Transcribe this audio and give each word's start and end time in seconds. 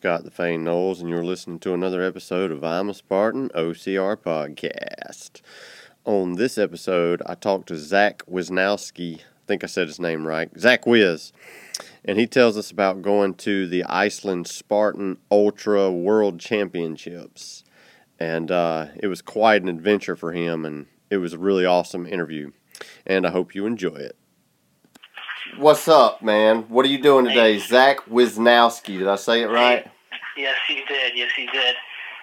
Scott 0.00 0.24
the 0.24 0.30
Fane 0.30 0.64
Knowles, 0.64 1.02
and 1.02 1.10
you're 1.10 1.22
listening 1.22 1.58
to 1.58 1.74
another 1.74 2.02
episode 2.02 2.50
of 2.50 2.64
I'm 2.64 2.88
a 2.88 2.94
Spartan 2.94 3.50
OCR 3.50 4.16
podcast. 4.16 5.42
On 6.06 6.36
this 6.36 6.56
episode, 6.56 7.20
I 7.26 7.34
talked 7.34 7.68
to 7.68 7.76
Zach 7.76 8.22
Wisnowski. 8.24 9.18
I 9.18 9.46
think 9.46 9.62
I 9.62 9.66
said 9.66 9.88
his 9.88 10.00
name 10.00 10.26
right. 10.26 10.48
Zach 10.58 10.86
Wiz. 10.86 11.34
And 12.02 12.18
he 12.18 12.26
tells 12.26 12.56
us 12.56 12.70
about 12.70 13.02
going 13.02 13.34
to 13.34 13.66
the 13.66 13.84
Iceland 13.84 14.46
Spartan 14.46 15.18
Ultra 15.30 15.92
World 15.92 16.40
Championships. 16.40 17.62
And 18.18 18.50
uh, 18.50 18.86
it 18.96 19.08
was 19.08 19.20
quite 19.20 19.60
an 19.60 19.68
adventure 19.68 20.16
for 20.16 20.32
him, 20.32 20.64
and 20.64 20.86
it 21.10 21.18
was 21.18 21.34
a 21.34 21.38
really 21.38 21.66
awesome 21.66 22.06
interview. 22.06 22.52
And 23.06 23.26
I 23.26 23.32
hope 23.32 23.54
you 23.54 23.66
enjoy 23.66 23.96
it. 23.96 24.16
What's 25.56 25.88
up, 25.88 26.22
man? 26.22 26.62
What 26.68 26.84
are 26.86 26.88
you 26.88 27.00
doing 27.02 27.24
today? 27.26 27.58
Zach 27.58 28.04
Wisnowski. 28.06 28.98
Did 28.98 29.08
I 29.08 29.16
say 29.16 29.42
it 29.42 29.46
right? 29.46 29.86
Yes, 30.36 30.56
you 30.68 30.84
did. 30.86 31.12
Yes, 31.16 31.30
you 31.36 31.46
did. 31.50 31.74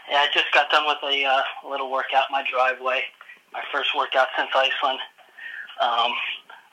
Yeah, 0.10 0.18
I 0.18 0.28
just 0.34 0.46
got 0.54 0.70
done 0.72 0.86
with 0.88 0.98
a 1.04 1.26
uh, 1.26 1.70
little 1.70 1.92
workout 1.92 2.26
in 2.30 2.32
my 2.32 2.44
driveway. 2.50 3.02
My 3.54 3.62
first 3.72 3.96
workout 3.96 4.28
since 4.38 4.50
Iceland. 4.56 5.00
Um, 5.82 6.12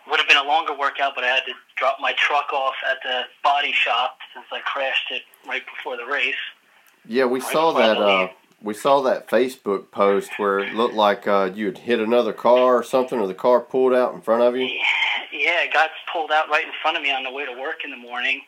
would 0.09 0.19
have 0.21 0.29
been 0.29 0.37
a 0.37 0.45
longer 0.45 0.75
workout, 0.77 1.15
but 1.15 1.25
I 1.25 1.29
had 1.29 1.45
to 1.47 1.53
drop 1.77 1.99
my 2.01 2.13
truck 2.13 2.53
off 2.53 2.75
at 2.91 2.99
the 3.03 3.23
body 3.43 3.73
shop 3.73 4.19
since 4.35 4.47
I 4.53 4.61
crashed 4.61 5.11
it 5.11 5.23
right 5.47 5.63
before 5.67 5.97
the 5.97 6.07
race. 6.07 6.35
Yeah, 7.07 7.25
we 7.25 7.41
Right 7.41 7.53
saw 7.53 7.73
that. 7.73 7.99
Uh. 7.99 8.29
We 8.65 8.73
saw 8.73 9.03
that 9.03 9.29
Facebook 9.29 9.91
post 9.91 10.31
where 10.39 10.59
it 10.59 10.75
looked 10.75 10.95
like 10.95 11.29
uh, 11.29 11.51
you 11.55 11.67
had 11.67 11.79
hit 11.79 12.01
another 12.01 12.33
car 12.33 12.77
or 12.77 12.83
something, 12.83 13.21
or 13.21 13.27
the 13.27 13.35
car 13.35 13.61
pulled 13.61 13.93
out 13.93 14.15
in 14.15 14.23
front 14.23 14.43
of 14.43 14.57
you. 14.57 14.65
Yeah, 15.31 15.63
it 15.63 15.73
got 15.73 15.91
pulled 16.11 16.31
out 16.31 16.49
right 16.49 16.65
in 16.65 16.73
front 16.81 16.97
of 16.97 17.03
me 17.03 17.13
on 17.13 17.23
the 17.25 17.31
way 17.31 17.45
to 17.45 17.61
work 17.61 17.85
in 17.85 17.91
the 17.91 17.97
morning. 17.97 18.41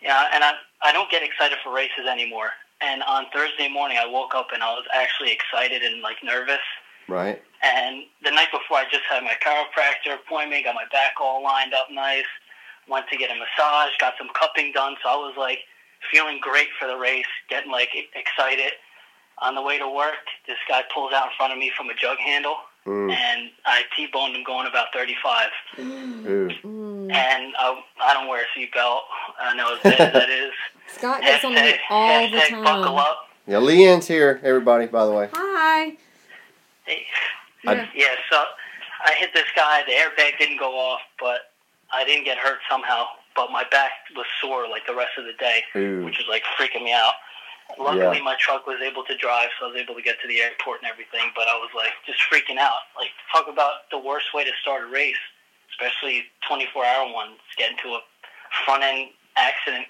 Yeah, 0.00 0.30
and 0.32 0.44
I 0.44 0.52
I 0.82 0.92
don't 0.92 1.10
get 1.10 1.22
excited 1.22 1.58
for 1.64 1.74
races 1.74 2.06
anymore. 2.08 2.50
And 2.80 3.02
on 3.02 3.26
Thursday 3.32 3.68
morning, 3.68 3.98
I 4.00 4.06
woke 4.06 4.34
up 4.34 4.48
and 4.52 4.62
I 4.62 4.72
was 4.74 4.84
actually 4.94 5.32
excited 5.32 5.82
and 5.82 6.02
like 6.02 6.16
nervous. 6.22 6.62
Right. 7.08 7.42
And 7.62 8.04
the 8.22 8.30
night 8.30 8.48
before, 8.52 8.78
I 8.78 8.84
just 8.84 9.04
had 9.10 9.22
my 9.24 9.34
chiropractor 9.44 10.14
appointment, 10.14 10.64
got 10.64 10.74
my 10.74 10.86
back 10.92 11.14
all 11.20 11.42
lined 11.42 11.74
up 11.74 11.88
nice, 11.90 12.28
went 12.88 13.06
to 13.08 13.16
get 13.16 13.30
a 13.30 13.34
massage, 13.34 13.92
got 13.98 14.14
some 14.18 14.28
cupping 14.34 14.72
done. 14.72 14.96
So 15.02 15.08
I 15.08 15.16
was 15.16 15.34
like 15.36 15.60
feeling 16.12 16.38
great 16.40 16.68
for 16.78 16.86
the 16.86 16.96
race, 16.96 17.26
getting 17.48 17.72
like 17.72 17.90
excited. 18.14 18.72
On 19.42 19.54
the 19.54 19.62
way 19.62 19.78
to 19.78 19.88
work, 19.88 20.14
this 20.46 20.56
guy 20.68 20.82
pulls 20.94 21.12
out 21.12 21.24
in 21.26 21.30
front 21.36 21.52
of 21.52 21.58
me 21.58 21.70
from 21.76 21.88
a 21.90 21.94
jug 21.94 22.18
handle, 22.18 22.56
Mm. 22.86 23.10
and 23.12 23.50
I 23.64 23.82
T-boned 23.96 24.36
him 24.36 24.44
going 24.44 24.66
about 24.66 24.92
35. 24.92 25.48
Ooh. 25.78 26.50
Mm. 26.62 27.12
And 27.14 27.54
I, 27.58 27.82
I 28.02 28.12
don't 28.14 28.28
wear 28.28 28.42
a 28.44 28.58
seatbelt. 28.58 29.00
I 29.40 29.54
know 29.56 29.74
as 29.74 29.80
bad 29.82 30.00
as 30.00 30.12
that 30.12 30.28
is. 30.30 30.52
Scott 30.88 31.20
gets 31.22 31.44
on 31.44 31.52
Hashtag, 31.52 31.64
me 31.64 31.78
all 31.90 32.30
the 32.30 32.36
hashtag 32.36 32.64
buckle 32.64 32.84
time. 32.84 32.98
up. 32.98 33.28
Yeah, 33.46 33.56
Leanne's 33.56 34.06
here, 34.06 34.38
everybody. 34.42 34.86
By 34.86 35.06
the 35.06 35.12
way. 35.12 35.28
Hi. 35.32 35.96
Hey, 36.84 37.06
Yeah. 37.64 37.86
Yeah, 37.94 38.06
so 38.30 38.42
I 39.04 39.14
hit 39.14 39.30
this 39.34 39.46
guy. 39.56 39.82
The 39.86 39.92
airbag 39.92 40.38
didn't 40.38 40.58
go 40.58 40.78
off, 40.78 41.00
but 41.18 41.52
I 41.92 42.04
didn't 42.04 42.24
get 42.24 42.36
hurt 42.38 42.58
somehow. 42.70 43.06
But 43.34 43.50
my 43.50 43.64
back 43.70 43.90
was 44.14 44.26
sore 44.40 44.68
like 44.68 44.86
the 44.86 44.94
rest 44.94 45.12
of 45.18 45.24
the 45.24 45.32
day, 45.38 45.62
Ooh. 45.74 46.04
which 46.04 46.18
was 46.18 46.26
like 46.28 46.42
freaking 46.58 46.84
me 46.84 46.92
out. 46.92 47.14
Luckily, 47.78 48.18
Yeah. 48.18 48.22
my 48.22 48.36
truck 48.38 48.66
was 48.66 48.80
able 48.80 49.04
to 49.04 49.16
drive, 49.16 49.48
so 49.58 49.66
I 49.66 49.68
was 49.72 49.76
able 49.80 49.94
to 49.94 50.02
get 50.02 50.20
to 50.22 50.28
the 50.28 50.40
airport 50.40 50.82
and 50.82 50.90
everything. 50.90 51.32
But 51.34 51.48
I 51.48 51.54
was 51.56 51.70
like 51.74 51.92
just 52.06 52.20
freaking 52.30 52.58
out. 52.58 52.82
Like 52.96 53.10
talk 53.32 53.48
about 53.48 53.90
the 53.90 53.98
worst 53.98 54.32
way 54.34 54.44
to 54.44 54.50
start 54.62 54.82
a 54.82 54.86
race, 54.86 55.18
especially 55.70 56.24
24-hour 56.48 57.12
ones. 57.12 57.38
Get 57.56 57.70
into 57.72 57.94
a 57.96 58.00
front 58.64 58.82
end 58.84 59.10
accident, 59.36 59.86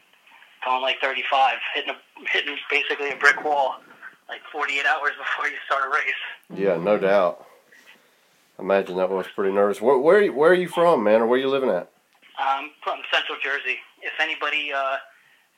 going 0.65 0.83
like 0.83 1.01
35, 1.01 1.59
hitting 1.75 1.91
a 1.91 2.29
hitting 2.31 2.57
basically 2.71 3.11
a 3.11 3.17
brick 3.17 3.45
wall, 3.45 3.77
like 4.29 4.41
48 4.51 4.87
hours 4.87 5.13
before 5.19 5.49
you 5.49 5.57
start 5.67 5.85
a 5.87 5.91
race. 5.91 6.23
Yeah, 6.59 6.77
no 6.77 6.97
doubt. 6.97 7.45
Imagine 8.59 8.97
that 8.97 9.11
was 9.11 9.27
pretty 9.35 9.53
nervous. 9.53 9.81
Where 9.81 9.99
where, 9.99 10.23
you- 10.23 10.33
where 10.33 10.51
are 10.53 10.55
you 10.55 10.69
from, 10.69 11.03
man, 11.03 11.21
or 11.21 11.27
where 11.27 11.39
are 11.39 11.43
you 11.43 11.49
living 11.51 11.71
at? 11.71 11.91
Um, 12.41 12.71
from 12.83 13.01
Central 13.13 13.37
Jersey. 13.43 13.79
If 14.01 14.13
anybody 14.21 14.73
uh, 14.73 14.97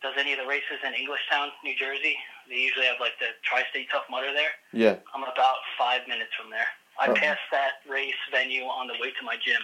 does 0.03 0.15
any 0.19 0.33
of 0.33 0.39
the 0.39 0.47
races 0.47 0.79
in 0.84 0.93
Englishtown, 0.93 1.49
New 1.65 1.75
Jersey, 1.77 2.17
they 2.49 2.57
usually 2.57 2.87
have 2.87 2.97
like 3.01 3.19
the 3.19 3.27
Tri-State 3.43 3.89
Tough 3.91 4.05
Mudder 4.11 4.33
there. 4.33 4.51
Yeah. 4.73 4.97
I'm 5.15 5.23
about 5.23 5.57
five 5.79 6.03
minutes 6.09 6.31
from 6.41 6.51
there. 6.51 6.69
I 7.01 7.09
Oh. 7.09 7.15
pass 7.15 7.39
that 7.53 7.81
race 7.89 8.15
venue 8.31 8.65
on 8.65 8.87
the 8.87 8.95
way 9.01 9.11
to 9.11 9.25
my 9.25 9.37
gym 9.37 9.61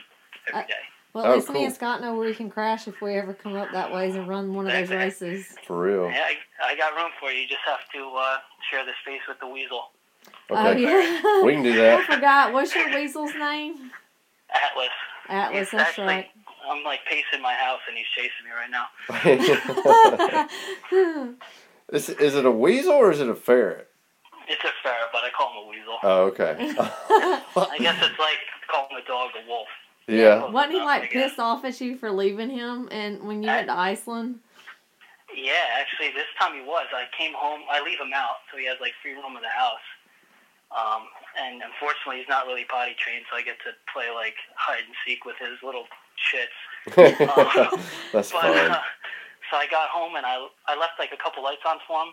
every 0.48 0.60
Uh, 0.62 0.66
day. 0.66 0.74
Well, 1.12 1.26
Oh, 1.26 1.30
at 1.30 1.34
least 1.36 1.48
me 1.50 1.54
cool. 1.56 1.64
and 1.66 1.74
Scott 1.74 2.00
know 2.00 2.14
where 2.14 2.26
we 2.28 2.34
can 2.34 2.50
crash 2.50 2.88
if 2.88 3.00
we 3.02 3.14
ever 3.18 3.34
come 3.34 3.54
up 3.54 3.70
that 3.72 3.92
ways 3.92 4.14
and 4.16 4.26
run 4.26 4.54
one 4.54 4.66
of 4.66 4.72
those 4.72 4.90
races. 4.90 5.56
For 5.66 5.78
real. 5.82 6.10
Yeah, 6.10 6.24
I, 6.62 6.72
I 6.72 6.74
got 6.76 6.96
room 6.96 7.10
for 7.20 7.30
you. 7.30 7.42
You 7.42 7.48
just 7.48 7.60
have 7.66 7.80
to 7.94 8.08
uh, 8.16 8.38
share 8.70 8.84
the 8.86 8.92
space 9.02 9.20
with 9.28 9.38
the 9.38 9.46
weasel. 9.46 9.90
Oh 10.50 10.68
Okay. 10.70 10.80
yeah. 10.80 11.42
We 11.42 11.52
can 11.52 11.62
do 11.62 11.74
that. 11.76 12.00
I 12.08 12.14
forgot. 12.14 12.52
What's 12.54 12.74
your 12.74 12.88
weasel's 12.90 13.34
name? 13.34 13.90
Atlas. 14.50 14.88
Atlas. 15.28 15.58
He's 15.58 15.70
That's 15.78 15.88
actually- 15.90 16.06
right. 16.06 16.30
I'm 16.68 16.84
like 16.84 17.00
pacing 17.08 17.42
my 17.42 17.54
house 17.54 17.80
and 17.88 17.96
he's 17.96 18.06
chasing 18.14 18.44
me 18.44 18.50
right 18.52 18.70
now. 18.70 18.88
is, 21.92 22.08
is 22.08 22.34
it 22.34 22.44
a 22.44 22.50
weasel 22.50 22.92
or 22.92 23.10
is 23.10 23.20
it 23.20 23.28
a 23.28 23.34
ferret? 23.34 23.88
It's 24.48 24.62
a 24.64 24.72
ferret, 24.82 25.08
but 25.12 25.22
I 25.24 25.30
call 25.36 25.52
him 25.52 25.66
a 25.66 25.70
weasel. 25.70 25.98
Oh, 26.02 26.22
okay. 26.26 26.56
I 26.78 27.78
guess 27.78 27.96
it's 28.02 28.18
like 28.18 28.38
calling 28.70 29.02
a 29.02 29.06
dog 29.06 29.30
a 29.42 29.48
wolf. 29.48 29.68
yeah. 30.06 30.50
Wasn't 30.50 30.72
he 30.72 30.80
like 30.80 31.10
pissed 31.10 31.38
off 31.38 31.64
at 31.64 31.80
you 31.80 31.96
for 31.96 32.10
leaving 32.10 32.50
him 32.50 32.88
and 32.90 33.22
when 33.22 33.42
you 33.42 33.48
went 33.48 33.68
to 33.68 33.74
Iceland? 33.74 34.40
Yeah, 35.34 35.80
actually, 35.80 36.12
this 36.12 36.28
time 36.38 36.54
he 36.54 36.60
was. 36.60 36.86
I 36.92 37.08
came 37.16 37.32
home. 37.32 37.62
I 37.70 37.80
leave 37.80 37.98
him 37.98 38.12
out, 38.14 38.44
so 38.50 38.58
he 38.58 38.66
has 38.66 38.76
like 38.80 38.92
free 39.00 39.14
room 39.14 39.36
in 39.36 39.42
the 39.42 39.48
house. 39.48 39.86
Um, 40.72 41.08
and 41.40 41.62
unfortunately, 41.64 42.20
he's 42.20 42.28
not 42.28 42.46
really 42.46 42.64
potty 42.64 42.96
trained, 42.96 43.24
so 43.30 43.36
I 43.36 43.42
get 43.42 43.56
to 43.64 43.72
play 43.92 44.12
like 44.12 44.36
hide 44.56 44.84
and 44.84 44.96
seek 45.06 45.24
with 45.24 45.36
his 45.40 45.56
little 45.64 45.84
shits. 46.30 46.58
That's 48.12 48.32
But 48.32 48.42
fine. 48.42 48.70
uh, 48.70 48.80
so 49.50 49.56
I 49.56 49.66
got 49.70 49.88
home 49.90 50.16
and 50.16 50.26
I 50.26 50.46
I 50.66 50.76
left 50.78 50.98
like 50.98 51.12
a 51.12 51.16
couple 51.20 51.42
lights 51.42 51.62
on 51.66 51.78
for 51.86 52.02
him, 52.02 52.12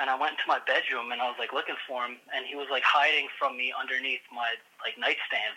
and 0.00 0.10
I 0.10 0.16
went 0.18 0.32
into 0.36 0.48
my 0.48 0.58
bedroom 0.66 1.12
and 1.12 1.20
I 1.20 1.28
was 1.28 1.36
like 1.38 1.52
looking 1.52 1.76
for 1.86 2.04
him, 2.04 2.16
and 2.34 2.44
he 2.46 2.54
was 2.56 2.68
like 2.70 2.82
hiding 2.84 3.28
from 3.38 3.56
me 3.56 3.72
underneath 3.72 4.24
my 4.34 4.56
like 4.84 4.98
nightstand. 4.98 5.56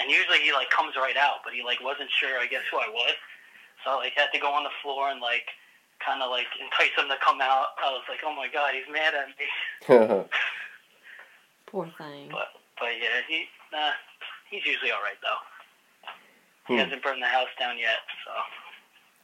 And 0.00 0.08
usually 0.10 0.40
he 0.40 0.52
like 0.56 0.70
comes 0.70 0.96
right 0.96 1.16
out, 1.20 1.44
but 1.44 1.52
he 1.52 1.62
like 1.62 1.80
wasn't 1.84 2.08
sure, 2.10 2.40
I 2.40 2.46
guess, 2.48 2.64
who 2.70 2.78
I 2.78 2.88
was. 2.88 3.12
So 3.84 3.90
I 3.98 4.08
like 4.08 4.14
had 4.16 4.32
to 4.32 4.40
go 4.40 4.48
on 4.52 4.64
the 4.64 4.72
floor 4.80 5.10
and 5.12 5.20
like 5.20 5.44
kind 6.00 6.22
of 6.22 6.30
like 6.32 6.48
entice 6.56 6.96
him 6.96 7.08
to 7.12 7.18
come 7.20 7.40
out. 7.44 7.76
I 7.82 7.92
was 7.92 8.02
like, 8.08 8.20
oh 8.24 8.32
my 8.34 8.48
god, 8.48 8.72
he's 8.72 8.88
mad 8.88 9.12
at 9.12 9.28
me. 9.36 9.44
Poor 11.66 11.86
thing. 11.98 12.28
But 12.30 12.48
but 12.78 12.92
yeah, 13.00 13.20
he 13.28 13.44
uh, 13.76 13.92
he's 14.50 14.64
usually 14.64 14.90
all 14.90 15.02
right 15.02 15.18
though. 15.22 15.40
He 16.68 16.74
Hmm. 16.74 16.80
hasn't 16.80 17.02
burned 17.02 17.22
the 17.22 17.26
house 17.26 17.48
down 17.58 17.76
yet, 17.78 17.98
so 18.24 18.32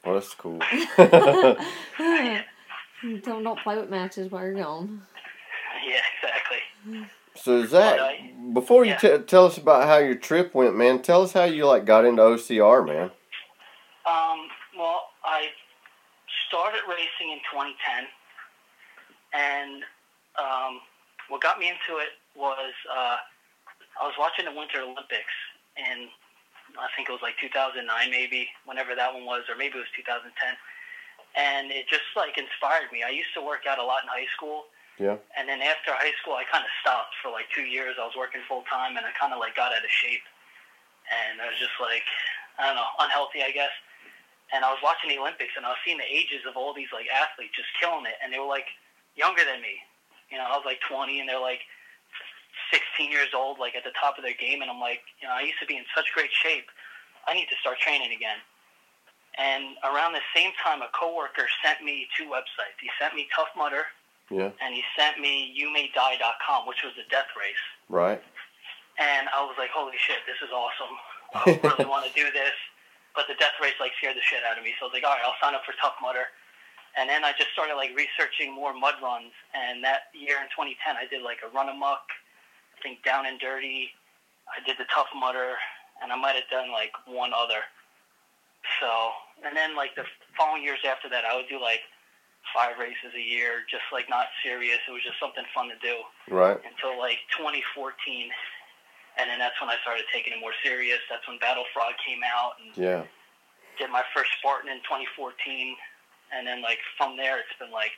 well, 0.05 0.15
that's 0.15 0.35
cool. 0.35 0.59
don't 3.23 3.45
don't 3.45 3.59
play 3.61 3.77
with 3.79 3.91
matches 3.91 4.31
while 4.31 4.45
you're 4.45 4.55
gone. 4.55 5.03
yeah, 5.87 6.01
exactly. 6.17 7.07
So 7.37 7.65
Zach, 7.67 7.97
But 7.97 8.01
I- 8.01 8.33
before 8.53 8.85
you 8.85 8.93
yeah. 8.93 8.99
t- 9.19 9.23
tell 9.25 9.47
us 9.47 9.57
about 9.59 9.87
how 9.87 9.99
your 9.99 10.15
trip 10.17 10.55
went, 10.55 10.77
man, 10.77 11.03
tell 11.03 11.23
us 11.23 11.33
how 11.33 11.45
you 11.45 11.67
like 11.67 11.85
got 11.85 12.05
into 12.05 12.23
OCR, 12.23 12.85
man. 12.85 13.11
Um, 14.07 14.49
well, 14.77 15.11
I 15.25 15.49
started 16.49 16.81
racing 16.89 17.31
in 17.33 17.39
2010, 17.53 18.07
and 19.35 19.83
um, 20.41 20.81
what 21.29 21.41
got 21.43 21.59
me 21.61 21.69
into 21.69 21.99
it 22.01 22.09
was 22.35 22.73
uh, 22.91 23.17
I 24.01 24.07
was 24.07 24.15
watching 24.19 24.47
the 24.47 24.53
Winter 24.59 24.81
Olympics, 24.81 25.35
and 25.77 26.09
I 26.79 26.89
think 26.95 27.11
it 27.11 27.13
was 27.13 27.23
like 27.23 27.35
2009, 27.43 27.83
maybe 28.11 28.49
whenever 28.65 28.95
that 28.95 29.13
one 29.13 29.27
was, 29.27 29.45
or 29.51 29.59
maybe 29.59 29.77
it 29.77 29.85
was 29.85 29.95
2010, 29.99 30.31
and 31.35 31.71
it 31.75 31.91
just 31.91 32.07
like 32.15 32.39
inspired 32.39 32.89
me. 32.95 33.03
I 33.03 33.11
used 33.11 33.35
to 33.35 33.43
work 33.43 33.67
out 33.67 33.83
a 33.83 33.85
lot 33.85 34.07
in 34.07 34.09
high 34.09 34.31
school. 34.35 34.71
Yeah. 34.99 35.15
And 35.39 35.47
then 35.47 35.63
after 35.63 35.95
high 35.95 36.15
school, 36.19 36.35
I 36.35 36.43
kind 36.51 36.67
of 36.67 36.73
stopped 36.83 37.15
for 37.23 37.31
like 37.31 37.47
two 37.55 37.67
years. 37.67 37.95
I 37.99 38.07
was 38.07 38.19
working 38.19 38.43
full 38.51 38.67
time, 38.67 38.99
and 38.99 39.07
I 39.07 39.15
kind 39.15 39.31
of 39.31 39.39
like 39.39 39.55
got 39.55 39.71
out 39.71 39.83
of 39.83 39.91
shape. 39.91 40.27
And 41.07 41.39
I 41.39 41.47
was 41.47 41.59
just 41.59 41.79
like, 41.79 42.03
I 42.59 42.67
don't 42.67 42.75
know, 42.75 42.91
unhealthy, 42.99 43.47
I 43.47 43.55
guess. 43.55 43.71
And 44.51 44.67
I 44.67 44.75
was 44.75 44.83
watching 44.83 45.15
the 45.15 45.23
Olympics, 45.23 45.55
and 45.55 45.63
I 45.63 45.71
was 45.71 45.81
seeing 45.87 46.03
the 46.03 46.11
ages 46.11 46.43
of 46.49 46.59
all 46.59 46.75
these 46.75 46.91
like 46.91 47.07
athletes 47.15 47.55
just 47.55 47.71
killing 47.79 48.11
it, 48.11 48.19
and 48.19 48.35
they 48.35 48.43
were 48.43 48.51
like 48.51 48.67
younger 49.15 49.47
than 49.47 49.63
me. 49.63 49.79
You 50.35 50.43
know, 50.43 50.51
I 50.51 50.59
was 50.59 50.67
like 50.67 50.83
20, 50.83 51.23
and 51.23 51.29
they're 51.31 51.41
like 51.41 51.63
16 52.73 53.11
years 53.11 53.31
old, 53.35 53.59
like 53.59 53.75
at 53.75 53.85
the 53.85 53.93
top 54.01 54.19
of 54.19 54.25
their 54.25 54.37
game, 54.39 54.63
and 54.63 54.71
I'm 54.71 54.81
like, 54.81 55.01
you 55.21 55.29
know, 55.29 55.35
I 55.35 55.43
used 55.43 55.59
to 55.61 55.67
be 55.67 55.77
in 55.77 55.85
such 55.95 56.07
great 56.15 56.31
shape. 56.33 56.67
I 57.27 57.35
need 57.35 57.49
to 57.49 57.57
start 57.61 57.79
training 57.79 58.13
again. 58.15 58.39
And 59.39 59.77
around 59.87 60.13
the 60.19 60.25
same 60.35 60.51
time, 60.63 60.83
a 60.83 60.91
coworker 60.91 61.47
sent 61.63 61.83
me 61.85 62.09
two 62.17 62.25
websites. 62.27 62.75
He 62.81 62.91
sent 62.99 63.15
me 63.15 63.29
Tough 63.35 63.49
Mudder, 63.57 63.87
Yeah. 64.31 64.51
and 64.61 64.75
he 64.75 64.83
sent 64.99 65.21
me 65.21 65.55
YouMayDie.com, 65.55 66.67
which 66.67 66.83
was 66.83 66.93
a 66.99 67.07
death 67.11 67.31
race. 67.39 67.65
Right. 67.89 68.23
And 68.99 69.29
I 69.31 69.45
was 69.47 69.55
like, 69.59 69.71
holy 69.71 69.95
shit, 69.97 70.19
this 70.27 70.41
is 70.43 70.51
awesome. 70.51 70.95
I 71.35 71.61
really 71.63 71.87
want 71.89 72.03
to 72.09 72.13
do 72.19 72.27
this. 72.33 72.55
But 73.15 73.27
the 73.31 73.35
death 73.39 73.55
race 73.63 73.75
like 73.79 73.93
scared 73.99 74.17
the 74.17 74.23
shit 74.27 74.43
out 74.43 74.59
of 74.59 74.65
me. 74.65 74.75
So 74.79 74.87
I 74.87 74.91
was 74.91 74.95
like, 74.95 75.07
all 75.07 75.15
right, 75.15 75.23
I'll 75.23 75.39
sign 75.43 75.55
up 75.55 75.63
for 75.65 75.75
Tough 75.81 75.95
Mudder. 76.03 76.27
And 76.99 77.07
then 77.07 77.23
I 77.23 77.31
just 77.39 77.51
started 77.55 77.75
like 77.79 77.95
researching 77.95 78.51
more 78.55 78.75
mud 78.75 78.95
runs. 79.03 79.31
And 79.55 79.83
that 79.87 80.11
year 80.19 80.43
in 80.43 80.51
2010, 80.51 80.99
I 80.99 81.07
did 81.07 81.23
like 81.23 81.39
a 81.47 81.51
run 81.55 81.69
amok, 81.71 82.03
I 82.79 82.83
think 82.83 83.03
down 83.03 83.27
and 83.27 83.39
dirty. 83.41 83.91
I 84.47 84.63
did 84.65 84.79
the 84.79 84.87
Tough 84.95 85.09
Mudder, 85.19 85.55
and 86.03 86.13
I 86.13 86.17
might 86.17 86.37
have 86.39 86.49
done 86.51 86.71
like 86.71 86.93
one 87.07 87.33
other. 87.35 87.61
So, 88.81 88.89
and 89.45 89.57
then 89.57 89.75
like 89.77 89.95
the 89.97 90.05
following 90.39 90.63
years 90.63 90.79
after 90.87 91.09
that, 91.11 91.25
I 91.25 91.35
would 91.37 91.49
do 91.51 91.61
like 91.61 91.81
five 92.55 92.79
races 92.79 93.13
a 93.17 93.21
year, 93.21 93.67
just 93.71 93.83
like 93.93 94.07
not 94.09 94.27
serious. 94.45 94.79
It 94.89 94.93
was 94.93 95.03
just 95.03 95.19
something 95.21 95.45
fun 95.55 95.69
to 95.69 95.79
do 95.83 96.01
Right. 96.31 96.57
until 96.63 96.97
like 96.99 97.19
2014, 97.37 98.31
and 99.19 99.27
then 99.29 99.39
that's 99.43 99.59
when 99.61 99.69
I 99.71 99.77
started 99.83 100.05
taking 100.15 100.33
it 100.33 100.41
more 100.41 100.55
serious. 100.63 101.03
That's 101.11 101.27
when 101.27 101.39
Battle 101.43 101.67
Frog 101.75 101.93
came 102.07 102.23
out, 102.23 102.57
and 102.63 102.71
Yeah. 102.79 103.03
did 103.79 103.91
my 103.91 104.03
first 104.15 104.31
Spartan 104.39 104.71
in 104.71 104.79
2014, 104.87 105.75
and 106.33 106.47
then 106.47 106.63
like 106.63 106.79
from 106.97 107.17
there, 107.19 107.39
it's 107.43 107.53
been 107.59 107.73
like 107.75 107.93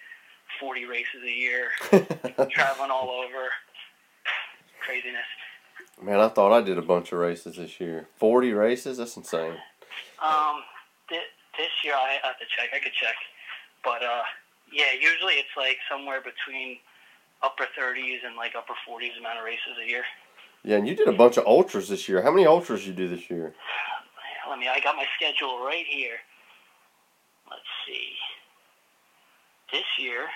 40 0.58 0.86
races 0.86 1.22
a 1.22 1.30
year, 1.30 1.70
traveling 2.50 2.90
all 2.90 3.10
over. 3.10 3.52
Craziness. 4.80 5.28
Man, 6.02 6.18
I 6.18 6.28
thought 6.28 6.52
I 6.52 6.62
did 6.62 6.78
a 6.78 6.82
bunch 6.82 7.12
of 7.12 7.18
races 7.18 7.56
this 7.56 7.80
year. 7.80 8.08
Forty 8.16 8.52
races? 8.52 8.96
That's 8.98 9.16
insane. 9.16 9.56
Um, 10.22 10.62
th- 11.08 11.30
this 11.58 11.70
year 11.84 11.94
I 11.94 12.18
have 12.22 12.38
to 12.38 12.44
check. 12.56 12.70
I 12.74 12.78
could 12.78 12.92
check, 12.92 13.16
but 13.84 14.02
uh, 14.02 14.22
yeah, 14.72 14.92
usually 14.94 15.34
it's 15.34 15.54
like 15.56 15.76
somewhere 15.90 16.20
between 16.20 16.78
upper 17.42 17.64
30s 17.78 18.18
and 18.26 18.36
like 18.36 18.52
upper 18.56 18.74
40s 18.88 19.18
amount 19.18 19.38
of 19.38 19.44
races 19.44 19.76
a 19.82 19.88
year. 19.88 20.04
Yeah, 20.62 20.76
and 20.76 20.86
you 20.86 20.94
did 20.94 21.08
a 21.08 21.12
bunch 21.12 21.38
of 21.38 21.46
ultras 21.46 21.88
this 21.88 22.08
year. 22.08 22.22
How 22.22 22.30
many 22.30 22.46
ultras 22.46 22.86
you 22.86 22.92
do 22.92 23.08
this 23.08 23.30
year? 23.30 23.54
Let 24.48 24.58
me. 24.58 24.68
I 24.68 24.80
got 24.80 24.96
my 24.96 25.06
schedule 25.16 25.64
right 25.64 25.86
here. 25.88 26.16
Let's 27.48 27.62
see. 27.86 28.12
This 29.72 29.86
year, 29.98 30.26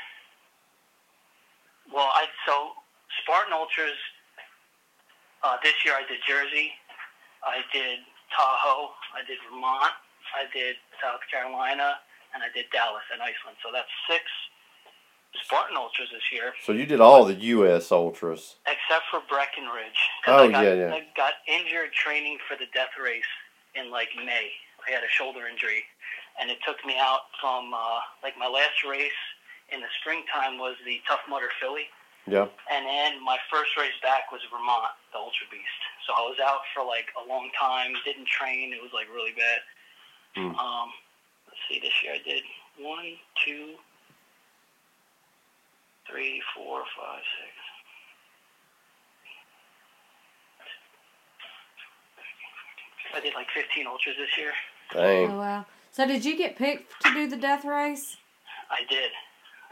well, 1.93 2.11
I 2.14 2.26
so 2.46 2.70
Spartan 3.23 3.52
Ultras. 3.52 3.99
Uh, 5.44 5.56
this 5.62 5.75
year 5.85 5.93
I 5.94 6.08
did 6.08 6.20
Jersey, 6.26 6.73
I 7.44 7.61
did 7.73 8.00
Tahoe, 8.32 8.88
I 9.12 9.20
did 9.29 9.37
Vermont, 9.50 9.93
I 10.32 10.49
did 10.56 10.76
South 11.02 11.20
Carolina, 11.31 12.00
and 12.32 12.43
I 12.43 12.49
did 12.56 12.64
Dallas 12.73 13.05
and 13.12 13.20
Iceland. 13.20 13.61
So 13.62 13.69
that's 13.73 13.91
six 14.08 14.25
Spartan 15.44 15.76
Ultras 15.76 16.08
this 16.14 16.25
year, 16.32 16.55
So 16.64 16.73
you 16.73 16.87
did 16.87 17.00
all 17.00 17.25
the 17.26 17.35
U.S. 17.61 17.91
ultras. 17.93 18.56
except 18.67 19.05
for 19.11 19.20
Breckenridge. 19.29 20.00
Oh, 20.26 20.49
I 20.49 20.50
got, 20.50 20.64
yeah, 20.64 20.75
yeah. 20.88 20.94
I 20.94 21.02
got 21.17 21.35
injured 21.46 21.93
training 21.93 22.38
for 22.49 22.56
the 22.56 22.67
death 22.73 22.94
race 23.02 23.29
in 23.75 23.91
like 23.91 24.08
May. 24.17 24.49
I 24.87 24.93
had 24.94 25.02
a 25.05 25.11
shoulder 25.11 25.44
injury, 25.50 25.82
and 26.41 26.50
it 26.50 26.58
took 26.64 26.79
me 26.87 26.96
out 26.99 27.29
from 27.41 27.75
uh, 27.75 28.00
like 28.23 28.38
my 28.38 28.46
last 28.49 28.81
race 28.88 29.19
in 29.75 29.81
the 29.81 29.91
springtime 30.00 30.56
was 30.56 30.76
the 30.87 31.00
Tough 31.08 31.20
Mudder 31.29 31.50
Philly, 31.61 31.91
Yeah. 32.31 32.46
and 32.70 32.87
then 32.87 33.19
my 33.25 33.37
first 33.50 33.75
race 33.76 33.96
back 34.06 34.31
was 34.31 34.41
Vermont, 34.52 34.94
the 35.15 35.23
Ultra 35.23 35.47
Beast. 35.51 35.81
So 36.07 36.13
I 36.13 36.27
was 36.27 36.37
out 36.43 36.67
for 36.75 36.85
like 36.85 37.07
a 37.15 37.25
long 37.25 37.49
time, 37.55 37.95
didn't 38.05 38.27
train. 38.27 38.75
It 38.75 38.83
was 38.83 38.91
like 38.93 39.07
really 39.15 39.33
bad. 39.33 39.63
Hmm. 40.35 40.59
Um, 40.59 40.91
let's 41.47 41.63
see, 41.71 41.79
this 41.79 41.95
year 42.03 42.19
I 42.19 42.23
did 42.27 42.43
one, 42.83 43.15
two, 43.47 43.79
three, 46.11 46.43
four, 46.55 46.83
five, 46.99 47.23
six. 47.39 47.55
I 53.15 53.21
did 53.21 53.35
like 53.35 53.47
15 53.55 53.87
ultras 53.87 54.17
this 54.19 54.37
year. 54.37 54.53
Dang. 54.93 55.31
Oh 55.31 55.39
wow. 55.39 55.67
So 55.93 56.05
did 56.05 56.25
you 56.25 56.37
get 56.37 56.57
picked 56.57 57.01
to 57.05 57.15
do 57.15 57.29
the 57.29 57.37
death 57.37 57.65
race? 57.65 58.17
I 58.69 58.81
did. 58.91 59.11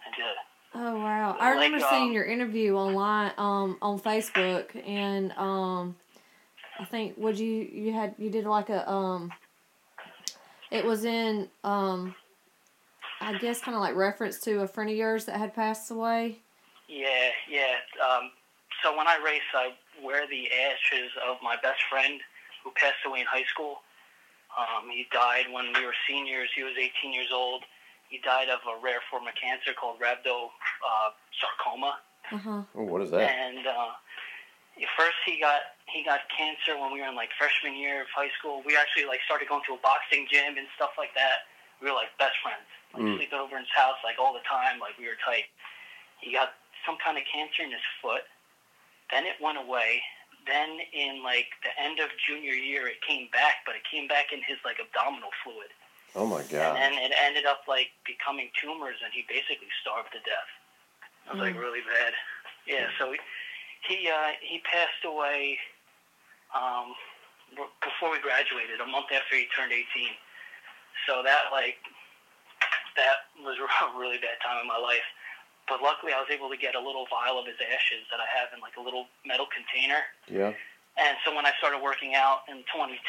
I 0.07 0.17
did. 0.17 0.37
Oh 0.75 0.97
wow! 0.97 1.37
I 1.39 1.55
Like, 1.55 1.65
remember 1.65 1.85
um, 1.85 1.91
seeing 1.91 2.13
your 2.13 2.25
interview 2.25 2.77
online, 2.77 3.33
um, 3.37 3.77
on 3.83 3.99
Facebook, 4.01 4.71
and 4.87 5.33
um, 5.33 5.97
I 6.81 6.85
think 6.85 7.17
would 7.19 7.39
you 7.39 7.69
you 7.73 7.93
had 7.93 8.15
you 8.19 8.31
did 8.31 8.45
like 8.47 8.71
a 8.71 8.91
um, 8.91 9.33
it 10.71 10.85
was 10.85 11.05
in 11.05 11.49
um, 11.63 12.15
I 13.21 13.37
guess 13.39 13.61
kind 13.61 13.75
of 13.75 13.81
like 13.81 13.95
reference 13.95 14.41
to 14.41 14.63
a 14.63 14.67
friend 14.67 14.91
of 14.91 14.97
yours 14.97 15.27
that 15.27 15.37
had 15.37 15.55
passed 15.55 15.91
away. 15.91 16.39
Yeah, 16.89 17.31
yeah. 17.51 17.77
Um, 18.03 18.31
so 18.83 18.97
when 18.97 19.07
I 19.07 19.19
race, 19.25 19.43
I 19.55 19.73
wear 20.03 20.27
the 20.27 20.49
ashes 20.51 21.11
of 21.29 21.37
my 21.43 21.57
best 21.63 21.81
friend 21.91 22.21
who 22.65 22.71
passed 22.73 23.05
away 23.07 23.21
in 23.21 23.27
high 23.27 23.45
school. 23.45 23.83
Um, 24.59 24.91
he 24.91 25.07
died 25.13 25.47
when 25.51 25.73
we 25.75 25.85
were 25.85 25.95
seniors. 26.09 26.51
He 26.55 26.63
was 26.63 26.75
18 26.77 27.13
years 27.13 27.31
old. 27.33 27.63
He 28.13 28.21
died 28.21 28.53
of 28.53 28.61
a 28.69 28.77
rare 28.77 29.01
form 29.09 29.25
of 29.25 29.33
cancer 29.41 29.73
called 29.73 29.97
rhabdosarcoma. 29.97 31.97
Uh 32.29 32.37
huh. 32.37 32.61
Oh, 32.77 32.85
what 32.85 33.01
is 33.01 33.09
that? 33.09 33.25
And 33.25 33.65
uh, 33.65 33.97
first 35.01 35.17
he 35.25 35.41
got 35.41 35.73
he 35.89 36.05
got 36.05 36.21
cancer 36.29 36.77
when 36.77 36.93
we 36.93 37.01
were 37.01 37.09
in 37.09 37.17
like 37.17 37.33
freshman 37.41 37.73
year 37.73 38.05
of 38.05 38.13
high 38.13 38.29
school. 38.37 38.61
We 38.69 38.77
actually 38.77 39.09
like 39.09 39.25
started 39.25 39.49
going 39.49 39.65
to 39.65 39.77
a 39.77 39.81
boxing 39.81 40.29
gym 40.29 40.61
and 40.61 40.69
stuff 40.77 40.93
like 41.01 41.17
that. 41.17 41.49
We 41.81 41.89
were 41.89 41.97
like 41.97 42.13
best 42.21 42.37
friends, 42.45 42.69
like 42.93 43.01
Mm. 43.01 43.17
sleeping 43.17 43.41
over 43.41 43.57
in 43.57 43.65
his 43.65 43.73
house 43.73 43.97
like 44.05 44.21
all 44.21 44.37
the 44.37 44.45
time. 44.45 44.77
Like 44.77 44.93
we 45.01 45.09
were 45.09 45.17
tight. 45.25 45.49
He 46.21 46.37
got 46.37 46.53
some 46.85 47.01
kind 47.01 47.17
of 47.17 47.25
cancer 47.25 47.65
in 47.65 47.73
his 47.73 47.87
foot. 48.05 48.29
Then 49.09 49.25
it 49.25 49.41
went 49.41 49.57
away. 49.57 50.05
Then 50.45 50.85
in 50.93 51.25
like 51.25 51.49
the 51.65 51.73
end 51.81 51.97
of 51.97 52.13
junior 52.29 52.53
year, 52.53 52.93
it 52.93 53.01
came 53.01 53.33
back, 53.33 53.65
but 53.65 53.73
it 53.73 53.89
came 53.89 54.05
back 54.05 54.37
in 54.37 54.45
his 54.45 54.61
like 54.69 54.77
abdominal 54.77 55.33
fluid. 55.41 55.73
Oh 56.15 56.27
my 56.27 56.43
god! 56.45 56.77
And 56.77 56.77
then 56.77 56.93
it 57.01 57.13
ended 57.17 57.47
up 57.47 57.65
like 57.69 57.89
becoming 58.05 58.51
tumors, 58.61 58.97
and 59.03 59.13
he 59.13 59.25
basically 59.29 59.69
starved 59.81 60.13
to 60.13 60.21
death. 60.29 60.51
It 61.27 61.33
was 61.33 61.41
like 61.41 61.55
Mm. 61.57 61.61
really 61.65 61.81
bad. 61.81 62.13
Yeah. 62.67 62.89
So 62.99 63.13
he 63.13 63.19
he, 63.89 64.09
uh, 64.09 64.33
he 64.41 64.61
passed 64.61 65.03
away 65.05 65.59
um, 66.55 66.95
before 67.83 68.11
we 68.13 68.21
graduated, 68.21 68.79
a 68.81 68.87
month 68.87 69.11
after 69.11 69.35
he 69.35 69.47
turned 69.57 69.73
18. 69.73 69.87
So 71.09 71.23
that 71.25 71.51
like 71.51 71.79
that 72.97 73.33
was 73.43 73.57
a 73.89 73.99
really 73.99 74.19
bad 74.19 74.37
time 74.45 74.61
in 74.61 74.69
my 74.69 74.79
life. 74.79 75.05
But 75.69 75.81
luckily, 75.81 76.13
I 76.13 76.19
was 76.21 76.29
able 76.31 76.51
to 76.51 76.57
get 76.59 76.75
a 76.75 76.81
little 76.83 77.07
vial 77.09 77.39
of 77.39 77.47
his 77.47 77.57
ashes 77.63 78.05
that 78.11 78.21
I 78.21 78.27
have 78.29 78.53
in 78.53 78.61
like 78.61 78.77
a 78.77 78.83
little 78.83 79.07
metal 79.25 79.47
container. 79.49 80.03
Yeah. 80.29 80.53
And 81.01 81.17
so 81.25 81.35
when 81.35 81.47
I 81.47 81.53
started 81.59 81.81
working 81.81 82.15
out 82.15 82.45
in 82.51 82.59
2010, 82.69 83.01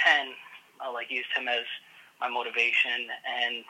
I 0.79 0.87
like 0.89 1.11
used 1.11 1.27
him 1.35 1.49
as 1.49 1.65
my 2.23 2.31
motivation, 2.31 3.11
and 3.27 3.67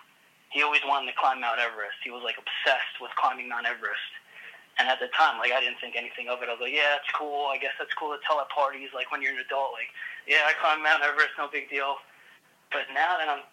he 0.54 0.62
always 0.62 0.86
wanted 0.86 1.10
to 1.10 1.18
climb 1.18 1.42
Mount 1.42 1.58
Everest. 1.58 1.98
He 2.06 2.14
was 2.14 2.22
like 2.22 2.38
obsessed 2.38 3.02
with 3.02 3.10
climbing 3.18 3.50
Mount 3.50 3.66
Everest. 3.66 4.14
And 4.78 4.86
at 4.90 4.98
the 5.02 5.10
time, 5.18 5.42
like 5.42 5.50
I 5.54 5.62
didn't 5.62 5.82
think 5.82 5.98
anything 5.98 6.30
of 6.30 6.42
it. 6.46 6.50
I 6.50 6.54
was 6.54 6.62
like, 6.62 6.74
yeah, 6.74 6.98
that's 6.98 7.10
cool. 7.18 7.50
I 7.50 7.58
guess 7.58 7.74
that's 7.82 7.94
cool 7.98 8.14
to 8.14 8.22
tell 8.26 8.38
at 8.42 8.50
parties, 8.54 8.94
like 8.94 9.10
when 9.10 9.22
you're 9.26 9.34
an 9.34 9.42
adult, 9.42 9.74
like, 9.74 9.90
yeah, 10.30 10.46
I 10.46 10.54
climbed 10.62 10.86
Mount 10.86 11.02
Everest, 11.02 11.34
no 11.42 11.50
big 11.50 11.70
deal. 11.74 11.98
But 12.70 12.90
now 12.94 13.18
that 13.22 13.30
I'm 13.30 13.46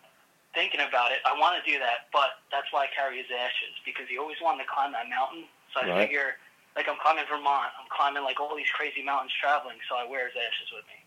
thinking 0.56 0.80
about 0.80 1.12
it, 1.12 1.20
I 1.28 1.36
want 1.36 1.60
to 1.60 1.64
do 1.64 1.76
that, 1.80 2.08
but 2.12 2.40
that's 2.48 2.68
why 2.72 2.88
I 2.88 2.90
carry 2.92 3.20
his 3.20 3.28
ashes 3.32 3.76
because 3.84 4.08
he 4.08 4.16
always 4.16 4.40
wanted 4.40 4.64
to 4.64 4.68
climb 4.72 4.92
that 4.96 5.08
mountain. 5.12 5.44
So 5.72 5.84
I 5.84 5.92
Right. 5.92 6.08
figure, 6.08 6.40
like 6.76 6.88
I'm 6.88 6.96
climbing 7.04 7.28
Vermont, 7.28 7.68
I'm 7.76 7.88
climbing 7.92 8.24
like 8.24 8.40
all 8.40 8.56
these 8.56 8.72
crazy 8.72 9.04
mountains 9.04 9.32
traveling, 9.36 9.76
so 9.92 9.96
I 10.00 10.08
wear 10.08 10.24
his 10.28 10.36
ashes 10.40 10.68
with 10.72 10.88
me, 10.88 11.00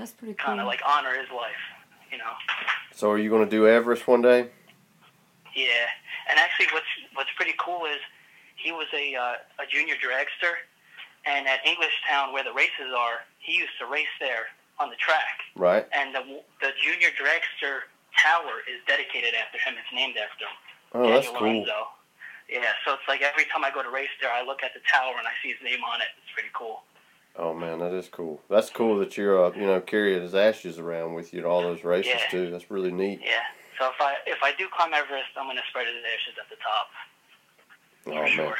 That's 0.00 0.12
pretty 0.16 0.32
cool. 0.34 0.56
kind 0.56 0.60
of 0.60 0.66
like 0.66 0.80
honor 0.84 1.12
his 1.12 1.28
life, 1.28 1.60
you 2.08 2.16
know. 2.16 2.32
So 2.94 3.10
are 3.10 3.18
you 3.18 3.30
gonna 3.30 3.48
do 3.48 3.66
Everest 3.66 4.06
one 4.06 4.22
day? 4.22 4.48
Yeah, 5.56 5.86
and 6.30 6.38
actually, 6.38 6.66
what's 6.72 6.86
what's 7.14 7.30
pretty 7.36 7.54
cool 7.58 7.86
is 7.86 7.98
he 8.56 8.72
was 8.72 8.86
a 8.94 9.14
uh, 9.16 9.62
a 9.62 9.66
junior 9.70 9.94
dragster, 9.96 10.54
and 11.26 11.46
at 11.48 11.64
Englishtown 11.64 12.32
where 12.32 12.44
the 12.44 12.52
races 12.52 12.92
are, 12.96 13.24
he 13.38 13.56
used 13.56 13.72
to 13.80 13.86
race 13.86 14.12
there 14.20 14.46
on 14.78 14.90
the 14.90 14.96
track, 14.96 15.40
Right. 15.56 15.86
and 15.92 16.14
the 16.14 16.22
the 16.60 16.70
junior 16.82 17.08
dragster 17.16 17.88
tower 18.20 18.62
is 18.68 18.80
dedicated 18.86 19.34
after 19.34 19.58
him. 19.58 19.74
It's 19.78 19.92
named 19.94 20.16
after 20.18 20.44
him. 20.44 20.56
Oh, 20.92 21.08
that's 21.08 21.26
Daniel 21.26 21.38
cool. 21.40 21.48
Lorenzo. 21.48 21.80
Yeah, 22.50 22.74
so 22.84 22.94
it's 22.98 23.06
like 23.06 23.22
every 23.22 23.44
time 23.46 23.62
I 23.62 23.70
go 23.70 23.80
to 23.82 23.90
race 23.90 24.10
there, 24.20 24.32
I 24.32 24.42
look 24.42 24.64
at 24.66 24.74
the 24.74 24.82
tower 24.90 25.14
and 25.16 25.26
I 25.26 25.30
see 25.38 25.54
his 25.54 25.62
name 25.62 25.84
on 25.86 26.00
it. 26.02 26.10
It's 26.18 26.32
pretty 26.34 26.50
cool. 26.52 26.82
Oh 27.40 27.54
man, 27.54 27.78
that 27.78 27.94
is 27.94 28.06
cool. 28.08 28.42
That's 28.50 28.68
cool 28.68 28.98
that 28.98 29.16
you're 29.16 29.42
uh, 29.46 29.50
you 29.56 29.66
know 29.66 29.80
carrying 29.80 30.20
his 30.20 30.34
ashes 30.34 30.78
around 30.78 31.14
with 31.14 31.32
you 31.32 31.40
to 31.40 31.48
all 31.48 31.62
those 31.62 31.84
races 31.84 32.12
Yeah. 32.14 32.28
too. 32.28 32.50
That's 32.50 32.70
really 32.70 32.92
neat. 32.92 33.20
Yeah. 33.24 33.40
So 33.78 33.86
if 33.88 33.98
I 33.98 34.14
if 34.26 34.42
I 34.42 34.52
do 34.58 34.68
climb 34.76 34.92
Everest, 34.92 35.30
I'm 35.38 35.46
gonna 35.46 35.62
spread 35.70 35.86
his 35.86 35.96
ashes 36.04 36.36
at 36.38 36.50
the 36.50 36.56
top 36.60 36.88
Oh 38.06 38.20
man, 38.20 38.28
sure. 38.28 38.56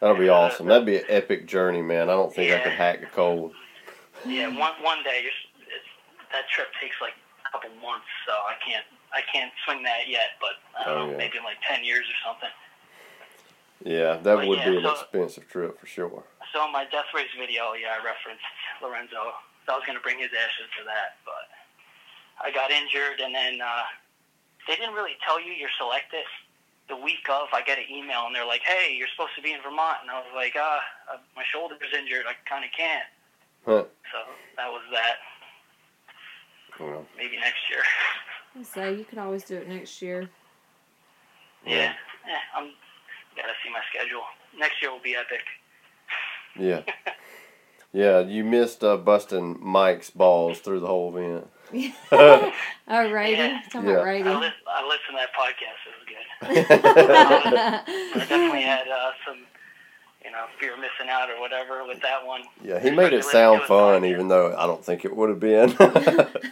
that'll 0.00 0.16
be 0.16 0.28
awesome. 0.28 0.66
That'd 0.66 0.86
be 0.86 0.96
an 0.98 1.04
epic 1.08 1.46
journey, 1.46 1.82
man. 1.82 2.10
I 2.10 2.14
don't 2.14 2.34
think 2.34 2.50
I 2.50 2.56
Yeah. 2.56 2.64
could 2.64 2.72
hack 2.72 3.02
a 3.02 3.06
cold. 3.06 3.54
Yeah. 4.26 4.48
One 4.48 4.74
one 4.82 5.04
day, 5.04 5.22
you're, 5.22 5.30
it's, 5.70 5.86
that 6.32 6.48
trip 6.50 6.66
takes 6.82 6.96
like 7.00 7.14
a 7.46 7.52
couple 7.52 7.70
months, 7.80 8.10
so 8.26 8.32
I 8.32 8.54
can't 8.66 8.86
I 9.14 9.20
can't 9.32 9.52
swing 9.64 9.84
that 9.84 10.08
yet. 10.08 10.34
But 10.40 10.58
I 10.74 10.84
don't 10.84 10.98
Oh, 10.98 11.06
know, 11.06 11.10
yeah. 11.12 11.16
maybe 11.18 11.38
in 11.38 11.44
like 11.44 11.62
ten 11.62 11.84
years 11.84 12.06
or 12.10 12.18
something. 12.26 12.50
Yeah, 13.84 14.16
that 14.20 14.24
But 14.36 14.46
would 14.46 14.58
yeah, 14.58 14.70
be 14.70 14.76
an 14.78 14.82
so- 14.84 14.92
expensive 14.92 15.48
trip 15.48 15.78
for 15.80 15.86
sure. 15.86 16.24
So 16.52 16.66
in 16.66 16.72
my 16.72 16.84
death 16.84 17.06
race 17.14 17.30
video, 17.38 17.72
yeah, 17.74 17.94
I 17.94 18.04
referenced 18.04 18.42
Lorenzo. 18.82 19.32
So 19.66 19.72
I 19.72 19.76
was 19.76 19.84
gonna 19.86 20.00
bring 20.00 20.18
his 20.18 20.30
ashes 20.34 20.68
for 20.76 20.84
that, 20.84 21.16
but 21.24 21.46
I 22.42 22.50
got 22.50 22.70
injured, 22.70 23.20
and 23.22 23.34
then 23.34 23.60
uh, 23.60 23.82
they 24.66 24.74
didn't 24.76 24.94
really 24.94 25.16
tell 25.24 25.40
you 25.40 25.52
you're 25.52 25.72
selected. 25.78 26.24
The 26.88 26.96
week 26.96 27.22
of, 27.30 27.46
I 27.54 27.62
get 27.62 27.78
an 27.78 27.84
email, 27.88 28.26
and 28.26 28.34
they're 28.34 28.44
like, 28.46 28.62
"Hey, 28.66 28.92
you're 28.98 29.06
supposed 29.14 29.36
to 29.36 29.42
be 29.42 29.52
in 29.52 29.62
Vermont," 29.62 29.98
and 30.02 30.10
I 30.10 30.18
was 30.18 30.26
like, 30.34 30.54
"Ah, 30.58 30.80
uh, 31.12 31.18
my 31.36 31.44
shoulder's 31.52 31.78
injured. 31.96 32.24
I 32.26 32.34
kind 32.48 32.64
of 32.64 32.70
can't." 32.76 33.06
Huh. 33.64 33.84
So 34.10 34.18
that 34.56 34.68
was 34.72 34.82
that. 34.92 35.16
Well, 36.80 37.06
Maybe 37.16 37.36
next 37.36 37.60
year. 37.70 37.82
So 38.64 38.88
you 38.88 39.04
could 39.04 39.18
always 39.18 39.44
do 39.44 39.56
it 39.56 39.68
next 39.68 40.02
year. 40.02 40.28
Yeah. 41.64 41.92
Yeah. 42.26 42.38
I'm 42.56 42.72
gotta 43.36 43.52
see 43.64 43.70
my 43.70 43.80
schedule. 43.90 44.22
Next 44.58 44.80
year 44.82 44.90
will 44.90 45.00
be 45.00 45.14
epic. 45.16 45.40
yeah, 46.58 46.82
yeah. 47.92 48.20
You 48.20 48.44
missed 48.44 48.82
uh, 48.84 48.96
busting 48.96 49.58
Mike's 49.60 50.10
balls 50.10 50.58
through 50.60 50.80
the 50.80 50.86
whole 50.88 51.16
event. 51.16 51.48
oh, 52.12 52.52
rating. 53.12 53.38
Yeah. 53.38 53.60
Talking 53.70 53.88
Yeah. 53.90 53.96
about 53.96 54.06
I, 54.08 54.40
li- 54.40 54.52
I 54.66 54.86
listened 54.86 55.12
to 55.12 55.18
that 55.18 55.32
podcast. 55.38 55.78
It 55.86 55.94
was 55.96 56.06
good. 56.08 56.16
I 58.12 58.18
definitely 58.26 58.62
had 58.62 58.88
uh, 58.88 59.12
some, 59.24 59.38
you 60.24 60.32
know, 60.32 60.46
fear 60.58 60.72
of 60.74 60.80
missing 60.80 61.08
out 61.08 61.30
or 61.30 61.38
whatever 61.40 61.84
with 61.86 62.00
that 62.02 62.26
one. 62.26 62.42
Yeah, 62.64 62.80
he 62.80 62.90
made 62.90 63.12
it 63.12 63.24
sound 63.24 63.60
listening 63.60 63.60
to 63.60 63.60
his 63.60 63.68
fun, 63.68 64.04
even 64.06 64.26
though 64.28 64.56
I 64.56 64.66
don't 64.66 64.84
think 64.84 65.04
it 65.04 65.14
would 65.14 65.28
have 65.28 65.40
been. 65.40 65.70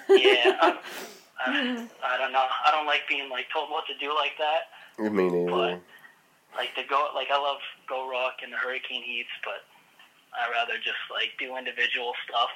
Yeah, 0.08 0.56
I, 0.60 0.78
I, 1.46 1.88
I 2.04 2.18
don't 2.18 2.32
know. 2.32 2.44
I 2.66 2.70
don't 2.72 2.86
like 2.86 3.02
being 3.08 3.28
like 3.30 3.46
told 3.52 3.70
what 3.70 3.84
to 3.86 3.94
do 3.98 4.14
like 4.14 4.32
that. 4.38 5.02
You 5.02 5.10
Me 5.10 5.28
neither. 5.28 5.80
Like 6.56 6.74
the 6.76 6.82
go, 6.88 7.08
like 7.14 7.28
I 7.30 7.38
love 7.38 7.58
GoRuck 7.90 8.42
and 8.42 8.52
the 8.52 8.56
Hurricane 8.56 9.02
Heats, 9.02 9.28
but 9.44 9.64
I 10.34 10.50
rather 10.50 10.76
just 10.78 10.98
like 11.10 11.30
do 11.38 11.56
individual 11.56 12.12
stuff. 12.28 12.50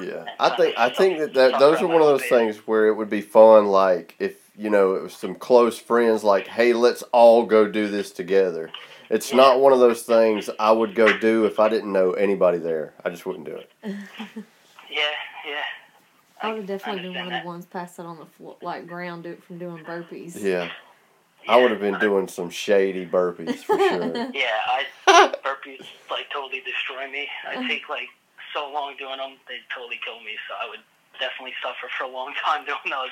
Yeah, 0.00 0.24
I 0.38 0.50
think 0.56 0.78
I 0.78 0.90
think 0.90 1.18
that, 1.18 1.34
that 1.34 1.58
those 1.58 1.80
are 1.80 1.86
one 1.86 2.02
of 2.02 2.08
those 2.08 2.24
things 2.24 2.58
where 2.66 2.88
it 2.88 2.94
would 2.94 3.08
be 3.08 3.20
fun. 3.20 3.66
Like 3.66 4.16
if 4.18 4.36
you 4.56 4.70
know 4.70 4.94
it 4.94 5.02
was 5.02 5.14
some 5.14 5.34
close 5.34 5.78
friends, 5.78 6.24
like 6.24 6.46
hey, 6.46 6.72
let's 6.72 7.02
all 7.12 7.46
go 7.46 7.66
do 7.68 7.88
this 7.88 8.10
together. 8.10 8.70
It's 9.10 9.32
not 9.32 9.60
one 9.60 9.72
of 9.72 9.78
those 9.78 10.02
things 10.02 10.50
I 10.58 10.70
would 10.70 10.94
go 10.94 11.16
do 11.18 11.46
if 11.46 11.58
I 11.58 11.70
didn't 11.70 11.92
know 11.92 12.12
anybody 12.12 12.58
there. 12.58 12.92
I 13.04 13.08
just 13.10 13.24
wouldn't 13.24 13.46
do 13.46 13.56
it. 13.56 13.70
Yeah, 14.90 15.02
yeah. 15.46 15.62
I 16.40 16.54
would 16.54 16.66
definitely 16.66 17.02
been 17.02 17.10
understand 17.10 17.26
one 17.26 17.34
of 17.34 17.42
the 17.42 17.46
ones 17.46 17.66
passed 17.66 18.00
out 18.00 18.06
on 18.06 18.18
the 18.18 18.26
floor, 18.26 18.56
like 18.62 18.86
ground, 18.86 19.24
do 19.24 19.30
it 19.30 19.42
from 19.42 19.58
doing 19.58 19.84
burpees. 19.84 20.42
Yeah, 20.42 20.70
I 21.48 21.56
would 21.56 21.70
have 21.70 21.80
been 21.80 21.98
doing 21.98 22.28
some 22.28 22.50
shady 22.50 23.06
burpees 23.06 23.64
for 23.64 23.78
sure. 23.78 24.30
Yeah, 24.34 24.60
I 24.66 24.84
burpees 25.44 25.86
like 26.10 26.30
totally 26.32 26.60
destroy 26.60 27.10
me. 27.10 27.28
I 27.48 27.56
uh-huh. 27.56 27.68
take 27.68 27.88
like 27.88 28.08
so 28.52 28.70
long 28.70 28.96
doing 28.98 29.16
them, 29.16 29.36
they 29.48 29.58
totally 29.74 29.98
kill 30.04 30.20
me. 30.20 30.36
So 30.48 30.54
I 30.60 30.68
would 30.68 30.80
definitely 31.18 31.54
suffer 31.62 31.88
for 31.96 32.04
a 32.04 32.08
long 32.08 32.34
time 32.44 32.64
doing 32.64 32.90
those. 32.90 33.10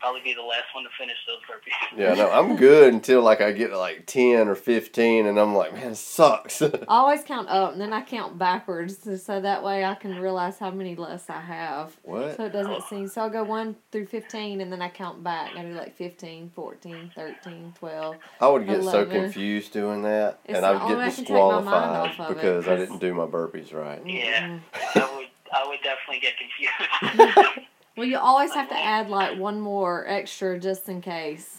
Probably 0.00 0.22
be 0.22 0.32
the 0.32 0.40
last 0.42 0.64
one 0.74 0.84
to 0.84 0.90
finish 0.98 1.16
those 1.26 1.40
burpees. 1.48 1.98
Yeah, 1.98 2.14
no, 2.14 2.30
I'm 2.30 2.56
good 2.56 2.94
until 2.94 3.20
like 3.20 3.42
I 3.42 3.52
get 3.52 3.68
to 3.68 3.76
like 3.78 4.06
ten 4.06 4.48
or 4.48 4.54
fifteen, 4.54 5.26
and 5.26 5.38
I'm 5.38 5.54
like, 5.54 5.74
man, 5.74 5.92
it 5.92 5.96
sucks. 5.96 6.62
I 6.62 6.70
always 6.88 7.22
count 7.22 7.48
up 7.50 7.72
and 7.72 7.80
then 7.80 7.92
I 7.92 8.00
count 8.00 8.38
backwards 8.38 8.98
so- 9.02 9.16
so 9.16 9.40
that 9.42 9.62
way 9.62 9.84
I 9.84 9.94
can 9.94 10.18
realize 10.18 10.58
how 10.58 10.70
many 10.70 10.96
less 10.96 11.28
I 11.28 11.40
have. 11.40 11.94
what? 12.02 12.36
So 12.38 12.46
it 12.46 12.52
doesn't 12.52 12.82
seem. 12.84 13.08
So 13.08 13.20
I'll 13.20 13.28
go 13.30 13.44
1 13.44 13.76
through 13.92 14.06
15 14.06 14.62
and 14.62 14.72
then 14.72 14.80
I 14.80 14.88
count 14.88 15.22
back. 15.22 15.54
I 15.54 15.62
do 15.62 15.72
like 15.74 15.94
15, 15.96 16.50
14, 16.54 17.12
13, 17.14 17.74
12. 17.78 18.16
I 18.40 18.48
would 18.48 18.66
get 18.66 18.82
so 18.82 19.04
confused 19.04 19.72
doing 19.74 20.02
that, 20.04 20.38
It's 20.46 20.56
and 20.56 20.64
I 20.64 20.72
would 20.72 20.88
get 20.88 20.96
way 20.98 21.04
I 21.04 21.10
can 21.10 21.24
take 21.26 21.28
my 21.36 21.60
mind 21.60 21.64
disqualified 21.66 22.10
off 22.10 22.20
of 22.20 22.30
it, 22.30 22.34
because 22.36 22.64
I 22.68 22.70
'cause- 22.76 22.80
didn't 22.88 22.98
do 23.00 23.12
my 23.14 23.26
burpees 23.26 23.74
right. 23.74 24.00
Yeah. 24.06 24.58
I 24.94 25.16
would, 25.16 25.26
I 25.52 25.68
would 25.68 25.80
definitely 25.82 26.20
get 26.20 26.34
confused. 26.38 27.66
Well, 28.00 28.08
you 28.08 28.16
always 28.18 28.54
have 28.54 28.70
to 28.70 28.78
add 28.78 29.10
like 29.10 29.38
one 29.38 29.60
more 29.60 30.06
extra 30.08 30.58
just 30.58 30.88
in 30.88 31.02
case. 31.02 31.58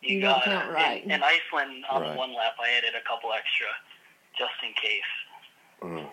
you 0.00 0.14
You 0.16 0.20
don't 0.22 0.36
got 0.36 0.44
count 0.44 0.70
it. 0.70 0.72
right. 0.72 1.04
In, 1.04 1.10
in 1.10 1.22
Iceland, 1.22 1.84
on 1.90 2.00
Right. 2.00 2.12
the 2.12 2.16
one 2.18 2.32
lap, 2.34 2.54
I 2.58 2.70
added 2.78 2.94
a 2.94 3.06
couple 3.06 3.30
extra 3.34 3.66
just 4.38 4.54
in 4.66 4.72
case. 4.72 5.12
Mm. 5.82 6.08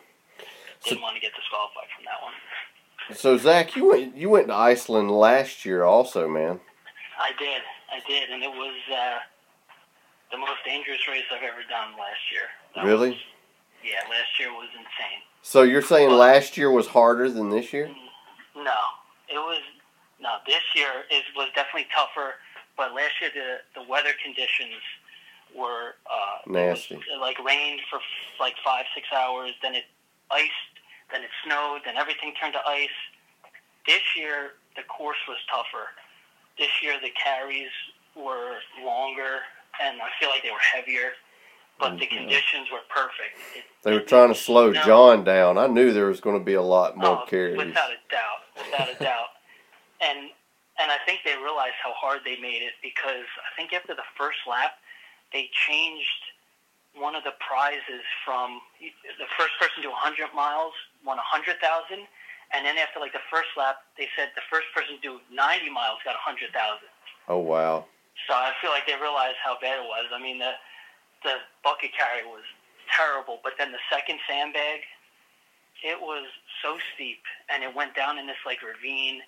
Didn't 0.83 1.01
want 1.01 1.15
to 1.15 1.21
get 1.21 1.31
disqualified 1.33 1.87
from 1.95 2.03
that 2.03 2.21
one. 2.21 3.15
So 3.15 3.37
Zach, 3.37 3.77
you 3.77 3.87
went 3.87 4.17
you 4.17 4.29
went 4.29 4.47
to 4.47 4.53
Iceland 4.53 5.11
last 5.11 5.63
year 5.63 5.85
also, 5.85 6.27
man. 6.27 6.59
I 7.17 7.31
did, 7.39 7.61
I 7.89 8.01
did, 8.05 8.29
and 8.31 8.43
it 8.43 8.51
was 8.51 8.75
uh, 8.93 9.17
the 10.33 10.37
most 10.39 10.59
dangerous 10.65 11.07
race 11.07 11.23
I've 11.31 11.41
ever 11.43 11.61
done 11.69 11.91
last 11.97 12.19
year. 12.33 12.41
That 12.75 12.83
Really? 12.83 13.11
was- 13.11 13.19
yeah, 13.81 13.99
last 14.09 14.37
year 14.37 14.51
was 14.51 14.67
insane. 14.73 15.21
So 15.41 15.61
you're 15.61 15.81
saying 15.81 16.09
last 16.11 16.57
year 16.57 16.69
was 16.69 16.87
harder 16.87 17.29
than 17.31 17.49
this 17.49 17.71
year? 17.71 17.89
No, 18.57 18.73
it 19.29 19.37
was 19.37 19.61
no. 20.19 20.37
This 20.45 20.63
year 20.75 21.05
is 21.11 21.23
was 21.35 21.49
definitely 21.55 21.87
tougher, 21.93 22.35
but 22.77 22.93
last 22.93 23.13
year 23.21 23.31
the 23.33 23.79
the 23.79 23.87
weather 23.87 24.11
conditions 24.23 24.81
were 25.55 25.95
uh, 26.05 26.45
Nasty. 26.45 26.95
it 26.95 27.19
like 27.19 27.37
rained 27.43 27.81
for 27.89 27.99
like 28.39 28.55
five 28.63 28.85
six 28.93 29.07
hours, 29.15 29.51
then 29.61 29.75
it 29.75 29.85
iced, 30.31 30.73
then 31.11 31.23
it 31.23 31.29
snowed, 31.45 31.81
then 31.85 31.97
everything 31.97 32.33
turned 32.39 32.53
to 32.53 32.63
ice. 32.67 32.97
This 33.85 34.01
year 34.15 34.53
the 34.75 34.83
course 34.83 35.17
was 35.27 35.37
tougher. 35.49 35.89
This 36.57 36.69
year 36.81 36.95
the 37.01 37.11
carries 37.11 37.71
were 38.15 38.57
longer, 38.83 39.41
and 39.81 40.01
I 40.01 40.09
feel 40.19 40.29
like 40.29 40.43
they 40.43 40.51
were 40.51 40.57
heavier. 40.73 41.13
But 41.79 41.97
the 41.97 42.05
Mhm. 42.07 42.17
conditions 42.17 42.69
were 42.71 42.83
perfect. 42.89 43.39
It, 43.55 43.63
They 43.83 43.93
were 43.93 44.01
trying 44.01 44.27
to 44.29 44.35
slow 44.35 44.71
No. 44.71 44.81
John 44.83 45.23
down. 45.23 45.57
I 45.57 45.67
knew 45.67 45.93
there 45.93 46.07
was 46.07 46.19
going 46.19 46.37
to 46.37 46.43
be 46.43 46.53
a 46.53 46.61
lot 46.61 46.97
more 46.97 47.23
Oh, 47.23 47.25
carries. 47.25 47.55
Without 47.57 47.91
a 47.91 47.97
doubt, 48.11 48.41
without 48.55 48.89
a 48.89 48.95
doubt. 48.95 49.29
And 50.01 50.31
and 50.79 50.89
I 50.91 50.97
think 51.03 51.23
they 51.25 51.35
realized 51.35 51.75
how 51.83 51.91
hard 51.91 52.23
they 52.23 52.37
made 52.37 52.61
it 52.63 52.71
because 52.81 53.27
I 53.43 53.51
think 53.57 53.73
after 53.73 53.93
the 53.93 54.07
first 54.15 54.39
lap, 54.47 54.79
they 55.33 55.49
changed 55.67 56.21
one 56.95 57.15
of 57.15 57.23
the 57.25 57.33
prizes 57.45 58.01
from 58.23 58.61
the 58.79 59.27
first 59.37 59.51
person 59.59 59.83
to 59.83 59.89
100 59.89 60.33
miles 60.33 60.71
won 61.03 61.17
100,000, 61.17 62.07
and 62.53 62.65
then 62.65 62.77
after 62.77 62.99
like 62.99 63.11
the 63.11 63.19
first 63.29 63.49
lap, 63.57 63.83
they 63.97 64.07
said 64.15 64.31
the 64.35 64.41
first 64.49 64.67
person 64.73 64.95
to 64.95 65.01
do 65.01 65.19
90 65.31 65.69
miles 65.69 65.99
got 66.05 66.15
100,000. 66.15 66.87
Oh 67.27 67.39
wow. 67.39 67.85
So 68.27 68.33
I 68.33 68.53
feel 68.61 68.71
like 68.71 68.87
they 68.87 68.95
realized 68.95 69.35
how 69.43 69.59
bad 69.59 69.79
it 69.79 69.85
was. 69.85 70.07
I 70.13 70.19
mean, 70.19 70.39
the 70.39 70.53
the 71.23 71.35
bucket 71.63 71.91
carry 71.97 72.25
was 72.25 72.43
terrible, 72.95 73.39
but 73.43 73.53
then 73.57 73.71
the 73.71 73.81
second 73.91 74.19
sandbag, 74.27 74.81
it 75.83 75.99
was 75.99 76.25
so 76.63 76.77
steep, 76.95 77.21
and 77.51 77.63
it 77.63 77.73
went 77.73 77.95
down 77.95 78.17
in 78.17 78.27
this 78.27 78.39
like 78.45 78.59
ravine, 78.61 79.21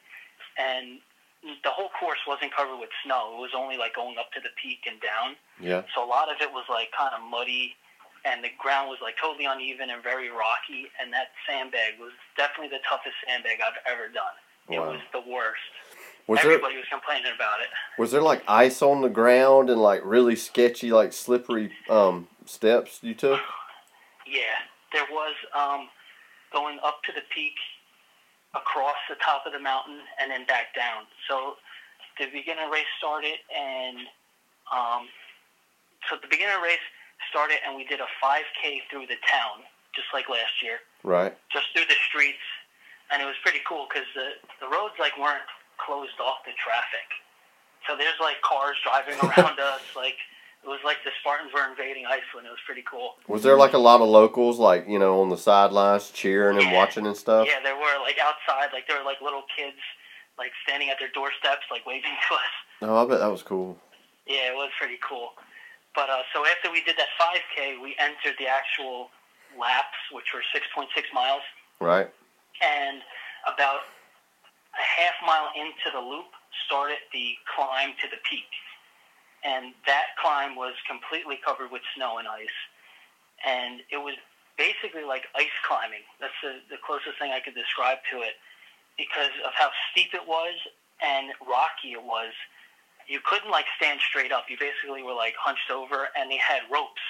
and 0.58 1.00
the 1.64 1.70
whole 1.72 1.90
course 2.00 2.20
wasn't 2.28 2.54
covered 2.54 2.78
with 2.78 2.90
snow. 3.04 3.34
It 3.38 3.42
was 3.42 3.52
only 3.56 3.78
like 3.78 3.96
going 3.96 4.18
up 4.18 4.32
to 4.34 4.42
the 4.42 4.54
peak 4.62 4.86
and 4.86 5.00
down. 5.02 5.36
Yeah. 5.60 5.84
So 5.96 6.04
a 6.04 6.10
lot 6.10 6.30
of 6.30 6.38
it 6.42 6.52
was 6.52 6.66
like 6.70 6.92
kind 6.92 7.14
of 7.18 7.22
muddy, 7.24 7.76
and 8.26 8.44
the 8.44 8.54
ground 8.62 8.90
was 8.90 9.00
like 9.02 9.16
totally 9.18 9.46
uneven 9.46 9.90
and 9.90 10.04
very 10.04 10.30
rocky. 10.30 10.92
And 11.02 11.12
that 11.14 11.34
sandbag 11.50 11.98
was 12.00 12.12
definitely 12.38 12.70
the 12.78 12.84
toughest 12.88 13.16
sandbag 13.26 13.58
I've 13.58 13.80
ever 13.90 14.08
done. 14.08 14.36
It 14.70 14.78
Wow. 14.80 14.92
was 14.94 15.02
the 15.12 15.22
worst. 15.26 15.66
Was 16.32 16.42
there 16.44 16.58
was 16.60 16.86
complaining 16.90 17.32
about 17.36 17.60
it. 17.60 17.68
was 17.98 18.12
there 18.12 18.22
like 18.22 18.42
ice 18.48 18.82
on 18.82 19.02
the 19.02 19.10
ground 19.10 19.70
and 19.70 19.82
like 19.82 20.02
really 20.06 20.38
sketchy 20.38 20.90
like 20.92 21.12
slippery 21.12 21.72
um 21.90 22.28
steps 22.46 23.00
you 23.04 23.14
took? 23.14 23.40
Yeah, 24.24 24.64
there 24.94 25.04
was 25.12 25.36
um, 25.52 25.90
going 26.54 26.80
up 26.86 27.04
to 27.04 27.12
the 27.12 27.20
peak, 27.36 27.52
across 28.56 28.96
the 29.10 29.16
top 29.20 29.44
of 29.46 29.52
the 29.52 29.60
mountain, 29.60 30.00
and 30.22 30.32
then 30.32 30.46
back 30.46 30.72
down. 30.72 31.04
So 31.28 31.56
the 32.18 32.32
beginner 32.32 32.72
race 32.72 32.88
started, 32.98 33.36
and 33.52 34.08
um, 34.72 35.12
so 36.08 36.16
the 36.22 36.32
beginner 36.32 36.64
race 36.64 36.80
started, 37.30 37.60
and 37.68 37.76
we 37.76 37.84
did 37.84 38.00
a 38.00 38.08
5K 38.24 38.88
through 38.90 39.08
the 39.08 39.20
town, 39.28 39.68
just 39.96 40.08
like 40.14 40.30
last 40.30 40.64
year, 40.64 40.80
Right. 41.04 41.36
just 41.52 41.68
through 41.76 41.92
the 41.92 42.00
streets, 42.08 42.46
and 43.12 43.22
it 43.22 43.26
was 43.26 43.36
pretty 43.44 43.60
cool 43.68 43.88
because 43.92 44.08
the 44.16 44.40
the 44.64 44.70
roads 44.72 44.96
like 45.00 45.18
weren't 45.20 45.44
closed 45.86 46.18
off 46.22 46.44
to 46.46 46.52
traffic. 46.62 47.08
So 47.88 47.98
there's 47.98 48.18
like 48.22 48.42
cars 48.42 48.78
driving 48.84 49.18
around 49.20 49.60
us, 49.74 49.82
like 49.96 50.16
It 50.64 50.70
was 50.70 50.80
like 50.86 50.98
the 51.04 51.10
Spartans 51.22 51.50
were 51.54 51.66
invading 51.68 52.06
Iceland. 52.06 52.46
It 52.46 52.54
was 52.54 52.62
pretty 52.66 52.84
cool. 52.86 53.16
Was 53.28 53.42
there 53.42 53.58
like 53.58 53.74
a 53.74 53.82
lot 53.82 54.02
of 54.02 54.08
locals, 54.10 54.60
like 54.60 54.86
you 54.88 55.00
know, 55.00 55.22
on 55.22 55.30
the 55.30 55.38
sidelines 55.38 56.12
cheering 56.12 56.58
and 56.58 56.68
Yeah. 56.70 56.78
watching 56.78 57.08
and 57.08 57.18
stuff? 57.18 57.48
Yeah, 57.50 57.60
there 57.64 57.76
were 57.76 57.98
like 58.06 58.18
outside, 58.22 58.70
like 58.74 58.88
there 58.88 58.98
were 59.00 59.06
like 59.06 59.22
little 59.22 59.44
kids, 59.58 59.82
like 60.38 60.52
standing 60.68 60.90
at 60.90 60.98
their 61.00 61.10
doorsteps, 61.14 61.66
like 61.74 61.86
waving 61.86 62.14
to 62.30 62.34
us. 62.36 62.54
Oh, 62.84 62.96
I 63.04 63.10
bet 63.10 63.20
that 63.20 63.32
was 63.34 63.42
cool. 63.44 63.78
Yeah, 64.28 64.54
it 64.54 64.56
was 64.56 64.70
pretty 64.80 65.00
cool. 65.02 65.34
But 65.94 66.10
uh, 66.10 66.22
so 66.34 66.46
after 66.46 66.72
we 66.72 66.82
did 66.86 66.96
that 66.98 67.10
5K, 67.20 67.82
we 67.82 67.96
entered 68.00 68.38
the 68.40 68.48
actual 68.48 69.10
laps, 69.60 69.98
which 70.14 70.32
were 70.34 70.40
6.6 70.56 70.88
miles, 71.14 71.42
Right. 71.82 72.08
and 72.62 73.02
about 73.46 73.82
a 74.78 74.84
half 75.02 75.16
mile 75.26 75.50
into 75.56 75.92
the 75.94 76.00
loop 76.00 76.32
started 76.66 76.98
the 77.14 77.36
climb 77.56 77.92
to 78.02 78.08
the 78.10 78.18
peak. 78.30 78.48
And 79.44 79.74
that 79.88 80.14
climb 80.22 80.56
was 80.56 80.74
completely 80.88 81.40
covered 81.44 81.72
with 81.72 81.82
snow 81.96 82.18
and 82.20 82.28
ice. 82.28 82.58
And 83.46 83.82
it 83.92 83.98
was 83.98 84.14
basically 84.58 85.04
like 85.04 85.26
ice 85.36 85.54
climbing. 85.68 86.06
That's 86.20 86.38
the, 86.44 86.62
the 86.70 86.78
closest 86.86 87.18
thing 87.18 87.32
I 87.34 87.40
could 87.42 87.56
describe 87.56 87.98
to 88.14 88.22
it 88.22 88.38
because 88.98 89.34
of 89.46 89.52
how 89.58 89.70
steep 89.92 90.14
it 90.14 90.22
was 90.28 90.54
and 91.02 91.34
rocky 91.42 91.98
it 91.98 92.04
was. 92.04 92.32
You 93.08 93.20
couldn't 93.26 93.50
like 93.50 93.66
stand 93.76 94.00
straight 94.00 94.32
up. 94.32 94.46
You 94.48 94.58
basically 94.62 95.02
were 95.02 95.18
like 95.18 95.34
hunched 95.42 95.72
over 95.74 96.10
and 96.16 96.30
they 96.30 96.38
had 96.38 96.62
ropes 96.72 97.02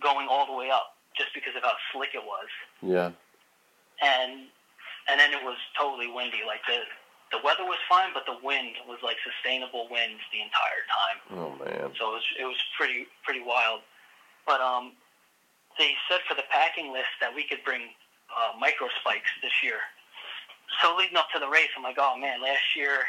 going 0.00 0.28
all 0.30 0.46
the 0.46 0.54
way 0.54 0.70
up 0.70 0.94
just 1.18 1.34
because 1.34 1.56
of 1.56 1.62
how 1.64 1.72
slick 1.92 2.10
it 2.14 2.22
was 2.22 2.46
Yeah. 2.82 3.10
and 4.04 4.46
and 5.08 5.18
then 5.18 5.32
it 5.32 5.42
was 5.42 5.56
totally 5.78 6.10
windy. 6.10 6.42
Like 6.46 6.62
the 6.66 6.82
the 7.34 7.42
weather 7.42 7.66
was 7.66 7.78
fine, 7.88 8.14
but 8.14 8.22
the 8.26 8.38
wind 8.42 8.78
was 8.86 8.98
like 9.02 9.18
sustainable 9.22 9.88
winds 9.90 10.22
the 10.30 10.42
entire 10.42 10.82
time. 10.86 11.18
Oh 11.34 11.50
man. 11.58 11.90
So 11.98 12.14
it 12.14 12.22
was 12.22 12.26
it 12.40 12.46
was 12.46 12.60
pretty 12.78 13.06
pretty 13.24 13.42
wild. 13.42 13.82
But 14.46 14.60
um, 14.60 14.94
they 15.78 15.94
said 16.06 16.22
for 16.28 16.34
the 16.34 16.46
packing 16.50 16.92
list 16.92 17.10
that 17.20 17.34
we 17.34 17.42
could 17.42 17.62
bring 17.66 17.90
uh, 18.30 18.54
micro 18.58 18.86
spikes 19.02 19.30
this 19.42 19.54
year. 19.62 19.82
So 20.82 20.94
leading 20.94 21.16
up 21.16 21.30
to 21.34 21.38
the 21.38 21.50
race, 21.50 21.70
I'm 21.76 21.82
like, 21.82 21.98
oh 21.98 22.14
man, 22.18 22.42
last 22.42 22.74
year 22.74 23.06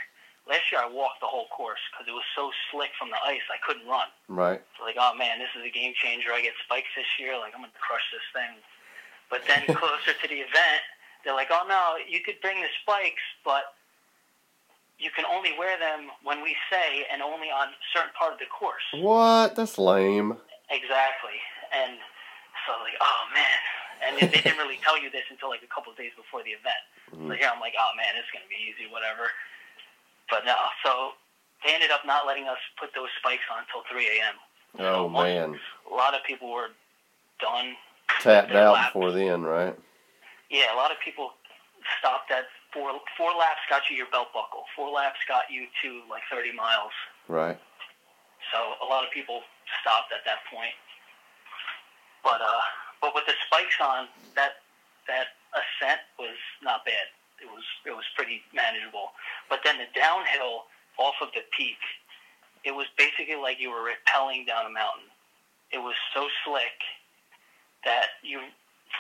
last 0.50 0.72
year 0.72 0.80
I 0.82 0.89
walked 0.89 1.20
the 1.22 1.30
whole 1.30 1.51
course 1.51 1.82
because 1.92 2.08
it 2.08 2.16
was 2.16 2.25
so 2.34 2.50
slick 2.72 2.89
from 2.96 3.12
the 3.12 3.20
ice 3.27 3.44
I 3.51 3.60
couldn't 3.62 3.86
run. 3.86 4.08
Right. 4.32 4.63
So 4.80 4.88
like, 4.88 4.98
oh 4.98 5.13
man, 5.13 5.38
this 5.38 5.51
is 5.54 5.62
a 5.62 5.74
game 5.74 5.94
changer. 5.94 6.34
I 6.34 6.42
get 6.42 6.58
spikes 6.63 6.89
this 6.96 7.08
year. 7.20 7.38
Like 7.38 7.54
I'm 7.54 7.62
gonna 7.62 7.77
crush 7.77 8.06
this 8.10 8.25
thing. 8.34 8.58
But 9.30 9.44
then 9.46 9.62
closer 9.80 10.16
to 10.16 10.27
the 10.27 10.42
event, 10.42 10.82
they're 11.24 11.36
like, 11.36 11.50
oh 11.52 11.66
no, 11.68 11.96
you 12.08 12.22
could 12.22 12.40
bring 12.42 12.62
the 12.62 12.72
spikes, 12.82 13.24
but 13.44 13.76
you 15.00 15.10
can 15.14 15.26
only 15.30 15.54
wear 15.58 15.78
them 15.78 16.10
when 16.24 16.42
we 16.42 16.56
say 16.72 17.06
and 17.12 17.22
only 17.22 17.48
on 17.54 17.70
a 17.70 17.80
certain 17.94 18.14
part 18.18 18.34
of 18.34 18.40
the 18.40 18.50
course. 18.50 18.84
What? 18.98 19.56
That's 19.56 19.78
lame. 19.78 20.34
Exactly. 20.70 21.38
And 21.74 21.98
so 22.66 22.74
like, 22.82 22.98
oh 23.02 23.22
man. 23.34 23.60
And 23.98 24.14
they 24.18 24.30
didn't 24.30 24.58
really 24.58 24.78
tell 24.84 24.98
you 24.98 25.10
this 25.10 25.26
until 25.30 25.50
like 25.50 25.62
a 25.64 25.72
couple 25.74 25.92
of 25.92 25.98
days 25.98 26.14
before 26.18 26.42
the 26.44 26.54
event. 26.54 26.82
So 27.10 27.18
mm. 27.18 27.38
here 27.38 27.50
I'm 27.50 27.62
like, 27.62 27.74
oh 27.78 27.92
man, 27.98 28.18
it's 28.18 28.30
gonna 28.34 28.50
be 28.50 28.58
easy, 28.58 28.90
whatever. 28.90 29.30
But 30.30 30.46
no, 30.46 30.58
so 30.84 31.18
they 31.64 31.74
ended 31.74 31.92
up 31.92 32.06
not 32.06 32.26
letting 32.26 32.48
us 32.48 32.62
put 32.80 32.94
those 32.94 33.10
spikes 33.20 33.46
on 33.54 33.66
until 33.66 33.86
3 33.90 34.06
a.m. 34.18 34.36
Oh 34.80 35.10
man. 35.10 35.58
A 35.90 35.94
lot 35.94 36.14
of 36.14 36.24
people 36.26 36.52
were 36.52 36.74
done. 37.40 37.76
Tapped 38.22 38.52
out 38.52 38.74
laps. 38.74 38.94
before 38.94 39.12
then, 39.12 39.44
right? 39.44 39.76
Yeah, 40.50 40.74
a 40.74 40.77
lot 40.77 40.92
of 40.92 40.98
people 41.04 41.36
stopped 42.00 42.32
at 42.32 42.48
four. 42.72 42.92
Four 43.18 43.32
laps 43.36 43.63
got 43.70 43.89
you 43.89 43.96
your 43.96 44.08
belt 44.12 44.32
buckle. 44.34 44.63
Four 44.75 44.92
laps 44.92 45.20
got 45.27 45.51
you 45.51 45.68
to 45.84 46.01
like 46.10 46.24
30 46.32 46.54
miles. 46.56 46.92
Right. 47.27 47.60
So 48.54 48.60
a 48.80 48.88
lot 48.88 49.04
of 49.04 49.12
people 49.12 49.42
stopped 49.82 50.12
at 50.16 50.24
that 50.24 50.48
point. 50.48 50.75
But 52.24 52.39
uh, 52.39 52.63
but 53.01 53.12
with 53.16 53.25
the 53.27 53.36
spikes 53.48 53.75
on, 53.80 54.08
that 54.36 54.63
that 55.08 55.36
ascent 55.56 56.01
was 56.20 56.36
not 56.63 56.86
bad. 56.86 57.12
It 57.44 57.48
was 57.48 57.63
it 57.86 57.92
was 57.92 58.08
pretty 58.16 58.42
manageable. 58.56 59.12
But 59.50 59.62
then 59.63 59.77
the 59.77 59.89
downhill 59.96 60.68
off 60.98 61.16
of 61.22 61.30
the 61.36 61.44
peak, 61.56 61.80
it 62.63 62.72
was 62.72 62.88
basically 62.98 63.36
like 63.36 63.60
you 63.60 63.69
were 63.69 63.84
rappelling 63.84 64.48
down 64.48 64.65
a 64.65 64.74
mountain. 64.74 65.12
It 65.72 65.80
was 65.80 65.95
so 66.15 66.28
slick 66.43 66.80
that 67.84 68.19
you 68.24 68.39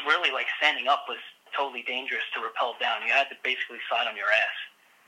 really 0.05 0.31
like 0.31 0.47
standing 0.59 0.87
up 0.87 1.05
was 1.07 1.19
totally 1.55 1.83
dangerous 1.87 2.23
to 2.35 2.41
rappel 2.41 2.75
down. 2.79 3.05
You 3.05 3.13
had 3.13 3.29
to 3.29 3.37
basically 3.43 3.79
slide 3.89 4.07
on 4.07 4.15
your 4.15 4.31
ass. 4.31 4.57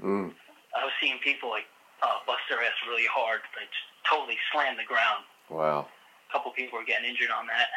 Mm. 0.03 0.27
I 0.77 0.83
was 0.85 0.93
seeing 1.01 1.17
people 1.23 1.49
like 1.49 1.65
uh, 2.03 2.21
bust 2.27 2.45
their 2.49 2.61
ass 2.61 2.75
really 2.87 3.07
hard, 3.09 3.41
like 3.57 3.67
just 3.71 3.89
totally 4.07 4.37
slam 4.51 4.77
the 4.77 4.85
ground. 4.87 5.25
Wow. 5.49 5.87
A 5.89 6.31
couple 6.31 6.51
people 6.53 6.77
were 6.79 6.85
getting 6.85 7.09
injured 7.09 7.31
on 7.33 7.47
that. 7.47 7.67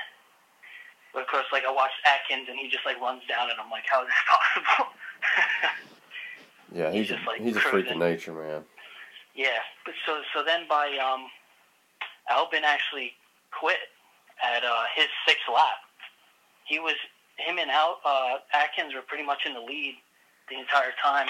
But 1.12 1.22
of 1.24 1.28
course, 1.28 1.46
like 1.52 1.64
I 1.64 1.72
watched 1.72 1.98
Atkins, 2.04 2.48
and 2.48 2.58
he 2.58 2.68
just 2.68 2.84
like 2.86 3.00
runs 3.00 3.22
down, 3.28 3.50
and 3.50 3.58
I'm 3.60 3.70
like, 3.70 3.84
how 3.88 4.02
is 4.04 4.08
this 4.08 4.24
possible? 4.30 4.92
Yeah, 6.74 6.90
he's 6.90 7.00
He's 7.00 7.08
just, 7.08 7.22
a, 7.24 7.28
like, 7.28 7.40
he's 7.42 7.56
a 7.56 7.60
freak 7.60 7.90
of 7.90 7.98
nature, 7.98 8.32
man. 8.32 8.64
yeah. 9.34 9.60
But 9.84 9.92
so 10.06 10.22
so 10.32 10.42
then 10.42 10.62
by 10.68 10.96
um, 10.96 11.28
Albon 12.32 12.62
actually 12.64 13.12
quit 13.52 13.76
at 14.42 14.64
uh, 14.64 14.84
his 14.96 15.04
sixth 15.28 15.44
lap. 15.52 15.84
He 16.64 16.78
was 16.78 16.94
him 17.44 17.58
and 17.58 17.70
Al 17.70 17.98
uh, 18.04 18.36
Atkins 18.52 18.94
were 18.94 19.02
pretty 19.02 19.24
much 19.24 19.44
in 19.46 19.54
the 19.54 19.60
lead 19.60 19.94
the 20.48 20.58
entire 20.58 20.92
time, 21.02 21.28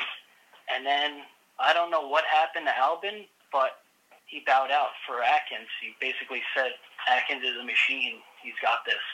and 0.75 0.85
then 0.87 1.23
I 1.59 1.73
don't 1.73 1.91
know 1.91 2.07
what 2.09 2.25
happened 2.25 2.67
to 2.67 2.73
Albon, 2.73 3.27
but 3.53 3.83
he 4.27 4.43
bowed 4.47 4.71
out 4.71 4.91
for 5.07 5.23
Atkins. 5.23 5.69
He 5.81 5.95
basically 6.01 6.43
said 6.57 6.73
Atkins 7.09 7.45
is 7.45 7.57
a 7.61 7.65
machine. 7.65 8.21
He's 8.43 8.57
got 8.63 8.85
this, 8.85 9.05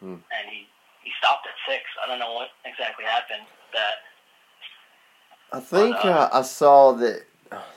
Hmm. 0.00 0.22
and 0.30 0.48
he 0.50 0.66
he 1.02 1.10
stopped 1.18 1.46
at 1.46 1.54
six. 1.68 1.84
I 2.02 2.08
don't 2.08 2.18
know 2.18 2.32
what 2.34 2.48
exactly 2.64 3.04
happened. 3.04 3.46
That 3.72 3.96
I 5.52 5.60
think 5.60 5.96
uh, 6.04 6.08
uh, 6.08 6.28
I 6.32 6.42
saw 6.42 6.92
that 6.92 7.24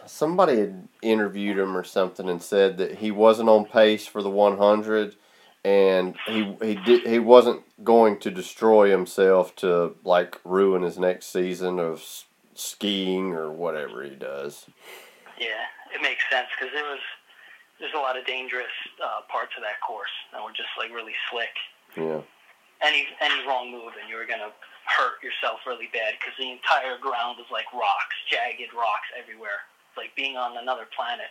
somebody 0.05 0.59
had 0.59 0.87
interviewed 1.01 1.57
him 1.57 1.75
or 1.75 1.83
something 1.83 2.29
and 2.29 2.41
said 2.41 2.77
that 2.77 2.95
he 2.95 3.11
wasn't 3.11 3.49
on 3.49 3.65
pace 3.65 4.07
for 4.07 4.23
the 4.23 4.29
100 4.29 5.15
and 5.67 6.15
he 6.25 6.55
he 6.63 6.75
did 6.75 7.05
he 7.05 7.19
wasn't 7.19 7.61
going 7.83 8.17
to 8.19 8.31
destroy 8.31 8.89
himself 8.89 9.53
to 9.57 9.95
like 10.05 10.39
ruin 10.45 10.81
his 10.81 10.97
next 10.97 11.27
season 11.27 11.77
of 11.77 11.99
s- 11.99 12.23
skiing 12.55 13.33
or 13.33 13.51
whatever 13.51 14.01
he 14.03 14.15
does. 14.15 14.65
Yeah, 15.37 15.67
it 15.93 16.01
makes 16.01 16.23
sense 16.31 16.47
because 16.55 16.73
there 16.73 16.87
was 16.87 17.03
there's 17.79 17.93
a 17.93 17.99
lot 17.99 18.17
of 18.17 18.25
dangerous 18.25 18.71
uh, 19.03 19.27
parts 19.27 19.51
of 19.57 19.63
that 19.63 19.83
course 19.85 20.13
that 20.31 20.41
were 20.41 20.55
just 20.55 20.71
like 20.79 20.89
really 20.95 21.15
slick. 21.29 21.51
Yeah. 21.99 22.21
Any 22.79 23.03
any 23.19 23.45
wrong 23.45 23.69
move 23.69 23.91
and 23.99 24.07
you 24.07 24.15
were 24.15 24.25
gonna 24.25 24.55
hurt 24.87 25.19
yourself 25.19 25.59
really 25.67 25.91
bad 25.91 26.15
because 26.15 26.33
the 26.39 26.47
entire 26.47 26.95
ground 26.97 27.43
was 27.43 27.51
like 27.51 27.67
rocks, 27.75 28.15
jagged 28.31 28.71
rocks 28.71 29.11
everywhere. 29.19 29.67
It's 29.91 29.99
like 29.99 30.15
being 30.15 30.39
on 30.39 30.55
another 30.55 30.87
planet, 30.95 31.27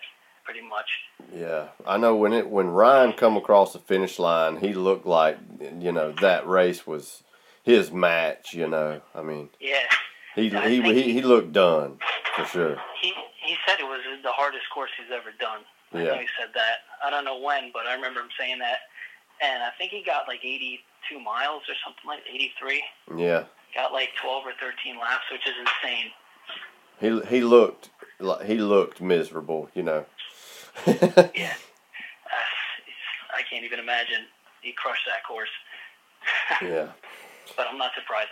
pretty 0.47 0.63
much. 0.67 0.89
Yeah, 1.35 1.69
I 1.87 1.99
know 1.99 2.17
when 2.17 2.33
it 2.33 2.49
when 2.49 2.69
Ryan 2.69 3.13
come 3.13 3.37
across 3.37 3.73
the 3.75 3.79
finish 3.81 4.19
line, 4.19 4.57
he 4.59 4.73
looked 4.73 5.05
like 5.05 5.37
you 5.81 5.93
know 5.93 6.13
that 6.23 6.47
race 6.49 6.87
was 6.87 7.23
his 7.63 7.91
match. 7.93 8.55
You 8.55 8.69
know, 8.69 9.01
I 9.15 9.23
mean, 9.23 9.51
Yeah, 9.61 9.83
he 10.35 10.55
I 10.57 10.69
he 10.71 10.81
he, 10.81 11.13
he 11.13 11.23
looked 11.23 11.53
done 11.53 11.99
for 12.37 12.45
sure. 12.47 12.77
he 13.03 13.13
he 13.45 13.57
said 13.67 13.81
it 13.81 13.85
was 13.85 14.01
the 14.23 14.33
hardest 14.33 14.65
course 14.73 14.91
he's 14.97 15.13
ever 15.13 15.31
done. 15.39 15.61
I 15.93 15.99
know 15.99 16.05
Yeah, 16.15 16.21
he 16.21 16.27
said 16.41 16.51
that. 16.55 16.77
I 17.05 17.11
don't 17.11 17.25
know 17.25 17.39
when, 17.39 17.71
but 17.73 17.87
I 17.87 17.95
remember 17.95 18.21
him 18.21 18.29
saying 18.39 18.59
that. 18.61 18.79
And 19.43 19.63
I 19.63 19.69
think 19.77 19.91
he 19.93 20.03
got 20.03 20.27
like 20.27 20.41
82 20.43 21.21
miles 21.21 21.63
or 21.69 21.75
something 21.85 22.07
like 22.07 22.21
83. 22.33 22.83
yeah. 23.19 23.45
Got 23.75 23.93
like 23.93 24.09
12 24.23 24.47
or 24.47 24.53
13 24.59 24.99
laps, 24.99 25.25
which 25.31 25.47
is 25.47 25.55
insane. 25.61 26.11
He 26.99 27.37
he 27.37 27.43
looked 27.45 27.91
like 28.19 28.47
he 28.47 28.57
looked 28.57 29.01
miserable. 29.03 29.69
You 29.75 29.83
know. 29.83 30.07
Yeah. 31.35 31.55
Uh, 32.27 33.37
I 33.37 33.43
can't 33.51 33.65
even 33.65 33.79
imagine. 33.79 34.25
He 34.63 34.73
crushed 34.73 35.07
that 35.07 35.25
course. 35.27 35.49
yeah. 36.63 36.89
but 37.57 37.67
I'm 37.71 37.79
not 37.79 37.93
surprised. 37.95 38.31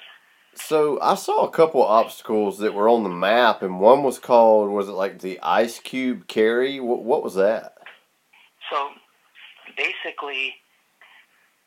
So 0.57 1.01
I 1.01 1.15
saw 1.17 1.45
a 1.47 1.51
couple 1.51 1.83
obstacles 1.83 2.59
that 2.59 2.75
were 2.75 2.89
on 2.89 3.03
the 3.03 3.09
map, 3.09 3.63
and 3.63 3.81
one 3.81 4.03
was 4.03 4.19
called 4.19 4.71
was 4.71 4.89
it 4.89 4.93
like 4.93 5.21
the 5.21 5.41
ice 5.43 5.79
cube 5.81 6.27
carry? 6.29 6.79
What 6.81 7.03
what 7.03 7.23
was 7.25 7.35
that? 7.35 7.75
So 8.71 8.91
basically, 9.77 10.55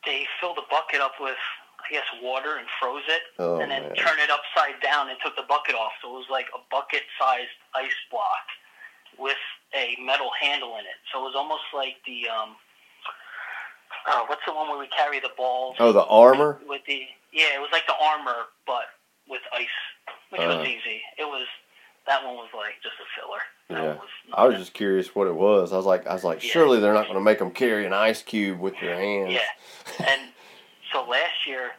they 0.06 0.26
filled 0.40 0.58
a 0.58 0.68
bucket 0.72 1.02
up 1.02 1.13
with, 1.20 1.36
I 1.84 1.94
guess, 1.94 2.06
water 2.24 2.56
and 2.58 2.68
froze 2.80 3.04
it, 3.08 3.22
Oh 3.40 3.60
and 3.60 3.70
then 3.70 3.84
man. 3.84 3.96
turned 3.96 4.20
it 4.20 4.30
upside 4.32 4.82
down 4.82 5.10
and 5.10 5.18
took 5.24 5.36
the 5.36 5.44
bucket 5.48 5.76
off. 5.76 5.92
So 6.02 6.10
it 6.10 6.13
was 6.18 6.28
like 6.32 6.48
a 6.56 6.60
bucket-sized 6.72 7.58
ice 7.76 8.00
block 8.10 8.46
with 9.20 9.38
a 9.75 9.97
metal 10.01 10.30
handle 10.39 10.75
in 10.75 10.86
it. 10.86 10.99
So 11.12 11.19
it 11.19 11.23
was 11.23 11.36
almost 11.36 11.63
like 11.73 11.95
the 12.06 12.30
um, 12.30 12.56
uh, 14.08 14.23
what's 14.27 14.41
the 14.47 14.53
one 14.53 14.69
where 14.69 14.80
we 14.80 14.88
carry 14.88 15.19
the 15.19 15.32
balls 15.38 15.75
Oh, 15.80 15.91
the 15.91 16.06
armor. 16.06 16.60
with 16.67 16.82
the 16.88 17.03
yeah, 17.34 17.56
it 17.56 17.60
was 17.60 17.69
like 17.71 17.86
the 17.88 17.95
armor 18.01 18.47
but 18.65 18.86
with 19.30 19.41
ice, 19.53 19.67
which 20.30 20.41
Uh. 20.41 20.47
was 20.47 20.67
easy. 20.67 21.01
It 21.17 21.25
was 21.25 21.45
that 22.06 22.23
one 22.23 22.36
was 22.36 22.47
like 22.56 22.75
just 22.82 22.95
a 23.01 23.08
filler. 23.19 23.41
That 23.69 23.84
Yeah. 23.84 23.93
was 23.99 24.08
I 24.34 24.45
was 24.47 24.58
just 24.58 24.73
curious 24.73 25.13
what 25.13 25.27
it 25.27 25.36
was. 25.36 25.73
I 25.73 25.77
was 25.77 25.86
like, 25.86 26.08
I 26.08 26.13
was 26.13 26.23
like, 26.23 26.41
Yeah. 26.43 26.51
surely 26.51 26.80
they're 26.80 26.93
not 26.93 27.03
going 27.08 27.15
to 27.19 27.23
make 27.23 27.39
them 27.39 27.51
carry 27.51 27.86
an 27.86 27.91
ice 27.93 28.21
cube 28.21 28.60
with 28.60 28.75
their 28.80 28.95
hands. 28.95 29.34
Yeah. 29.34 29.41
And 30.08 30.21
so 30.93 31.03
last 31.03 31.45
year 31.45 31.71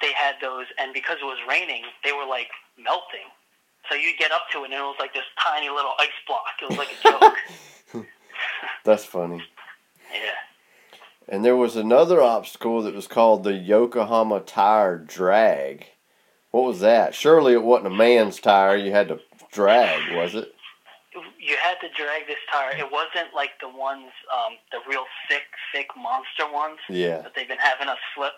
they 0.00 0.12
had 0.12 0.36
those, 0.40 0.66
and 0.78 0.92
because 0.92 1.16
it 1.20 1.24
was 1.24 1.38
raining, 1.48 1.82
they 2.04 2.12
were 2.12 2.26
like 2.26 2.48
melting. 2.78 3.26
So 3.88 3.94
you'd 3.94 4.16
get 4.18 4.32
up 4.32 4.42
to 4.52 4.60
it, 4.62 4.64
and 4.66 4.74
it 4.74 4.78
was 4.80 4.96
like 4.98 5.12
this 5.14 5.24
tiny 5.42 5.68
little 5.68 5.92
ice 5.98 6.08
block. 6.26 6.44
It 6.62 6.68
was 6.70 6.78
like 6.78 6.88
a 6.92 7.02
joke. 7.94 8.06
That's 8.84 9.04
funny. 9.04 9.42
yeah. 10.12 10.30
And 11.28 11.44
there 11.44 11.56
was 11.56 11.74
another 11.76 12.20
obstacle 12.20 12.82
that 12.82 12.94
was 12.94 13.06
called 13.06 13.44
the 13.44 13.54
Yokohama 13.54 14.40
Tire 14.40 14.98
Drag. 14.98 15.86
What 16.50 16.64
was 16.64 16.80
that? 16.80 17.14
Surely 17.14 17.52
it 17.54 17.62
wasn't 17.62 17.86
a 17.92 17.96
man's 17.96 18.38
tire 18.40 18.76
you 18.76 18.92
had 18.92 19.08
to 19.08 19.20
drag, 19.50 20.14
was 20.14 20.34
it? 20.34 20.52
You 21.40 21.56
had 21.62 21.76
to 21.80 21.88
drag 21.96 22.26
this 22.26 22.38
tire. 22.52 22.76
It 22.76 22.90
wasn't 22.92 23.34
like 23.34 23.50
the 23.60 23.68
ones, 23.68 24.10
um, 24.32 24.54
the 24.70 24.78
real 24.88 25.04
thick, 25.28 25.42
thick 25.72 25.88
monster 25.96 26.50
ones 26.52 26.78
Yeah. 26.88 27.22
that 27.22 27.32
they've 27.34 27.48
been 27.48 27.58
having 27.58 27.88
us 27.88 27.98
flip. 28.14 28.34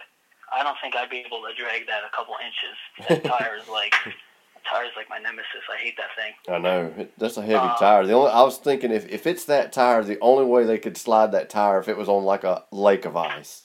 I 0.53 0.63
don't 0.63 0.77
think 0.81 0.95
I'd 0.95 1.11
be 1.11 1.25
able 1.27 1.43
to 1.43 1.53
drag 1.61 1.87
that 1.89 2.03
a 2.05 2.15
couple 2.17 2.35
inches. 2.41 3.09
That 3.09 3.25
tire 3.25 3.57
is 3.61 3.69
like, 3.69 3.95
tire 4.71 4.85
is 4.85 4.91
like 4.97 5.09
my 5.09 5.19
nemesis. 5.19 5.63
I 5.73 5.77
hate 5.83 5.97
that 5.97 6.11
thing. 6.17 6.33
I 6.55 6.59
know. 6.59 7.07
That's 7.19 7.37
a 7.37 7.43
heavy 7.43 7.55
Uh, 7.57 7.77
tire. 7.77 8.07
The 8.07 8.13
only 8.13 8.31
I 8.31 8.43
was 8.43 8.59
thinking 8.59 8.91
if, 8.93 9.09
if 9.09 9.27
it's 9.27 9.45
that 9.47 9.73
tire, 9.73 10.03
the 10.03 10.19
only 10.21 10.45
way 10.45 10.65
they 10.65 10.79
could 10.79 10.97
slide 10.97 11.33
that 11.33 11.51
tire 11.51 11.79
if 11.81 11.89
it 11.89 11.97
was 11.97 12.09
on 12.09 12.25
like 12.25 12.45
a 12.45 12.65
lake 12.71 13.05
of 13.05 13.17
ice. 13.17 13.63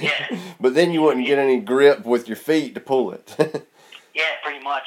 Yeah. 0.00 0.26
but 0.60 0.74
then 0.74 0.90
you 0.92 1.02
wouldn't 1.02 1.26
get 1.26 1.38
any 1.38 1.58
grip 1.60 2.04
with 2.04 2.28
your 2.28 2.36
feet 2.36 2.74
to 2.74 2.80
pull 2.80 3.12
it. 3.12 3.34
Yeah, 4.14 4.34
pretty 4.42 4.58
much. 4.64 4.82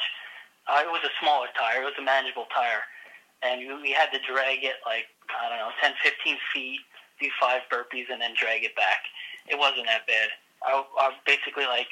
Uh, 0.68 0.84
it 0.84 0.92
was 0.92 1.00
a 1.08 1.12
smaller 1.22 1.48
tire. 1.56 1.80
It 1.80 1.86
was 1.88 1.96
a 1.98 2.02
manageable 2.04 2.44
tire. 2.54 2.84
And 3.42 3.64
we- 3.64 3.88
we 3.88 3.90
had 3.90 4.12
to 4.12 4.18
drag 4.28 4.60
it 4.62 4.76
like, 4.84 5.08
I 5.32 5.48
don't 5.48 5.56
know, 5.56 5.72
10, 5.80 5.94
15 6.04 6.36
feet, 6.52 6.80
do 7.18 7.28
five 7.40 7.62
burpees, 7.72 8.12
and 8.12 8.20
then 8.20 8.34
drag 8.36 8.62
it 8.62 8.76
back. 8.76 9.00
It 9.48 9.56
wasn't 9.58 9.86
that 9.86 10.06
bad. 10.06 10.28
I, 10.66 10.84
I 11.00 11.12
basically 11.24 11.64
like 11.64 11.88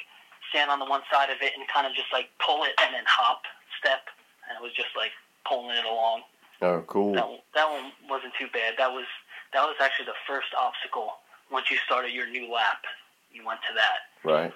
stand 0.51 0.69
on 0.69 0.77
the 0.79 0.85
one 0.85 1.01
side 1.07 1.31
of 1.31 1.39
it 1.41 1.55
and 1.57 1.63
kind 1.71 1.87
of 1.87 1.95
just 1.95 2.11
like 2.11 2.27
pull 2.43 2.67
it 2.67 2.75
and 2.83 2.93
then 2.93 3.07
hop, 3.07 3.47
step. 3.79 4.11
And 4.45 4.59
it 4.59 4.61
was 4.61 4.75
just 4.75 4.91
like 4.99 5.15
pulling 5.47 5.73
it 5.79 5.87
along. 5.87 6.27
oh, 6.61 6.83
cool. 6.85 7.15
That, 7.15 7.25
one- 7.27 7.45
that 7.55 7.67
one 7.71 7.95
wasn't 8.11 8.35
too 8.37 8.51
bad. 8.53 8.75
That 8.77 8.91
was 8.91 9.07
that 9.55 9.63
was 9.63 9.75
actually 9.79 10.05
the 10.11 10.19
first 10.27 10.51
obstacle. 10.55 11.19
Once 11.51 11.71
you 11.71 11.75
started 11.83 12.11
your 12.13 12.27
new 12.27 12.47
lap, 12.51 12.83
you 13.31 13.43
went 13.43 13.59
to 13.67 13.73
that. 13.75 14.07
Right. 14.23 14.53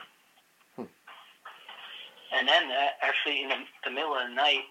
And 2.36 2.48
then 2.48 2.68
uh, 2.68 2.92
actually 3.00 3.44
in 3.44 3.50
the, 3.50 3.60
the 3.88 3.92
middle 3.92 4.12
of 4.16 4.28
the 4.28 4.36
night, 4.36 4.68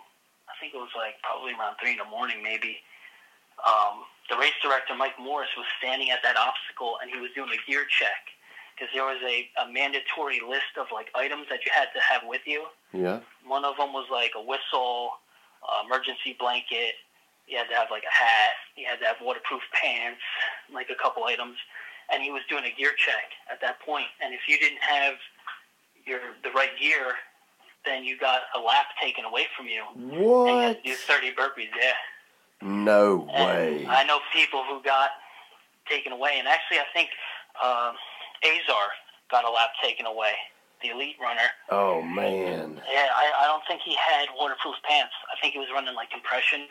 I 0.48 0.52
think 0.60 0.74
it 0.76 0.80
was 0.80 0.92
like 0.96 1.16
probably 1.24 1.52
around 1.56 1.76
three 1.80 1.92
in 1.96 2.00
the 2.00 2.08
morning, 2.08 2.42
maybe. 2.44 2.76
Um, 3.64 4.04
the 4.28 4.36
race 4.36 4.56
director 4.60 4.92
Mike 4.96 5.16
Morris 5.20 5.48
was 5.56 5.64
standing 5.80 6.10
at 6.10 6.20
that 6.24 6.36
obstacle 6.36 6.96
and 7.00 7.08
he 7.08 7.16
was 7.20 7.30
doing 7.32 7.48
a 7.52 7.60
gear 7.68 7.84
check 7.88 8.32
because 8.74 8.90
there 8.94 9.04
was 9.04 9.18
a, 9.22 9.48
a 9.62 9.70
mandatory 9.72 10.40
list 10.46 10.74
of 10.78 10.86
like 10.92 11.08
items 11.14 11.46
that 11.50 11.64
you 11.64 11.70
had 11.74 11.88
to 11.94 12.00
have 12.00 12.22
with 12.26 12.42
you. 12.46 12.66
Yeah. 12.92 13.20
One 13.46 13.64
of 13.64 13.76
them 13.76 13.92
was 13.92 14.06
like 14.10 14.32
a 14.36 14.42
whistle, 14.42 15.10
uh, 15.62 15.86
emergency 15.86 16.36
blanket. 16.38 16.94
You 17.46 17.58
had 17.58 17.68
to 17.68 17.74
have 17.76 17.88
like 17.90 18.02
a 18.02 18.12
hat. 18.14 18.52
You 18.76 18.86
had 18.88 18.98
to 19.00 19.06
have 19.06 19.16
waterproof 19.22 19.62
pants, 19.72 20.20
like 20.72 20.90
a 20.90 20.94
couple 21.00 21.24
items. 21.24 21.56
And 22.12 22.22
he 22.22 22.30
was 22.30 22.42
doing 22.48 22.64
a 22.64 22.74
gear 22.76 22.92
check 22.96 23.30
at 23.50 23.60
that 23.60 23.80
point. 23.80 24.06
And 24.22 24.34
if 24.34 24.40
you 24.48 24.58
didn't 24.58 24.82
have 24.82 25.14
your 26.06 26.20
the 26.42 26.50
right 26.50 26.76
gear, 26.78 27.14
then 27.86 28.04
you 28.04 28.18
got 28.18 28.42
a 28.56 28.60
lap 28.60 28.86
taken 29.00 29.24
away 29.24 29.46
from 29.56 29.66
you. 29.66 29.82
And 29.94 30.12
you 30.12 30.18
What? 30.20 30.62
had 30.62 30.82
to 30.84 30.90
do 30.90 30.94
30 30.96 31.32
burpees, 31.32 31.68
yeah. 31.78 31.92
No 32.62 33.28
And 33.32 33.76
way. 33.76 33.86
I 33.88 34.04
know 34.04 34.20
people 34.32 34.64
who 34.68 34.82
got 34.82 35.10
taken 35.88 36.12
away. 36.12 36.36
And 36.38 36.48
actually, 36.48 36.78
I 36.78 36.84
think 36.94 37.10
uh, 37.62 37.92
Azar 38.44 38.86
got 39.30 39.44
a 39.44 39.50
lap 39.50 39.70
taken 39.82 40.06
away, 40.06 40.32
the 40.82 40.88
elite 40.90 41.16
runner. 41.20 41.48
Oh 41.70 42.02
man. 42.02 42.80
Yeah, 42.92 43.08
I, 43.16 43.32
I 43.42 43.46
don't 43.46 43.62
think 43.66 43.80
he 43.84 43.96
had 43.96 44.26
waterproof 44.38 44.74
pants. 44.88 45.12
I 45.34 45.40
think 45.40 45.54
he 45.54 45.58
was 45.58 45.68
running 45.72 45.94
like 45.94 46.10
compression 46.10 46.66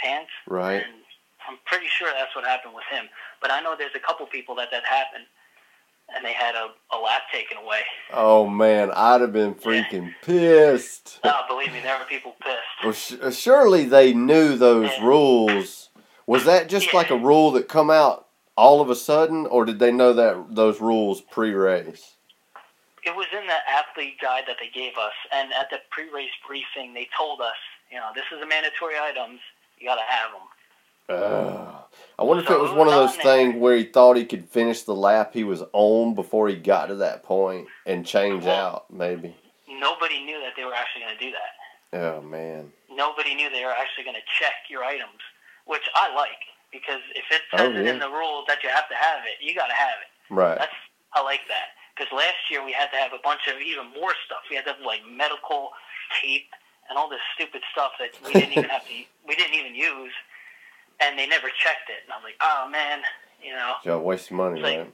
pants. 0.00 0.30
Right. 0.46 0.82
And 0.82 1.02
I'm 1.48 1.58
pretty 1.66 1.86
sure 1.88 2.08
that's 2.16 2.34
what 2.36 2.44
happened 2.44 2.74
with 2.74 2.84
him. 2.90 3.06
But 3.40 3.50
I 3.50 3.60
know 3.60 3.74
there's 3.76 3.94
a 3.96 4.00
couple 4.00 4.26
people 4.26 4.54
that 4.56 4.68
that 4.70 4.84
happened, 4.84 5.24
and 6.14 6.24
they 6.24 6.32
had 6.32 6.54
a, 6.54 6.68
a 6.94 6.98
lap 6.98 7.22
taken 7.32 7.56
away. 7.58 7.80
Oh 8.12 8.46
man, 8.46 8.90
I'd 8.94 9.20
have 9.20 9.32
been 9.32 9.54
freaking 9.54 10.14
pissed. 10.22 11.20
No, 11.24 11.34
believe 11.48 11.72
me, 11.72 11.80
there 11.80 11.98
were 11.98 12.04
people 12.04 12.34
pissed. 12.40 12.84
Well, 12.84 12.92
sh- 12.92 13.14
uh, 13.20 13.30
surely 13.30 13.84
they 13.84 14.12
knew 14.12 14.56
those 14.56 14.90
Yeah. 14.98 15.04
rules. 15.06 15.90
Was 16.26 16.44
that 16.44 16.68
just 16.68 16.92
like 16.92 17.10
a 17.10 17.16
rule 17.16 17.52
that 17.52 17.68
come 17.68 17.90
out 17.90 18.27
all 18.58 18.80
of 18.80 18.90
a 18.90 18.96
sudden, 18.96 19.46
or 19.46 19.64
did 19.64 19.78
they 19.78 19.92
know 19.92 20.12
that 20.12 20.54
those 20.54 20.80
rules 20.80 21.20
pre-race? 21.20 22.16
It 23.04 23.14
was 23.14 23.26
in 23.32 23.46
the 23.46 23.56
athlete 23.70 24.20
guide 24.20 24.42
that 24.48 24.56
they 24.60 24.68
gave 24.68 24.98
us, 24.98 25.12
and 25.32 25.52
at 25.52 25.70
the 25.70 25.78
pre-race 25.90 26.32
briefing, 26.46 26.92
they 26.92 27.08
told 27.16 27.40
us, 27.40 27.54
you 27.90 27.96
know, 27.98 28.08
this 28.16 28.24
is 28.34 28.42
a 28.42 28.46
mandatory 28.46 28.96
items. 29.00 29.38
You 29.78 29.86
got 29.86 29.94
to 29.94 30.02
have 30.08 30.30
them. 30.32 30.42
Uh, 31.08 31.72
I 32.18 32.22
wonder 32.24 32.42
if 32.42 32.50
it 32.50 32.58
was 32.60 32.72
one 32.72 32.88
of 32.88 32.92
those 32.92 33.16
things 33.16 33.54
where 33.54 33.76
he 33.76 33.84
thought 33.84 34.16
he 34.16 34.26
could 34.26 34.46
finish 34.50 34.82
the 34.82 34.94
lap 34.94 35.30
he 35.32 35.44
was 35.44 35.62
on 35.72 36.14
before 36.14 36.48
he 36.48 36.56
got 36.56 36.86
to 36.86 36.96
that 36.96 37.22
point 37.22 37.68
and 37.86 38.04
change 38.04 38.44
Well- 38.44 38.66
out, 38.66 38.92
maybe. 38.92 39.34
Nobody 39.70 40.24
knew 40.24 40.40
that 40.40 40.54
they 40.56 40.64
were 40.64 40.74
actually 40.74 41.02
going 41.02 41.16
to 41.16 41.24
do 41.24 41.30
that. 41.30 42.00
Oh 42.00 42.20
man. 42.20 42.72
nobody 42.90 43.34
knew 43.36 43.48
they 43.48 43.64
were 43.64 43.70
actually 43.72 44.04
going 44.04 44.16
to 44.16 44.26
check 44.38 44.52
your 44.68 44.82
items, 44.84 45.22
which 45.64 45.88
I 45.94 46.12
like 46.14 46.42
because 46.72 47.00
if 47.14 47.24
it 47.30 47.42
Oh, 47.54 47.58
says 47.58 47.76
it 47.76 47.86
in 47.86 47.98
the 47.98 48.08
rules 48.10 48.44
that 48.48 48.62
you 48.62 48.68
have 48.68 48.88
to 48.88 48.94
have 48.96 49.24
it, 49.24 49.40
you 49.40 49.54
got 49.54 49.68
to 49.68 49.74
have 49.74 49.98
it. 50.04 50.10
Right. 50.32 50.58
That's 50.58 50.74
I 51.14 51.22
like 51.22 51.40
that 51.48 51.72
because 51.96 52.12
last 52.12 52.36
year 52.50 52.64
we 52.64 52.72
had 52.72 52.90
to 52.92 52.98
have 53.00 53.12
a 53.12 53.22
bunch 53.24 53.48
of 53.48 53.60
even 53.60 53.88
more 53.96 54.12
stuff. 54.28 54.44
We 54.50 54.56
had 54.56 54.64
to 54.68 54.76
have 54.76 54.82
like 54.84 55.00
medical 55.08 55.70
tape 56.20 56.52
and 56.88 56.96
all 56.98 57.08
this 57.08 57.20
stupid 57.34 57.62
stuff 57.72 57.92
that 57.98 58.12
we 58.24 58.32
didn't 58.32 58.52
even 58.52 58.68
have 58.70 58.84
to 58.84 58.92
we 59.26 59.34
didn't 59.36 59.54
even 59.56 59.74
use, 59.74 60.12
and 61.00 61.18
they 61.18 61.26
never 61.26 61.48
checked 61.48 61.88
it. 61.88 62.04
And 62.04 62.12
I 62.12 62.16
was 62.20 62.24
like, 62.28 62.38
oh 62.44 62.68
man, 62.68 63.00
you 63.42 63.52
know, 63.56 63.74
Y'all 63.84 64.00
wasting 64.04 64.36
money, 64.36 64.60
Like- 64.60 64.78
right? 64.84 64.92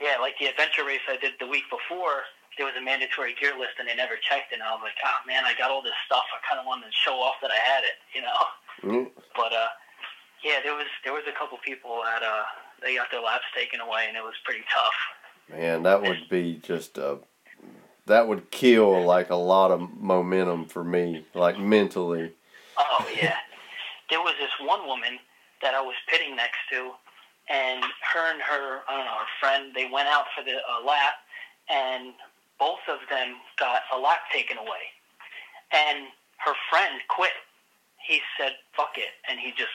yeah, 0.00 0.16
like 0.20 0.36
the 0.38 0.46
adventure 0.52 0.84
race 0.84 1.00
I 1.08 1.16
did 1.16 1.32
the 1.40 1.46
week 1.48 1.64
before. 1.72 2.28
There 2.60 2.64
was 2.64 2.76
a 2.76 2.84
mandatory 2.84 3.36
gear 3.36 3.52
list, 3.52 3.76
and 3.80 3.84
they 3.88 3.92
never 3.96 4.16
checked 4.16 4.48
it. 4.52 4.60
And 4.60 4.62
I 4.64 4.72
was 4.72 4.80
like, 4.80 4.96
"Oh 5.04 5.18
man, 5.26 5.44
I 5.44 5.52
got 5.60 5.68
all 5.70 5.80
this 5.84 5.96
stuff. 6.08 6.24
I 6.32 6.40
kind 6.48 6.56
of 6.60 6.64
wanted 6.64 6.88
to 6.88 6.96
show 7.04 7.16
off 7.20 7.36
that 7.44 7.50
I 7.52 7.60
had 7.60 7.84
it, 7.84 7.96
you 8.16 8.20
know." 8.24 8.40
Mm, 8.84 9.10
But 9.36 9.52
uh, 9.52 9.68
yeah, 10.46 10.62
there 10.62 10.74
was 10.74 10.86
there 11.02 11.12
was 11.12 11.24
a 11.28 11.36
couple 11.36 11.58
people 11.64 12.00
that 12.04 12.22
uh 12.22 12.44
they 12.80 12.94
got 12.94 13.10
their 13.10 13.20
laps 13.20 13.44
taken 13.54 13.80
away, 13.80 14.04
and 14.06 14.16
it 14.16 14.22
was 14.22 14.34
pretty 14.44 14.62
tough. 14.72 15.58
Man, 15.58 15.82
that 15.82 16.00
would 16.02 16.28
be 16.30 16.60
just 16.62 16.98
a. 16.98 17.18
That 18.06 18.28
would 18.28 18.52
kill 18.52 19.02
like 19.02 19.30
a 19.30 19.36
lot 19.36 19.72
of 19.72 19.80
momentum 19.98 20.66
for 20.66 20.84
me, 20.84 21.26
like 21.34 21.58
mentally. 21.58 22.32
Oh 22.78 23.04
yeah, 23.20 23.34
there 24.08 24.20
was 24.20 24.34
this 24.38 24.52
one 24.60 24.86
woman 24.86 25.18
that 25.62 25.74
I 25.74 25.80
was 25.80 25.96
pitting 26.08 26.36
next 26.36 26.58
to, 26.70 26.92
and 27.50 27.82
her 28.14 28.30
and 28.30 28.40
her 28.40 28.80
I 28.88 28.96
don't 28.96 29.06
know 29.06 29.18
her 29.18 29.34
friend 29.40 29.72
they 29.74 29.88
went 29.92 30.06
out 30.06 30.26
for 30.36 30.44
the 30.44 30.58
uh, 30.58 30.86
lap, 30.86 31.14
and 31.68 32.12
both 32.60 32.86
of 32.88 32.98
them 33.10 33.34
got 33.58 33.82
a 33.92 33.98
lap 33.98 34.20
taken 34.32 34.58
away, 34.58 34.94
and 35.72 36.06
her 36.38 36.54
friend 36.70 37.00
quit. 37.08 37.34
He 38.06 38.20
said 38.38 38.52
"fuck 38.76 38.94
it," 38.96 39.10
and 39.28 39.40
he 39.40 39.50
just 39.50 39.74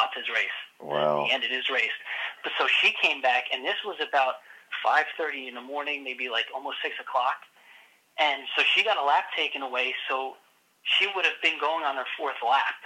stopped 0.00 0.16
his 0.16 0.28
race. 0.28 0.58
Wow. 0.80 1.24
He 1.26 1.32
ended 1.32 1.50
his 1.50 1.68
race. 1.68 1.92
But 2.42 2.52
so 2.58 2.66
she 2.80 2.92
came 3.02 3.20
back, 3.20 3.44
and 3.52 3.64
this 3.64 3.76
was 3.84 3.96
about 4.00 4.40
five 4.82 5.04
thirty 5.18 5.48
in 5.48 5.54
the 5.54 5.60
morning, 5.60 6.02
maybe 6.02 6.28
like 6.28 6.46
almost 6.54 6.78
six 6.82 6.94
o'clock. 7.00 7.44
And 8.18 8.42
so 8.56 8.62
she 8.74 8.82
got 8.82 8.96
a 8.96 9.04
lap 9.04 9.24
taken 9.36 9.62
away. 9.62 9.94
So 10.08 10.36
she 10.82 11.06
would 11.14 11.24
have 11.24 11.40
been 11.42 11.60
going 11.60 11.84
on 11.84 11.96
her 11.96 12.08
fourth 12.16 12.40
lap. 12.40 12.80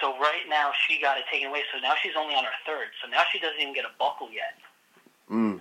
So 0.00 0.18
right 0.18 0.44
now 0.48 0.70
she 0.86 1.00
got 1.00 1.18
it 1.18 1.24
taken 1.30 1.48
away. 1.48 1.62
So 1.72 1.80
now 1.80 1.94
she's 2.02 2.12
only 2.18 2.34
on 2.34 2.44
her 2.44 2.58
third. 2.66 2.92
So 3.02 3.08
now 3.08 3.22
she 3.30 3.38
doesn't 3.38 3.60
even 3.60 3.74
get 3.74 3.84
a 3.84 3.94
buckle 3.98 4.28
yet. 4.30 4.58
Mm. 5.30 5.60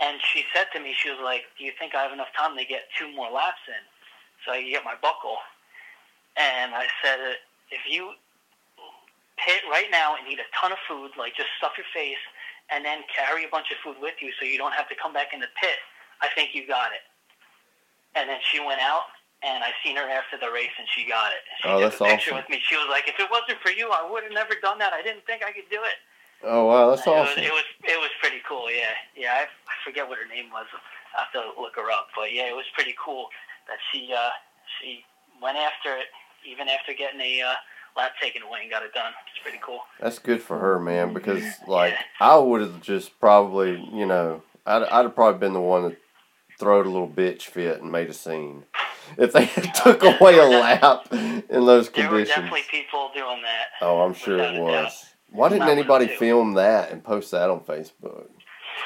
And 0.00 0.20
she 0.22 0.44
said 0.54 0.66
to 0.74 0.80
me, 0.80 0.94
she 0.94 1.10
was 1.10 1.20
like, 1.22 1.44
"Do 1.58 1.64
you 1.64 1.72
think 1.78 1.94
I 1.94 2.02
have 2.02 2.12
enough 2.12 2.32
time 2.36 2.56
to 2.56 2.64
get 2.64 2.88
two 2.98 3.10
more 3.14 3.30
laps 3.30 3.64
in, 3.66 3.82
so 4.44 4.52
I 4.52 4.62
can 4.62 4.70
get 4.70 4.84
my 4.84 4.94
buckle?" 5.00 5.38
And 6.36 6.74
I 6.74 6.86
said, 7.02 7.18
"If 7.70 7.80
you 7.88 8.12
pit 9.38 9.62
right 9.70 9.90
now 9.90 10.16
and 10.16 10.26
eat 10.28 10.38
a 10.38 10.48
ton 10.58 10.72
of 10.72 10.78
food, 10.88 11.12
like 11.18 11.36
just 11.36 11.48
stuff 11.58 11.72
your 11.76 11.86
face, 11.92 12.20
and 12.70 12.84
then 12.84 13.02
carry 13.14 13.44
a 13.44 13.48
bunch 13.48 13.70
of 13.70 13.78
food 13.84 13.96
with 14.00 14.14
you, 14.20 14.32
so 14.38 14.44
you 14.46 14.58
don't 14.58 14.74
have 14.74 14.88
to 14.88 14.96
come 14.96 15.12
back 15.12 15.32
in 15.32 15.40
the 15.40 15.50
pit, 15.60 15.78
I 16.22 16.28
think 16.34 16.54
you 16.54 16.66
got 16.66 16.92
it." 16.92 17.04
And 18.16 18.28
then 18.28 18.40
she 18.50 18.58
went 18.60 18.80
out, 18.80 19.12
and 19.44 19.62
I 19.62 19.70
seen 19.84 19.96
her 19.96 20.08
after 20.08 20.38
the 20.40 20.50
race, 20.50 20.72
and 20.78 20.88
she 20.88 21.04
got 21.06 21.32
it. 21.32 21.42
She 21.60 21.68
Oh, 21.68 21.80
took 21.80 21.92
that's 21.92 22.00
a 22.00 22.04
picture 22.04 22.30
awesome. 22.32 22.48
with 22.48 22.48
me. 22.48 22.60
She 22.64 22.76
was 22.76 22.88
like, 22.88 23.08
"If 23.08 23.20
it 23.20 23.30
wasn't 23.30 23.60
for 23.60 23.70
you, 23.70 23.90
I 23.92 24.02
would 24.08 24.24
have 24.24 24.32
never 24.32 24.54
done 24.56 24.78
that. 24.78 24.92
I 24.92 25.02
didn't 25.02 25.26
think 25.26 25.44
I 25.44 25.52
could 25.52 25.68
do 25.70 25.82
it." 25.84 25.98
Oh 26.42 26.64
wow, 26.66 26.90
that's 26.90 27.06
it 27.06 27.10
awesome. 27.10 27.40
Was, 27.40 27.46
it 27.48 27.52
was 27.52 27.64
it 27.84 27.98
was 28.00 28.10
pretty 28.20 28.40
cool. 28.48 28.70
Yeah, 28.70 28.92
yeah. 29.16 29.32
I, 29.32 29.42
I 29.44 29.74
forget 29.84 30.08
what 30.08 30.18
her 30.18 30.26
name 30.28 30.50
was. 30.50 30.66
I 31.16 31.24
have 31.24 31.32
to 31.32 31.60
look 31.60 31.76
her 31.76 31.90
up. 31.90 32.08
But 32.14 32.32
yeah, 32.32 32.48
it 32.48 32.54
was 32.56 32.66
pretty 32.74 32.94
cool 33.02 33.28
that 33.68 33.78
she 33.92 34.12
uh, 34.12 34.30
she 34.80 35.04
went 35.40 35.56
after 35.56 35.96
it, 35.96 36.08
even 36.44 36.68
after 36.68 36.92
getting 36.92 37.20
a 37.20 37.40
uh, 37.42 37.54
lap 37.96 38.12
taken 38.20 38.42
away 38.42 38.60
and 38.62 38.70
got 38.70 38.82
it 38.82 38.92
done. 38.92 39.12
It's 39.30 39.42
pretty 39.42 39.58
cool. 39.62 39.80
That's 40.00 40.18
good 40.18 40.40
for 40.42 40.58
her, 40.58 40.78
man. 40.78 41.12
Because 41.14 41.44
like 41.66 41.94
I 42.20 42.36
would 42.36 42.60
have 42.60 42.80
just 42.82 43.18
probably, 43.20 43.72
you 43.92 44.06
know, 44.06 44.42
I'd 44.66 44.82
I'd 44.84 45.02
have 45.04 45.14
probably 45.14 45.38
been 45.38 45.52
the 45.52 45.60
one 45.60 45.84
that 45.84 45.96
throwed 46.58 46.86
a 46.86 46.90
little 46.90 47.08
bitch 47.08 47.42
fit 47.42 47.82
and 47.82 47.92
made 47.92 48.08
a 48.08 48.14
scene 48.14 48.64
if 49.18 49.32
they 49.32 49.46
took 49.74 50.02
away 50.02 50.38
a 50.38 50.44
lap 50.44 51.06
in 51.12 51.42
those 51.48 51.88
conditions. 51.88 51.94
There 51.94 52.04
were 52.10 52.18
conditions. 52.18 52.28
definitely 52.28 52.62
people 52.70 53.10
doing 53.14 53.42
that. 53.42 53.66
Oh, 53.80 54.00
I'm 54.00 54.14
sure 54.14 54.38
it 54.38 54.60
was. 54.60 55.04
Why 55.30 55.48
didn't 55.48 55.60
Not 55.60 55.68
one 55.68 55.76
or 55.76 55.80
anybody 55.80 56.06
film 56.16 56.54
that 56.54 56.90
and 56.92 57.02
post 57.04 57.30
that 57.32 57.50
on 57.50 57.60
Facebook? 57.60 58.28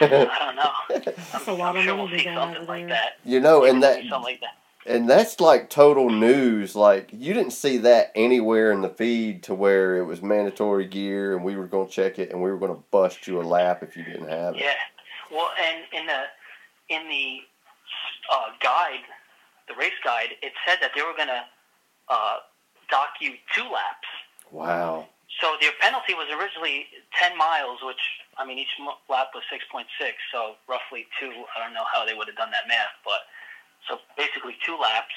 I 0.01 0.07
don't 0.09 0.57
know. 0.57 1.13
That's 1.33 1.47
a 1.47 1.53
lot 1.53 1.71
I'm 1.71 1.77
of 1.79 1.85
sure 1.85 1.97
money 1.97 2.11
we'll 2.11 2.19
see 2.19 2.25
something 2.25 2.67
like 2.67 2.89
that. 2.89 3.19
you 3.25 3.41
know, 3.41 3.65
and 3.65 3.83
that 3.83 3.97
something 3.97 4.23
like 4.23 4.41
that. 4.41 4.55
And 4.87 5.09
that's 5.09 5.41
like 5.41 5.71
total 5.71 6.11
news. 6.11 6.75
Like 6.75 7.11
you 7.13 7.35
didn't 7.35 7.53
see 7.53 7.79
that 7.79 8.13
anywhere 8.15 8.73
in 8.73 8.81
the 8.81 8.89
feed 8.89 9.43
to 9.45 9.55
where 9.55 9.97
it 9.97 10.05
was 10.05 10.23
mandatory 10.23 10.87
gear 10.87 11.35
and 11.35 11.45
we 11.45 11.57
were 11.57 11.67
going 11.67 11.89
to 11.89 11.93
check 11.93 12.19
it 12.19 12.31
and 12.31 12.41
we 12.41 12.51
were 12.51 12.59
going 12.59 12.75
to 12.75 12.83
bust 12.91 13.27
you 13.27 13.41
a 13.41 13.43
lap 13.43 13.83
if 13.83 13.97
you 13.97 14.05
didn't 14.05 14.29
have 14.29 14.55
it. 14.55 14.63
Yeah. 14.63 14.75
Well, 15.31 15.51
and 15.63 15.85
in 15.93 16.07
the 16.07 16.23
in 16.89 17.09
the 17.09 17.39
uh, 18.33 18.51
guide, 18.63 19.05
the 19.69 19.75
race 19.79 19.93
guide, 20.05 20.31
it 20.43 20.53
said 20.67 20.79
that 20.81 20.91
they 20.95 21.03
were 21.03 21.15
gonna 21.17 21.45
uh, 22.09 22.37
dock 22.91 23.11
you 23.21 23.35
two 23.55 23.63
laps. 23.63 24.11
Wow. 24.51 25.07
So 25.41 25.55
their 25.61 25.73
penalty 25.81 26.13
was 26.13 26.27
originally 26.29 26.85
10 27.17 27.39
miles, 27.39 27.79
which, 27.81 28.03
I 28.37 28.45
mean, 28.45 28.59
each 28.59 28.75
lap 29.09 29.31
was 29.33 29.47
6.6, 29.49 29.87
so 30.35 30.59
roughly 30.69 31.07
two. 31.17 31.33
I 31.55 31.63
don't 31.63 31.73
know 31.73 31.87
how 31.87 32.05
they 32.05 32.13
would 32.13 32.27
have 32.27 32.37
done 32.37 32.51
that 32.51 32.67
math, 32.69 32.93
but 33.07 33.25
so 33.89 33.99
basically 34.17 34.57
two 34.65 34.77
laps. 34.77 35.15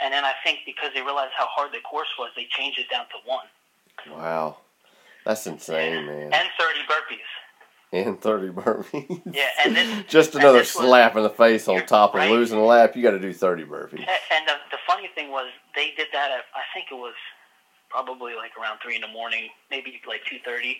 And 0.00 0.12
then 0.12 0.24
I 0.24 0.32
think 0.42 0.60
because 0.66 0.90
they 0.94 1.02
realized 1.02 1.32
how 1.36 1.46
hard 1.46 1.72
the 1.72 1.80
course 1.80 2.08
was, 2.18 2.30
they 2.34 2.46
changed 2.50 2.78
it 2.78 2.90
down 2.90 3.04
to 3.06 3.18
one. 3.24 3.46
Wow. 4.10 4.56
That's 5.24 5.46
insane, 5.46 6.06
man. 6.06 6.32
And 6.32 6.48
30 6.58 6.80
burpees. 6.90 7.28
And 7.92 8.20
30 8.20 8.48
burpees. 8.48 9.22
Yeah, 9.32 9.48
and 9.64 9.76
this- 9.76 10.04
Just 10.08 10.34
another 10.34 10.58
this 10.60 10.74
was- 10.74 10.86
slap 10.86 11.14
in 11.16 11.22
the 11.22 11.30
face 11.30 11.68
on 11.68 11.84
top 11.86 12.14
of 12.14 12.16
right. 12.16 12.30
losing 12.30 12.58
a 12.58 12.64
lap. 12.64 12.96
You 12.96 13.02
got 13.02 13.12
to 13.12 13.20
do 13.20 13.32
30 13.32 13.64
burpees. 13.64 14.00
And 14.32 14.48
the, 14.48 14.54
the 14.72 14.78
funny 14.86 15.08
thing 15.14 15.30
was, 15.30 15.46
they 15.76 15.92
did 15.96 16.08
that 16.12 16.30
at, 16.30 16.44
I 16.54 16.62
think 16.74 16.86
it 16.90 16.94
was 16.96 17.14
probably 17.90 18.34
like 18.34 18.52
around 18.60 18.78
3 18.82 18.96
in 18.96 19.02
the 19.02 19.08
morning, 19.08 19.50
maybe 19.70 20.00
like 20.08 20.22
2.30. 20.24 20.76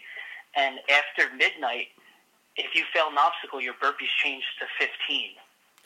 And 0.56 0.78
after 0.90 1.32
midnight, 1.36 1.88
if 2.56 2.74
you 2.74 2.82
failed 2.92 3.12
an 3.12 3.18
obstacle, 3.18 3.60
your 3.60 3.74
burpees 3.74 4.10
changed 4.24 4.46
to 4.58 4.66
15. 4.84 5.30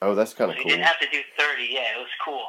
Oh, 0.03 0.15
that's 0.15 0.35
kind 0.35 0.51
of 0.51 0.57
So 0.57 0.63
you 0.63 0.71
didn't 0.71 0.85
have 0.85 1.01
to 1.01 1.09
do 1.11 1.21
30. 1.39 1.69
Yeah, 1.71 1.97
it 1.97 1.99
was 1.99 2.13
cool. 2.25 2.49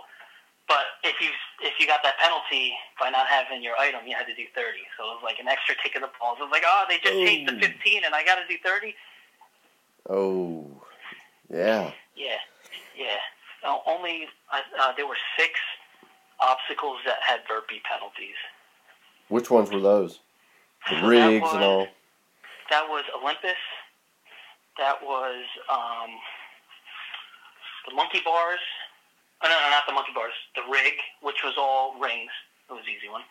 But 0.68 0.84
if 1.04 1.16
you 1.22 1.30
if 1.62 1.80
you 1.80 1.88
got 1.88 2.04
that 2.04 2.18
penalty 2.20 2.74
by 3.00 3.10
not 3.10 3.28
having 3.28 3.64
your 3.64 3.78
item, 3.80 4.02
you 4.06 4.16
had 4.18 4.28
to 4.28 4.36
do 4.36 4.44
30. 4.54 4.68
So 4.98 5.04
it 5.06 5.08
was 5.16 5.22
like 5.24 5.40
an 5.40 5.48
extra 5.48 5.76
kick 5.82 5.96
in 5.96 6.02
the 6.02 6.10
balls. 6.20 6.38
It 6.40 6.44
was 6.44 6.52
like, 6.52 6.64
oh, 6.68 6.84
they 6.90 6.98
just 6.98 7.14
changed 7.14 7.52
Ooh. 7.54 7.60
15, 7.60 8.04
and 8.04 8.14
I 8.14 8.26
got 8.26 8.36
to 8.36 8.48
do 8.50 8.60
30. 8.64 8.94
Oh, 10.10 10.66
yeah. 11.50 11.92
Yeah, 12.16 12.36
yeah. 12.98 13.16
Only 13.86 14.28
uh, 14.52 14.92
there 14.98 15.08
were 15.08 15.18
six 15.38 15.52
obstacles 16.42 16.98
that 17.06 17.18
had 17.26 17.40
burpee 17.48 17.82
penalties. 17.90 18.36
Which 19.30 19.50
ones 19.50 19.72
were 19.72 19.80
those? 19.82 20.20
The 20.90 21.00
So 21.02 21.08
rigs 21.08 21.24
and 21.34 21.42
was- 21.42 21.54
all. 21.56 21.88
That 22.70 22.88
was 22.90 23.06
Olympus. 23.22 23.56
That 24.78 25.02
was 25.02 25.44
um, 25.72 26.10
the 27.88 27.94
monkey 27.96 28.20
bars. 28.24 28.60
Oh, 29.44 29.48
no, 29.48 29.54
no, 29.54 29.70
not 29.70 29.84
the 29.88 29.94
monkey 29.94 30.12
bars. 30.14 30.34
The 30.56 30.62
rig, 30.72 30.94
which 31.22 31.38
was 31.44 31.54
all 31.58 31.94
rings. 32.00 32.32
It 32.70 32.74
was 32.74 32.82
an 32.84 32.90
easy 32.94 33.10
one. 33.10 33.22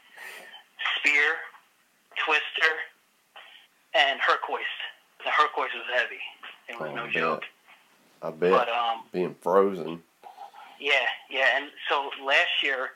Spear, 0.98 1.36
twister, 2.24 2.70
and 3.94 4.20
Herc 4.20 4.40
Hoist. 4.48 4.64
The 5.24 5.30
Herc 5.30 5.50
Hoist 5.54 5.74
was 5.74 5.84
heavy. 5.92 6.22
It 6.68 6.80
was 6.80 6.90
Oh, 6.92 6.94
no 6.94 7.04
I 7.04 7.10
joke. 7.10 7.44
I 8.22 8.30
bet. 8.30 8.50
But 8.52 8.68
um, 8.68 9.04
Being 9.12 9.34
frozen. 9.42 10.02
yeah, 10.80 11.04
yeah. 11.30 11.56
And 11.56 11.70
so 11.88 12.10
last 12.24 12.62
year, 12.62 12.90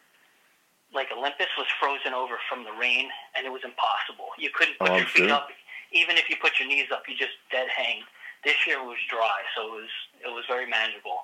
like 0.95 1.09
Olympus 1.17 1.47
was 1.59 1.67
frozen 1.79 2.15
over 2.15 2.35
from 2.49 2.65
the 2.65 2.73
rain, 2.73 3.09
and 3.37 3.47
it 3.47 3.51
was 3.53 3.63
impossible. 3.65 4.29
You 4.39 4.51
couldn't 4.55 4.79
put 4.79 4.91
Oh, 4.91 4.97
your 4.97 5.07
feet 5.07 5.29
sure. 5.29 5.33
up, 5.37 5.49
even 5.93 6.17
if 6.17 6.31
you 6.31 6.37
put 6.41 6.59
your 6.59 6.69
knees 6.69 6.89
up, 6.93 7.05
you 7.09 7.17
just 7.17 7.37
dead 7.53 7.69
hang. 7.75 8.03
This 8.45 8.67
year 8.67 8.83
was 8.83 8.97
dry, 9.11 9.43
so 9.55 9.67
it 9.67 9.73
was 9.83 9.91
it 10.25 10.33
was 10.33 10.45
very 10.49 10.67
manageable. 10.67 11.21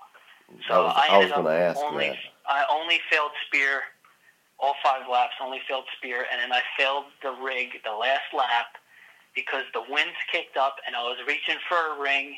So 0.69 0.87
I 0.87 0.87
was, 0.87 0.95
I 1.11 1.19
was 1.19 1.33
going 1.33 1.45
to 1.47 1.53
ask 1.53 1.81
only, 1.81 2.09
that. 2.09 2.17
I 2.47 2.65
only 2.71 3.01
failed 3.11 3.33
spear, 3.47 3.83
all 4.59 4.75
five 4.83 5.09
laps. 5.11 5.35
Only 5.43 5.61
failed 5.69 5.85
spear, 5.99 6.27
and 6.31 6.41
then 6.41 6.53
I 6.53 6.63
failed 6.79 7.05
the 7.23 7.33
rig 7.43 7.83
the 7.85 7.93
last 7.93 8.31
lap 8.33 8.79
because 9.35 9.65
the 9.75 9.83
winds 9.91 10.17
kicked 10.33 10.57
up, 10.57 10.77
and 10.87 10.97
I 10.97 11.03
was 11.03 11.19
reaching 11.27 11.59
for 11.69 11.77
a 11.77 12.01
ring, 12.01 12.37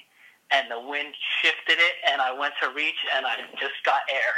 and 0.51 0.71
the 0.71 0.81
wind 0.81 1.15
shifted 1.41 1.79
it, 1.79 1.95
and 2.11 2.21
I 2.21 2.33
went 2.33 2.55
to 2.63 2.71
reach, 2.71 2.99
and 3.15 3.25
I 3.25 3.45
just 3.61 3.79
got 3.85 4.03
air, 4.11 4.35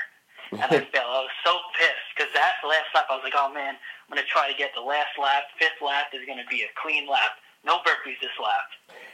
and 0.53 0.69
I 0.69 0.85
failed. 0.93 1.09
I 1.09 1.23
was 1.25 1.37
so 1.47 1.57
pissed 1.79 2.11
because 2.15 2.31
that 2.35 2.61
last 2.67 2.91
lap, 2.95 3.07
I 3.09 3.15
was 3.15 3.25
like, 3.25 3.39
oh 3.39 3.49
man, 3.55 3.75
I'm 3.79 4.11
gonna 4.11 4.27
try 4.27 4.51
to 4.51 4.57
get 4.59 4.75
the 4.75 4.85
last 4.85 5.15
lap. 5.17 5.49
Fifth 5.59 5.81
lap 5.81 6.13
is 6.13 6.27
gonna 6.27 6.47
be 6.51 6.67
a 6.67 6.71
clean 6.75 7.09
lap. 7.09 7.39
No 7.65 7.77
burpees 7.79 8.21
this 8.21 8.31
lap. 8.43 8.67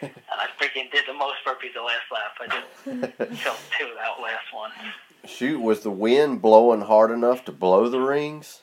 And 0.31 0.41
I 0.41 0.47
freaking 0.63 0.91
did 0.93 1.05
the 1.09 1.15
most 1.15 1.37
burpees 1.47 1.73
the 1.75 1.81
last 1.81 2.05
lap. 2.13 2.37
I 2.39 3.07
did 3.17 3.39
felt 3.39 3.59
two 3.79 3.89
that 3.97 4.21
last 4.23 4.53
one. 4.53 4.71
Shoot, 5.25 5.61
was 5.61 5.81
the 5.81 5.91
wind 5.91 6.43
blowing 6.43 6.83
hard 6.83 7.11
enough 7.11 7.45
to 7.47 7.53
blow 7.53 7.89
the 7.89 7.99
rings? 8.01 8.61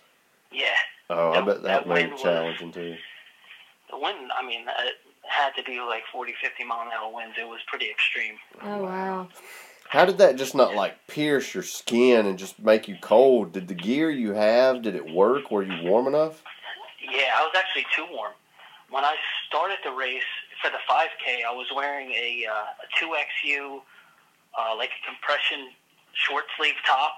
Yeah. 0.51 0.67
Oh, 1.09 1.31
I 1.31 1.41
bet 1.41 1.63
that, 1.63 1.85
that 1.85 1.87
made 1.87 1.93
wind 1.95 2.07
it 2.07 2.11
was- 2.13 2.21
challenging 2.21 2.71
too. 2.71 2.95
The 3.89 3.97
wind, 3.97 4.31
I 4.39 4.45
mean, 4.45 4.61
it 4.67 4.93
had 5.27 5.51
to 5.55 5.63
be 5.63 5.79
like 5.79 6.03
40, 6.11 6.33
50 6.41 6.63
mile 6.65 6.81
an 6.81 6.89
hour 6.95 7.11
winds. 7.13 7.35
It 7.39 7.47
was 7.47 7.59
pretty 7.67 7.89
extreme. 7.89 8.35
Oh 8.61 8.83
wow. 8.83 9.27
How 9.89 10.05
did 10.05 10.17
that 10.19 10.35
just 10.35 10.53
not 10.55 10.75
like 10.75 11.07
pierce 11.07 11.53
your 11.53 11.63
skin 11.63 12.25
and 12.27 12.37
just 12.37 12.59
make 12.59 12.87
you 12.87 12.97
cold? 13.01 13.51
Did 13.53 13.67
the 13.67 13.75
gear 13.75 14.09
you 14.11 14.33
have, 14.33 14.81
did 14.83 14.95
it 14.95 15.11
work? 15.13 15.49
Were 15.51 15.63
you 15.63 15.83
warm 15.83 16.07
enough? 16.07 16.43
Yeah, 17.03 17.31
I 17.35 17.41
was 17.43 17.53
actually 17.57 17.85
too 17.95 18.05
warm. 18.11 18.33
When 18.89 19.03
I 19.03 19.15
started 19.53 19.77
the 19.85 19.91
race 19.93 20.25
for 20.65 20.71
the 20.73 20.81
5K, 20.89 21.45
I 21.45 21.53
was 21.53 21.67
wearing 21.75 22.09
a, 22.09 22.47
uh, 22.49 22.81
a 22.81 22.85
2XU, 22.97 23.81
uh, 24.57 24.73
like 24.75 24.89
a 24.89 25.01
compression 25.05 25.69
short 26.13 26.45
sleeve 26.57 26.73
top. 26.87 27.17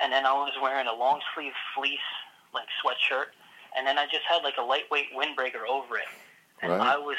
And 0.00 0.10
then 0.10 0.24
I 0.24 0.32
was 0.32 0.52
wearing 0.62 0.86
a 0.86 0.94
long 0.96 1.20
sleeve 1.34 1.52
fleece, 1.76 2.08
like 2.54 2.64
sweatshirt. 2.80 3.36
And 3.76 3.86
then 3.86 3.98
I 3.98 4.06
just 4.06 4.24
had 4.26 4.42
like 4.42 4.54
a 4.58 4.62
lightweight 4.64 5.12
windbreaker 5.12 5.68
over 5.68 5.98
it. 5.98 6.08
And 6.62 6.72
Right. 6.72 6.80
I 6.80 6.96
was 6.96 7.18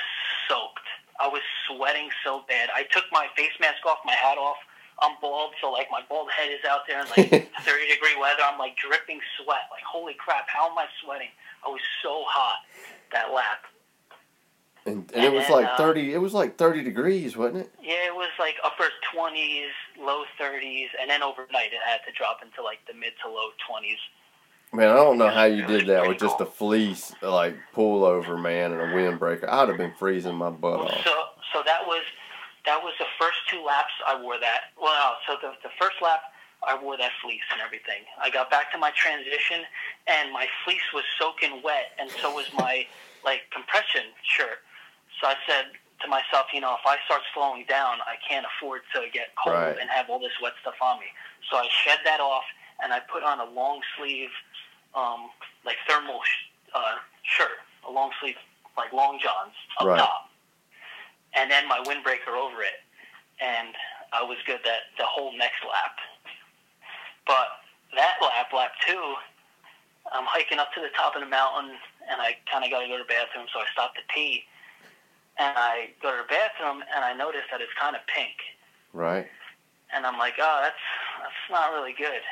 soaked. 0.50 0.90
I 1.20 1.28
was 1.28 1.42
sweating 1.70 2.10
so 2.26 2.44
bad. 2.50 2.70
I 2.74 2.84
took 2.84 3.06
my 3.12 3.28
face 3.38 3.54
mask 3.62 3.86
off, 3.86 4.00
my 4.06 4.16
hat 4.16 4.40
off. 4.40 4.58
I'm 5.04 5.16
bald, 5.22 5.52
so 5.62 5.72
like 5.72 5.88
my 5.92 6.02
bald 6.10 6.32
head 6.32 6.50
is 6.50 6.66
out 6.68 6.88
there 6.88 7.02
in 7.02 7.08
like 7.16 7.30
30 7.62 7.88
degree 7.94 8.16
weather. 8.20 8.42
I'm 8.42 8.58
like 8.58 8.76
dripping 8.78 9.20
sweat. 9.38 9.70
Like, 9.70 9.84
holy 9.86 10.16
crap, 10.16 10.48
how 10.50 10.72
am 10.72 10.78
I 10.78 10.88
sweating? 11.04 11.30
I 11.64 11.70
was 11.70 11.82
so 12.02 12.24
hot 12.26 12.66
that 13.12 13.32
lap. 13.32 13.66
And, 14.86 15.12
and 15.16 15.26
it 15.26 15.34
was 15.34 15.46
And, 15.46 15.56
like 15.56 15.66
uh, 15.66 15.78
thirty. 15.78 16.14
It 16.14 16.20
was 16.20 16.34
like 16.34 16.58
thirty 16.58 16.84
degrees, 16.84 17.36
wasn't 17.36 17.58
it? 17.58 17.72
Yeah, 17.82 18.06
it 18.06 18.16
was 18.16 18.30
like 18.40 18.56
upper 18.64 18.86
20s, 19.16 19.70
low 20.00 20.24
30s, 20.40 20.88
and 21.02 21.10
then 21.10 21.24
overnight 21.24 21.74
it 21.74 21.82
had 21.86 22.02
to 22.06 22.12
drop 22.16 22.42
into 22.44 22.62
like 22.62 22.80
the 22.88 22.94
mid 22.94 23.14
to 23.24 23.30
low 23.30 23.50
20s. 23.70 23.98
Man, 24.74 24.90
I 24.90 24.96
don't 24.96 25.18
know 25.18 25.30
how 25.30 25.46
you 25.46 25.66
did 25.66 25.88
that 25.88 26.08
with 26.08 26.20
just 26.20 26.40
a 26.42 26.46
fleece 26.46 27.14
like 27.22 27.56
pullover, 27.74 28.40
man, 28.40 28.74
and 28.74 28.82
a 28.82 28.86
windbreaker. 28.88 29.48
I'd 29.48 29.70
have 29.70 29.78
been 29.78 29.94
freezing 29.98 30.36
my 30.36 30.50
butt 30.50 30.82
off. 30.82 31.04
So, 31.04 31.14
so 31.54 31.64
that 31.66 31.88
was 31.88 32.02
that 32.66 32.84
was 32.84 32.94
the 33.00 33.06
first 33.20 33.38
two 33.50 33.64
laps 33.64 33.94
I 34.06 34.22
wore 34.22 34.40
that. 34.40 34.74
Well, 34.80 34.94
no, 34.94 35.14
so 35.26 35.40
the 35.42 35.54
the 35.64 35.74
first 35.80 35.96
lap 36.02 36.22
I 36.68 36.78
wore 36.78 36.98
that 36.98 37.12
fleece 37.24 37.46
and 37.52 37.62
everything. 37.62 38.04
I 38.22 38.30
got 38.30 38.50
back 38.50 38.72
to 38.74 38.78
my 38.78 38.92
transition, 38.92 39.62
and 40.08 40.32
my 40.34 40.48
fleece 40.64 40.86
was 40.94 41.04
soaking 41.18 41.62
wet, 41.64 41.92
and 42.00 42.10
so 42.10 42.34
was 42.34 42.48
my 42.58 42.86
like 43.24 43.42
compression 43.52 44.04
shirt. 44.24 44.60
So 45.22 45.28
I 45.28 45.36
said 45.48 45.66
to 46.02 46.08
myself, 46.08 46.48
you 46.54 46.60
know, 46.62 46.74
if 46.76 46.86
I 46.86 46.98
start 47.06 47.22
slowing 47.34 47.66
down, 47.68 48.00
I 48.06 48.16
can't 48.28 48.46
afford 48.46 48.82
to 48.94 49.08
get 49.12 49.36
cold 49.42 49.56
Right. 49.56 49.78
and 49.80 49.90
have 49.90 50.10
all 50.10 50.20
this 50.20 50.36
wet 50.42 50.54
stuff 50.62 50.76
on 50.82 51.00
me. 51.00 51.08
So 51.50 51.58
I 51.58 51.68
shed 51.70 52.00
that 52.06 52.20
off, 52.20 52.44
and 52.84 52.92
I 52.94 53.00
put 53.00 53.24
on 53.24 53.40
a 53.40 53.46
long 53.46 53.82
sleeve, 53.98 54.30
um, 54.94 55.30
like 55.66 55.78
thermal 55.88 56.22
sh- 56.24 56.46
uh, 56.74 56.96
shirt, 57.24 57.60
a 57.88 57.92
long 57.92 58.12
sleeve, 58.20 58.36
like 58.78 58.92
long 58.92 59.20
johns 59.20 59.54
up 59.80 59.88
Right. 59.88 60.00
top 60.00 60.30
and 61.36 61.52
then 61.52 61.68
my 61.68 61.80
windbreaker 61.86 62.32
over 62.32 62.64
it, 62.64 62.80
and 63.40 63.76
I 64.14 64.24
was 64.24 64.38
good 64.48 64.60
that 64.64 64.88
the 64.98 65.04
whole 65.06 65.36
next 65.38 65.60
lap. 65.68 65.96
But 67.28 67.60
that 67.96 68.16
lap, 68.22 68.54
lap 68.54 68.72
two, 68.88 69.16
I'm 70.14 70.24
hiking 70.26 70.60
up 70.60 70.74
to 70.74 70.82
the 70.82 70.90
top 70.96 71.16
of 71.16 71.22
the 71.22 71.28
mountain, 71.28 71.76
and 72.10 72.22
I 72.22 72.38
kind 72.50 72.64
of 72.64 72.72
got 72.72 72.82
to 72.82 72.88
go 72.88 72.98
to 72.98 73.04
the 73.04 73.10
bathroom, 73.12 73.48
so 73.52 73.60
I 73.60 73.66
stopped 73.74 73.98
to 73.98 74.04
pee. 74.14 74.44
And 75.38 75.52
I 75.58 75.90
go 76.02 76.12
to 76.12 76.24
the 76.24 76.30
bathroom, 76.32 76.84
and 76.96 77.04
I 77.04 77.12
notice 77.14 77.44
that 77.52 77.60
it's 77.60 77.74
kind 77.80 77.96
of 77.96 78.02
pink, 78.08 78.36
Right? 78.94 79.28
and 79.94 80.06
I'm 80.06 80.18
like, 80.18 80.36
oh, 80.40 80.60
that's 80.64 80.80
that's 81.22 81.44
not 81.52 81.72
really 81.76 81.94
good. 81.98 82.24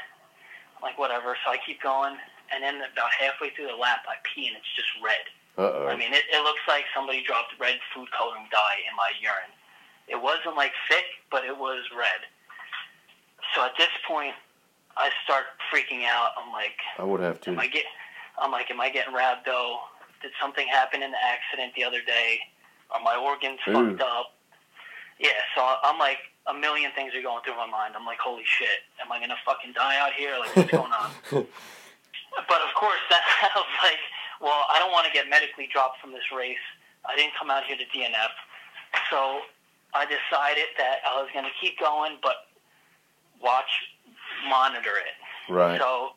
I'm 0.78 0.82
like 0.82 0.98
whatever, 0.98 1.36
so 1.44 1.52
I 1.52 1.58
keep 1.66 1.82
going, 1.84 2.16
and 2.54 2.63
then 2.63 2.76
about 2.80 3.12
halfway 3.20 3.50
through 3.52 3.68
the 3.68 3.76
lap, 3.76 4.08
I 4.08 4.16
pee 4.24 4.48
and 4.48 4.56
it's 4.56 4.72
just 4.76 4.88
red. 5.04 5.26
Uh 5.58 5.70
oh. 5.84 5.88
I 5.88 5.96
mean, 5.96 6.13
it, 6.13 6.24
it 6.32 6.42
looks 6.44 6.63
like 6.68 6.86
somebody 6.96 7.22
dropped 7.24 7.54
red 7.60 7.76
food 7.94 8.08
coloring 8.18 8.48
dye 8.52 8.80
in 8.89 8.96
my 8.96 9.12
urine. 9.22 9.54
It 10.08 10.20
wasn't 10.22 10.56
like 10.56 10.72
thick, 10.89 11.06
but 11.30 11.44
it 11.46 11.56
was 11.56 11.84
red. 11.96 12.24
So 13.54 13.63
at 13.66 13.72
this 13.78 13.92
point, 14.08 14.34
I 14.98 15.10
start 15.24 15.46
freaking 15.72 16.06
out. 16.08 16.32
I'm 16.39 16.52
like, 16.52 16.80
I 16.98 17.04
would 17.04 17.20
have 17.22 17.39
to. 17.42 17.52
am. 17.52 17.60
I 17.60 17.68
get? 17.68 17.84
I'm 18.39 18.52
like, 18.52 18.72
am 18.72 18.82
I 18.82 18.89
getting 18.89 19.13
rhabdo? 19.13 19.78
Did 20.22 20.32
something 20.42 20.68
happen 20.68 21.04
in 21.04 21.12
the 21.12 21.18
accident 21.22 21.74
the 21.76 21.84
other 21.84 22.02
day? 22.02 22.39
Are 22.93 23.01
my 23.01 23.15
organs 23.15 23.60
Ooh. 23.67 23.73
fucked 23.73 24.01
up? 24.01 24.38
Yeah. 25.19 25.41
So 25.56 25.62
I'm 25.84 25.99
like, 25.99 26.17
a 26.47 26.53
million 26.53 26.91
things 26.95 27.13
are 27.15 27.21
going 27.21 27.43
through 27.43 27.56
my 27.56 27.69
mind. 27.69 27.95
I'm 27.95 28.06
like, 28.06 28.19
holy 28.19 28.43
shit, 28.45 28.84
am 29.03 29.12
I 29.12 29.19
gonna 29.19 29.39
fucking 29.45 29.73
die 29.73 29.97
out 29.97 30.13
here? 30.13 30.36
Like, 30.39 30.56
what's 30.56 30.71
going 30.71 30.91
on? 30.91 31.12
But 32.49 32.62
of 32.65 32.73
course, 32.73 33.01
that 33.10 33.21
I 33.43 33.60
was 33.60 33.77
like, 33.84 34.01
well, 34.41 34.65
I 34.73 34.79
don't 34.79 34.91
want 34.91 35.06
to 35.06 35.13
get 35.13 35.29
medically 35.29 35.69
dropped 35.71 36.01
from 36.01 36.12
this 36.12 36.25
race. 36.36 36.62
I 37.06 37.15
didn't 37.15 37.34
come 37.38 37.51
out 37.51 37.63
here 37.63 37.77
to 37.77 37.86
DNF, 37.93 38.34
so 39.12 39.41
I 39.93 40.06
decided 40.06 40.73
that 40.77 41.06
I 41.06 41.21
was 41.21 41.29
to 41.34 41.53
keep 41.62 41.79
going, 41.79 42.17
but 42.23 42.49
watch, 43.41 43.69
monitor 44.49 44.97
it. 44.97 45.51
Right. 45.51 45.79
So, 45.79 46.15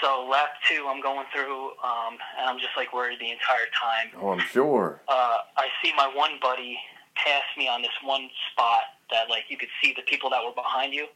so 0.00 0.26
lap 0.30 0.50
two, 0.68 0.86
I'm 0.88 1.00
going 1.00 1.26
through, 1.32 1.70
um, 1.82 2.18
and 2.38 2.48
I'm 2.48 2.58
just 2.58 2.76
like 2.76 2.92
worried 2.92 3.18
the 3.20 3.30
entire 3.30 3.66
time. 3.74 4.10
Oh, 4.20 4.30
I'm 4.30 4.40
sure. 4.40 5.00
Uh, 5.08 5.38
I 5.56 5.68
see 5.82 5.92
my 5.96 6.10
one 6.14 6.38
buddy 6.40 6.78
pass 7.14 7.42
me 7.56 7.68
on 7.68 7.82
this 7.82 7.94
one 8.02 8.28
spot 8.50 8.96
that 9.10 9.28
like 9.28 9.44
you 9.48 9.56
could 9.56 9.68
see 9.82 9.92
the 9.94 10.02
people 10.02 10.30
that 10.30 10.42
were 10.44 10.54
behind 10.54 10.94
you, 10.94 11.06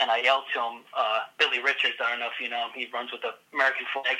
and 0.00 0.10
I 0.10 0.18
yelled 0.20 0.44
to 0.54 0.60
him, 0.60 0.84
uh, 0.96 1.28
Billy 1.38 1.60
Richards. 1.62 1.96
I 2.00 2.10
don't 2.10 2.20
know 2.20 2.30
if 2.32 2.40
you 2.40 2.48
know 2.48 2.68
him. 2.68 2.72
He 2.74 2.88
runs 2.92 3.12
with 3.12 3.22
the 3.22 3.34
American 3.52 3.86
flag. 3.92 4.16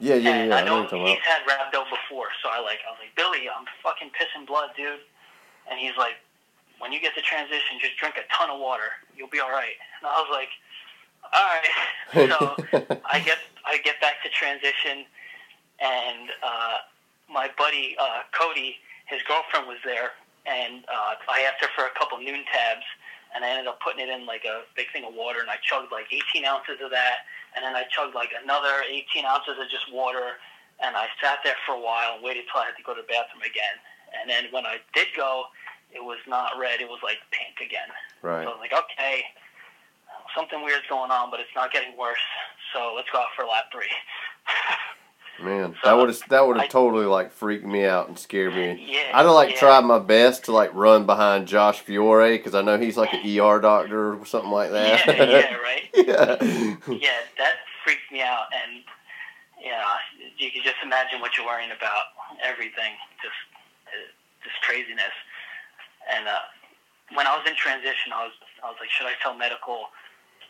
Yeah, 0.00 0.16
yeah, 0.16 0.34
and 0.34 0.50
yeah. 0.50 0.56
I 0.56 0.60
I 0.60 0.64
know 0.64 0.82
know 0.82 0.82
what 0.82 0.92
you're 0.92 1.06
he's 1.06 1.22
had 1.22 1.46
rhabdo 1.46 1.86
before, 1.90 2.34
so 2.42 2.50
I 2.50 2.58
like 2.58 2.82
I 2.86 2.90
was 2.90 2.98
like, 2.98 3.14
Billy, 3.14 3.46
I'm 3.46 3.66
fucking 3.82 4.10
pissing 4.14 4.46
blood, 4.46 4.70
dude. 4.76 5.00
And 5.70 5.78
he's 5.80 5.96
like, 5.96 6.20
when 6.78 6.92
you 6.92 7.00
get 7.00 7.14
to 7.14 7.22
transition, 7.22 7.80
just 7.80 7.96
drink 7.96 8.16
a 8.18 8.26
ton 8.28 8.50
of 8.50 8.60
water. 8.60 8.92
You'll 9.16 9.32
be 9.32 9.40
all 9.40 9.50
right. 9.50 9.78
And 10.02 10.04
I 10.04 10.20
was 10.20 10.28
like, 10.30 10.50
all 11.34 11.48
right. 11.50 11.70
so 12.30 12.54
I 13.04 13.20
get 13.20 13.38
I 13.66 13.78
get 13.82 14.00
back 14.00 14.22
to 14.22 14.28
transition, 14.30 15.04
and 15.80 16.30
uh, 16.42 16.76
my 17.30 17.50
buddy 17.58 17.96
uh, 17.98 18.22
Cody, 18.32 18.76
his 19.06 19.20
girlfriend 19.26 19.66
was 19.66 19.78
there, 19.84 20.12
and 20.46 20.84
uh, 20.86 21.18
I 21.28 21.42
asked 21.42 21.64
her 21.64 21.72
for 21.74 21.86
a 21.86 21.94
couple 21.98 22.18
Nuun 22.18 22.44
tabs, 22.52 22.86
and 23.34 23.44
I 23.44 23.50
ended 23.50 23.66
up 23.66 23.80
putting 23.80 24.06
it 24.06 24.10
in 24.12 24.26
like 24.26 24.44
a 24.44 24.62
big 24.76 24.86
thing 24.92 25.04
of 25.04 25.14
water, 25.14 25.40
and 25.40 25.50
I 25.50 25.56
chugged 25.62 25.90
like 25.90 26.06
18 26.12 26.44
ounces 26.44 26.78
of 26.84 26.90
that, 26.90 27.26
and 27.56 27.64
then 27.64 27.74
I 27.74 27.84
chugged 27.90 28.14
like 28.14 28.30
another 28.36 28.86
18 28.86 29.24
ounces 29.24 29.58
of 29.58 29.66
just 29.68 29.90
water, 29.92 30.38
and 30.78 30.94
I 30.94 31.10
sat 31.18 31.42
there 31.42 31.58
for 31.66 31.74
a 31.74 31.80
while 31.80 32.14
and 32.14 32.22
waited 32.22 32.44
till 32.46 32.62
I 32.62 32.70
had 32.70 32.78
to 32.78 32.84
go 32.86 32.94
to 32.94 33.02
the 33.02 33.10
bathroom 33.10 33.42
again, 33.42 33.80
and 34.14 34.30
then 34.30 34.52
when 34.54 34.66
I 34.66 34.78
did 34.94 35.08
go, 35.16 35.50
it 35.90 36.02
was 36.02 36.18
not 36.26 36.58
red, 36.58 36.80
it 36.80 36.88
was 36.88 37.00
like 37.02 37.18
pink 37.30 37.58
again. 37.58 37.88
Right. 38.22 38.44
So 38.44 38.50
I 38.50 38.52
was 38.54 38.62
like, 38.62 38.74
okay, 38.74 39.22
something 40.34 40.62
weird's 40.64 40.86
going 40.88 41.10
on, 41.10 41.30
but 41.30 41.40
it's 41.40 41.54
not 41.54 41.72
getting 41.72 41.96
worse. 41.96 42.18
So 42.72 42.92
let's 42.94 43.08
go 43.12 43.18
out 43.18 43.28
for 43.36 43.44
lap 43.44 43.64
three. 43.72 43.90
Man, 45.42 45.74
So, 45.82 45.90
that 45.90 45.96
would 45.96 46.08
have 46.08 46.22
that 46.28 46.46
would 46.46 46.56
have 46.58 46.68
totally 46.68 47.06
like 47.06 47.32
freaked 47.32 47.66
me 47.66 47.84
out 47.84 48.06
and 48.06 48.16
scared 48.16 48.54
me. 48.54 48.86
yeah. 48.86 49.10
I'd 49.18 49.26
have 49.26 49.34
like 49.34 49.50
yeah. 49.50 49.58
tried 49.58 49.80
my 49.84 49.98
best 49.98 50.44
to 50.44 50.52
like 50.52 50.72
run 50.74 51.06
behind 51.06 51.48
Josh 51.48 51.80
Fiore 51.80 52.36
because 52.36 52.54
I 52.54 52.62
know 52.62 52.78
he's 52.78 52.96
like 52.96 53.12
an 53.12 53.20
ER 53.26 53.58
doctor 53.60 54.14
or 54.14 54.24
something 54.26 54.50
like 54.52 54.70
that. 54.70 55.06
Yeah, 55.06 55.22
yeah, 55.24 55.54
right. 55.56 55.90
yeah. 55.94 56.36
Yeah, 56.86 57.18
that 57.38 57.54
freaked 57.82 58.12
me 58.12 58.22
out, 58.22 58.46
and 58.54 58.84
yeah, 59.60 59.96
you 60.38 60.52
can 60.52 60.62
just 60.62 60.76
imagine 60.84 61.20
what 61.20 61.36
you're 61.36 61.46
worrying 61.46 61.72
about. 61.76 62.14
Everything, 62.42 62.94
just 63.20 63.34
just 64.44 64.56
craziness. 64.62 65.14
And 66.14 66.28
uh, 66.28 66.46
when 67.14 67.26
I 67.26 67.36
was 67.36 67.42
in 67.48 67.56
transition, 67.56 68.12
I 68.14 68.22
was 68.24 68.32
I 68.62 68.68
was 68.68 68.76
like, 68.78 68.90
should 68.90 69.06
I 69.06 69.14
tell 69.20 69.34
medical? 69.34 69.90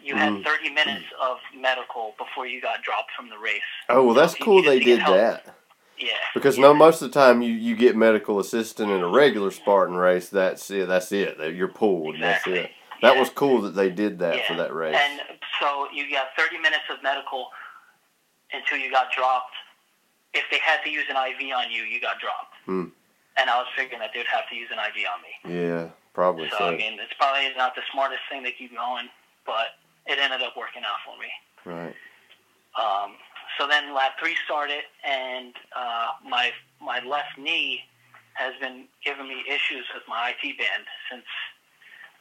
You 0.04 0.16
had 0.16 0.32
Mhm. 0.34 0.44
30 0.44 0.68
minutes 0.70 1.06
of 1.18 1.38
medical 1.54 2.14
before 2.18 2.46
you 2.46 2.60
got 2.60 2.82
dropped 2.82 3.10
from 3.12 3.30
the 3.30 3.38
race. 3.38 3.62
Oh 3.88 4.04
well, 4.04 4.14
that's 4.14 4.36
So 4.38 4.44
cool. 4.44 4.62
They 4.62 4.78
did 4.78 4.98
help. 5.00 5.16
that 5.16 5.54
Yeah. 5.96 6.12
because 6.34 6.58
yeah. 6.58 6.62
no, 6.64 6.74
most 6.74 7.00
of 7.00 7.10
the 7.10 7.18
time 7.18 7.40
you, 7.40 7.52
you 7.54 7.74
get 7.74 7.96
medical 7.96 8.38
assistant 8.38 8.90
in 8.90 9.00
a 9.02 9.08
regular 9.08 9.50
Spartan 9.50 9.96
race. 9.96 10.28
That's 10.28 10.70
it. 10.70 10.88
That's 10.88 11.10
it. 11.10 11.38
You're 11.54 11.68
pulled. 11.68 12.16
Exactly. 12.16 12.52
That's 12.54 12.66
it. 12.66 12.72
That 13.00 13.14
Yeah. 13.14 13.20
was 13.20 13.30
cool 13.30 13.62
that 13.62 13.70
they 13.70 13.88
did 13.90 14.18
that 14.18 14.36
Yeah. 14.36 14.46
for 14.46 14.54
that 14.54 14.74
race. 14.74 14.94
And 14.96 15.22
so 15.60 15.88
you 15.90 16.10
got 16.10 16.36
30 16.36 16.58
minutes 16.58 16.84
of 16.90 17.02
medical 17.02 17.50
until 18.52 18.76
you 18.78 18.90
got 18.90 19.10
dropped. 19.12 19.54
If 20.34 20.44
they 20.50 20.58
had 20.58 20.82
to 20.84 20.90
use 20.90 21.08
an 21.08 21.16
IV 21.16 21.52
on 21.52 21.70
you, 21.70 21.84
you 21.84 21.98
got 22.00 22.18
dropped. 22.20 22.54
Hmm. 22.66 22.88
And 23.36 23.48
I 23.50 23.56
was 23.58 23.68
figuring 23.74 24.00
that 24.00 24.12
they'd 24.12 24.26
have 24.26 24.48
to 24.50 24.54
use 24.54 24.70
an 24.70 24.78
IV 24.78 25.06
on 25.06 25.22
me. 25.22 25.60
yeah, 25.62 25.88
probably 26.12 26.50
So, 26.50 26.58
so. 26.58 26.66
I 26.68 26.76
mean, 26.76 26.98
it's 27.00 27.14
probably 27.14 27.52
not 27.56 27.74
the 27.74 27.82
smartest 27.90 28.22
thing 28.28 28.44
to 28.44 28.52
keep 28.52 28.74
going, 28.76 29.08
but 29.46 29.78
it 30.06 30.18
ended 30.18 30.42
up 30.42 30.56
working 30.56 30.82
out 30.82 31.00
for 31.04 31.16
me. 31.20 31.30
right. 31.64 31.94
Um, 32.74 33.14
so 33.58 33.68
then 33.68 33.94
lap 33.94 34.12
three 34.18 34.36
started, 34.44 34.82
and 35.06 35.54
uh, 35.76 36.08
my 36.28 36.50
my 36.80 37.00
left 37.04 37.38
knee 37.38 37.82
has 38.34 38.52
been 38.60 38.86
giving 39.04 39.28
me 39.28 39.44
issues 39.46 39.86
with 39.94 40.02
my 40.08 40.34
IT 40.34 40.58
band 40.58 40.84
since 41.10 41.24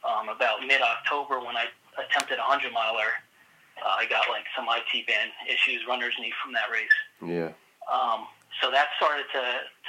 um, 0.06 0.28
about 0.28 0.64
mid 0.66 0.80
October 0.80 1.40
when 1.40 1.56
I 1.56 1.66
attempted 1.98 2.38
a 2.38 2.42
hundred 2.42 2.72
miler. 2.72 3.18
Uh, 3.84 3.96
I 3.98 4.06
got 4.06 4.28
like 4.30 4.44
some 4.54 4.66
IT 4.68 5.06
band 5.06 5.30
issues, 5.50 5.82
runner's 5.88 6.14
knee 6.20 6.32
from 6.42 6.52
that 6.52 6.70
race. 6.70 6.98
Yeah. 7.20 7.50
Um, 7.90 8.26
so 8.62 8.70
that 8.70 8.88
started 8.96 9.24
to, 9.32 9.40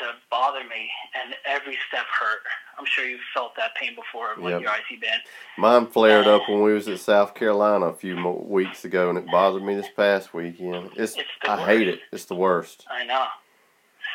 to 0.04 0.12
bother 0.32 0.62
me, 0.64 0.90
and 1.22 1.34
every 1.46 1.78
step 1.88 2.06
hurt. 2.20 2.40
I'm 2.78 2.86
sure 2.86 3.06
you've 3.08 3.22
felt 3.34 3.56
that 3.58 3.74
pain 3.76 3.96
before, 3.96 4.30
like 4.38 4.52
Yep. 4.52 4.62
your 4.62 4.72
IT 4.72 5.02
band. 5.02 5.22
Mine 5.58 5.88
flared 5.88 6.28
up 6.28 6.50
when 6.50 6.62
we 6.62 6.74
was 6.74 6.88
at 6.88 7.00
South 7.00 7.34
Carolina 7.36 7.86
a 7.88 7.94
few 7.94 8.22
weeks 8.48 8.84
ago, 8.86 9.10
and 9.10 9.18
it 9.18 9.26
bothered 9.32 9.64
me 9.64 9.76
this 9.76 9.88
past 9.96 10.34
weekend. 10.34 10.92
It's, 10.96 11.16
It's 11.16 11.30
the 11.44 11.52
I 11.52 11.66
hate 11.66 11.88
it. 11.88 12.00
It's 12.12 12.26
the 12.26 12.36
worst. 12.36 12.86
I 12.90 13.06
know. 13.06 13.26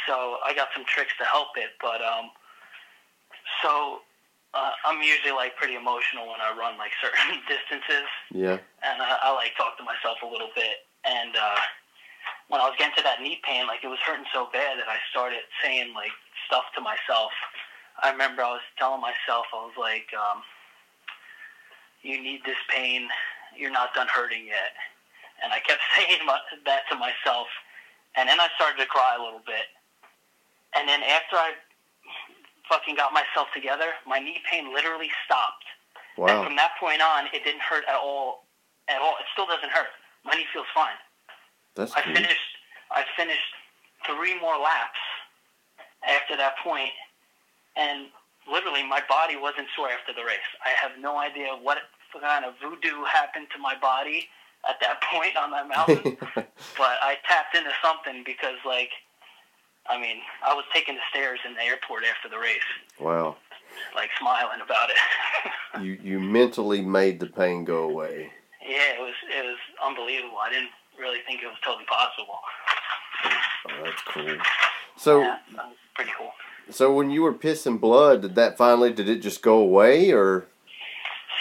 So 0.07 0.37
I 0.45 0.53
got 0.55 0.69
some 0.75 0.85
tricks 0.87 1.13
to 1.19 1.25
help 1.25 1.49
it, 1.57 1.71
but 1.81 2.03
um, 2.03 2.31
so 3.63 4.01
uh, 4.55 4.71
I'm 4.85 5.01
usually 5.03 5.33
like 5.33 5.57
pretty 5.57 5.75
emotional 5.77 6.27
when 6.29 6.41
I 6.41 6.57
run 6.59 6.77
like 6.79 6.91
certain 7.03 7.41
distances, 7.49 8.09
Yeah. 8.33 8.59
and 8.83 9.01
I, 9.03 9.17
I 9.23 9.35
like 9.35 9.53
talk 9.57 9.79
to 9.79 9.85
myself 9.85 10.19
a 10.23 10.27
little 10.27 10.51
bit. 10.55 10.85
And 11.05 11.35
uh, 11.35 11.57
was 12.71 12.79
getting 12.79 12.95
to 12.95 13.03
that 13.03 13.19
knee 13.19 13.43
pain, 13.43 13.67
like 13.67 13.83
it 13.83 13.91
was 13.91 13.99
hurting 14.07 14.31
so 14.31 14.47
bad 14.55 14.79
that 14.79 14.87
I 14.87 15.03
started 15.11 15.43
saying 15.59 15.91
like 15.91 16.15
stuff 16.47 16.71
to 16.79 16.81
myself. 16.81 17.35
I 17.99 18.15
remember 18.15 18.47
I 18.47 18.63
was 18.63 18.67
telling 18.79 19.03
myself, 19.03 19.51
I 19.51 19.67
was 19.67 19.75
like, 19.75 20.07
um, 20.15 20.47
"You 22.07 22.23
need 22.23 22.47
this 22.47 22.63
pain. 22.71 23.11
You're 23.59 23.75
not 23.75 23.93
done 23.93 24.07
hurting 24.07 24.47
yet." 24.47 24.79
And 25.43 25.53
I 25.53 25.59
kept 25.67 25.83
saying 25.99 26.23
my, 26.25 26.39
that 26.65 26.87
to 26.91 26.97
myself, 26.97 27.51
and 28.15 28.31
then 28.31 28.39
I 28.39 28.47
started 28.55 28.79
to 28.79 28.87
cry 28.87 29.19
a 29.19 29.23
little 29.23 29.43
bit. 29.43 29.67
And 30.79 30.87
then 30.87 31.03
after 31.03 31.35
I 31.35 31.59
fucking 32.71 32.95
got 32.95 33.11
myself 33.13 33.51
together, 33.53 33.99
my 34.07 34.23
knee 34.23 34.39
pain 34.47 34.73
literally 34.73 35.11
stopped. 35.27 35.67
Wow. 36.17 36.31
And 36.31 36.47
from 36.47 36.57
that 36.57 36.79
point 36.79 37.03
on, 37.03 37.27
it 37.35 37.43
didn't 37.43 37.67
hurt 37.67 37.83
at 37.91 37.99
all. 37.99 38.47
At 38.87 39.03
all. 39.03 39.19
It 39.19 39.27
still 39.35 39.47
doesn't 39.47 39.71
hurt. 39.71 39.91
My 40.25 40.35
knee 40.35 40.47
feels 40.53 40.71
fine. 40.73 40.95
That's 41.75 41.93
I 41.95 42.03
finished. 42.03 42.50
I 42.91 43.05
finished 43.17 43.55
three 44.07 44.39
more 44.41 44.59
laps 44.59 44.99
after 46.07 46.37
that 46.37 46.55
point, 46.63 46.91
and 47.77 48.07
literally 48.51 48.83
my 48.87 49.01
body 49.09 49.37
wasn't 49.37 49.69
sore 49.77 49.89
after 49.91 50.13
the 50.13 50.25
race. 50.25 50.51
I 50.65 50.71
have 50.71 50.99
no 51.01 51.19
idea 51.19 51.49
what 51.61 51.79
kind 52.21 52.45
of 52.45 52.55
voodoo 52.61 53.05
happened 53.05 53.47
to 53.55 53.59
my 53.59 53.75
body 53.79 54.29
at 54.69 54.77
that 54.81 55.01
point 55.13 55.37
on 55.37 55.51
that 55.53 55.69
mountain, 55.69 56.17
but 56.35 56.97
I 57.03 57.17
tapped 57.27 57.57
into 57.57 57.71
something 57.83 58.23
because, 58.25 58.59
like, 58.67 58.91
I 59.89 60.01
mean, 60.01 60.19
I 60.47 60.55
was 60.55 60.65
taking 60.75 60.95
the 60.95 61.07
stairs 61.11 61.41
in 61.47 61.55
the 61.55 61.63
airport 61.63 62.05
after 62.05 62.29
the 62.29 62.39
race, 62.39 62.59
wow. 62.99 63.37
like 63.95 64.11
smiling 64.19 64.61
about 64.63 64.91
it. 64.91 65.83
You 65.83 65.99
you 66.03 66.21
mentally 66.21 66.83
made 66.83 67.21
the 67.21 67.27
pain 67.27 67.65
go 67.65 67.85
away. 67.85 68.31
yeah, 68.63 68.95
it 68.95 69.01
was 69.01 69.15
it 69.29 69.45
was 69.45 69.59
unbelievable. 69.85 70.39
I 70.39 70.51
didn't 70.51 70.71
really 71.01 71.19
think 71.27 71.43
it 71.43 71.47
was 71.47 71.57
totally 71.65 71.87
possible. 71.87 72.39
Oh, 73.69 73.85
that's 73.85 74.03
cool. 74.03 74.37
So 74.97 75.21
yeah, 75.21 75.39
pretty 75.95 76.11
cool. 76.17 76.31
so 76.71 76.93
when 76.93 77.11
you 77.11 77.23
were 77.23 77.33
pissing 77.33 77.81
blood, 77.81 78.23
did 78.23 78.35
that 78.35 78.57
finally 78.57 78.93
did 78.93 79.09
it 79.09 79.23
just 79.23 79.43
go 79.43 79.59
away 79.59 80.13
or? 80.13 80.47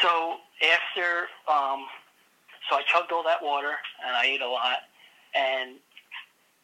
So 0.02 0.38
after, 0.64 1.28
um, 1.52 1.86
so 2.70 2.78
I 2.78 2.84
chugged 2.88 3.12
all 3.12 3.24
that 3.24 3.44
water 3.44 3.74
and 4.06 4.16
I 4.16 4.26
ate 4.26 4.42
a 4.42 4.48
lot, 4.48 4.88
and, 5.36 5.72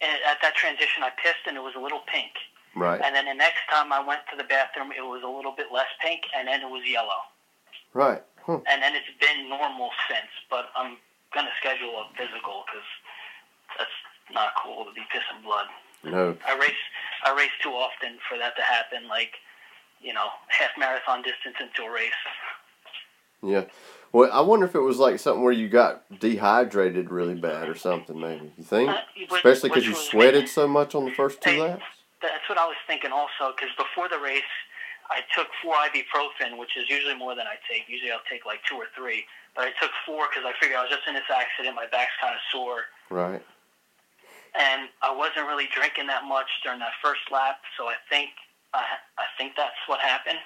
and 0.01 0.17
at 0.29 0.37
that 0.41 0.55
transition 0.55 1.03
I 1.03 1.09
pissed 1.21 1.47
and 1.47 1.57
it 1.57 1.61
was 1.61 1.73
a 1.75 1.81
little 1.81 2.01
pink. 2.07 2.31
Right. 2.75 2.99
And 3.01 3.15
then 3.15 3.25
the 3.25 3.33
next 3.33 3.63
time 3.71 3.93
I 3.93 4.05
went 4.05 4.21
to 4.31 4.37
the 4.37 4.43
bathroom, 4.43 4.91
it 4.91 5.01
was 5.01 5.23
a 5.23 5.29
little 5.29 5.53
bit 5.55 5.67
less 5.73 5.87
pink, 6.01 6.21
and 6.35 6.47
then 6.47 6.61
it 6.61 6.69
was 6.69 6.83
yellow. 6.85 7.23
Right. 7.93 8.21
Huh. 8.45 8.59
And 8.69 8.83
then 8.83 8.93
it's 8.95 9.07
been 9.19 9.49
normal 9.49 9.89
since, 10.09 10.29
but 10.49 10.65
I'm 10.75 10.97
gonna 11.35 11.51
schedule 11.59 11.99
a 12.01 12.07
physical 12.17 12.63
because 12.65 12.87
that's 13.77 13.97
not 14.33 14.53
cool 14.63 14.85
to 14.85 14.91
be 14.93 15.01
pissing 15.13 15.43
blood. 15.43 15.67
No. 16.03 16.37
I 16.47 16.55
race 16.57 16.81
I 17.23 17.35
race 17.35 17.53
too 17.61 17.69
often 17.71 18.17
for 18.29 18.37
that 18.37 18.55
to 18.55 18.61
happen. 18.63 19.07
Like, 19.07 19.33
you 20.01 20.13
know, 20.13 20.27
half 20.47 20.71
marathon 20.79 21.21
distance 21.21 21.55
into 21.59 21.83
a 21.83 21.91
race. 21.93 22.21
Yeah. 23.43 23.65
Well, 24.11 24.31
I 24.31 24.41
wonder 24.41 24.65
if 24.65 24.75
it 24.75 24.79
was 24.79 24.97
like 24.97 25.19
something 25.19 25.43
where 25.43 25.51
you 25.53 25.67
got 25.67 26.03
dehydrated 26.19 27.11
really 27.11 27.35
bad 27.35 27.67
or 27.67 27.75
something. 27.75 28.19
Maybe 28.19 28.51
you 28.57 28.63
think, 28.63 28.89
Uh, 28.89 29.01
which- 29.17 29.31
especially 29.33 29.69
because 29.69 29.85
you 29.85 29.91
was- 29.91 30.07
sweated 30.09 30.47
so 30.49 30.67
much 30.67 30.95
on 30.95 31.05
the 31.05 31.11
first 31.13 31.41
two 31.41 31.49
Hey. 31.51 31.59
laps. 31.61 31.83
That's 32.21 32.47
what 32.49 32.57
I 32.57 32.65
was 32.65 32.77
thinking 32.87 33.11
also, 33.11 33.51
because 33.51 33.75
before 33.75 34.07
the 34.07 34.17
race, 34.17 34.43
I 35.11 35.21
took 35.35 35.53
four 35.61 35.75
ibuprofen, 35.75 36.57
which 36.57 36.75
is 36.77 36.89
usually 36.89 37.13
more 37.13 37.35
than 37.35 37.45
I 37.45 37.57
take. 37.69 37.87
Usually 37.89 38.11
I'll 38.11 38.23
take 38.29 38.45
like 38.45 38.63
two 38.65 38.77
or 38.77 38.87
three, 38.95 39.27
but 39.55 39.65
I 39.67 39.71
took 39.81 39.91
four 40.05 40.27
because 40.29 40.43
I 40.45 40.53
figured 40.59 40.77
I 40.77 40.83
was 40.83 40.91
just 40.91 41.07
in 41.07 41.13
this 41.13 41.29
accident. 41.33 41.75
My 41.75 41.87
back's 41.87 42.11
kind 42.21 42.33
of 42.35 42.41
sore, 42.51 42.85
Right. 43.09 43.41
and 44.59 44.89
I 45.01 45.11
wasn't 45.15 45.47
really 45.47 45.67
drinking 45.73 46.07
that 46.07 46.25
much 46.25 46.47
during 46.63 46.79
that 46.79 46.93
first 47.01 47.21
lap. 47.31 47.59
So 47.77 47.87
I 47.87 47.95
think 48.09 48.29
I, 48.73 48.83
I 49.17 49.25
think 49.37 49.53
that's 49.55 49.79
what 49.87 49.99
happened. 49.99 50.39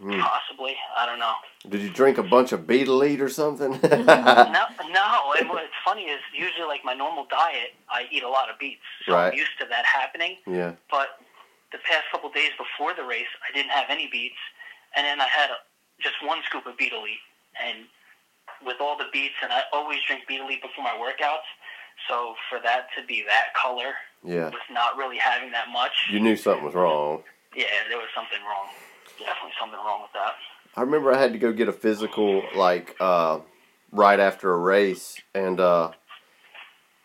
Hmm. 0.00 0.20
Possibly, 0.20 0.76
I 0.96 1.06
don't 1.06 1.18
know. 1.18 1.34
Did 1.68 1.80
you 1.82 1.90
drink 1.90 2.18
a 2.18 2.22
bunch 2.22 2.52
of 2.52 2.68
Beet 2.68 2.86
Elite 2.86 3.20
or 3.20 3.28
something? 3.28 3.72
no, 3.82 4.62
no. 4.94 5.34
And 5.40 5.48
what's 5.48 5.74
funny 5.84 6.04
is 6.04 6.20
usually 6.32 6.68
like 6.68 6.84
my 6.84 6.94
normal 6.94 7.26
diet, 7.28 7.74
I 7.90 8.06
eat 8.12 8.22
a 8.22 8.28
lot 8.28 8.48
of 8.48 8.60
beets, 8.60 8.78
so 9.04 9.14
Right. 9.14 9.32
I'm 9.32 9.36
used 9.36 9.58
to 9.58 9.66
that 9.66 9.84
happening. 9.84 10.36
yeah. 10.46 10.74
But 10.88 11.18
the 11.72 11.78
past 11.78 12.04
couple 12.12 12.30
days 12.30 12.50
before 12.56 12.94
the 12.94 13.02
race, 13.02 13.26
I 13.42 13.52
didn't 13.52 13.72
have 13.72 13.86
any 13.90 14.06
beets, 14.06 14.38
and 14.94 15.04
then 15.04 15.20
I 15.20 15.26
had 15.26 15.50
a, 15.50 15.56
just 16.00 16.16
one 16.24 16.38
scoop 16.46 16.66
of 16.66 16.76
beet 16.76 16.92
elite. 16.92 17.22
And 17.62 17.86
with 18.64 18.76
all 18.80 18.96
the 18.96 19.06
beets, 19.12 19.34
and 19.42 19.52
I 19.52 19.62
always 19.72 19.98
drink 20.06 20.22
beet 20.28 20.40
elite 20.40 20.62
before 20.62 20.84
my 20.84 20.94
workouts, 20.98 21.46
so 22.08 22.34
for 22.48 22.58
that 22.62 22.86
to 22.98 23.04
be 23.06 23.24
that 23.26 23.54
color 23.54 23.92
Yeah. 24.24 24.46
with 24.50 24.62
not 24.70 24.96
really 24.96 25.18
having 25.18 25.50
that 25.52 25.68
much, 25.70 25.92
You 26.10 26.20
knew 26.20 26.36
something 26.36 26.64
was 26.64 26.74
wrong. 26.74 27.24
yeah, 27.54 27.66
there 27.88 27.98
was 27.98 28.08
something 28.14 28.38
wrong. 28.44 28.68
Definitely 29.18 29.52
something 29.58 29.78
wrong 29.78 30.02
with 30.02 30.12
that. 30.12 30.34
I 30.76 30.82
remember 30.82 31.12
I 31.12 31.18
had 31.18 31.32
to 31.32 31.38
go 31.38 31.52
get 31.52 31.68
a 31.68 31.72
physical 31.72 32.42
like 32.54 32.94
uh, 33.00 33.40
right 33.90 34.20
after 34.20 34.52
a 34.52 34.58
race 34.58 35.20
and 35.34 35.58
uh, 35.58 35.90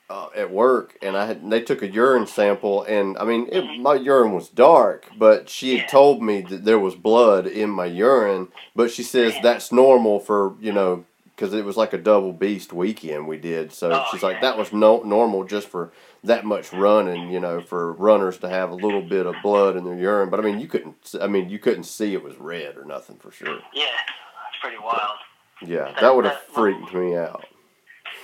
uh, 0.10 0.28
at 0.36 0.52
work, 0.52 0.98
and 1.02 1.16
I 1.18 1.26
had 1.26 1.50
they 1.50 1.62
took 1.62 1.82
a 1.82 1.88
urine 1.88 2.28
sample, 2.28 2.84
and 2.84 3.18
I 3.18 3.24
mean 3.26 3.48
it, 3.52 3.64
my 3.80 3.96
urine 3.96 4.34
was 4.34 4.50
dark, 4.50 5.08
but 5.18 5.50
she 5.50 5.72
had 5.72 5.82
Yeah. 5.82 5.88
told 5.88 6.22
me 6.22 6.42
that 6.42 6.66
there 6.66 6.80
was 6.80 6.96
blood 6.96 7.48
in 7.48 7.70
my 7.70 7.86
urine, 7.86 8.50
but 8.76 8.92
she 8.92 9.04
says 9.04 9.34
that's 9.42 9.72
normal 9.72 10.20
for 10.20 10.56
you 10.60 10.72
know 10.72 11.06
because 11.36 11.54
it 11.56 11.66
was 11.66 11.78
like 11.78 11.94
a 11.94 11.98
double 11.98 12.32
beast 12.32 12.72
weekend 12.74 13.28
we 13.28 13.38
did, 13.38 13.72
so 13.74 13.92
Oh, 13.92 14.06
she's 14.12 14.22
like 14.22 14.42
that 14.42 14.58
was 14.58 14.72
no 14.74 15.02
normal 15.04 15.46
just 15.46 15.68
for 15.68 15.92
that 16.24 16.46
much 16.46 16.72
running, 16.74 17.32
you 17.32 17.40
know, 17.40 17.60
for 17.62 17.92
runners 17.94 18.38
to 18.40 18.50
have 18.50 18.70
a 18.70 18.76
little 18.76 19.02
bit 19.02 19.26
of 19.26 19.42
blood 19.42 19.76
in 19.76 19.84
their 19.84 19.96
urine, 19.98 20.30
but 20.30 20.40
I 20.40 20.44
mean 20.44 20.60
you 20.60 20.68
couldn't, 20.68 21.16
I 21.20 21.28
mean 21.28 21.50
you 21.50 21.58
couldn't 21.60 21.86
see 21.86 22.14
it 22.14 22.24
was 22.24 22.38
red 22.38 22.78
or 22.78 22.86
nothing 22.86 23.18
for 23.18 23.32
sure. 23.32 23.60
Yeah, 23.74 23.86
that's 23.86 24.62
pretty 24.62 24.78
wild. 24.78 25.18
Yeah, 25.66 25.86
That- 25.86 26.02
that 26.02 26.16
would 26.16 26.26
have 26.26 26.40
freaked 26.42 26.94
me 26.94 27.16
out. 27.16 27.48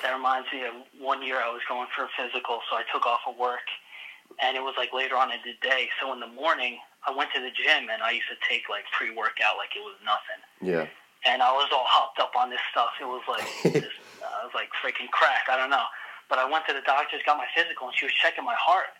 That 0.01 0.15
reminds 0.15 0.47
me 0.51 0.63
of 0.63 0.73
one 0.99 1.21
year 1.21 1.41
I 1.43 1.51
was 1.51 1.61
going 1.67 1.87
for 1.95 2.05
a 2.07 2.11
physical, 2.15 2.61
so 2.69 2.77
I 2.77 2.83
took 2.91 3.05
off 3.05 3.19
of 3.27 3.35
work, 3.37 3.67
and 4.41 4.55
it 4.55 4.63
was 4.63 4.75
like 4.77 4.93
later 4.93 5.15
on 5.15 5.31
in 5.31 5.39
the 5.43 5.55
day. 5.59 5.89
So 5.99 6.13
in 6.13 6.19
the 6.19 6.31
morning, 6.31 6.79
I 7.07 7.11
went 7.11 7.31
to 7.35 7.41
the 7.41 7.51
gym, 7.51 7.91
and 7.91 8.01
I 8.01 8.11
used 8.15 8.27
to 8.31 8.39
take 8.47 8.69
like 8.69 8.87
pre-workout 8.95 9.59
like 9.59 9.75
it 9.75 9.83
was 9.83 9.99
nothing. 10.03 10.39
Yeah. 10.63 10.87
And 11.27 11.43
I 11.43 11.51
was 11.51 11.67
all 11.75 11.83
hopped 11.83 12.19
up 12.19 12.31
on 12.39 12.49
this 12.49 12.63
stuff. 12.71 12.95
It 13.01 13.07
was 13.07 13.23
like, 13.27 13.43
this, 13.75 13.91
uh, 14.23 14.43
it 14.43 14.45
was 14.47 14.55
like 14.55 14.71
freaking 14.79 15.11
crack. 15.11 15.51
I 15.51 15.57
don't 15.57 15.69
know. 15.69 15.83
But 16.29 16.39
I 16.39 16.47
went 16.47 16.63
to 16.67 16.73
the 16.73 16.85
doctor's, 16.85 17.19
got 17.25 17.35
my 17.35 17.49
physical, 17.51 17.87
and 17.87 17.95
she 17.95 18.05
was 18.05 18.13
checking 18.15 18.45
my 18.45 18.55
heart, 18.55 18.95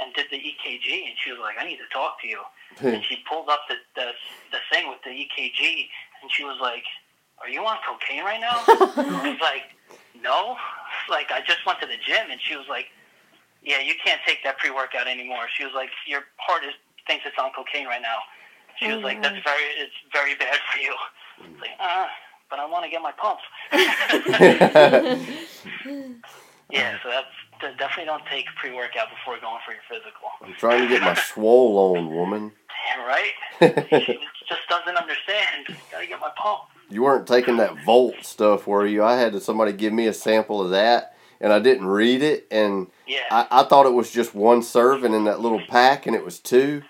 and 0.00 0.10
did 0.14 0.26
the 0.32 0.40
EKG, 0.40 1.06
and 1.06 1.14
she 1.22 1.30
was 1.30 1.38
like, 1.38 1.56
"I 1.60 1.64
need 1.68 1.78
to 1.78 1.90
talk 1.92 2.20
to 2.22 2.26
you." 2.26 2.40
and 2.80 3.04
she 3.04 3.18
pulled 3.28 3.48
up 3.48 3.60
the, 3.68 3.74
the 3.94 4.12
the 4.52 4.58
thing 4.72 4.88
with 4.88 4.98
the 5.04 5.10
EKG, 5.10 5.88
and 6.22 6.30
she 6.32 6.44
was 6.44 6.58
like, 6.60 6.84
"Are 7.38 7.48
you 7.48 7.60
on 7.64 7.76
cocaine 7.86 8.24
right 8.24 8.40
now?" 8.40 8.62
I 8.66 9.30
was 9.30 9.40
like, 9.40 9.76
"No." 10.22 10.56
Like 11.08 11.30
I 11.30 11.40
just 11.40 11.64
went 11.66 11.80
to 11.80 11.86
the 11.86 11.96
gym, 11.96 12.30
and 12.30 12.40
she 12.40 12.56
was 12.56 12.66
like, 12.68 12.86
"Yeah, 13.62 13.80
you 13.80 13.94
can't 14.04 14.20
take 14.26 14.42
that 14.44 14.58
pre-workout 14.58 15.08
anymore." 15.08 15.46
She 15.56 15.64
was 15.64 15.74
like, 15.74 15.90
"Your 16.06 16.22
heart 16.36 16.64
is 16.64 16.74
thinks 17.06 17.24
it's 17.26 17.38
on 17.38 17.50
cocaine 17.52 17.86
right 17.86 18.02
now." 18.02 18.18
She 18.78 18.92
was 18.92 19.02
like, 19.02 19.22
"That's 19.22 19.42
very 19.44 19.64
it's 19.76 19.94
very 20.12 20.34
bad 20.34 20.58
for 20.72 20.78
you." 20.78 20.94
I 21.38 21.48
was 21.48 21.60
like, 21.60 21.70
uh, 21.80 22.06
but 22.50 22.58
I 22.58 22.66
want 22.66 22.84
to 22.84 22.90
get 22.90 23.02
my 23.02 23.12
pumps. 23.12 23.42
yeah, 26.70 26.98
so 27.02 27.08
that's 27.08 27.76
definitely 27.78 28.06
don't 28.06 28.24
take 28.26 28.46
pre-workout 28.56 29.08
before 29.10 29.38
going 29.40 29.60
for 29.64 29.72
your 29.72 29.82
physical. 29.88 30.28
I'm 30.42 30.54
trying 30.54 30.82
to 30.82 30.88
get 30.88 31.02
my 31.02 31.14
swole 31.14 31.96
on, 31.96 32.14
woman. 32.14 32.52
Damn 32.94 33.06
right? 33.06 33.32
she 33.60 34.18
just 34.48 34.68
doesn't 34.68 34.96
understand. 34.96 35.76
Gotta 35.90 36.06
get 36.06 36.20
my 36.20 36.30
pump. 36.36 36.62
You 36.90 37.02
weren't 37.02 37.26
taking 37.26 37.56
that 37.58 37.84
Volt 37.84 38.16
stuff, 38.22 38.66
were 38.66 38.86
you? 38.86 39.02
I 39.04 39.16
had 39.16 39.40
somebody 39.42 39.72
give 39.72 39.92
me 39.92 40.06
a 40.08 40.12
sample 40.12 40.60
of 40.60 40.70
that, 40.70 41.14
and 41.40 41.52
I 41.52 41.58
didn't 41.60 41.86
read 41.86 42.22
it, 42.22 42.46
and 42.50 42.88
Yeah. 43.06 43.20
I, 43.30 43.46
I 43.50 43.62
thought 43.64 43.86
it 43.86 43.92
was 43.92 44.10
just 44.10 44.34
one 44.34 44.62
serving 44.62 45.14
in 45.14 45.24
that 45.24 45.40
little 45.40 45.60
pack, 45.68 46.06
and 46.06 46.16
it 46.16 46.24
was 46.24 46.38
two. 46.40 46.82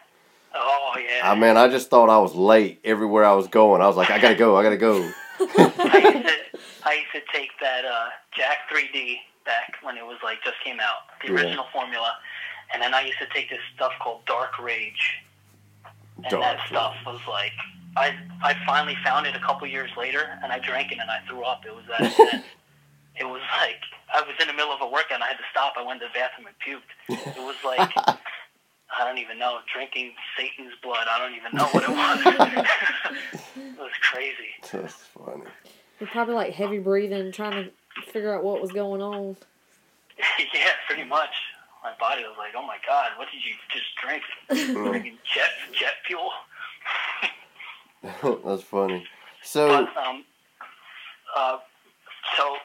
oh 0.54 0.92
yeah. 0.98 1.30
I 1.30 1.34
mean, 1.34 1.56
I 1.56 1.68
just 1.68 1.90
thought 1.90 2.08
I 2.08 2.18
was 2.18 2.34
late 2.34 2.80
everywhere 2.84 3.24
I 3.24 3.32
was 3.34 3.46
going. 3.48 3.82
I 3.82 3.86
was 3.86 3.96
like, 3.96 4.10
I 4.10 4.18
gotta 4.18 4.34
go, 4.36 4.56
I 4.56 4.62
gotta 4.62 4.76
go. 4.78 4.94
I 5.40 5.98
used 6.14 6.26
to 6.26 6.34
I 6.82 6.92
used 6.94 7.12
to 7.12 7.20
take 7.32 7.50
that 7.60 7.84
uh, 7.84 8.08
Jack 8.34 8.70
3D 8.72 9.16
back 9.44 9.74
when 9.82 9.98
it 9.98 10.04
was 10.06 10.16
like 10.24 10.42
just 10.44 10.56
came 10.64 10.80
out, 10.80 11.00
the 11.24 11.32
Yeah. 11.32 11.40
original 11.40 11.66
formula, 11.72 12.14
and 12.72 12.82
then 12.82 12.94
I 12.94 13.02
used 13.02 13.18
to 13.18 13.26
take 13.34 13.50
this 13.50 13.60
stuff 13.74 13.92
called 14.02 14.24
Dark 14.24 14.58
Rage, 14.58 15.18
and 16.24 16.30
Dark 16.30 16.42
that 16.42 16.66
stuff 16.68 16.94
was 17.06 17.20
like 17.28 17.52
I 17.96 18.14
I 18.42 18.54
finally 18.66 18.96
found 19.04 19.26
it 19.26 19.34
a 19.34 19.40
couple 19.40 19.66
years 19.66 19.90
later, 19.96 20.38
and 20.42 20.52
I 20.52 20.58
drank 20.58 20.92
it 20.92 20.98
and 21.00 21.10
I 21.10 21.20
threw 21.28 21.42
up. 21.42 21.64
It 21.66 21.74
was 21.74 21.84
that 21.88 22.00
intense. 22.18 22.44
It 23.18 23.24
was 23.24 23.42
like 23.58 23.80
I 24.14 24.20
was 24.22 24.34
in 24.40 24.46
the 24.46 24.54
middle 24.54 24.72
of 24.72 24.80
a 24.80 24.86
workout 24.86 25.12
and 25.16 25.24
I 25.24 25.28
had 25.28 25.36
to 25.38 25.44
stop. 25.50 25.74
I 25.76 25.82
went 25.84 26.00
to 26.00 26.06
the 26.06 26.18
bathroom 26.18 26.46
and 26.46 26.56
puked. 26.62 27.36
It 27.36 27.40
was 27.42 27.56
like 27.64 27.90
I 28.98 29.04
don't 29.04 29.18
even 29.18 29.38
know 29.38 29.58
drinking 29.72 30.12
Satan's 30.36 30.74
blood. 30.82 31.06
I 31.08 31.18
don't 31.18 31.34
even 31.36 31.52
know 31.56 31.66
what 31.66 31.84
it 31.84 31.90
was. 31.90 33.16
it 33.56 33.78
was 33.78 33.92
crazy. 34.02 34.50
That's 34.72 34.94
funny. 34.94 35.44
You're 35.98 36.08
probably 36.08 36.34
like 36.34 36.52
heavy 36.54 36.78
breathing, 36.78 37.30
trying 37.32 37.64
to 37.64 38.02
figure 38.10 38.34
out 38.34 38.42
what 38.42 38.60
was 38.60 38.72
going 38.72 39.02
on. 39.02 39.36
yeah, 40.54 40.70
pretty 40.86 41.04
much. 41.04 41.30
My 41.82 41.92
body 41.98 42.22
was 42.22 42.36
like, 42.36 42.52
"Oh 42.56 42.66
my 42.66 42.76
god, 42.86 43.12
what 43.16 43.28
did 43.32 43.40
you 43.44 43.54
just 43.72 43.86
drink? 44.02 44.22
Freaking 44.50 45.16
jet 45.24 45.50
jet 45.72 45.94
fuel." 46.06 46.30
That's 48.44 48.62
funny. 48.62 49.06
So, 49.42 49.68
But 49.68 49.96
um, 49.96 50.24
uh, 51.36 51.58
so 52.36 52.56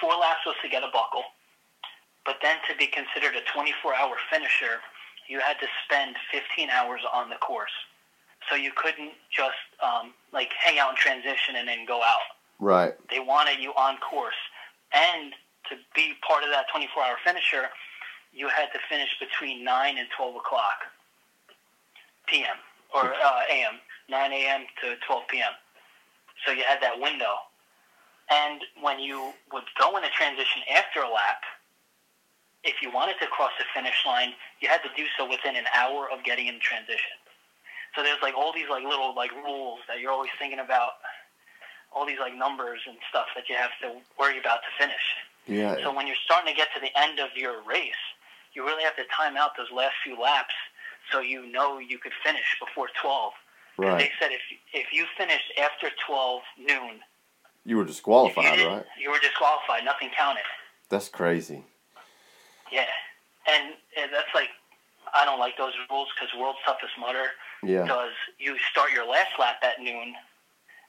four 0.00 0.12
laps 0.12 0.40
was 0.46 0.56
to 0.62 0.68
get 0.68 0.82
a 0.82 0.90
buckle, 0.92 1.24
but 2.24 2.36
then 2.42 2.56
to 2.68 2.76
be 2.76 2.86
considered 2.86 3.34
a 3.36 3.42
24-hour 3.50 4.16
finisher, 4.30 4.80
you 5.28 5.40
had 5.40 5.58
to 5.60 5.66
spend 5.84 6.16
15 6.32 6.70
hours 6.70 7.00
on 7.12 7.30
the 7.30 7.36
course. 7.36 7.72
So 8.50 8.56
you 8.56 8.72
couldn't 8.76 9.12
just 9.34 9.56
um, 9.82 10.12
like 10.32 10.50
hang 10.52 10.78
out 10.78 10.90
in 10.90 10.96
transition 10.96 11.56
and 11.56 11.66
then 11.66 11.86
go 11.86 12.02
out. 12.02 12.28
right. 12.60 12.94
They 13.10 13.20
wanted 13.20 13.58
you 13.60 13.70
on 13.72 13.96
course. 13.98 14.36
And 14.92 15.32
to 15.70 15.76
be 15.94 16.12
part 16.26 16.44
of 16.44 16.50
that 16.50 16.66
24-hour 16.74 17.16
finisher, 17.24 17.68
you 18.34 18.48
had 18.48 18.66
to 18.72 18.78
finish 18.88 19.08
between 19.18 19.64
9 19.64 19.98
and 19.98 20.08
12 20.16 20.36
o'clock 20.36 20.84
p.m. 22.26 22.56
or 22.94 23.14
uh, 23.14 23.40
a.m., 23.50 23.74
9 24.08 24.32
a.m. 24.32 24.66
to 24.82 24.96
12 25.06 25.22
p.m. 25.28 25.52
So 26.46 26.52
you 26.52 26.62
had 26.66 26.80
that 26.82 27.00
window. 27.00 27.34
And 28.30 28.62
when 28.80 29.00
you 29.00 29.32
would 29.52 29.64
go 29.78 29.96
in 29.96 30.04
a 30.04 30.10
transition 30.10 30.62
after 30.74 31.00
a 31.00 31.08
lap, 31.08 31.44
if 32.64 32.80
you 32.80 32.90
wanted 32.90 33.16
to 33.20 33.26
cross 33.26 33.52
the 33.58 33.64
finish 33.74 34.04
line, 34.06 34.32
you 34.60 34.68
had 34.68 34.82
to 34.82 34.88
do 34.96 35.04
so 35.18 35.28
within 35.28 35.56
an 35.56 35.66
hour 35.76 36.08
of 36.10 36.24
getting 36.24 36.46
in 36.46 36.58
transition. 36.60 37.20
So 37.94 38.02
there's 38.02 38.20
like 38.22 38.34
all 38.34 38.52
these 38.52 38.68
like 38.68 38.82
little 38.82 39.14
like 39.14 39.30
rules 39.32 39.80
that 39.88 40.00
you're 40.00 40.10
always 40.10 40.32
thinking 40.38 40.58
about 40.58 40.98
all 41.92 42.06
these 42.06 42.18
like 42.18 42.34
numbers 42.34 42.80
and 42.88 42.96
stuff 43.08 43.26
that 43.36 43.48
you 43.48 43.54
have 43.54 43.70
to 43.82 44.00
worry 44.18 44.38
about 44.38 44.60
to 44.64 44.70
finish. 44.78 45.04
Yeah. 45.46 45.76
So 45.82 45.94
when 45.94 46.06
you're 46.06 46.20
starting 46.24 46.52
to 46.52 46.56
get 46.56 46.68
to 46.74 46.80
the 46.80 46.90
end 46.98 47.20
of 47.20 47.28
your 47.36 47.62
race, 47.62 48.02
you 48.54 48.64
really 48.64 48.82
have 48.82 48.96
to 48.96 49.04
time 49.14 49.36
out 49.36 49.50
those 49.56 49.70
last 49.70 49.94
few 50.02 50.18
laps 50.18 50.54
so 51.12 51.20
you 51.20 51.46
know 51.46 51.78
you 51.78 51.98
could 51.98 52.12
finish 52.24 52.56
before 52.58 52.88
12. 53.00 53.32
Right. 53.76 53.98
They 53.98 54.10
said 54.20 54.30
if 54.32 54.40
if 54.72 54.92
you 54.92 55.04
finished 55.18 55.52
after 55.60 55.88
12 56.06 56.42
noon, 56.58 57.00
You 57.64 57.76
were 57.76 57.82
if 57.82 57.88
you, 57.88 57.92
disqualified, 57.94 58.58
right? 58.60 58.84
you 59.00 59.10
were 59.10 59.18
disqualified. 59.18 59.84
Nothing 59.84 60.10
counted. 60.16 60.44
That's 60.88 61.08
crazy. 61.08 61.64
Yeah, 62.70 62.86
and, 63.48 63.74
and 64.00 64.12
that's 64.12 64.32
like 64.34 64.48
I 65.14 65.24
don't 65.24 65.38
like 65.38 65.56
those 65.56 65.72
rules 65.90 66.08
because 66.14 66.32
World's 66.38 66.58
Toughest 66.64 66.92
Mudder 66.98 67.30
Yeah. 67.62 67.86
does 67.86 68.12
you 68.38 68.56
start 68.70 68.92
your 68.92 69.06
last 69.06 69.30
lap 69.38 69.56
at 69.62 69.80
noon, 69.80 70.14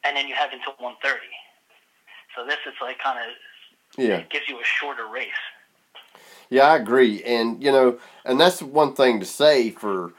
and 0.03 0.15
then 0.15 0.27
you 0.27 0.35
have 0.35 0.51
until 0.53 0.73
1:30. 0.73 1.17
So 2.35 2.45
this 2.45 2.57
is 2.67 2.73
like 2.81 2.99
kind 2.99 3.19
of 3.19 3.31
Yeah. 3.97 4.17
it 4.17 4.29
gives 4.29 4.47
you 4.47 4.59
a 4.59 4.63
shorter 4.63 5.07
race. 5.07 5.29
Yeah, 6.49 6.67
I 6.71 6.75
agree, 6.75 7.23
and 7.23 7.63
you 7.63 7.71
know, 7.71 7.99
and 8.23 8.39
that's 8.39 8.61
one 8.61 8.93
thing 8.93 9.19
to 9.19 9.25
say 9.25 9.71
for 9.71 10.13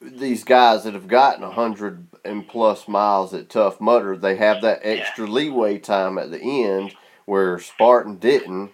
these 0.00 0.44
guys 0.44 0.84
that 0.84 0.94
have 0.94 1.08
gotten 1.08 1.42
a 1.44 1.50
hundred 1.50 2.06
and 2.24 2.46
plus 2.48 2.88
miles 2.88 3.32
at 3.34 3.48
Tough 3.48 3.80
Mudder. 3.80 4.16
They 4.16 4.36
have 4.36 4.62
that 4.62 4.80
extra 4.82 5.26
leeway 5.26 5.78
time 5.78 6.18
at 6.18 6.30
the 6.30 6.40
end 6.40 6.94
where 7.24 7.58
Spartan 7.58 8.16
didn't. 8.16 8.70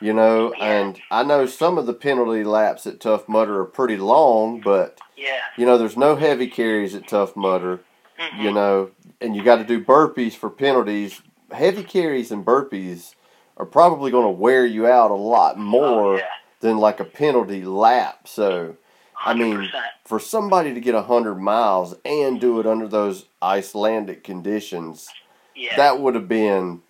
You 0.00 0.12
know, 0.12 0.54
Yeah. 0.56 0.64
and 0.64 1.00
I 1.10 1.24
know 1.24 1.46
some 1.46 1.76
of 1.76 1.86
the 1.86 1.92
penalty 1.94 2.44
laps 2.44 2.86
at 2.86 3.00
Tough 3.00 3.28
Mudder 3.28 3.60
are 3.60 3.64
pretty 3.64 3.96
long, 3.96 4.60
but 4.60 4.98
Yeah. 5.16 5.40
you 5.56 5.66
know, 5.66 5.76
there's 5.76 5.96
no 5.96 6.14
heavy 6.14 6.46
carries 6.46 6.94
at 6.94 7.08
Tough 7.08 7.34
Mudder. 7.34 7.80
hmm 8.16 8.42
You 8.42 8.52
know, 8.52 8.90
and 9.20 9.34
you 9.34 9.42
got 9.42 9.56
to 9.56 9.64
do 9.64 9.82
burpees 9.84 10.34
for 10.34 10.50
penalties. 10.50 11.20
Heavy 11.52 11.82
carries 11.82 12.30
and 12.30 12.44
burpees 12.44 13.14
are 13.56 13.66
probably 13.66 14.10
going 14.12 14.24
to 14.26 14.30
wear 14.40 14.64
you 14.66 14.86
out 14.86 15.10
a 15.10 15.14
lot 15.14 15.58
more 15.58 16.14
Oh, 16.14 16.16
yeah. 16.18 16.22
than 16.60 16.78
like 16.78 17.00
a 17.00 17.04
penalty 17.04 17.64
lap. 17.64 18.28
So, 18.28 18.76
I 19.24 19.34
mean, 19.34 19.56
100%. 19.56 19.70
for 20.04 20.20
somebody 20.20 20.74
to 20.74 20.80
get 20.80 20.94
100 20.94 21.34
miles 21.36 21.94
and 22.04 22.40
do 22.40 22.60
it 22.60 22.66
under 22.66 22.86
those 22.86 23.26
Icelandic 23.42 24.22
conditions, 24.22 25.08
yeah. 25.54 25.76
that 25.76 26.00
would 26.00 26.14
have 26.14 26.28
been 26.28 26.82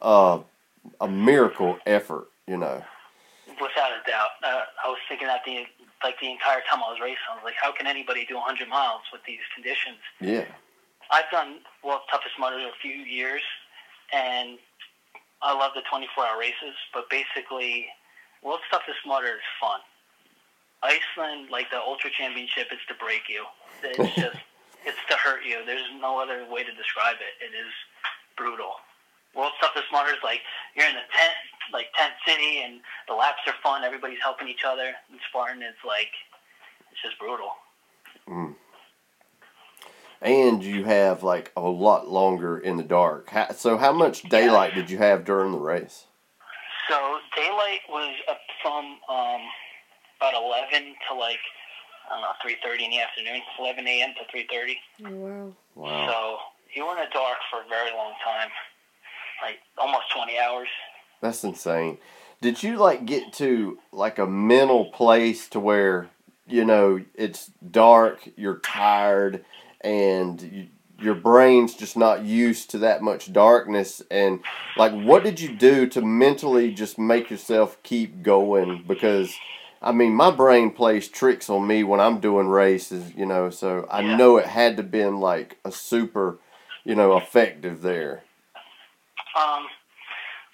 uh, 0.00 0.40
a 1.00 1.08
miracle 1.08 1.78
effort, 1.86 2.28
you 2.46 2.56
know. 2.56 2.84
Without 3.48 3.90
a 3.90 4.08
doubt. 4.08 4.30
Uh, 4.42 4.62
I 4.84 4.88
was 4.88 4.98
thinking 5.08 5.26
that 5.26 5.40
the 5.44 5.64
like 6.04 6.14
the 6.20 6.30
entire 6.30 6.62
time 6.70 6.78
I 6.78 6.94
was 6.94 7.00
racing, 7.02 7.26
I 7.30 7.34
was 7.34 7.42
like, 7.44 7.58
how 7.60 7.72
can 7.72 7.86
anybody 7.86 8.24
do 8.24 8.36
100 8.36 8.68
miles 8.68 9.02
with 9.12 9.22
these 9.26 9.42
conditions? 9.54 9.98
Yeah. 10.20 10.46
I've 11.10 11.28
done 11.32 11.58
World's 11.82 12.04
Toughest 12.10 12.38
Mudder 12.38 12.58
a 12.58 12.76
few 12.80 12.92
years, 12.92 13.42
and 14.12 14.58
I 15.42 15.54
love 15.54 15.72
the 15.74 15.82
24-hour 15.90 16.38
races. 16.38 16.76
But 16.94 17.10
basically, 17.10 17.86
World's 18.42 18.62
Toughest 18.70 19.02
Mudder 19.06 19.42
is 19.42 19.48
fun. 19.60 19.80
Iceland, 20.82 21.50
like 21.50 21.70
the 21.70 21.78
Ultra 21.78 22.10
Championship, 22.10 22.68
is 22.72 22.78
to 22.88 22.94
break 22.94 23.22
you. 23.28 23.44
It's 23.82 24.14
just, 24.16 24.38
it's 24.84 25.02
to 25.10 25.16
hurt 25.16 25.44
you. 25.44 25.64
There's 25.66 25.86
no 26.00 26.20
other 26.20 26.46
way 26.50 26.62
to 26.62 26.72
describe 26.74 27.16
it. 27.20 27.34
It 27.44 27.56
is 27.56 27.72
brutal. 28.36 28.72
World's 29.34 29.56
Toughest 29.60 29.86
Mudder 29.92 30.12
is 30.12 30.22
like 30.24 30.40
you're 30.74 30.86
in 30.86 30.94
the 30.94 31.08
tent, 31.14 31.34
like 31.72 31.86
tent 31.96 32.14
city, 32.26 32.62
and 32.64 32.80
the 33.06 33.14
laps 33.14 33.40
are 33.46 33.54
fun. 33.62 33.84
Everybody's 33.84 34.22
helping 34.22 34.48
each 34.48 34.64
other. 34.66 34.94
And 35.10 35.20
Spartan, 35.28 35.62
it's 35.62 35.84
like, 35.86 36.10
it's 36.90 37.02
just 37.02 37.18
brutal. 37.18 37.50
Mm. 38.28 38.54
And 40.20 40.64
you 40.64 40.84
have 40.84 41.22
like 41.22 41.52
a 41.56 41.60
lot 41.60 42.08
longer 42.08 42.58
in 42.58 42.76
the 42.76 42.82
dark. 42.82 43.30
How, 43.30 43.52
so, 43.52 43.76
how 43.76 43.92
much 43.92 44.22
daylight 44.22 44.74
did 44.74 44.90
you 44.90 44.98
have 44.98 45.24
during 45.24 45.52
the 45.52 45.58
race? 45.58 46.06
So 46.88 47.18
daylight 47.36 47.80
was 47.88 48.14
up 48.30 48.40
from 48.62 48.84
um, 49.08 49.40
about 50.18 50.34
eleven 50.34 50.94
to 51.08 51.14
like 51.16 51.40
I 52.06 52.14
don't 52.14 52.22
know 52.22 52.28
three 52.42 52.56
thirty 52.62 52.84
in 52.84 52.90
the 52.90 53.00
afternoon, 53.00 53.40
eleven 53.58 53.86
a.m. 53.86 54.10
to 54.18 54.24
three 54.30 54.46
thirty. 54.50 54.76
Oh, 55.06 55.14
wow. 55.14 55.52
Wow. 55.74 56.06
So 56.08 56.38
you 56.74 56.84
were 56.84 56.92
in 56.92 56.98
the 56.98 57.12
dark 57.12 57.38
for 57.50 57.60
a 57.60 57.68
very 57.68 57.90
long 57.92 58.12
time, 58.24 58.48
like 59.42 59.58
almost 59.78 60.04
twenty 60.14 60.38
hours. 60.38 60.68
That's 61.20 61.42
insane. 61.44 61.98
Did 62.40 62.62
you 62.62 62.76
like 62.76 63.04
get 63.04 63.32
to 63.34 63.78
like 63.92 64.18
a 64.18 64.26
mental 64.26 64.86
place 64.86 65.48
to 65.48 65.60
where 65.60 66.08
you 66.46 66.64
know 66.64 67.00
it's 67.14 67.50
dark, 67.70 68.28
you're 68.36 68.58
tired, 68.60 69.44
and 69.80 70.40
you, 70.40 70.66
your 71.00 71.14
brain's 71.14 71.74
just 71.74 71.96
not 71.96 72.24
used 72.24 72.70
to 72.70 72.78
that 72.78 73.02
much 73.02 73.32
darkness? 73.32 74.02
And 74.10 74.40
like, 74.76 74.92
what 74.92 75.24
did 75.24 75.40
you 75.40 75.54
do 75.54 75.86
to 75.88 76.00
mentally 76.00 76.72
just 76.72 76.98
make 76.98 77.30
yourself 77.30 77.80
keep 77.82 78.22
going? 78.22 78.84
Because 78.86 79.34
I 79.80 79.92
mean, 79.92 80.14
my 80.14 80.30
brain 80.30 80.70
plays 80.70 81.08
tricks 81.08 81.48
on 81.48 81.66
me 81.66 81.84
when 81.84 82.00
I'm 82.00 82.18
doing 82.20 82.48
races, 82.48 83.14
you 83.14 83.26
know. 83.26 83.50
So 83.50 83.86
I 83.90 84.00
Yeah. 84.00 84.16
know 84.16 84.36
it 84.36 84.46
had 84.46 84.76
to 84.78 84.82
been 84.82 85.20
like 85.20 85.58
a 85.64 85.70
super, 85.70 86.38
you 86.84 86.94
know, 86.94 87.16
effective 87.16 87.82
there. 87.82 88.24
Um, 89.36 89.68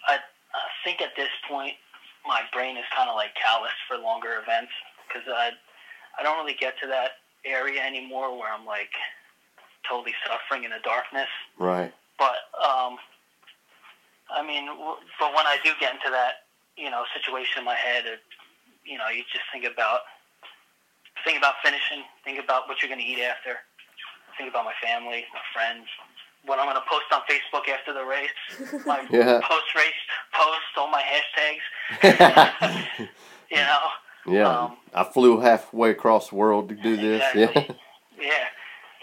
I, 0.08 0.16
I 0.54 0.60
think 0.84 1.00
at 1.00 1.16
this 1.16 1.30
point 1.48 1.74
my 2.26 2.42
brain 2.52 2.76
is 2.76 2.84
kind 2.94 3.08
of 3.08 3.16
like 3.16 3.34
calloused 3.34 3.80
for 3.88 3.96
longer 3.96 4.40
events 4.42 4.72
because 5.08 5.26
I 5.28 5.50
I 6.18 6.22
don't 6.22 6.38
really 6.38 6.54
get 6.58 6.78
to 6.82 6.86
that 6.88 7.12
area 7.44 7.80
anymore 7.82 8.36
where 8.38 8.52
I'm 8.52 8.66
like 8.66 8.90
totally 9.88 10.14
suffering 10.26 10.64
in 10.64 10.70
the 10.70 10.80
darkness. 10.84 11.28
Right. 11.58 11.92
But 12.18 12.36
um, 12.62 12.96
I 14.30 14.42
mean, 14.46 14.66
w- 14.66 14.96
but 15.18 15.34
when 15.34 15.46
I 15.46 15.58
do 15.64 15.70
get 15.80 15.92
into 15.94 16.10
that, 16.10 16.44
you 16.76 16.90
know, 16.90 17.04
situation 17.14 17.58
in 17.60 17.64
my 17.64 17.74
head, 17.74 18.04
it, 18.06 18.20
you 18.84 18.98
know, 18.98 19.08
you 19.08 19.22
just 19.32 19.44
think 19.52 19.64
about 19.64 20.00
think 21.24 21.38
about 21.38 21.54
finishing, 21.64 22.02
think 22.24 22.42
about 22.42 22.68
what 22.68 22.82
you're 22.82 22.88
going 22.90 23.00
to 23.00 23.06
eat 23.06 23.20
after, 23.22 23.56
think 24.36 24.50
about 24.50 24.64
my 24.64 24.74
family, 24.82 25.24
my 25.32 25.40
friends, 25.54 25.86
what 26.44 26.58
I'm 26.58 26.66
going 26.66 26.76
to 26.76 26.82
post 26.88 27.06
on 27.14 27.20
Facebook 27.30 27.68
after 27.72 27.94
the 27.94 28.04
race, 28.04 28.82
my 28.86 29.06
Yeah. 29.10 29.40
post 29.42 29.74
race 29.74 30.02
posts, 30.32 30.74
all 30.76 30.90
my 30.90 31.02
hashtags, 31.02 31.64
you 33.50 33.56
know. 33.56 33.78
Yeah, 34.26 34.48
Um, 34.48 34.76
I 34.94 35.04
flew 35.04 35.38
halfway 35.40 35.90
across 35.90 36.30
the 36.30 36.36
world 36.36 36.68
to 36.70 36.74
do 36.74 36.96
this. 36.96 37.22
Exactly. 37.34 37.76
Yeah, 38.18 38.46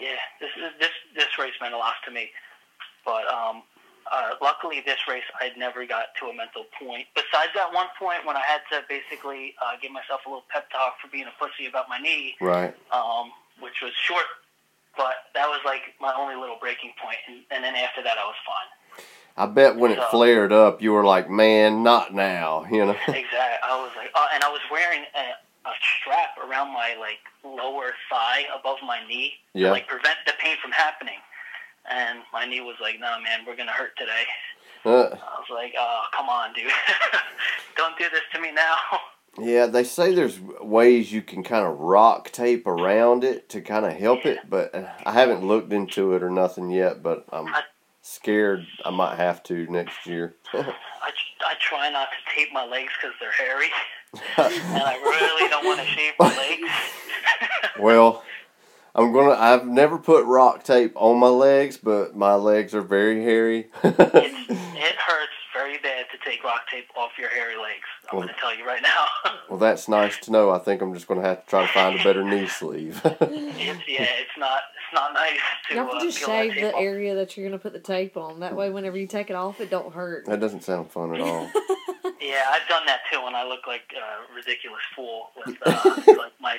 yeah. 0.00 0.16
This 0.40 0.50
this 0.80 0.90
this 1.14 1.38
race 1.38 1.52
meant 1.60 1.74
a 1.74 1.78
lot 1.78 1.94
to 2.06 2.10
me, 2.10 2.28
but 3.04 3.24
um, 3.32 3.62
uh, 4.12 4.30
luckily 4.42 4.82
this 4.84 4.98
race 5.08 5.24
I'd 5.40 5.56
never 5.56 5.86
got 5.86 6.06
to 6.20 6.26
a 6.26 6.34
mental 6.34 6.64
point. 6.78 7.06
Besides 7.14 7.50
that 7.54 7.72
one 7.72 7.86
point 7.98 8.26
when 8.26 8.36
I 8.36 8.42
had 8.46 8.60
to 8.70 8.84
basically 8.88 9.54
uh, 9.64 9.72
give 9.80 9.90
myself 9.90 10.20
a 10.26 10.28
little 10.28 10.44
pep 10.52 10.70
talk 10.70 11.00
for 11.00 11.08
being 11.08 11.24
a 11.26 11.34
pussy 11.42 11.66
about 11.66 11.88
my 11.88 11.98
knee, 11.98 12.34
Right. 12.40 12.74
um, 12.92 13.32
which 13.60 13.80
was 13.82 13.92
short, 14.06 14.26
but 14.96 15.32
that 15.34 15.48
was 15.48 15.60
like 15.64 15.80
my 16.00 16.12
only 16.14 16.36
little 16.36 16.58
breaking 16.60 16.92
point, 17.02 17.16
and, 17.26 17.40
and 17.50 17.64
then 17.64 17.74
after 17.74 18.02
that 18.02 18.18
I 18.18 18.24
was 18.24 18.36
fine. 18.46 19.04
I 19.34 19.46
bet 19.46 19.76
when 19.76 19.92
it 19.92 19.98
flared 20.10 20.52
up, 20.52 20.82
you 20.82 20.92
were 20.92 21.04
like, 21.04 21.30
"Man, 21.30 21.82
not 21.82 22.12
now," 22.12 22.66
you 22.70 22.84
know. 22.84 22.92
Exactly. 23.08 23.58
I 23.64 23.80
was 23.80 23.90
like, 23.96 24.10
uh, 24.14 24.26
and 24.34 24.44
I 24.44 24.50
was 24.50 24.60
wearing 24.70 25.04
a, 25.16 25.68
a 25.68 25.72
strap 25.80 26.36
around 26.36 26.68
my 26.74 26.94
like 27.00 27.16
lower 27.42 27.94
thigh 28.10 28.44
above 28.54 28.76
my 28.86 28.98
knee 29.08 29.32
Yeah. 29.54 29.68
to 29.68 29.72
like 29.72 29.88
prevent 29.88 30.18
the 30.26 30.34
pain 30.38 30.56
from 30.60 30.72
happening. 30.72 31.16
And 31.90 32.20
my 32.32 32.44
knee 32.46 32.60
was 32.60 32.76
like, 32.80 33.00
"No, 33.00 33.18
man, 33.20 33.40
we're 33.46 33.56
gonna 33.56 33.72
hurt 33.72 33.96
today." 33.96 34.24
Uh, 34.84 35.14
I 35.16 35.38
was 35.40 35.48
like, 35.50 35.74
"Oh, 35.78 36.02
come 36.16 36.28
on, 36.28 36.52
dude, 36.54 36.70
don't 37.76 37.96
do 37.98 38.04
this 38.10 38.22
to 38.34 38.40
me 38.40 38.52
now." 38.52 38.76
yeah, 39.38 39.66
they 39.66 39.84
say 39.84 40.14
there's 40.14 40.38
ways 40.60 41.12
you 41.12 41.22
can 41.22 41.42
kind 41.42 41.66
of 41.66 41.78
rock 41.78 42.30
tape 42.30 42.66
around 42.66 43.24
it 43.24 43.48
to 43.50 43.60
kind 43.60 43.84
of 43.84 43.92
help 43.94 44.26
it, 44.26 44.38
but 44.48 44.74
uh, 44.74 44.88
I 45.04 45.12
haven't 45.12 45.46
looked 45.46 45.72
into 45.72 46.14
it 46.14 46.22
or 46.22 46.30
nothing 46.30 46.70
yet. 46.70 47.02
But 47.02 47.26
I'm 47.32 47.48
I- 47.48 47.62
scared 48.02 48.66
I 48.84 48.90
might 48.90 49.16
have 49.16 49.42
to 49.44 49.66
next 49.70 50.06
year. 50.06 50.34
I, 50.52 50.72
I 51.46 51.54
try 51.60 51.90
not 51.90 52.08
to 52.10 52.34
tape 52.36 52.52
my 52.52 52.64
legs 52.64 52.92
because 53.00 53.16
they're 53.20 53.32
hairy, 53.32 53.70
and 54.14 54.82
I 54.82 54.94
really 55.02 55.48
don't 55.48 55.64
want 55.64 55.80
to 55.80 55.86
shave 55.86 56.12
my 56.18 56.36
legs. 56.36 56.68
well, 57.78 58.22
I'm 58.94 59.12
gonna. 59.12 59.32
I've 59.32 59.66
never 59.66 59.98
put 59.98 60.24
rock 60.26 60.64
tape 60.64 60.92
on 60.96 61.18
my 61.18 61.28
legs, 61.28 61.78
but 61.78 62.14
my 62.16 62.34
legs 62.34 62.74
are 62.74 62.82
very 62.82 63.22
hairy. 63.22 63.70
it's, 63.84 63.96
it 64.50 64.94
hurts 64.96 65.32
very 65.54 65.78
bad 65.78 66.06
to 66.12 66.18
take 66.30 66.44
rock 66.44 66.62
tape 66.70 66.86
off 66.96 67.12
your 67.18 67.30
hairy 67.30 67.56
legs. 67.56 67.86
I'm 68.10 68.18
Well- 68.18 68.26
going 68.26 68.34
to 68.34 68.40
tell 68.40 68.54
you 68.56 68.66
right 68.66 68.82
now. 68.82 69.06
well, 69.48 69.58
that's 69.58 69.88
nice 69.88 70.18
to 70.20 70.30
know. 70.30 70.50
I 70.50 70.58
think 70.58 70.82
I'm 70.82 70.92
just 70.92 71.06
gonna 71.06 71.22
have 71.22 71.42
to 71.44 71.48
try 71.50 71.66
to 71.66 71.72
find 71.72 71.98
a 71.98 72.04
better 72.04 72.22
knee 72.24 72.46
sleeve. 72.46 73.00
It's 73.64 73.80
yeah, 73.88 74.02
it's 74.02 74.36
not 74.38 74.60
it's 74.76 74.94
not 74.94 75.14
nice 75.14 75.38
to 75.70 75.74
Don't 75.76 75.96
uh, 75.96 76.00
just 76.00 76.18
shave 76.18 76.52
tape 76.52 76.60
the 76.60 76.72
off. 76.74 76.82
area 76.82 77.14
that 77.14 77.36
you're 77.36 77.46
gonna 77.48 77.58
put 77.58 77.72
the 77.72 77.78
tape 77.78 78.16
on. 78.18 78.40
That 78.40 78.54
way, 78.56 78.68
whenever 78.70 78.98
you 78.98 79.06
take 79.06 79.30
it 79.30 79.36
off, 79.36 79.60
it 79.60 79.70
don't 79.70 79.94
hurt. 79.94 80.26
that 80.26 80.40
doesn't 80.40 80.64
sound 80.64 80.90
fun 80.90 81.14
at 81.14 81.20
all. 81.22 81.48
Yeah, 82.20 82.44
I've 82.50 82.68
done 82.68 82.84
that 82.86 83.00
too, 83.10 83.20
and 83.24 83.34
I 83.36 83.46
look 83.46 83.66
like 83.66 83.82
a 83.96 84.34
ridiculous 84.34 84.82
fool 84.94 85.30
with 85.46 85.56
uh, 85.64 85.80
like 86.18 86.32
my 86.40 86.56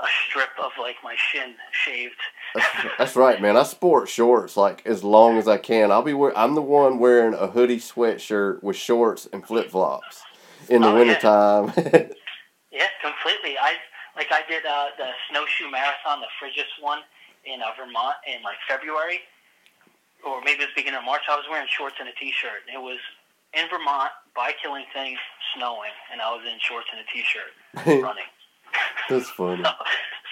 a 0.00 0.06
strip 0.28 0.50
of 0.62 0.72
like 0.80 0.96
my 1.04 1.14
shin 1.16 1.54
shaved. 1.72 2.14
That's, 2.54 2.66
that's 2.98 3.16
right, 3.16 3.40
man. 3.40 3.56
I 3.56 3.62
sport 3.62 4.08
shorts 4.08 4.56
like 4.56 4.84
as 4.86 5.02
long 5.04 5.38
as 5.38 5.46
I 5.48 5.56
can. 5.58 5.90
I'll 5.92 6.02
be 6.02 6.14
wear. 6.14 6.36
I'm 6.36 6.54
the 6.54 6.62
one 6.62 6.98
wearing 6.98 7.34
a 7.34 7.46
hoodie 7.48 7.78
sweatshirt 7.80 8.62
with 8.62 8.76
shorts 8.76 9.28
and 9.32 9.46
flip 9.46 9.70
flops 9.70 10.22
in 10.68 10.82
the 10.82 10.88
Oh, 10.88 10.94
wintertime. 10.94 11.72
Yeah, 12.74 12.90
completely. 13.00 13.54
I 13.56 13.74
like 14.16 14.32
I 14.32 14.42
did 14.50 14.66
uh, 14.66 14.86
the 14.98 15.10
snowshoe 15.30 15.70
marathon, 15.70 16.18
the 16.20 16.26
Frigis 16.42 16.66
one 16.82 16.98
in 17.46 17.62
uh, 17.62 17.66
Vermont 17.78 18.16
in 18.26 18.42
like 18.42 18.58
February, 18.66 19.20
or 20.26 20.40
maybe 20.42 20.62
it 20.62 20.66
was 20.66 20.74
beginning 20.74 20.98
of 20.98 21.04
March. 21.06 21.22
I 21.30 21.36
was 21.36 21.46
wearing 21.48 21.68
shorts 21.70 21.94
and 22.00 22.08
a 22.08 22.14
t-shirt. 22.18 22.66
It 22.66 22.82
was 22.82 22.98
in 23.54 23.70
Vermont 23.70 24.10
by 24.34 24.50
Killing 24.60 24.86
Things, 24.92 25.18
snowing, 25.54 25.94
and 26.10 26.18
I 26.20 26.34
was 26.34 26.42
in 26.50 26.58
shorts 26.58 26.90
and 26.90 26.98
a 26.98 27.06
t-shirt 27.14 28.02
running. 28.02 28.26
That's 29.08 29.30
funny, 29.30 29.62
So, 29.64 29.70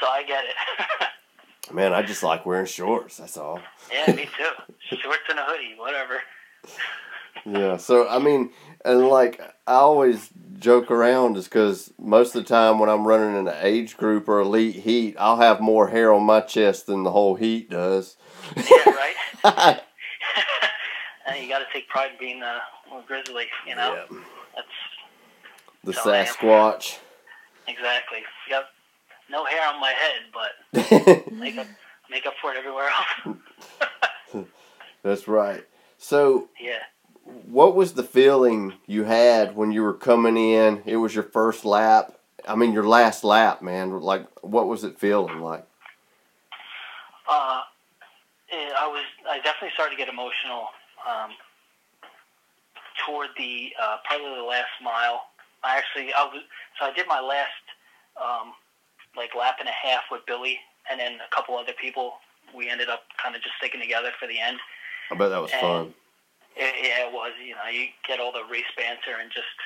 so 0.01 0.07
I 0.09 0.22
get 0.26 0.45
it. 0.45 1.05
man. 1.74 1.93
I 1.95 2.03
just 2.03 2.22
like 2.22 2.45
wearing 2.47 2.66
shorts. 2.66 3.16
That's 3.18 3.36
all. 3.36 3.61
yeah, 3.93 4.12
me 4.14 4.24
too. 4.36 4.97
Shorts 4.97 5.18
and 5.30 5.38
a 5.38 5.45
hoodie, 5.45 5.74
whatever. 5.78 6.20
Yeah. 7.47 7.76
So 7.78 8.07
I 8.09 8.18
mean, 8.20 8.51
and 8.84 9.09
like 9.09 9.40
I 9.66 9.72
always 9.74 10.28
joke 10.61 10.93
around 10.93 11.36
is 11.36 11.45
because 11.49 11.93
most 11.99 12.36
of 12.36 12.43
the 12.45 12.49
time 12.49 12.78
when 12.78 12.88
I'm 12.88 13.05
running 13.05 13.34
in 13.36 13.49
an 13.49 13.55
age 13.62 13.97
group 13.97 14.28
or 14.28 14.40
elite 14.40 14.76
heat, 14.76 15.16
I'll 15.18 15.38
have 15.38 15.59
more 15.61 15.88
hair 15.88 16.12
on 16.12 16.22
my 16.22 16.40
chest 16.40 16.86
than 16.86 17.03
the 17.03 17.11
whole 17.11 17.34
heat 17.34 17.68
does. 17.68 18.16
yeah, 18.55 18.90
right. 19.45 19.80
and 21.26 21.43
you 21.43 21.49
got 21.49 21.61
to 21.61 21.64
take 21.72 21.88
pride 21.88 22.12
in 22.12 22.18
being 22.20 22.43
a, 22.43 22.61
a 22.95 23.03
grizzly. 23.09 23.47
You 23.66 23.74
know, 23.76 24.05
Yeah. 24.12 24.18
that's 24.55 24.68
The 25.84 25.93
So 25.95 26.11
I 26.12 26.18
am. 26.18 26.26
Sasquatch. 26.26 26.99
Exactly. 27.69 28.19
Got 28.49 28.65
no 29.31 29.45
hair 29.45 29.69
on 29.69 29.81
my 29.81 29.93
head, 29.93 30.23
but 30.33 31.33
make 31.33 31.57
up 31.59 31.67
make 32.11 32.27
up 32.27 32.35
for 32.41 32.53
it 32.53 32.59
everywhere 32.59 32.89
else. 32.89 34.47
That's 35.03 35.27
right. 35.27 35.65
So, 35.99 36.49
yeah. 36.61 36.79
what 37.25 37.75
was 37.75 37.95
the 37.95 38.03
feeling 38.03 38.75
you 38.87 39.05
had 39.05 39.57
when 39.57 39.73
you 39.73 39.83
were 39.83 39.95
coming 39.95 40.37
in? 40.37 40.83
It 40.85 40.97
was 40.97 41.15
your 41.15 41.25
first 41.25 41.65
lap. 41.65 42.19
I 42.47 42.55
mean, 42.57 42.73
your 42.73 42.87
last 42.87 43.25
lap, 43.25 43.63
man. 43.63 44.01
Like, 44.01 44.27
what 44.43 44.67
was 44.67 44.85
it 44.85 44.99
feeling 44.99 45.41
like? 45.41 45.67
Uh, 47.31 47.61
eh, 48.51 48.71
I 48.79 48.87
was. 48.89 49.05
I 49.31 49.37
definitely 49.39 49.71
started 49.75 49.93
to 49.93 49.97
get 49.97 50.09
emotional 50.09 50.67
um, 51.09 51.31
toward 53.07 53.29
the 53.39 53.73
uh, 53.81 53.97
probably 54.05 54.35
the 54.37 54.43
last 54.43 54.71
mile. 54.83 55.23
I 55.65 55.79
actually, 55.79 56.13
I 56.13 56.25
was. 56.25 56.43
So 56.79 56.87
I 56.87 56.93
did 56.93 57.07
my 57.07 57.21
last 57.21 57.63
um, 58.19 58.53
like 59.17 59.35
lap 59.39 59.57
and 59.61 59.69
a 59.69 59.73
half 59.73 60.03
with 60.11 60.23
Billy, 60.27 60.59
and 60.91 60.99
then 60.99 61.19
a 61.21 61.31
couple 61.35 61.57
other 61.57 61.75
people. 61.81 62.15
We 62.55 62.69
ended 62.69 62.89
up 62.89 63.05
kind 63.23 63.35
of 63.35 63.43
just 63.43 63.57
sticking 63.57 63.81
together 63.81 64.11
for 64.19 64.27
the 64.29 64.39
end. 64.39 64.59
I 65.11 65.15
bet 65.15 65.31
that 65.31 65.41
was 65.41 65.53
fun. 65.53 65.95
It, 66.57 66.75
yeah, 66.83 67.09
it 67.09 67.13
was. 67.13 67.33
You 67.41 67.55
know, 67.55 67.69
you 67.71 67.89
get 68.07 68.21
all 68.21 68.33
the 68.33 68.45
race 68.51 68.69
banter 68.77 69.21
and 69.21 69.31
just 69.33 69.57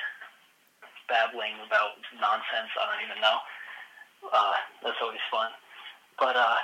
babbling 1.09 1.55
about 1.65 1.99
nonsense. 2.15 2.71
I 2.75 2.83
don't 2.87 3.03
even 3.03 3.19
know. 3.19 3.37
Uh, 4.31 4.55
that's 4.83 4.99
always 5.01 5.23
fun. 5.31 5.51
But 6.19 6.35
uh, 6.35 6.59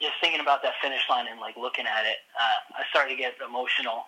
just 0.00 0.14
thinking 0.20 0.40
about 0.40 0.62
that 0.62 0.74
finish 0.82 1.02
line 1.08 1.26
and 1.30 1.40
like 1.40 1.56
looking 1.56 1.86
at 1.86 2.04
it, 2.04 2.20
uh, 2.36 2.80
I 2.80 2.82
started 2.90 3.16
to 3.16 3.18
get 3.18 3.34
emotional, 3.40 4.06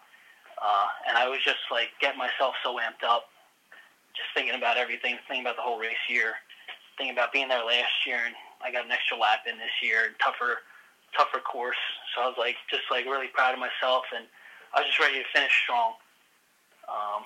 uh, 0.60 0.88
and 1.08 1.16
I 1.16 1.28
was 1.28 1.40
just 1.44 1.64
like 1.70 1.90
getting 2.00 2.18
myself 2.18 2.54
so 2.62 2.76
amped 2.76 3.06
up, 3.06 3.28
just 4.16 4.32
thinking 4.34 4.56
about 4.56 4.76
everything, 4.76 5.20
thinking 5.28 5.44
about 5.44 5.56
the 5.56 5.62
whole 5.62 5.78
race 5.78 6.00
year, 6.08 6.40
thinking 6.96 7.14
about 7.14 7.32
being 7.32 7.48
there 7.48 7.64
last 7.64 8.04
year, 8.06 8.24
and 8.24 8.34
I 8.64 8.72
got 8.72 8.84
an 8.84 8.92
extra 8.92 9.16
lap 9.16 9.44
in 9.44 9.56
this 9.60 9.72
year, 9.82 10.16
tougher, 10.18 10.64
tougher 11.16 11.38
course. 11.38 11.80
So 12.14 12.24
I 12.24 12.26
was 12.26 12.36
like, 12.38 12.56
just 12.70 12.88
like 12.90 13.04
really 13.04 13.28
proud 13.28 13.52
of 13.52 13.60
myself, 13.60 14.04
and 14.16 14.24
I 14.72 14.80
was 14.80 14.88
just 14.88 15.00
ready 15.00 15.20
to 15.20 15.28
finish 15.32 15.52
strong. 15.62 15.94
Um, 16.88 17.22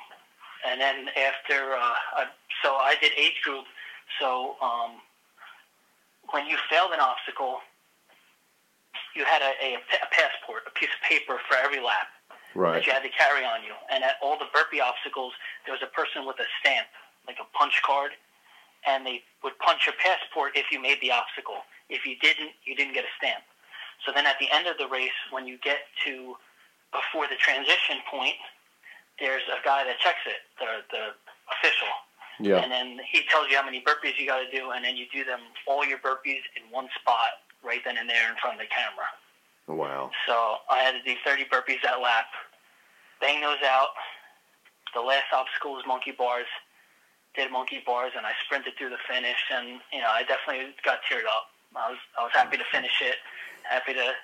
and 0.66 0.80
then 0.80 1.08
after, 1.14 1.74
uh, 1.74 2.20
I, 2.20 2.26
so 2.62 2.74
I 2.74 2.96
did 3.00 3.12
age 3.16 3.40
group. 3.42 3.64
So 4.18 4.56
um, 4.60 4.98
when 6.30 6.46
you 6.46 6.58
failed 6.68 6.90
an 6.92 7.00
obstacle, 7.00 7.62
you 9.14 9.24
had 9.24 9.42
a, 9.42 9.54
a, 9.62 9.78
a 9.78 10.08
passport, 10.10 10.66
a 10.66 10.72
piece 10.74 10.90
of 10.90 11.00
paper 11.06 11.38
for 11.48 11.56
every 11.56 11.80
lap 11.80 12.10
Right. 12.54 12.82
that 12.82 12.86
you 12.86 12.92
had 12.92 13.02
to 13.02 13.14
carry 13.14 13.44
on 13.44 13.62
you. 13.62 13.74
And 13.90 14.02
at 14.02 14.18
all 14.22 14.38
the 14.38 14.50
burpee 14.52 14.80
obstacles, 14.80 15.32
there 15.64 15.72
was 15.72 15.82
a 15.82 15.92
person 15.94 16.26
with 16.26 16.38
a 16.40 16.48
stamp, 16.60 16.88
like 17.26 17.38
a 17.38 17.46
punch 17.56 17.80
card, 17.86 18.12
and 18.86 19.06
they 19.06 19.22
would 19.44 19.58
punch 19.58 19.86
your 19.86 19.94
passport 20.02 20.52
if 20.56 20.70
you 20.72 20.80
made 20.80 20.98
the 21.00 21.12
obstacle. 21.12 21.62
If 21.88 22.06
you 22.06 22.16
didn't, 22.18 22.50
you 22.64 22.74
didn't 22.74 22.94
get 22.94 23.04
a 23.04 23.12
stamp. 23.18 23.44
So 24.06 24.12
then 24.12 24.26
at 24.26 24.38
the 24.40 24.48
end 24.50 24.66
of 24.66 24.78
the 24.78 24.88
race, 24.88 25.14
when 25.30 25.46
you 25.46 25.58
get 25.62 25.84
to 26.06 26.34
before 26.90 27.28
the 27.28 27.36
transition 27.36 28.02
point, 28.10 28.40
there's 29.20 29.44
a 29.52 29.60
guy 29.62 29.84
that 29.84 30.00
checks 30.00 30.24
it, 30.26 30.42
the, 30.58 30.82
the 30.90 31.14
official. 31.52 31.92
Yeah. 32.40 32.64
And 32.64 32.72
then 32.72 32.98
he 33.04 33.22
tells 33.28 33.50
you 33.50 33.56
how 33.56 33.64
many 33.64 33.84
burpees 33.84 34.18
you 34.18 34.26
got 34.26 34.40
to 34.40 34.50
do, 34.50 34.70
and 34.72 34.82
then 34.84 34.96
you 34.96 35.04
do 35.12 35.24
them 35.24 35.40
all 35.68 35.84
your 35.84 35.98
burpees 35.98 36.40
in 36.56 36.64
one 36.70 36.88
spot, 36.98 37.44
right 37.62 37.80
then 37.84 37.98
and 37.98 38.08
there 38.08 38.30
in 38.30 38.36
front 38.40 38.56
of 38.56 38.60
the 38.64 38.70
camera. 38.72 39.06
Wow. 39.74 40.10
So 40.26 40.56
I 40.70 40.78
had 40.78 40.92
to 40.92 41.02
do 41.02 41.14
30 41.24 41.44
burpees 41.44 41.82
that 41.84 42.00
lap, 42.02 42.26
bang 43.20 43.40
those 43.40 43.62
out. 43.64 43.94
The 44.94 45.00
last 45.00 45.30
obstacle 45.32 45.72
was 45.72 45.84
monkey 45.86 46.12
bars. 46.12 46.50
Did 47.36 47.52
monkey 47.52 47.78
bars, 47.86 48.10
and 48.16 48.26
I 48.26 48.32
sprinted 48.44 48.74
through 48.76 48.90
the 48.90 48.98
finish, 49.06 49.38
and 49.54 49.78
you 49.94 50.02
know 50.02 50.10
I 50.10 50.26
definitely 50.26 50.74
got 50.82 50.98
teared 51.06 51.30
up. 51.30 51.54
I 51.76 51.94
was 51.94 51.98
I 52.18 52.26
was 52.26 52.34
happy 52.34 52.56
to 52.58 52.66
finish 52.72 52.98
it, 53.00 53.22
happy 53.62 53.94
to 53.94 54.14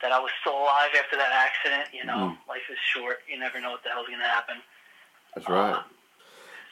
that 0.00 0.12
I 0.12 0.18
was 0.18 0.32
still 0.40 0.56
alive 0.56 0.96
after 0.96 1.20
that 1.20 1.36
accident. 1.36 1.92
You 1.92 2.08
know, 2.08 2.32
life 2.48 2.64
is 2.72 2.80
short. 2.80 3.20
You 3.28 3.38
never 3.38 3.60
know 3.60 3.76
what 3.76 3.84
the 3.84 3.90
hell's 3.90 4.08
gonna 4.08 4.24
happen. 4.24 4.56
That's 5.34 5.48
right. 5.48 5.76
Uh, 5.76 5.82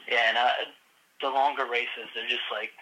yeah, 0.08 0.32
and 0.32 0.38
uh, 0.38 0.72
the 1.20 1.28
longer 1.28 1.68
races, 1.68 2.08
they're 2.16 2.32
just 2.32 2.48
like 2.50 2.72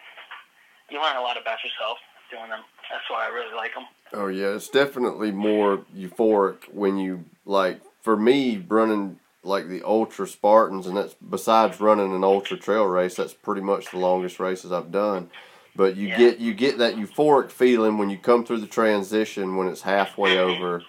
you 0.91 1.03
learn 1.03 1.17
a 1.17 1.23
lot 1.27 1.35
about 1.35 1.59
yourself 1.67 1.99
doing 2.31 2.51
them. 2.51 2.63
That's 2.87 3.11
why 3.11 3.27
I 3.27 3.35
really 3.35 3.55
like 3.55 3.75
them. 3.75 3.91
Oh 4.13 4.29
yeah, 4.29 4.55
it's 4.55 4.69
definitely 4.69 5.31
more 5.33 5.85
euphoric 5.97 6.73
when 6.73 6.97
you 6.97 7.25
like. 7.45 7.81
For 8.03 8.17
me, 8.17 8.65
running 8.69 9.19
like 9.43 9.69
the 9.69 9.83
ultra 9.85 10.27
Spartans, 10.27 10.87
and 10.87 10.97
that's 10.97 11.15
besides 11.15 11.81
running 11.81 12.15
an 12.15 12.25
ultra 12.25 12.57
trail 12.57 12.85
race, 12.85 13.17
that's 13.17 13.35
pretty 13.35 13.61
much 13.61 13.91
the 13.91 13.99
longest 13.99 14.39
races 14.41 14.73
I've 14.73 14.93
done. 14.93 15.31
But 15.75 15.97
you 15.97 16.09
Yeah. 16.09 16.17
get 16.17 16.39
you 16.39 16.55
get 16.55 16.79
that 16.79 16.95
euphoric 16.97 17.51
feeling 17.51 17.99
when 17.99 18.09
you 18.11 18.17
come 18.19 18.45
through 18.45 18.61
the 18.61 18.67
transition 18.67 19.57
when 19.57 19.69
it's 19.69 19.83
halfway 19.83 20.39
over, 20.39 20.85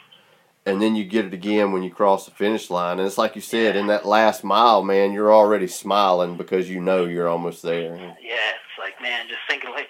and 0.65 0.81
then 0.81 0.95
you 0.95 1.03
get 1.03 1.25
it 1.25 1.33
again 1.33 1.71
when 1.71 1.83
you 1.83 1.89
cross 1.89 2.25
the 2.25 2.31
finish 2.31 2.69
line. 2.69 2.99
And 2.99 3.07
it's 3.07 3.17
like 3.17 3.35
you 3.35 3.41
said, 3.41 3.75
in 3.75 3.87
that 3.87 4.05
last 4.05 4.43
mile, 4.43 4.83
man, 4.83 5.11
you're 5.11 5.33
already 5.33 5.67
smiling 5.67 6.37
because 6.37 6.69
you 6.69 6.79
know 6.79 7.05
you're 7.05 7.27
almost 7.27 7.63
there. 7.63 7.95
Yeah, 8.21 8.51
it's 8.51 8.79
like 8.79 9.01
man, 9.01 9.27
just 9.27 9.41
thinking 9.49 9.71
like, 9.71 9.86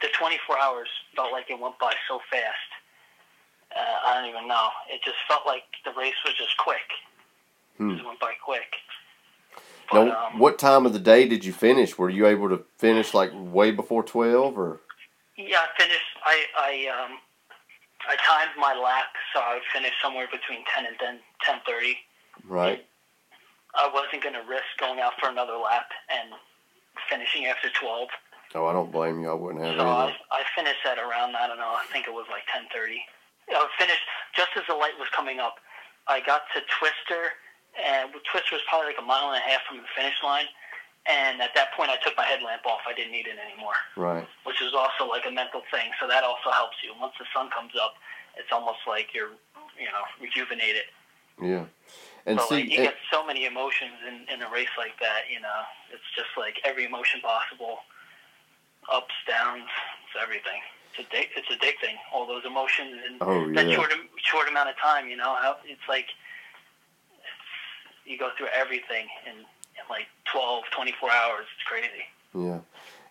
the 0.00 0.08
24 0.18 0.58
hours 0.58 0.88
felt 1.14 1.32
like 1.32 1.50
it 1.50 1.58
went 1.58 1.78
by 1.78 1.92
so 2.08 2.20
fast. 2.30 2.70
Uh, 3.74 4.08
I 4.08 4.14
don't 4.20 4.28
even 4.28 4.46
know. 4.46 4.68
It 4.90 5.00
just 5.04 5.16
felt 5.26 5.42
like 5.46 5.64
the 5.84 5.92
race 5.98 6.14
was 6.24 6.34
just 6.36 6.56
quick. 6.58 6.86
Hmm. 7.78 7.90
It 7.90 7.94
just 7.94 8.06
went 8.06 8.20
by 8.20 8.32
quick. 8.44 8.74
But, 9.90 10.04
Now, 10.04 10.26
um, 10.26 10.38
what 10.38 10.58
time 10.58 10.86
of 10.86 10.92
the 10.92 10.98
day 10.98 11.28
did 11.28 11.44
you 11.44 11.52
finish? 11.52 11.98
Were 11.98 12.08
you 12.10 12.26
able 12.26 12.48
to 12.48 12.64
finish 12.78 13.12
like 13.12 13.30
way 13.34 13.70
before 13.70 14.02
twelve 14.02 14.58
or? 14.58 14.80
Yeah, 15.36 15.58
I 15.58 15.68
finished. 15.82 16.00
I 16.24 16.44
I 16.56 17.02
um 17.02 17.18
I 18.08 18.16
timed 18.16 18.52
my 18.58 18.74
lap 18.74 19.12
so 19.32 19.40
I 19.40 19.54
would 19.54 19.62
finish 19.72 19.92
somewhere 20.02 20.28
between 20.30 20.64
10 20.74 20.86
and 20.86 20.98
10 20.98 21.18
10:30. 21.66 21.96
Right. 22.46 22.84
I 23.74 23.90
wasn't 23.92 24.22
going 24.22 24.34
to 24.34 24.42
risk 24.48 24.64
going 24.78 25.00
out 25.00 25.14
for 25.18 25.28
another 25.28 25.56
lap 25.56 25.90
and 26.08 26.30
finishing 27.10 27.46
after 27.46 27.68
12. 27.70 28.08
Oh, 28.54 28.66
I 28.66 28.72
don't 28.72 28.92
blame 28.92 29.20
you. 29.20 29.30
I 29.30 29.34
wouldn't 29.34 29.64
have 29.64 29.74
So 29.76 29.82
I. 29.86 30.14
I 30.30 30.42
finished 30.54 30.86
at 30.86 30.98
around 30.98 31.34
I 31.34 31.46
don't 31.50 31.58
know. 31.58 31.74
I 31.74 31.84
think 31.92 32.06
it 32.06 32.14
was 32.14 32.26
like 32.30 32.46
10:30. 32.54 33.02
I 33.50 33.68
finished 33.78 34.00
just 34.36 34.50
as 34.56 34.62
the 34.68 34.74
light 34.74 34.94
was 34.98 35.08
coming 35.14 35.40
up. 35.40 35.56
I 36.06 36.20
got 36.20 36.42
to 36.54 36.60
Twister, 36.78 37.34
and 37.76 38.08
Twister 38.30 38.54
was 38.56 38.62
probably 38.68 38.94
like 38.94 39.00
a 39.02 39.04
mile 39.04 39.32
and 39.34 39.36
a 39.42 39.44
half 39.44 39.60
from 39.68 39.78
the 39.78 39.88
finish 39.96 40.14
line. 40.22 40.46
And 41.04 41.42
at 41.42 41.52
that 41.54 41.72
point, 41.76 41.90
I 41.90 41.96
took 42.00 42.16
my 42.16 42.24
headlamp 42.24 42.64
off. 42.64 42.80
I 42.88 42.94
didn't 42.94 43.12
need 43.12 43.26
it 43.26 43.36
anymore, 43.36 43.76
Right. 43.96 44.24
which 44.48 44.62
is 44.62 44.72
also 44.72 45.04
like 45.04 45.26
a 45.28 45.30
mental 45.30 45.60
thing. 45.70 45.92
So 46.00 46.08
that 46.08 46.24
also 46.24 46.48
helps 46.50 46.76
you. 46.82 46.94
Once 46.98 47.12
the 47.18 47.26
sun 47.34 47.50
comes 47.50 47.72
up, 47.76 47.92
it's 48.40 48.48
almost 48.50 48.80
like 48.88 49.12
you're, 49.12 49.36
you 49.76 49.84
know, 49.92 50.04
rejuvenated. 50.18 50.84
Yeah. 51.42 51.64
And 52.24 52.38
but 52.40 52.48
see, 52.48 52.54
like 52.64 52.70
you 52.72 52.78
and- 52.80 52.86
get 52.88 52.96
so 53.12 53.20
many 53.26 53.44
emotions 53.44 54.00
in, 54.08 54.24
in 54.32 54.40
a 54.40 54.48
race 54.48 54.72
like 54.78 54.96
that, 55.00 55.28
you 55.28 55.40
know, 55.40 55.60
it's 55.92 56.08
just 56.16 56.32
like 56.38 56.56
every 56.64 56.84
emotion 56.86 57.20
possible, 57.20 57.80
ups, 58.92 59.14
downs, 59.26 59.64
it's 60.06 60.22
everything. 60.22 60.60
It's 60.96 61.08
addic- 61.08 61.30
it's 61.36 61.48
addicting. 61.48 61.94
All 62.12 62.26
those 62.26 62.44
emotions 62.44 62.94
in 63.08 63.16
Oh, 63.20 63.52
that 63.54 63.70
short 63.72 63.92
short 64.24 64.48
amount 64.48 64.68
of 64.70 64.76
time, 64.78 65.08
you 65.08 65.16
know, 65.16 65.34
how 65.40 65.56
it's 65.64 65.80
like 65.88 66.06
it's, 67.12 68.10
you 68.10 68.18
go 68.18 68.30
through 68.36 68.48
everything 68.54 69.06
in, 69.26 69.38
in 69.38 69.84
like 69.90 70.06
12, 70.32 70.64
24 70.74 71.10
hours. 71.10 71.46
It's 71.56 71.66
crazy. 71.68 72.04
yeah. 72.34 72.60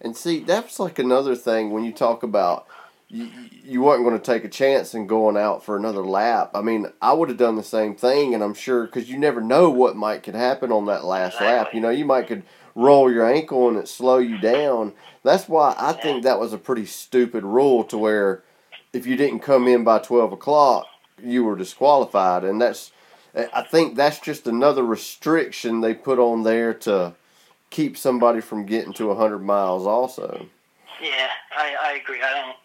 And 0.01 0.15
see, 0.17 0.39
that's 0.39 0.79
like 0.79 0.99
another 0.99 1.35
thing 1.35 1.71
when 1.71 1.83
you 1.85 1.93
talk 1.93 2.23
about 2.23 2.67
you, 3.07 3.29
you 3.63 3.81
weren't 3.81 4.03
going 4.03 4.19
to 4.19 4.23
take 4.25 4.43
a 4.43 4.49
chance 4.49 4.93
in 4.95 5.05
going 5.07 5.37
out 5.37 5.63
for 5.63 5.77
another 5.77 6.03
lap. 6.03 6.51
I 6.55 6.61
mean, 6.61 6.87
I 7.01 7.13
would 7.13 7.29
have 7.29 7.37
done 7.37 7.55
the 7.55 7.63
same 7.63 7.95
thing, 7.95 8.33
and 8.33 8.43
I'm 8.43 8.55
sure 8.55 8.85
because 8.85 9.07
you 9.09 9.17
never 9.17 9.39
know 9.39 9.69
what 9.69 9.95
might 9.95 10.23
could 10.23 10.35
happen 10.35 10.71
on 10.71 10.87
that 10.87 11.05
last 11.05 11.39
lap. 11.39 11.73
You 11.73 11.79
know, 11.79 11.89
you 11.89 12.05
might 12.05 12.27
could 12.27 12.43
roll 12.75 13.11
your 13.11 13.29
ankle 13.31 13.69
and 13.69 13.77
it 13.77 13.87
slow 13.87 14.17
you 14.17 14.39
down. 14.39 14.93
That's 15.23 15.47
why 15.47 15.75
I 15.77 15.93
think 15.93 16.23
that 16.23 16.39
was 16.39 16.53
a 16.53 16.57
pretty 16.57 16.85
stupid 16.85 17.43
rule 17.43 17.83
to 17.85 17.97
where 17.97 18.43
if 18.91 19.07
you 19.07 19.15
didn't 19.15 19.39
come 19.39 19.67
in 19.67 19.83
by 19.83 19.99
twelve 19.99 20.31
o'clock, 20.33 20.85
you 21.21 21.43
were 21.43 21.55
disqualified, 21.55 22.43
and 22.43 22.61
that's. 22.61 22.91
I 23.35 23.63
think 23.63 23.95
that's 23.95 24.19
just 24.19 24.45
another 24.45 24.83
restriction 24.83 25.81
they 25.81 25.95
put 25.95 26.19
on 26.19 26.43
there 26.43 26.71
to 26.85 27.13
keep 27.71 27.97
somebody 27.97 28.41
from 28.41 28.67
getting 28.67 28.93
to 28.93 29.11
hundred 29.15 29.39
miles. 29.39 29.87
Also, 29.87 30.45
Yeah, 31.01 31.29
I, 31.57 31.75
I 31.83 31.91
agree. 31.93 32.21
I 32.21 32.31
don't. 32.41 32.55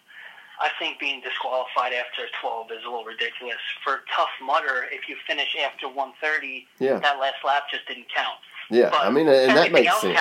I 0.61 0.69
think 0.79 0.99
being 0.99 1.21
disqualified 1.23 1.93
after 1.93 2.23
12 2.43 2.73
is 2.73 2.79
a 2.85 2.89
little 2.91 3.05
ridiculous. 3.05 3.57
For 3.85 4.01
Tough 4.15 4.29
Mudder, 4.45 4.87
if 4.91 5.09
you 5.09 5.15
finish 5.25 5.57
after 5.65 5.87
130, 5.87 6.67
Yeah, 6.81 6.99
that 6.99 7.19
last 7.21 7.37
lap 7.47 7.63
just 7.71 7.87
didn't 7.87 8.07
count. 8.15 8.37
yeah. 8.69 8.91
But 8.91 9.03
I 9.03 9.11
mean, 9.11 9.29
and 9.29 9.57
that 9.57 9.71
makes 9.73 10.01
sense. 10.01 10.19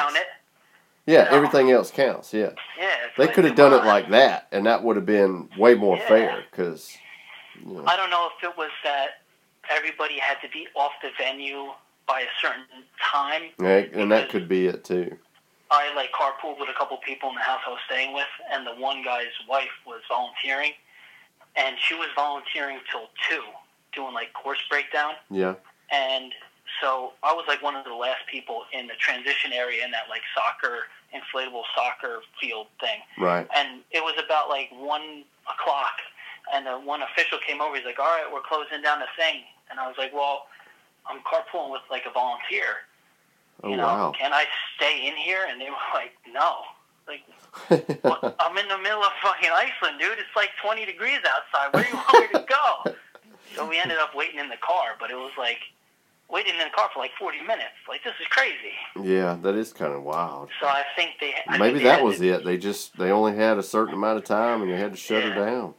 Yeah, 1.08 1.26
everything 1.32 1.72
else 1.72 1.89
counts. 1.89 2.34
Yeah, 2.34 2.51
Yeah, 2.78 2.93
they 3.18 3.28
could 3.30 3.45
have 3.45 3.55
done 3.55 3.74
it 3.74 3.86
like 3.86 4.10
that, 4.10 4.47
and 4.51 4.66
that 4.66 4.84
would 4.84 4.97
have 4.97 5.05
been 5.05 5.49
way 5.58 5.74
more 5.74 5.95
Yeah. 5.97 6.08
fair. 6.08 6.45
Because, 6.51 6.97
you 7.66 7.74
know, 7.76 7.86
I 7.88 7.95
don't 7.95 8.10
know 8.10 8.30
if 8.38 8.43
it 8.43 8.55
was 8.58 8.72
that 8.84 9.22
everybody 9.70 10.20
had 10.20 10.39
to 10.41 10.49
be 10.49 10.68
off 10.76 10.91
the 11.01 11.12
venue 11.18 11.74
by 12.08 12.22
a 12.22 12.28
certain 12.41 12.66
time. 13.01 13.53
and 13.60 13.68
and 13.95 14.12
that 14.12 14.30
could 14.30 14.49
be 14.49 14.68
it 14.68 14.84
too. 14.84 15.18
I 15.72 15.93
like 15.95 16.12
carpooled 16.12 16.60
with 16.60 16.70
a 16.70 16.74
couple 16.74 16.97
people 16.97 17.30
in 17.30 17.36
the 17.36 17.41
house 17.41 17.62
I 17.66 17.70
was 17.72 17.80
staying 17.86 18.14
with, 18.14 18.28
and 18.51 18.68
the 18.68 18.76
one 18.76 19.01
guy's 19.01 19.34
wife 19.47 19.72
was 19.86 20.01
volunteering, 20.10 20.74
and 21.55 21.78
she 21.80 21.93
was 21.95 22.08
volunteering 22.16 22.80
till 22.91 23.10
two, 23.30 23.43
doing 23.93 24.14
like 24.14 24.34
course 24.34 24.60
breakdown. 24.70 25.16
Yeah, 25.30 25.55
And 25.89 26.34
so 26.82 27.14
I 27.24 27.34
was 27.34 27.45
like 27.47 27.62
one 27.62 27.76
of 27.76 27.86
the 27.86 27.93
last 27.93 28.26
people 28.28 28.64
in 28.74 28.88
the 28.88 28.93
transition 28.95 29.51
area 29.53 29.84
in 29.86 29.91
that 29.91 30.10
like 30.10 30.22
soccer 30.36 30.84
inflatable 31.20 31.63
soccer 31.76 32.22
field 32.39 32.68
thing. 32.80 32.99
right. 33.20 33.47
And 33.55 33.82
it 33.91 34.01
was 34.03 34.15
about 34.24 34.49
like 34.49 34.70
one 34.72 35.24
o'clock, 35.49 35.97
and 36.53 36.65
the 36.65 36.78
one 36.80 37.01
official 37.01 37.39
came 37.45 37.61
over. 37.61 37.76
He's 37.76 37.86
like, 37.86 37.99
"All 37.99 38.05
right, 38.05 38.26
we're 38.32 38.41
closing 38.41 38.82
down 38.82 38.99
the 38.99 39.11
thing," 39.18 39.43
and 39.70 39.80
I 39.80 39.88
was 39.88 39.97
like, 39.97 40.13
"Well, 40.13 40.47
I'm 41.09 41.20
carpooling 41.22 41.72
with 41.72 41.82
like 41.89 42.05
a 42.05 42.11
volunteer. 42.11 42.86
Oh 43.63 43.70
you 43.70 43.78
know, 43.78 43.88
wow. 43.88 44.11
can 44.18 44.34
I 44.34 44.45
stay 44.76 45.07
in 45.07 45.15
here?" 45.15 45.45
And 45.49 45.59
they 45.59 45.70
were 45.70 45.91
like, 45.93 46.13
"No." 46.32 46.63
Like, 47.07 47.24
what? 48.03 48.36
I'm 48.39 48.57
in 48.57 48.68
the 48.68 48.78
middle 48.78 49.01
of 49.01 49.11
fucking 49.24 49.49
Iceland, 49.49 49.97
dude. 49.99 50.20
It's 50.20 50.36
like 50.36 50.49
20 50.61 50.86
degrees 50.86 51.20
outside. 51.24 51.74
Where 51.74 51.84
do 51.84 51.89
you 51.89 51.95
want 51.95 52.34
me 52.34 52.39
to 52.39 52.45
go? 52.45 52.95
so 53.55 53.68
we 53.68 53.80
ended 53.80 53.97
up 53.97 54.13
waiting 54.13 54.39
in 54.39 54.49
the 54.49 54.57
car, 54.57 54.95
but 54.99 55.09
it 55.09 55.15
was 55.15 55.32
like 55.38 55.59
waiting 56.30 56.53
in 56.53 56.59
the 56.59 56.69
car 56.75 56.89
for 56.93 56.99
like 56.99 57.11
40 57.19 57.41
minutes. 57.41 57.75
Like, 57.88 58.03
this 58.03 58.13
is 58.19 58.28
crazy. 58.28 58.75
yeah, 59.01 59.38
that 59.41 59.55
is 59.55 59.73
kind 59.73 59.93
of 59.93 60.03
wild. 60.03 60.49
So 60.59 60.67
I 60.67 60.84
think 60.95 61.11
they. 61.19 61.34
I 61.47 61.57
Maybe 61.57 61.80
think 61.80 61.84
they 61.84 61.89
that 61.89 62.03
was 62.03 62.17
to, 62.19 62.28
it. 62.30 62.45
They 62.45 62.57
just 62.57 62.97
they 62.97 63.11
only 63.11 63.36
had 63.36 63.57
a 63.57 63.63
certain 63.63 63.93
amount 63.93 64.17
of 64.17 64.25
time, 64.25 64.61
and 64.61 64.71
they 64.71 64.78
had 64.78 64.91
to 64.91 64.97
shut 64.97 65.23
her 65.23 65.34
down. 65.34 65.73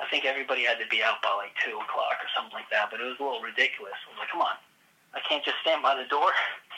I 0.00 0.08
think 0.10 0.24
everybody 0.24 0.64
had 0.64 0.78
to 0.78 0.86
be 0.90 1.02
out 1.02 1.22
by 1.22 1.30
like 1.36 1.52
2 1.64 1.70
o'clock 1.70 2.16
or 2.20 2.28
something 2.36 2.52
like 2.52 2.68
that, 2.70 2.88
but 2.90 3.00
it 3.00 3.04
was 3.04 3.16
a 3.20 3.22
little 3.22 3.40
ridiculous. 3.40 3.94
I 4.06 4.10
was 4.12 4.18
like, 4.18 4.30
come 4.30 4.42
on. 4.42 4.56
I 5.14 5.20
can't 5.28 5.44
just 5.44 5.56
stand 5.62 5.82
by 5.82 5.94
the 5.96 6.08
door. 6.08 6.30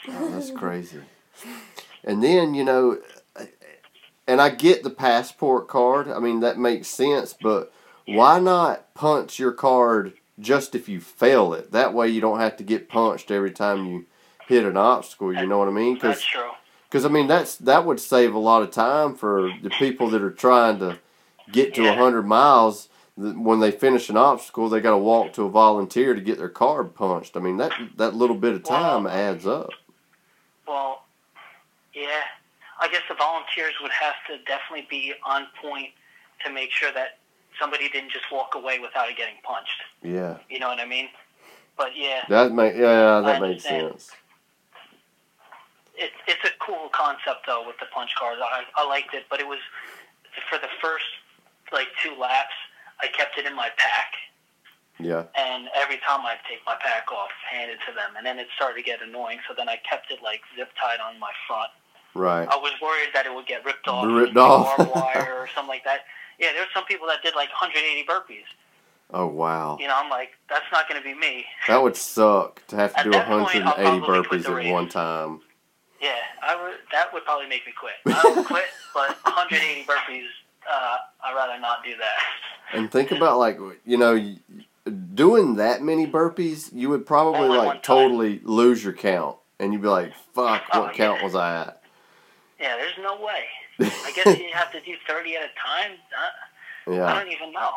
Oh, 0.09 0.29
that's 0.29 0.51
crazy. 0.51 0.99
And 2.03 2.23
then 2.23 2.53
you 2.53 2.63
know, 2.63 2.99
and 4.27 4.39
I 4.39 4.49
get 4.49 4.83
the 4.83 4.89
passport 4.89 5.67
card. 5.67 6.07
I 6.07 6.19
mean 6.19 6.39
that 6.41 6.57
makes 6.59 6.87
sense, 6.87 7.33
but 7.33 7.73
why 8.05 8.39
not 8.39 8.93
punch 8.93 9.39
your 9.39 9.51
card 9.51 10.13
just 10.39 10.75
if 10.75 10.87
you 10.89 10.99
fail 10.99 11.53
it? 11.53 11.71
That 11.71 11.93
way 11.93 12.07
you 12.09 12.21
don't 12.21 12.39
have 12.39 12.57
to 12.57 12.63
get 12.63 12.89
punched 12.89 13.31
every 13.31 13.51
time 13.51 13.85
you 13.87 14.05
hit 14.47 14.65
an 14.65 14.77
obstacle. 14.77 15.33
You 15.33 15.45
know 15.47 15.57
what 15.57 15.67
I 15.67 15.71
mean? 15.71 15.95
Because 15.95 16.15
That's 16.17 16.25
true. 16.25 16.49
Because 16.89 17.05
I 17.05 17.09
mean 17.09 17.27
that's 17.27 17.55
that 17.57 17.85
would 17.85 17.99
save 17.99 18.33
a 18.33 18.39
lot 18.39 18.61
of 18.61 18.71
time 18.71 19.15
for 19.15 19.51
the 19.61 19.69
people 19.71 20.09
that 20.11 20.21
are 20.21 20.31
trying 20.31 20.79
to 20.79 20.99
get 21.51 21.73
to 21.75 21.81
a 21.81 21.85
Yeah. 21.85 21.95
hundred 21.95 22.23
miles. 22.23 22.87
When 23.17 23.59
they 23.59 23.71
finish 23.71 24.09
an 24.09 24.15
obstacle, 24.17 24.69
they 24.69 24.79
got 24.79 24.91
to 24.91 24.97
walk 24.97 25.33
to 25.33 25.43
a 25.43 25.49
volunteer 25.49 26.13
to 26.13 26.21
get 26.21 26.37
their 26.37 26.49
card 26.49 26.93
punched. 26.95 27.35
I 27.35 27.39
mean 27.39 27.57
that 27.57 27.71
that 27.97 28.13
little 28.13 28.35
bit 28.37 28.53
of 28.53 28.63
time 28.63 29.03
Well- 29.03 29.13
adds 29.13 29.45
up. 29.47 29.71
Well, 30.67 31.03
yeah. 31.93 32.21
I 32.79 32.87
guess 32.89 33.01
the 33.09 33.15
volunteers 33.15 33.73
would 33.81 33.91
have 33.91 34.15
to 34.27 34.37
definitely 34.45 34.85
be 34.89 35.13
on 35.25 35.47
point 35.61 35.89
to 36.45 36.51
make 36.51 36.71
sure 36.71 36.91
that 36.93 37.16
somebody 37.59 37.89
didn't 37.89 38.11
just 38.11 38.25
walk 38.31 38.55
away 38.55 38.79
without 38.79 39.09
it 39.09 39.17
getting 39.17 39.35
punched. 39.43 39.81
Yeah, 40.03 40.37
You 40.49 40.59
know 40.59 40.67
what 40.67 40.79
I 40.79 40.85
mean? 40.85 41.09
But 41.77 41.91
yeah, 41.95 42.23
that 42.29 42.51
make 42.53 42.75
yeah 42.75 43.21
that 43.21 43.39
makes 43.41 43.63
sense. 43.63 44.11
it, 45.95 46.11
it's 46.27 46.43
a 46.45 46.51
cool 46.59 46.89
concept 46.93 47.45
though 47.45 47.63
with 47.65 47.77
the 47.79 47.85
punch 47.93 48.11
cards. 48.17 48.41
I, 48.43 48.63
I 48.75 48.87
liked 48.87 49.13
it, 49.13 49.25
but 49.29 49.39
it 49.39 49.47
was 49.47 49.59
for 50.49 50.57
the 50.57 50.69
first 50.81 51.05
like 51.71 51.87
two 52.03 52.13
laps. 52.19 52.53
I 53.01 53.07
kept 53.07 53.37
it 53.37 53.45
in 53.45 53.55
my 53.55 53.69
pack, 53.77 54.13
Yeah, 54.99 55.25
and 55.37 55.69
every 55.75 55.97
time 55.97 56.21
I'd 56.25 56.39
take 56.49 56.59
my 56.65 56.75
pack 56.81 57.11
off, 57.11 57.29
hand 57.51 57.69
it 57.69 57.77
to 57.87 57.93
them, 57.93 58.17
and 58.17 58.25
then 58.25 58.39
it 58.39 58.47
started 58.55 58.77
to 58.77 58.83
get 58.83 59.03
annoying. 59.03 59.37
So 59.47 59.53
then 59.55 59.69
I 59.69 59.77
kept 59.87 60.09
it 60.11 60.19
like 60.23 60.41
zip 60.57 60.69
tied 60.81 60.99
on 60.99 61.19
my 61.19 61.29
front. 61.47 61.69
right. 62.15 62.47
I 62.49 62.55
was 62.57 62.71
worried 62.81 63.09
that 63.13 63.27
it 63.27 63.33
would 63.35 63.45
get 63.45 63.63
ripped 63.65 63.87
off, 63.87 64.07
Ripped 64.07 64.35
off. 64.35 64.77
barbed 64.77 64.91
wire 64.95 65.35
or 65.37 65.47
something 65.53 65.69
like 65.69 65.83
that. 65.83 66.01
Yeah, 66.39 66.49
there's 66.53 66.67
some 66.73 66.85
people 66.85 67.07
that 67.07 67.21
did 67.23 67.35
like 67.35 67.49
180 67.49 68.07
burpees. 68.07 68.43
Oh 69.13 69.25
wow, 69.25 69.77
You 69.79 69.87
know, 69.87 69.95
I'm 69.95 70.09
like, 70.09 70.31
that's 70.49 70.65
not 70.71 70.89
going 70.89 71.01
to 71.01 71.07
be 71.07 71.13
me. 71.13 71.45
that 71.69 71.81
would 71.81 71.95
suck 71.95 72.61
to 72.67 72.75
have 72.75 72.91
to 72.93 72.99
At 72.99 73.03
do 73.03 73.11
point, 73.11 73.63
180 73.63 73.63
I'll 73.65 74.01
probably 74.01 74.23
quit 74.27 74.43
burpees 74.43 74.65
at 74.65 74.71
one 74.73 74.89
time. 74.89 75.39
Yeah, 76.01 76.15
I 76.43 76.61
would. 76.61 76.75
That 76.91 77.13
would 77.13 77.23
probably 77.23 77.47
make 77.47 77.65
me 77.65 77.71
quit. 77.79 77.93
I 78.05 78.33
would 78.35 78.45
quit, 78.45 78.65
but 78.93 79.17
180 79.23 79.85
burpees, 79.85 80.25
uh, 80.69 80.97
I'd 81.23 81.33
rather 81.35 81.57
not 81.59 81.83
do 81.85 81.91
that. 81.97 82.77
And 82.77 82.91
think 82.91 83.11
about 83.11 83.39
like 83.39 83.57
you 83.85 83.97
know, 83.97 84.35
doing 85.15 85.55
that 85.55 85.81
many 85.81 86.05
burpees, 86.05 86.69
you 86.73 86.89
would 86.89 87.05
probably 87.05 87.39
Only 87.47 87.57
like 87.59 87.83
totally 87.83 88.41
lose 88.43 88.83
your 88.83 88.93
count, 88.93 89.37
and 89.57 89.71
you'd 89.71 89.81
be 89.81 89.87
like, 89.87 90.13
"Fuck, 90.35 90.63
Oh, 90.73 90.81
what 90.81 90.93
count 90.95 91.19
yeah. 91.19 91.23
was 91.23 91.33
I 91.33 91.61
at?" 91.61 91.81
Yeah, 92.59 92.75
there's 92.75 92.97
no 93.01 93.15
way. 93.21 93.45
I 93.79 94.11
guess 94.15 94.37
you 94.39 94.49
have 94.53 94.71
to 94.71 94.81
do 94.81 94.95
30 95.07 95.35
at 95.35 95.43
a 95.43 95.49
time. 95.63 95.91
I, 96.87 97.01
I 97.01 97.19
don't 97.23 97.31
even 97.31 97.51
know. 97.51 97.71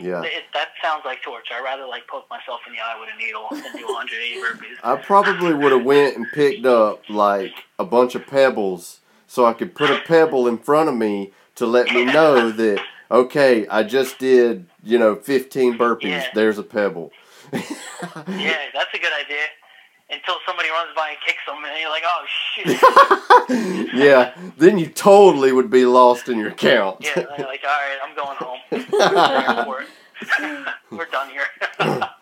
yeah. 0.00 0.22
It, 0.22 0.44
that 0.54 0.68
sounds 0.82 1.02
like 1.04 1.22
torture. 1.22 1.54
I'd 1.54 1.64
rather 1.64 1.86
like 1.86 2.06
poke 2.08 2.28
myself 2.30 2.60
in 2.66 2.72
the 2.72 2.78
eye 2.80 2.98
with 2.98 3.10
a 3.14 3.18
needle 3.18 3.46
than 3.50 3.76
do 3.76 3.86
180 3.86 4.40
burpees. 4.40 4.76
I 4.82 4.96
probably 4.96 5.54
would 5.54 5.72
have 5.72 5.84
went 5.84 6.16
and 6.16 6.26
picked 6.32 6.64
up 6.66 7.02
like 7.08 7.52
a 7.78 7.84
bunch 7.84 8.14
of 8.14 8.26
pebbles, 8.26 9.00
so 9.26 9.44
I 9.46 9.52
could 9.52 9.74
put 9.74 9.90
a 9.90 10.00
pebble 10.00 10.46
in 10.48 10.58
front 10.58 10.88
of 10.88 10.94
me 10.96 11.32
to 11.56 11.66
let 11.66 11.90
me 11.92 12.04
know 12.04 12.50
that 12.50 12.80
okay, 13.10 13.66
I 13.68 13.82
just 13.82 14.18
did 14.18 14.66
you 14.82 14.98
know 14.98 15.14
15 15.16 15.76
burpees. 15.76 16.04
Yeah. 16.04 16.26
There's 16.34 16.58
a 16.58 16.62
pebble. 16.64 17.12
Yeah, 18.28 18.56
that's 18.72 18.94
a 18.94 18.98
good 18.98 19.12
idea. 19.24 19.42
Until 20.10 20.36
somebody 20.46 20.70
runs 20.70 20.90
by 20.96 21.10
and 21.10 21.18
kicks 21.26 21.44
them, 21.46 21.62
and 21.64 21.80
you're 21.80 21.90
like, 21.90 22.02
oh 22.06 22.24
shit. 22.54 23.90
yeah, 23.94 24.34
then 24.56 24.78
you 24.78 24.86
totally 24.86 25.52
would 25.52 25.70
be 25.70 25.84
lost 25.84 26.28
in 26.28 26.38
your 26.38 26.50
count. 26.50 26.96
Yeah, 27.00 27.14
like, 27.16 27.62
all 27.62 27.68
right, 27.68 27.98
I'm 28.02 28.16
going 28.16 28.36
home. 28.38 28.58
I'm 28.72 29.30
here 29.30 29.64
for 29.64 29.82
it. 29.82 30.68
We're 30.90 31.06
done 31.06 31.28
here. 31.30 32.00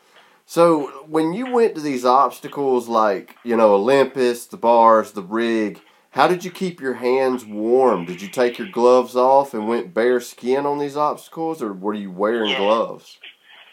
So 0.48 1.04
when 1.08 1.32
you 1.32 1.50
went 1.50 1.74
to 1.74 1.80
these 1.80 2.04
obstacles 2.04 2.86
like, 2.86 3.36
you 3.42 3.56
know, 3.56 3.74
Olympus, 3.74 4.46
the 4.46 4.56
bars, 4.56 5.10
the 5.10 5.22
rig, 5.22 5.80
how 6.10 6.28
did 6.28 6.44
you 6.44 6.52
keep 6.52 6.80
your 6.80 6.94
hands 6.94 7.44
warm? 7.44 8.04
Did 8.04 8.22
you 8.22 8.28
take 8.28 8.56
your 8.56 8.68
gloves 8.68 9.16
off 9.16 9.54
and 9.54 9.66
went 9.66 9.92
bare 9.92 10.20
skin 10.20 10.64
on 10.64 10.78
these 10.78 10.96
obstacles 10.96 11.60
or 11.60 11.72
were 11.72 11.94
you 11.94 12.12
wearing 12.12 12.50
Yeah. 12.50 12.58
gloves? 12.58 13.18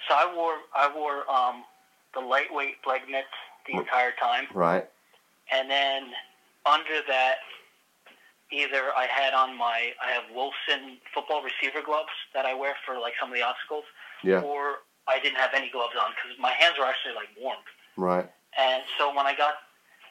So 0.09 0.15
I 0.15 0.33
wore 0.35 0.55
I 0.75 0.91
wore 0.93 1.29
um, 1.31 1.63
the 2.15 2.21
lightweight 2.21 2.77
leg 2.87 3.01
mitts 3.07 3.27
the 3.67 3.73
entire 3.77 4.11
time, 4.19 4.47
Right. 4.53 4.85
and 5.51 5.69
then 5.69 6.11
under 6.65 7.01
that, 7.07 7.37
either 8.51 8.91
I 8.95 9.07
had 9.07 9.33
on 9.33 9.57
my 9.57 9.93
I 10.01 10.11
have 10.11 10.23
Wilson 10.33 10.97
football 11.13 11.41
receiver 11.41 11.81
gloves 11.83 12.11
that 12.33 12.45
I 12.45 12.53
wear 12.53 12.75
for 12.85 12.99
like 12.99 13.13
some 13.19 13.29
of 13.29 13.35
the 13.35 13.41
obstacles, 13.43 13.83
Yeah. 14.23 14.41
or 14.41 14.79
I 15.07 15.19
didn't 15.19 15.37
have 15.37 15.53
any 15.53 15.69
gloves 15.69 15.95
on 15.99 16.11
because 16.11 16.37
my 16.39 16.51
hands 16.51 16.77
were 16.77 16.85
actually 16.85 17.15
like 17.15 17.29
warm. 17.39 17.59
Right. 17.97 18.29
And 18.57 18.83
so 18.97 19.13
when 19.15 19.25
I 19.25 19.33
got, 19.35 19.55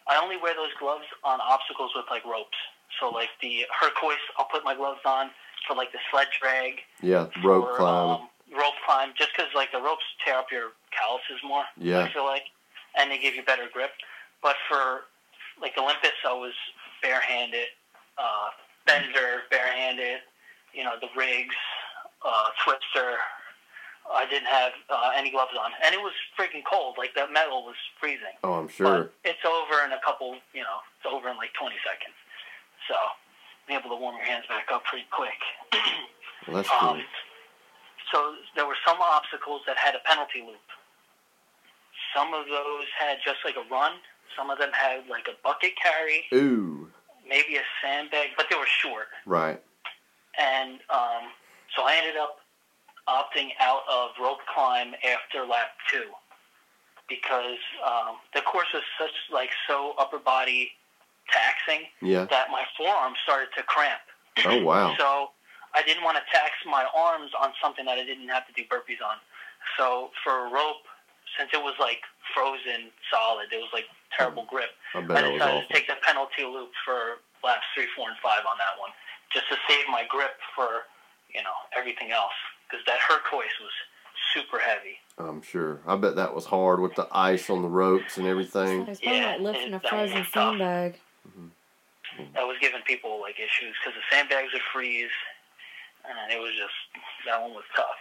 I 0.08 0.16
only 0.20 0.36
wear 0.36 0.54
those 0.54 0.72
gloves 0.78 1.04
on 1.24 1.40
obstacles 1.40 1.92
with 1.94 2.06
like 2.10 2.24
ropes. 2.24 2.58
So 3.00 3.08
like 3.08 3.30
the 3.40 3.64
Hercules, 3.80 4.18
I'll 4.36 4.46
put 4.46 4.64
my 4.64 4.74
gloves 4.74 5.00
on 5.06 5.30
for 5.66 5.74
like 5.76 5.92
the 5.92 5.98
sled 6.10 6.26
drag, 6.40 6.80
Yeah. 7.00 7.28
Rope 7.44 7.68
for, 7.70 7.76
climbing. 7.76 8.22
Um, 8.22 8.28
rope 8.58 8.74
climb, 8.84 9.14
just 9.16 9.30
because 9.36 9.50
like 9.54 9.70
the 9.72 9.80
ropes 9.80 10.04
tear 10.24 10.34
up 10.36 10.50
your 10.50 10.72
calluses 10.90 11.40
more. 11.44 11.64
Yeah. 11.78 12.00
I 12.00 12.12
feel 12.12 12.24
like, 12.26 12.42
and 12.98 13.10
they 13.10 13.18
give 13.18 13.34
you 13.34 13.42
better 13.42 13.68
grip. 13.72 13.90
But 14.42 14.56
for 14.68 15.08
like 15.60 15.72
Olympus, 15.78 16.16
I 16.26 16.32
was 16.32 16.52
barehanded, 17.02 17.68
uh, 18.18 18.50
bender, 18.86 19.46
barehanded. 19.50 20.20
You 20.74 20.84
know 20.84 20.96
the 21.00 21.08
rigs, 21.16 21.54
uh, 22.24 22.48
twister. 22.64 23.18
I 24.02 24.26
didn't 24.26 24.50
have 24.50 24.72
uh, 24.90 25.12
any 25.14 25.30
gloves 25.30 25.52
on, 25.54 25.70
and 25.84 25.94
it 25.94 26.00
was 26.00 26.12
freaking 26.34 26.66
cold. 26.66 26.96
Like 26.98 27.14
that 27.14 27.32
metal 27.32 27.62
was 27.62 27.76
freezing. 28.00 28.34
oh, 28.42 28.54
I'm 28.54 28.68
sure. 28.68 29.12
But 29.12 29.14
it's 29.24 29.44
over 29.46 29.84
in 29.84 29.92
a 29.92 30.00
couple. 30.04 30.34
You 30.52 30.62
know, 30.66 30.82
it's 30.98 31.06
over 31.06 31.28
in 31.28 31.36
like 31.36 31.54
20 31.54 31.76
seconds. 31.86 32.16
So, 32.90 32.96
be 33.68 33.74
able 33.78 33.94
to 33.94 34.00
warm 34.00 34.16
your 34.16 34.26
hands 34.26 34.44
back 34.48 34.66
up 34.74 34.82
pretty 34.84 35.06
quick. 35.14 35.38
Well, 36.48 36.56
that's 36.56 36.68
cool. 36.80 36.98
Um, 36.98 37.02
so 38.10 38.34
there 38.54 38.66
were 38.66 38.76
some 38.86 38.98
obstacles 39.00 39.62
that 39.66 39.78
had 39.78 39.94
a 39.94 40.02
penalty 40.04 40.44
loop. 40.44 40.60
Some 42.14 42.34
of 42.34 42.46
those 42.46 42.86
had 42.98 43.18
just 43.24 43.38
like 43.44 43.56
a 43.56 43.68
run. 43.72 43.92
Some 44.36 44.50
of 44.50 44.58
them 44.58 44.70
had 44.72 45.06
like 45.08 45.28
a 45.28 45.36
bucket 45.44 45.72
carry, 45.82 46.24
Ooh. 46.34 46.88
maybe 47.28 47.56
a 47.56 47.62
sandbag, 47.82 48.30
but 48.36 48.46
they 48.50 48.56
were 48.56 48.66
short. 48.66 49.08
Right. 49.26 49.60
And 50.38 50.80
um, 50.88 51.28
so 51.76 51.82
I 51.84 51.96
ended 51.96 52.16
up 52.16 52.38
opting 53.08 53.50
out 53.60 53.82
of 53.90 54.10
rope 54.20 54.38
climb 54.52 54.94
after 55.04 55.44
lap 55.44 55.70
two 55.90 56.04
because 57.08 57.58
um, 57.84 58.16
the 58.34 58.40
course 58.40 58.68
was 58.72 58.82
such 58.98 59.10
like 59.32 59.50
so 59.68 59.92
upper 59.98 60.18
body 60.18 60.70
taxing 61.30 61.86
Yeah. 62.00 62.24
that 62.30 62.48
my 62.50 62.62
forearms 62.76 63.18
started 63.22 63.48
to 63.56 63.62
cramp. 63.64 64.00
Oh 64.46 64.62
wow. 64.62 64.94
So 64.98 65.30
I 65.74 65.82
didn't 65.82 66.04
want 66.04 66.16
to 66.16 66.22
tax 66.32 66.52
my 66.66 66.84
arms 66.96 67.32
on 67.40 67.52
something 67.62 67.84
that 67.86 67.98
I 67.98 68.04
didn't 68.04 68.28
have 68.28 68.46
to 68.46 68.52
do 68.52 68.62
burpees 68.64 69.00
on. 69.04 69.16
So 69.78 70.10
for 70.22 70.46
a 70.46 70.50
rope, 70.52 70.84
since 71.38 71.50
it 71.52 71.62
was 71.62 71.74
like 71.80 72.00
frozen 72.34 72.90
solid, 73.12 73.46
it 73.52 73.56
was 73.60 73.70
like 73.72 73.86
terrible 74.16 74.44
grip. 74.48 74.70
I 74.94 74.98
I 74.98 75.00
bet 75.02 75.24
was 75.24 75.32
decided 75.40 75.42
awful. 75.42 75.68
to 75.68 75.74
take 75.74 75.86
the 75.88 75.96
penalty 76.02 76.44
loop 76.44 76.70
for 76.84 77.20
laps 77.44 77.64
three, 77.74 77.86
four, 77.96 78.08
and 78.08 78.18
five 78.22 78.44
on 78.48 78.56
that 78.58 78.78
one, 78.78 78.90
just 79.32 79.48
to 79.48 79.56
save 79.68 79.84
my 79.90 80.04
grip 80.08 80.36
for 80.54 80.86
you 81.32 81.42
know 81.42 81.56
everything 81.76 82.10
else, 82.12 82.36
because 82.68 82.84
that 82.86 82.98
Herc 83.08 83.22
Hoist 83.30 83.56
was 83.60 83.72
super 84.34 84.58
heavy. 84.58 84.96
I'm 85.18 85.42
sure. 85.42 85.80
I 85.86 85.96
bet 85.96 86.16
that 86.16 86.34
was 86.34 86.46
hard 86.46 86.80
with 86.80 86.94
the 86.94 87.06
ice 87.12 87.50
on 87.50 87.60
the 87.62 87.68
ropes 87.68 88.16
and 88.18 88.26
everything. 88.26 88.86
It's 88.88 89.00
probably 89.00 89.20
Yeah, 89.20 89.32
like 89.32 89.40
lifting 89.40 89.72
a 89.72 89.76
it- 89.76 89.82
that 89.82 89.92
one 89.92 90.00
frozen 90.08 90.18
was 90.20 90.30
tough. 90.30 90.56
sandbag. 90.56 91.00
Mm-hmm. 91.28 92.32
That 92.34 92.46
was 92.46 92.56
giving 92.60 92.82
people 92.82 93.20
like 93.20 93.36
issues 93.40 93.74
because 93.80 93.96
the 93.96 94.04
sandbags 94.14 94.52
would 94.52 94.62
freeze, 94.72 95.12
and 96.04 96.32
it 96.32 96.40
was 96.40 96.52
just 96.56 96.74
that 97.26 97.40
one 97.40 97.52
was 97.54 97.64
tough. 97.76 97.96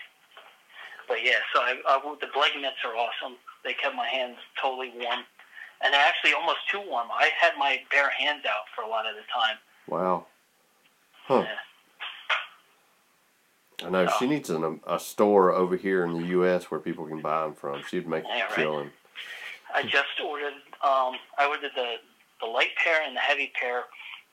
But 1.12 1.26
yeah, 1.26 1.40
so 1.54 1.60
I, 1.60 1.76
I 1.90 2.00
the 2.22 2.40
leg 2.40 2.52
mitts 2.56 2.78
are 2.86 2.96
awesome. 2.96 3.36
They 3.66 3.74
kept 3.74 3.98
my 3.98 4.08
hands 4.08 4.38
totally 4.62 4.94
warm, 4.96 5.20
and 5.84 5.94
they're 5.94 6.08
actually 6.08 6.32
almost 6.32 6.60
too 6.72 6.80
warm. 6.88 7.10
I 7.12 7.30
had 7.38 7.52
my 7.60 7.82
bare 7.92 8.10
hands 8.12 8.46
out 8.46 8.64
for 8.74 8.84
a 8.84 8.88
lot 8.88 9.06
of 9.06 9.16
the 9.16 9.24
time. 9.24 9.58
Wow. 9.88 10.28
Huh. 11.28 11.44
Yeah. 13.82 13.88
I 13.88 13.90
know 13.90 14.08
she 14.20 14.26
needs 14.26 14.50
an, 14.50 14.80
a 14.88 15.00
store 15.02 15.52
over 15.52 15.76
here 15.76 16.06
in 16.06 16.14
the 16.14 16.28
U.S. 16.30 16.72
where 16.72 16.80
people 16.80 17.06
can 17.08 17.20
buy 17.22 17.42
them 17.42 17.56
from. 17.56 17.82
She'd 17.90 18.08
make 18.08 18.24
Yeah, 18.30 18.46
a 18.46 18.48
right. 18.48 18.56
killing. 18.56 18.92
I 19.76 19.84
just 19.84 20.22
ordered. 20.26 20.54
Um, 20.82 21.16
I 21.38 21.46
ordered 21.50 21.72
the 21.76 21.96
the 22.40 22.48
light 22.48 22.70
pair 22.82 23.02
and 23.06 23.14
the 23.16 23.20
heavy 23.20 23.52
pair 23.60 23.84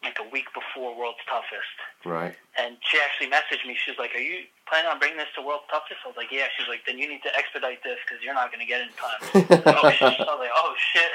like 0.03 0.19
a 0.23 0.29
week 0.31 0.47
before 0.55 0.97
World's 0.97 1.23
Toughest. 1.27 1.77
Right. 2.05 2.35
And 2.59 2.77
she 2.87 2.99
actually 3.03 3.29
messaged 3.35 3.67
me. 3.67 3.75
She's 3.75 3.99
like, 3.99 4.15
"Are 4.15 4.23
you 4.23 4.47
planning 4.69 4.91
on 4.91 4.99
bringing 4.99 5.19
this 5.19 5.31
to 5.35 5.43
World's 5.43 5.67
Toughest?" 5.71 6.01
I 6.05 6.09
was 6.09 6.17
like, 6.17 6.31
"Yeah." 6.31 6.47
She's 6.57 6.69
like, 6.69 6.87
"Then 6.87 6.99
you 6.99 7.09
need 7.09 7.23
to 7.27 7.33
expedite 7.37 7.83
this 7.83 7.99
because 8.07 8.23
you're 8.23 8.35
not 8.35 8.53
going 8.55 8.63
to 8.63 8.69
get 8.71 8.81
it 8.83 8.91
in 8.91 8.97
time." 8.97 9.21
oh, 9.83 9.91
shit. 9.91 10.21
I 10.21 10.31
was 10.31 10.43
like, 10.43 10.55
"Oh 10.55 10.73
shit!" 10.79 11.13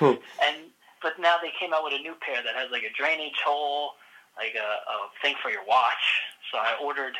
and 0.46 0.70
but 1.02 1.18
now 1.18 1.36
they 1.42 1.50
came 1.58 1.74
out 1.74 1.82
with 1.82 1.94
a 1.94 2.02
new 2.02 2.14
pair 2.22 2.42
that 2.42 2.54
has 2.54 2.70
like 2.70 2.82
a 2.86 2.92
drainage 2.94 3.38
hole, 3.44 3.98
like 4.36 4.54
a, 4.54 4.68
a 4.86 4.96
thing 5.22 5.34
for 5.42 5.50
your 5.50 5.64
watch. 5.66 6.22
So 6.52 6.58
I 6.58 6.78
ordered. 6.82 7.14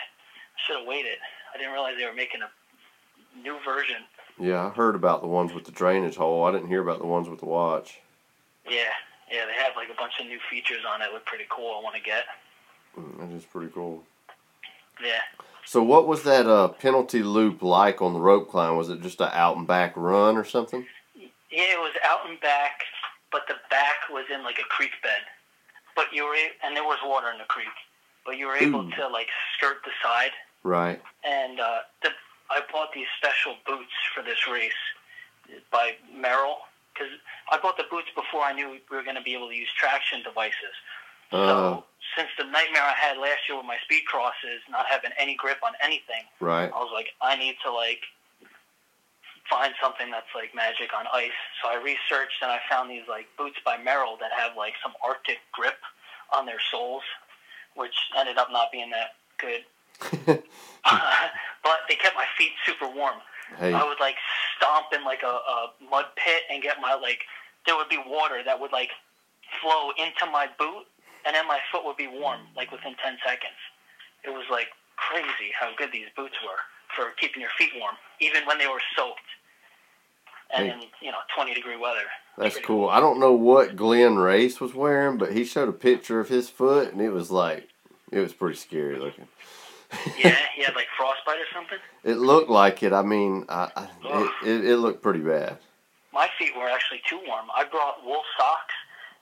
Should 0.67 0.79
have 0.79 0.89
waited. 0.89 1.19
I 1.55 1.59
didn't 1.59 1.73
realize 1.73 1.95
they 1.97 2.05
were 2.05 2.13
making 2.13 2.41
a 2.43 2.51
new 3.43 3.59
version. 3.65 4.03
yeah, 4.41 4.67
I 4.67 4.71
heard 4.71 4.97
about 4.97 5.21
the 5.23 5.29
ones 5.29 5.55
with 5.55 5.65
the 5.65 5.71
drainage 5.71 6.17
hole. 6.17 6.45
I 6.45 6.51
didn't 6.53 6.67
hear 6.67 6.83
about 6.83 6.99
the 6.99 7.07
ones 7.07 7.29
with 7.29 7.39
the 7.39 7.47
watch. 7.47 8.01
Yeah, 8.69 8.91
yeah, 9.31 9.47
they 9.47 9.55
have 9.55 9.73
like 9.77 9.89
a 9.91 9.95
bunch 9.95 10.15
of 10.21 10.27
new 10.27 10.39
features 10.51 10.85
on 10.89 11.03
it. 11.03 11.13
Look 11.13 11.25
pretty 11.27 11.47
cool. 11.49 11.75
I 11.79 11.83
want 11.83 11.97
to 11.97 12.03
get. 12.03 12.25
Mm, 12.99 13.19
That 13.19 13.37
is 13.37 13.45
pretty 13.45 13.71
cool. 13.73 14.03
Yeah. 15.03 15.21
So 15.65 15.83
what 15.83 16.09
was 16.09 16.23
that 16.23 16.47
uh, 16.47 16.69
penalty 16.69 17.23
loop 17.23 17.63
like 17.63 18.01
on 18.01 18.15
the 18.15 18.21
rope 18.21 18.51
climb? 18.51 18.77
Was 18.77 18.89
it 18.89 19.03
just 19.03 19.21
a 19.21 19.37
out 19.37 19.57
and 19.57 19.67
back 19.67 19.93
run 19.97 20.37
or 20.37 20.45
something? 20.45 20.87
Yeah, 21.15 21.75
it 21.75 21.79
was 21.81 21.93
out 22.05 22.29
and 22.29 22.41
back, 22.41 22.83
but 23.31 23.43
the 23.49 23.55
back 23.71 23.97
was 24.11 24.25
in 24.33 24.43
like 24.45 24.59
a 24.59 24.65
creek 24.69 24.93
bed. 25.03 25.21
But 25.95 26.07
you 26.13 26.25
were, 26.25 26.37
and 26.65 26.75
there 26.77 26.85
was 26.85 26.99
water 27.05 27.31
in 27.31 27.39
the 27.39 27.45
creek, 27.45 27.69
but 28.25 28.39
you 28.39 28.47
were 28.47 28.57
able 28.57 28.87
Ooh. 28.87 28.91
to 28.93 29.09
like 29.09 29.29
skirt 29.57 29.79
the 29.85 29.91
side. 30.03 30.31
Right. 30.63 31.01
And 31.25 31.61
uh, 31.61 31.79
the, 32.03 32.11
I 32.51 32.61
bought 32.73 32.93
these 32.95 33.07
special 33.19 33.57
boots 33.67 33.93
for 34.15 34.23
this 34.23 34.39
race 34.51 34.73
by 35.73 35.93
Merrell 36.15 36.57
because 36.99 37.13
I 37.51 37.59
bought 37.59 37.77
the 37.77 37.85
boots 37.91 38.09
before 38.15 38.43
I 38.43 38.53
knew 38.53 38.69
we 38.71 38.83
were 38.91 39.03
going 39.03 39.17
to 39.17 39.23
be 39.23 39.35
able 39.35 39.49
to 39.49 39.55
use 39.55 39.69
traction 39.79 40.23
devices. 40.23 40.75
Uh, 41.31 41.37
So 41.47 41.85
since 42.17 42.29
the 42.39 42.45
nightmare 42.45 42.83
I 42.83 42.95
had 42.99 43.19
last 43.19 43.47
year 43.49 43.57
with 43.57 43.67
my 43.67 43.77
speed 43.85 44.05
crosses, 44.07 44.61
not 44.71 44.87
having 44.91 45.11
any 45.19 45.37
grip 45.37 45.59
on 45.65 45.73
anything, 45.83 46.25
right. 46.41 46.71
I 46.73 46.79
was 46.79 46.91
like, 46.93 47.09
I 47.21 47.37
need 47.37 47.57
to 47.65 47.71
like 47.71 48.03
find 49.49 49.73
something 49.81 50.11
that's 50.11 50.29
like 50.35 50.55
magic 50.55 50.91
on 50.97 51.07
ice. 51.13 51.37
So 51.63 51.71
I 51.71 51.77
researched 51.77 52.43
and 52.43 52.51
I 52.51 52.59
found 52.69 52.91
these 52.91 53.07
like 53.09 53.27
boots 53.37 53.57
by 53.65 53.77
Merrell 53.77 54.19
that 54.21 54.33
have 54.37 54.57
like 54.57 54.75
some 54.83 54.93
Arctic 55.05 55.39
grip 55.53 55.79
on 56.35 56.45
their 56.47 56.61
soles, 56.71 57.05
which 57.77 57.95
ended 58.17 58.37
up 58.37 58.49
not 58.51 58.73
being 58.73 58.91
that 58.91 59.15
good. 59.39 59.65
but 61.63 61.79
they 61.89 61.95
kept 61.95 62.17
my 62.17 62.27
feet 62.37 62.53
super 62.65 62.89
warm. 62.89 63.21
Hey. 63.57 63.73
I 63.73 63.85
would 63.85 64.01
like 64.01 64.17
stomp 64.57 64.87
in 64.93 65.05
like 65.05 65.23
a, 65.23 65.41
a 65.41 65.73
mud 65.91 66.07
pit 66.17 66.43
and 66.51 66.63
get 66.63 66.77
my 66.81 66.95
like 66.95 67.21
there 67.67 67.77
would 67.77 67.89
be 67.89 67.99
water 68.07 68.43
that 68.45 68.61
would 68.61 68.73
like 68.73 68.91
flow 69.63 69.91
into 69.97 70.27
my 70.31 70.47
boot 70.59 70.87
and 71.27 71.35
then 71.35 71.47
my 71.47 71.59
foot 71.73 71.85
would 71.85 71.97
be 71.97 72.07
warm 72.07 72.41
like 72.57 72.71
within 72.73 72.95
10 73.03 73.19
seconds. 73.25 73.59
It 74.25 74.31
was 74.31 74.45
like 74.51 74.69
crazy 74.97 75.53
how 75.59 75.71
good 75.77 75.91
these 75.93 76.09
boots 76.17 76.35
were 76.43 76.61
for 76.97 77.13
keeping 77.21 77.41
your 77.41 77.51
feet 77.59 77.71
warm 77.79 77.95
even 78.21 78.47
when 78.47 78.59
they 78.59 78.67
were 78.67 78.83
soaked. 78.97 79.21
And 80.55 80.67
Hey. 80.67 80.73
in, 80.73 80.81
you 81.03 81.11
know, 81.13 81.19
20 81.37 81.53
degree 81.53 81.77
weather. 81.77 82.07
That's 82.39 82.55
Pretty 82.55 82.67
cool. 82.67 82.89
I 82.89 83.01
don't 83.01 83.21
know 83.21 83.33
what 83.33 83.77
Glenn 83.77 84.17
Race 84.17 84.61
was 84.61 84.73
wearing, 84.73 85.19
but 85.19 85.33
he 85.33 85.45
showed 85.45 85.69
a 85.69 85.73
picture 85.73 86.21
of 86.21 86.31
his 86.31 86.49
foot, 86.49 86.91
and 86.91 87.03
it 87.03 87.11
was 87.11 87.31
like, 87.31 87.69
it 88.11 88.21
was 88.21 88.33
pretty 88.33 88.57
scary 88.57 88.99
looking. 88.99 89.29
Yeah, 90.19 90.37
he 90.55 90.63
had 90.65 90.75
like 90.75 90.87
frostbite 90.97 91.39
or 91.39 91.47
something. 91.55 91.79
It 92.05 92.19
looked 92.19 92.51
like 92.51 92.83
it. 92.83 92.93
I 92.93 93.03
mean, 93.03 93.45
I, 93.49 93.71
I, 93.77 93.89
it, 94.45 94.49
it, 94.49 94.65
it 94.73 94.77
looked 94.79 95.03
pretty 95.03 95.21
bad. 95.21 95.59
My 96.13 96.29
feet 96.39 96.53
were 96.57 96.69
actually 96.69 97.01
too 97.09 97.21
warm. 97.27 97.47
I 97.57 97.65
brought 97.65 98.05
wool 98.05 98.23
socks 98.37 98.75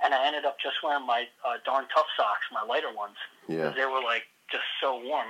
and 0.05 0.15
I 0.15 0.27
ended 0.27 0.45
up 0.45 0.59
just 0.61 0.77
wearing 0.83 1.07
my 1.07 1.25
uh, 1.47 1.55
darn 1.65 1.85
tough 1.95 2.07
socks, 2.17 2.47
my 2.53 2.63
lighter 2.63 2.93
ones. 2.95 3.17
Yeah. 3.49 3.73
They 3.77 3.85
were 3.85 4.03
like 4.03 4.25
just 4.51 4.65
so 4.81 5.01
warm. 5.05 5.29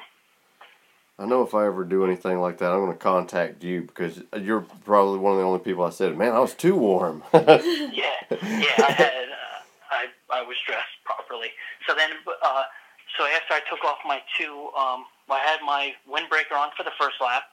I 1.18 1.24
know 1.24 1.42
if 1.42 1.54
I 1.54 1.66
ever 1.66 1.84
do 1.84 2.04
anything 2.04 2.40
like 2.40 2.58
that, 2.58 2.72
I'm 2.72 2.80
going 2.80 2.92
to 2.92 2.98
contact 2.98 3.64
you 3.64 3.82
because 3.82 4.22
you're 4.38 4.66
probably 4.84 5.18
one 5.18 5.32
of 5.32 5.38
the 5.38 5.44
only 5.44 5.60
people 5.60 5.84
I 5.84 5.90
said, 5.90 6.16
man, 6.16 6.32
I 6.32 6.40
was 6.40 6.54
too 6.54 6.76
warm. 6.76 7.22
Yeah, 7.32 8.12
yeah. 8.30 8.74
I 8.78 8.92
had 8.92 9.28
uh, 9.28 9.90
I 9.90 10.06
I 10.30 10.42
was 10.42 10.56
dressed 10.66 10.98
properly. 11.04 11.48
So 11.88 11.94
then, 11.94 12.10
uh, 12.42 12.64
so 13.16 13.24
after 13.24 13.54
I 13.54 13.60
took 13.70 13.84
off 13.84 13.98
my 14.04 14.20
two, 14.36 14.68
um, 14.76 15.04
I 15.30 15.38
had 15.38 15.60
my 15.64 15.92
windbreaker 16.08 16.56
on 16.56 16.70
for 16.76 16.84
the 16.84 16.94
first 16.98 17.16
lap. 17.20 17.44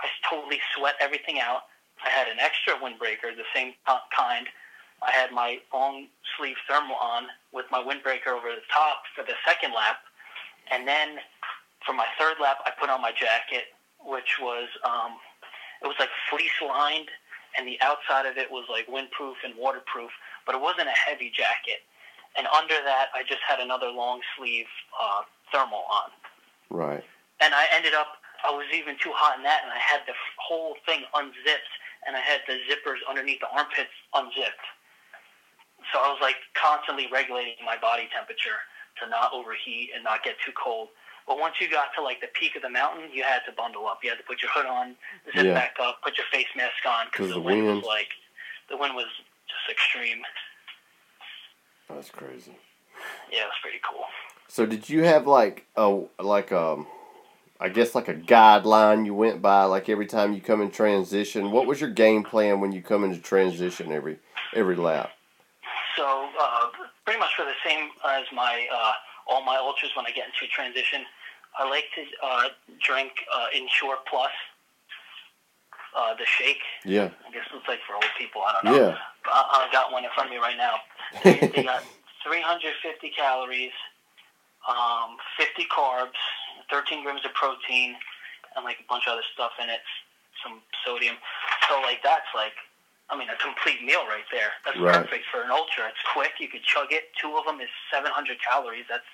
I 0.00 0.06
totally 0.28 0.60
sweat 0.74 0.94
everything 1.00 1.38
out. 1.40 1.62
I 2.04 2.10
had 2.10 2.26
an 2.28 2.38
extra 2.40 2.74
windbreaker, 2.74 3.34
the 3.36 3.46
same 3.54 3.74
kind. 3.86 4.46
I 5.02 5.10
had 5.10 5.32
my 5.32 5.58
long 5.72 6.06
sleeve 6.36 6.56
thermal 6.68 6.96
on 6.96 7.26
with 7.52 7.66
my 7.70 7.78
windbreaker 7.78 8.28
over 8.28 8.48
the 8.48 8.66
top 8.72 9.02
for 9.14 9.22
the 9.24 9.34
second 9.46 9.72
lap, 9.74 9.98
and 10.70 10.86
then 10.86 11.18
for 11.84 11.92
my 11.92 12.06
third 12.18 12.36
lap, 12.40 12.58
I 12.64 12.70
put 12.78 12.90
on 12.90 13.02
my 13.02 13.10
jacket, 13.10 13.74
which 14.04 14.38
was 14.40 14.68
um, 14.84 15.18
it 15.82 15.86
was 15.86 15.96
like 15.98 16.10
fleece 16.30 16.58
lined, 16.62 17.08
and 17.58 17.66
the 17.66 17.78
outside 17.82 18.26
of 18.26 18.36
it 18.36 18.50
was 18.50 18.64
like 18.70 18.86
windproof 18.86 19.34
and 19.44 19.54
waterproof, 19.56 20.10
but 20.46 20.54
it 20.54 20.60
wasn't 20.60 20.88
a 20.88 20.98
heavy 21.06 21.30
jacket. 21.34 21.82
And 22.36 22.46
under 22.46 22.74
that, 22.84 23.08
I 23.14 23.22
just 23.22 23.40
had 23.46 23.60
another 23.60 23.88
long 23.88 24.20
sleeve 24.38 24.66
uh, 25.00 25.22
thermal 25.52 25.84
on. 25.90 26.10
right. 26.70 27.04
And 27.42 27.54
I 27.54 27.66
ended 27.74 27.94
up, 27.94 28.22
I 28.46 28.50
was 28.54 28.66
even 28.72 28.94
too 29.02 29.10
hot 29.14 29.36
in 29.36 29.42
that, 29.42 29.62
and 29.66 29.72
I 29.74 29.78
had 29.82 30.06
the 30.06 30.14
whole 30.38 30.76
thing 30.86 31.02
unzipped, 31.14 31.72
and 32.06 32.14
I 32.14 32.20
had 32.22 32.40
the 32.46 32.62
zippers 32.70 33.02
underneath 33.08 33.40
the 33.40 33.50
armpits 33.50 33.90
unzipped. 34.14 34.66
So 35.90 35.98
I 35.98 36.06
was 36.08 36.22
like 36.22 36.38
constantly 36.54 37.10
regulating 37.10 37.58
my 37.66 37.76
body 37.76 38.06
temperature 38.14 38.62
to 39.02 39.10
not 39.10 39.34
overheat 39.34 39.90
and 39.94 40.04
not 40.04 40.22
get 40.22 40.38
too 40.46 40.52
cold. 40.54 40.88
But 41.26 41.38
once 41.38 41.54
you 41.60 41.70
got 41.70 41.90
to 41.98 42.02
like 42.02 42.20
the 42.20 42.30
peak 42.34 42.54
of 42.54 42.62
the 42.62 42.70
mountain, 42.70 43.10
you 43.12 43.22
had 43.22 43.42
to 43.46 43.52
bundle 43.52 43.86
up. 43.86 43.98
You 44.02 44.10
had 44.10 44.18
to 44.18 44.24
put 44.24 44.42
your 44.42 44.50
hood 44.54 44.66
on, 44.66 44.94
zip 45.34 45.46
Yeah. 45.46 45.54
back 45.54 45.76
up, 45.82 46.02
put 46.02 46.18
your 46.18 46.26
face 46.30 46.50
mask 46.56 46.82
on 46.86 47.06
because 47.10 47.28
the, 47.28 47.34
the 47.34 47.40
wind 47.40 47.66
wind. 47.66 47.78
was 47.82 47.86
like, 47.86 48.10
the 48.70 48.76
wind 48.76 48.94
was 48.94 49.06
just 49.50 49.66
extreme. 49.70 50.22
That's 51.88 52.10
crazy. 52.10 52.54
Yeah, 53.30 53.42
it 53.42 53.50
was 53.50 53.58
pretty 53.62 53.80
cool. 53.88 54.06
So 54.48 54.66
did 54.66 54.88
you 54.88 55.02
have 55.04 55.26
like 55.26 55.66
a 55.76 56.02
like 56.20 56.52
um 56.52 56.86
I 57.62 57.68
guess 57.68 57.94
like 57.94 58.08
a 58.08 58.14
guideline 58.14 59.06
you 59.06 59.14
went 59.14 59.40
by 59.40 59.62
like 59.64 59.88
every 59.88 60.06
time 60.06 60.32
you 60.32 60.40
come 60.40 60.60
in 60.60 60.72
transition? 60.72 61.52
What 61.52 61.68
was 61.68 61.80
your 61.80 61.90
game 61.90 62.24
plan 62.24 62.58
when 62.58 62.72
you 62.72 62.82
come 62.82 63.04
into 63.04 63.20
transition 63.20 63.92
every 63.92 64.18
every 64.52 64.74
lap? 64.74 65.10
So 65.96 66.28
uh, 66.40 66.66
pretty 67.04 67.20
much 67.20 67.30
for 67.36 67.44
the 67.44 67.54
same 67.64 67.90
as 68.04 68.24
my 68.34 68.66
uh, 68.74 68.92
all 69.28 69.44
my 69.44 69.56
ultras 69.58 69.92
when 69.96 70.04
I 70.06 70.10
get 70.10 70.26
into 70.26 70.52
transition, 70.52 71.02
I 71.56 71.68
like 71.70 71.84
to 71.94 72.02
uh, 72.26 72.48
drink 72.84 73.12
uh, 73.32 73.46
Ensure 73.54 73.98
Plus, 74.10 74.32
uh, 75.96 76.14
the 76.14 76.26
shake. 76.26 76.62
Yeah. 76.84 77.10
I 77.28 77.32
guess 77.32 77.46
it's 77.54 77.68
like 77.68 77.78
for 77.86 77.94
old 77.94 78.10
people. 78.18 78.42
I 78.42 78.54
don't 78.54 78.72
know. 78.72 78.86
Yeah. 78.88 78.96
I, 79.26 79.68
I 79.68 79.72
got 79.72 79.92
one 79.92 80.02
in 80.02 80.10
front 80.16 80.30
of 80.30 80.34
me 80.34 80.38
right 80.38 80.56
now. 80.56 80.74
They, 81.22 81.34
they 81.54 81.62
got 81.62 81.84
350 82.24 83.10
calories, 83.10 83.70
um, 84.66 85.18
50 85.38 85.66
carbs, 85.70 86.16
13 86.72 87.04
grams 87.04 87.20
of 87.28 87.32
protein, 87.36 87.94
and 88.56 88.64
like 88.64 88.80
a 88.80 88.86
bunch 88.88 89.04
of 89.06 89.12
other 89.12 89.26
stuff 89.36 89.52
in 89.62 89.68
it, 89.68 89.84
some 90.42 90.64
sodium. 90.84 91.16
So 91.68 91.80
like 91.84 92.00
that's 92.02 92.32
like, 92.34 92.56
I 93.12 93.16
mean, 93.16 93.28
a 93.28 93.36
complete 93.36 93.84
meal 93.84 94.08
right 94.08 94.24
there. 94.32 94.56
That's 94.64 94.80
Right. 94.80 95.04
perfect 95.04 95.28
for 95.30 95.42
an 95.44 95.50
ultra. 95.52 95.92
It's 95.92 96.00
quick. 96.16 96.32
You 96.40 96.48
could 96.48 96.64
chug 96.64 96.88
it. 96.90 97.12
Two 97.20 97.36
of 97.36 97.44
them 97.44 97.60
is 97.60 97.68
700 97.92 98.38
calories. 98.40 98.86
That's, 98.88 99.04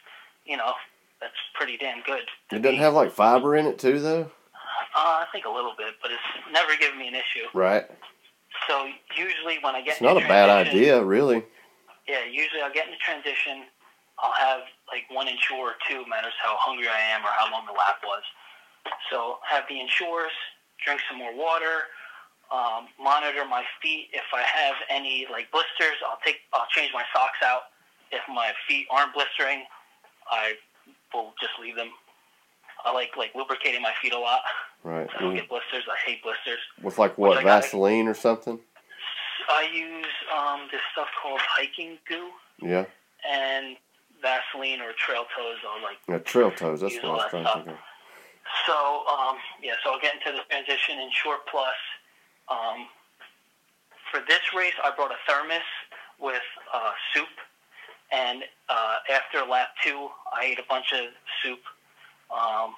you 0.47 0.57
know, 0.57 0.73
that's 1.21 1.35
pretty 1.55 1.77
damn 1.77 2.01
good. 2.07 2.23
It 2.53 2.63
doesn't 2.63 2.79
have 2.79 2.95
like 2.95 3.11
fiber 3.11 3.57
in 3.57 3.67
it 3.67 3.79
too, 3.79 3.99
though. 3.99 4.31
Uh, 4.95 5.23
I 5.23 5.27
think 5.33 5.45
a 5.45 5.51
little 5.51 5.75
bit, 5.77 5.95
but 6.01 6.11
it's 6.11 6.23
never 6.53 6.77
given 6.79 6.99
me 6.99 7.09
an 7.09 7.15
issue. 7.15 7.47
Right. 7.53 7.85
So 8.69 8.87
usually 9.17 9.59
when 9.63 9.75
I 9.75 9.83
get 9.83 9.95
It's 9.95 10.01
not 10.01 10.17
a 10.17 10.27
bad 10.27 10.49
idea, 10.49 11.03
really. 11.03 11.45
Yeah, 12.09 12.25
usually 12.25 12.63
I'll 12.63 12.73
get 12.73 12.87
into 12.87 12.99
transition. 12.99 13.65
I'll 14.23 14.33
have 14.33 14.61
like 14.91 15.05
one 15.11 15.29
Ensure 15.29 15.73
or 15.73 15.75
two, 15.89 16.05
matters 16.09 16.33
how 16.43 16.57
hungry 16.59 16.89
I 16.89 16.99
am 17.15 17.23
or 17.25 17.31
how 17.31 17.51
long 17.53 17.67
the 17.67 17.73
lap 17.73 18.01
was. 18.05 18.23
So 19.11 19.39
have 19.49 19.65
the 19.69 19.81
Ensures, 19.81 20.33
drink 20.85 21.01
some 21.09 21.19
more 21.19 21.35
water, 21.37 21.87
um, 22.51 22.89
monitor 23.01 23.45
my 23.45 23.63
feet. 23.83 24.09
If 24.13 24.25
I 24.35 24.43
have 24.43 24.75
any 24.89 25.27
like 25.31 25.51
blisters, 25.53 25.99
I'll 26.09 26.19
take 26.25 26.37
I'll 26.53 26.67
change 26.71 26.93
my 26.95 27.05
socks 27.15 27.39
out. 27.45 27.63
If 28.11 28.23
my 28.29 28.53
feet 28.67 28.87
aren't 28.91 29.13
blistering, 29.15 29.65
I 30.31 30.55
will 31.13 31.35
just 31.41 31.53
leave 31.61 31.77
them. 31.77 31.91
I 32.85 32.93
like 32.93 33.11
like 33.17 33.35
lubricating 33.35 33.83
my 33.83 33.93
feet 34.01 34.13
a 34.15 34.19
lot. 34.19 34.41
Right. 34.83 35.09
I 35.15 35.21
don't 35.21 35.33
Mm. 35.35 35.37
get 35.37 35.49
blisters. 35.49 35.85
I 35.91 35.97
hate 36.09 36.23
blisters. 36.23 36.61
With 36.83 36.99
like 36.99 37.19
what 37.19 37.37
I 37.37 37.43
got- 37.43 37.63
Vaseline 37.65 38.09
or 38.09 38.15
something. 38.15 38.61
I 39.51 39.63
use 39.73 40.07
um, 40.37 40.69
this 40.71 40.81
stuff 40.93 41.09
called 41.23 41.41
hiking 41.41 41.99
goo 42.07 42.31
Yeah. 42.61 42.85
and 43.29 43.77
Vaseline 44.23 44.81
or 44.81 44.93
Trail 44.99 45.25
Toes. 45.37 45.57
I'll 45.67 45.83
like 45.83 45.99
Yeah, 46.09 46.19
trail 46.19 46.51
toes. 46.51 46.81
That's 46.81 46.95
what 46.97 47.05
I 47.05 47.09
was 47.09 47.25
trying 47.31 47.45
to 47.45 47.53
think 47.55 47.67
of. 47.69 47.75
So, 48.67 49.05
um, 49.07 49.37
yeah, 49.63 49.75
so 49.85 49.93
I'll 49.93 50.01
get 50.01 50.15
into 50.15 50.33
the 50.33 50.43
transition 50.49 50.99
Ensure 51.01 51.39
Plus. 51.51 51.77
Um, 52.49 52.87
for 54.11 54.21
this 54.27 54.41
race, 54.57 54.73
I 54.83 54.91
brought 54.97 55.11
a 55.13 55.21
thermos 55.29 55.61
with 56.19 56.41
uh, 56.73 56.93
soup, 57.13 57.29
and 58.11 58.43
uh, 58.71 58.97
after 59.13 59.45
lap 59.49 59.69
two, 59.85 60.09
I 60.33 60.45
ate 60.47 60.59
a 60.59 60.65
bunch 60.69 60.93
of 60.95 61.07
soup. 61.43 61.61
Um, 62.33 62.75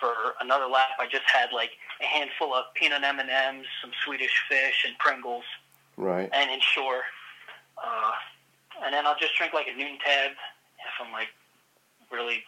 for 0.00 0.12
another 0.40 0.66
lap, 0.66 0.88
I 0.98 1.06
just 1.06 1.24
had 1.32 1.50
like 1.52 1.70
a 2.02 2.04
handful 2.04 2.52
of 2.52 2.64
peanut 2.74 3.04
M&Ms, 3.04 3.66
some 3.80 3.92
Swedish 4.04 4.34
fish, 4.48 4.84
and 4.86 4.98
Pringles, 4.98 5.44
Right. 5.96 6.28
and 6.32 6.50
Ensure. 6.50 7.02
Uh, 7.78 8.12
and 8.84 8.92
then 8.92 9.06
I'll 9.06 9.18
just 9.18 9.36
drink 9.36 9.52
like 9.52 9.68
a 9.68 9.70
Nuun 9.80 9.98
tab 10.04 10.32
I'm 11.00 11.12
like 11.12 11.28
really, 12.12 12.42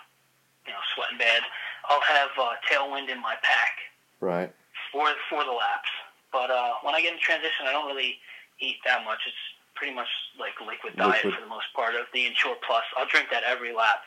you 0.66 0.72
know, 0.72 0.82
sweating 0.94 1.18
bad. 1.18 1.42
I'll 1.88 2.00
have 2.02 2.30
uh, 2.38 2.50
Tailwind 2.70 3.08
in 3.10 3.20
my 3.20 3.34
pack 3.42 3.74
Right. 4.20 4.52
for 4.92 5.06
for 5.30 5.44
the 5.44 5.52
laps. 5.52 5.88
But 6.32 6.50
uh, 6.50 6.72
when 6.82 6.94
I 6.94 7.00
get 7.00 7.12
in 7.14 7.20
transition, 7.20 7.66
I 7.66 7.72
don't 7.72 7.86
really 7.86 8.16
eat 8.60 8.76
that 8.84 9.04
much. 9.04 9.18
It's 9.26 9.36
pretty 9.74 9.94
much 9.94 10.08
like 10.38 10.52
liquid 10.66 10.96
diet 10.96 11.16
Liquid. 11.24 11.34
for 11.34 11.40
the 11.40 11.46
most 11.48 11.66
part 11.74 11.94
of 11.94 12.06
the 12.12 12.26
Ensure 12.26 12.56
Plus. 12.66 12.82
I'll 12.96 13.06
drink 13.06 13.28
that 13.30 13.42
every 13.44 13.74
lap, 13.74 14.00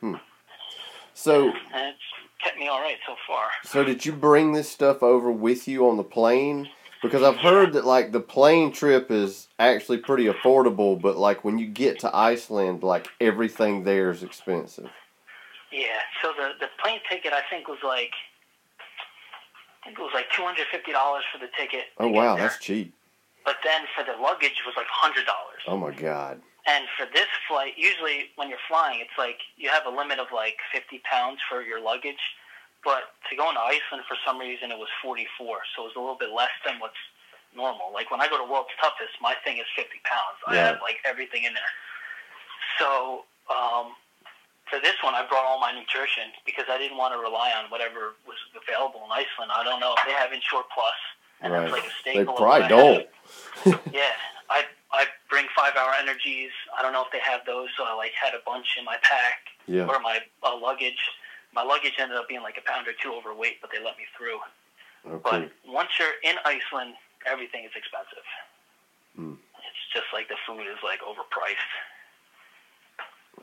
Hmm. 0.00 0.14
So, 1.14 1.48
and 1.72 1.88
it's 1.94 1.98
kept 2.44 2.58
me 2.58 2.68
all 2.68 2.80
right 2.80 2.98
so 3.06 3.14
far. 3.26 3.48
so 3.64 3.82
did 3.82 4.04
you 4.04 4.12
bring 4.12 4.52
this 4.52 4.68
stuff 4.70 5.02
over 5.02 5.30
with 5.30 5.66
you 5.66 5.88
on 5.88 5.96
the 5.96 6.04
plane? 6.04 6.68
Because 7.02 7.22
I've 7.22 7.36
heard 7.36 7.74
that 7.74 7.84
like 7.84 8.12
the 8.12 8.20
plane 8.20 8.72
trip 8.72 9.10
is 9.10 9.48
actually 9.58 9.98
pretty 9.98 10.26
affordable, 10.26 11.00
but 11.00 11.16
like 11.16 11.44
when 11.44 11.58
you 11.58 11.66
get 11.66 12.00
to 12.00 12.14
Iceland, 12.14 12.82
like 12.82 13.08
everything 13.20 13.84
there 13.84 14.10
is 14.10 14.22
expensive. 14.22 14.90
Yeah. 15.72 16.00
So 16.22 16.32
the 16.36 16.52
the 16.60 16.68
plane 16.82 17.00
ticket 17.10 17.32
I 17.32 17.42
think 17.50 17.68
was 17.68 17.78
like. 17.84 18.12
I 19.82 19.90
think 19.90 20.00
it 20.00 20.02
was 20.02 20.14
like 20.14 20.26
two 20.34 20.42
hundred 20.42 20.66
fifty 20.72 20.90
dollars 20.90 21.22
for 21.32 21.38
the 21.38 21.50
ticket. 21.56 21.84
Oh 21.98 22.08
wow, 22.08 22.36
that's 22.36 22.58
cheap. 22.58 22.92
But 23.44 23.56
then 23.62 23.82
for 23.94 24.02
the 24.02 24.20
luggage 24.20 24.62
was 24.66 24.74
like 24.76 24.88
hundred 24.90 25.26
dollars. 25.26 25.62
Oh 25.68 25.76
my 25.76 25.92
god. 25.92 26.40
And 26.66 26.86
for 26.98 27.06
this 27.14 27.28
flight, 27.46 27.74
usually 27.76 28.30
when 28.34 28.48
you're 28.48 28.66
flying, 28.66 28.98
it's 29.00 29.16
like 29.16 29.38
you 29.56 29.68
have 29.70 29.86
a 29.86 29.90
limit 29.90 30.18
of 30.18 30.26
like 30.34 30.56
50 30.74 31.00
pounds 31.08 31.38
for 31.48 31.62
your 31.62 31.80
luggage. 31.80 32.18
But 32.86 33.10
to 33.28 33.34
go 33.34 33.50
into 33.50 33.58
Iceland, 33.58 34.06
for 34.06 34.14
some 34.22 34.38
reason, 34.38 34.70
it 34.70 34.78
was 34.78 34.86
44. 35.02 35.26
So 35.74 35.82
it 35.82 35.86
was 35.90 35.96
a 35.98 36.00
little 36.00 36.14
bit 36.14 36.30
less 36.30 36.54
than 36.62 36.78
what's 36.78 36.94
normal. 37.50 37.90
Like 37.90 38.14
when 38.14 38.22
I 38.22 38.30
go 38.30 38.38
to 38.38 38.46
World's 38.46 38.70
Toughest, 38.78 39.18
my 39.20 39.34
thing 39.42 39.58
is 39.58 39.66
50 39.74 39.90
pounds. 40.06 40.38
I 40.46 40.54
have 40.62 40.78
like 40.86 41.02
everything 41.02 41.42
in 41.42 41.52
there. 41.52 41.72
So 42.78 43.26
um, 43.50 43.98
for 44.70 44.78
this 44.78 44.94
one, 45.02 45.18
I 45.18 45.26
brought 45.26 45.42
all 45.42 45.58
my 45.58 45.74
nutrition 45.74 46.30
because 46.46 46.70
I 46.70 46.78
didn't 46.78 46.94
want 46.96 47.10
to 47.10 47.18
rely 47.18 47.50
on 47.58 47.66
whatever 47.74 48.14
was 48.22 48.38
available 48.54 49.02
in 49.02 49.10
Iceland. 49.10 49.50
I 49.50 49.66
don't 49.66 49.82
know 49.82 49.90
if 49.98 50.06
they 50.06 50.14
have 50.14 50.30
Ensure 50.30 50.62
Plus. 50.70 50.94
And 51.42 51.52
Right. 51.52 51.66
that's 51.68 51.72
like 51.74 51.84
a 51.84 51.92
They 52.06 52.22
staple. 52.22 52.38
of 52.38 52.40
probably 52.40 52.70
don't. 52.70 53.04
Yeah, 53.92 54.14
I 54.48 54.62
I 54.94 55.04
bring 55.28 55.46
five 55.58 55.74
hour 55.74 55.90
energies. 55.98 56.54
I 56.78 56.80
don't 56.82 56.92
know 56.94 57.02
if 57.02 57.10
they 57.10 57.18
have 57.18 57.42
those, 57.44 57.68
so 57.76 57.82
I 57.84 57.92
like 57.98 58.12
had 58.14 58.32
a 58.32 58.40
bunch 58.46 58.78
in 58.78 58.84
my 58.86 58.96
pack 59.02 59.42
Yeah. 59.66 59.84
or 59.90 59.98
my 59.98 60.20
uh, 60.46 60.56
luggage. 60.56 61.02
My 61.56 61.64
luggage 61.64 61.94
ended 61.98 62.18
up 62.18 62.28
being 62.28 62.42
like 62.42 62.60
a 62.60 62.70
pound 62.70 62.86
or 62.86 62.92
two 63.02 63.16
overweight, 63.16 63.62
but 63.62 63.70
they 63.72 63.82
let 63.82 63.96
me 63.96 64.04
through. 64.12 64.36
Oh, 65.08 65.20
But 65.24 65.50
once 65.66 65.88
you're 65.98 66.20
in 66.22 66.36
Iceland, 66.44 66.94
everything 67.24 67.64
is 67.64 67.72
expensive. 67.74 68.26
Hmm. 69.16 69.40
It's 69.64 69.84
just 69.94 70.12
like 70.12 70.28
the 70.28 70.36
food 70.46 70.68
is 70.68 70.76
like 70.84 71.00
overpriced. 71.00 71.72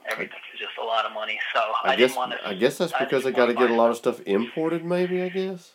Everything 0.05 0.37
is 0.53 0.59
just 0.59 0.77
a 0.79 0.85
lot 0.85 1.05
of 1.05 1.13
money. 1.13 1.39
So 1.53 1.59
I, 1.59 1.93
I 1.93 1.95
guess 1.95 2.11
didn't 2.11 2.17
want 2.17 2.31
to. 2.33 2.47
I 2.47 2.53
guess 2.53 2.77
that's 2.77 2.93
because 2.93 3.23
they 3.23 3.31
didn't 3.31 3.37
got 3.37 3.45
to 3.47 3.53
get 3.55 3.71
a 3.71 3.73
lot 3.73 3.89
of 3.89 3.97
stuff 3.97 4.21
imported. 4.27 4.85
Maybe 4.85 5.23
I 5.23 5.29
guess. 5.29 5.71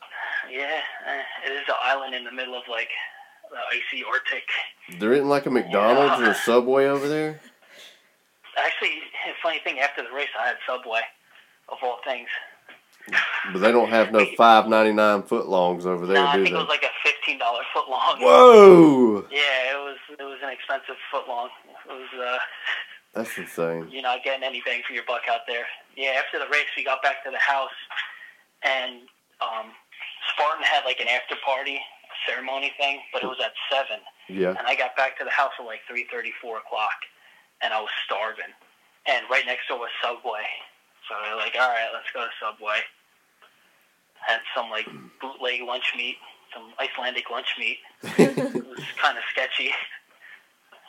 Yeah, 0.49 0.81
eh, 1.07 1.51
it 1.51 1.53
is 1.53 1.65
an 1.67 1.75
island 1.83 2.15
in 2.15 2.23
the 2.23 2.33
middle 2.33 2.55
of 2.55 2.63
like 2.71 2.89
the 3.51 3.59
icy 3.75 4.05
Arctic. 4.05 4.47
There 5.01 5.13
isn't 5.13 5.29
like 5.29 5.47
a 5.47 5.51
McDonald's 5.51 6.23
or 6.23 6.31
a 6.31 6.35
Subway 6.35 6.87
over 6.87 7.09
there. 7.09 7.41
Actually, 8.57 9.03
funny 9.43 9.61
thing, 9.63 9.79
after 9.81 10.03
the 10.03 10.11
race, 10.11 10.29
I 10.39 10.47
had 10.49 10.57
Subway, 10.67 11.01
of 11.71 11.79
all 11.83 11.99
things. 12.05 12.29
But 13.53 13.61
they 13.61 13.73
don't 13.73 13.89
have 13.89 14.13
no 14.13 14.27
five 14.37 14.69
ninety 14.69 14.93
nine 14.93 15.23
foot 15.23 15.49
longs 15.49 15.87
over 15.87 16.07
there, 16.07 16.17
no, 16.17 16.27
I 16.27 16.37
do 16.37 16.43
think 16.45 16.55
they? 16.55 16.61
it 16.61 16.63
was 16.63 16.69
like 16.69 16.83
a 16.85 16.93
fifteen 17.03 17.39
dollar 17.39 17.63
foot 17.73 17.89
long. 17.89 18.19
Whoa, 18.21 19.25
Yeah, 19.31 19.73
it 19.73 19.79
was 19.81 19.97
it 20.19 20.23
was 20.23 20.39
an 20.43 20.51
expensive 20.51 20.97
foot 21.11 21.27
long. 21.29 21.49
It 21.89 21.93
was 21.93 22.09
uh, 22.21 22.39
that's 23.15 23.37
insane. 23.39 23.89
you're 23.91 24.03
not 24.03 24.23
getting 24.25 24.45
any 24.45 24.61
bang 24.67 24.83
for 24.87 24.93
your 24.93 25.05
buck 25.09 25.23
out 25.31 25.41
there. 25.49 25.65
Yeah, 25.97 26.21
after 26.21 26.39
the 26.39 26.47
race, 26.53 26.69
we 26.77 26.85
got 26.85 27.03
back 27.03 27.25
to 27.25 27.31
the 27.31 27.39
house, 27.41 27.73
and 28.63 29.09
um, 29.41 29.73
Spartan 30.35 30.63
had 30.65 30.85
like 30.85 31.01
an 31.01 31.09
after 31.09 31.35
party 31.45 31.81
ceremony 32.29 32.73
thing, 32.77 33.01
but 33.13 33.23
it 33.23 33.27
was 33.27 33.39
at 33.43 33.53
seven, 33.73 34.05
Yeah, 34.29 34.51
and 34.53 34.67
I 34.69 34.75
got 34.77 34.95
back 34.97 35.17
to 35.19 35.25
the 35.25 35.31
house 35.33 35.53
at 35.59 35.65
like 35.65 35.81
three 35.89 36.05
thirty, 36.13 36.33
four 36.43 36.59
o'clock, 36.59 36.99
and 37.63 37.73
I 37.73 37.81
was 37.81 37.91
starving. 38.05 38.53
And 39.09 39.25
right 39.31 39.47
next 39.47 39.69
door 39.69 39.79
was 39.81 39.89
Subway, 40.05 40.45
so 41.09 41.17
we're 41.17 41.37
like, 41.37 41.57
all 41.59 41.69
right, 41.69 41.89
let's 41.93 42.11
go 42.13 42.21
to 42.21 42.31
Subway. 42.37 42.85
Had 44.21 44.41
some 44.55 44.69
like 44.69 44.87
bootleg 45.21 45.63
lunch 45.63 45.95
meat, 45.97 46.17
some 46.53 46.73
Icelandic 46.79 47.31
lunch 47.31 47.57
meat. 47.59 47.79
it 48.19 48.37
was 48.37 48.85
kind 49.01 49.17
of 49.17 49.25
sketchy. 49.33 49.73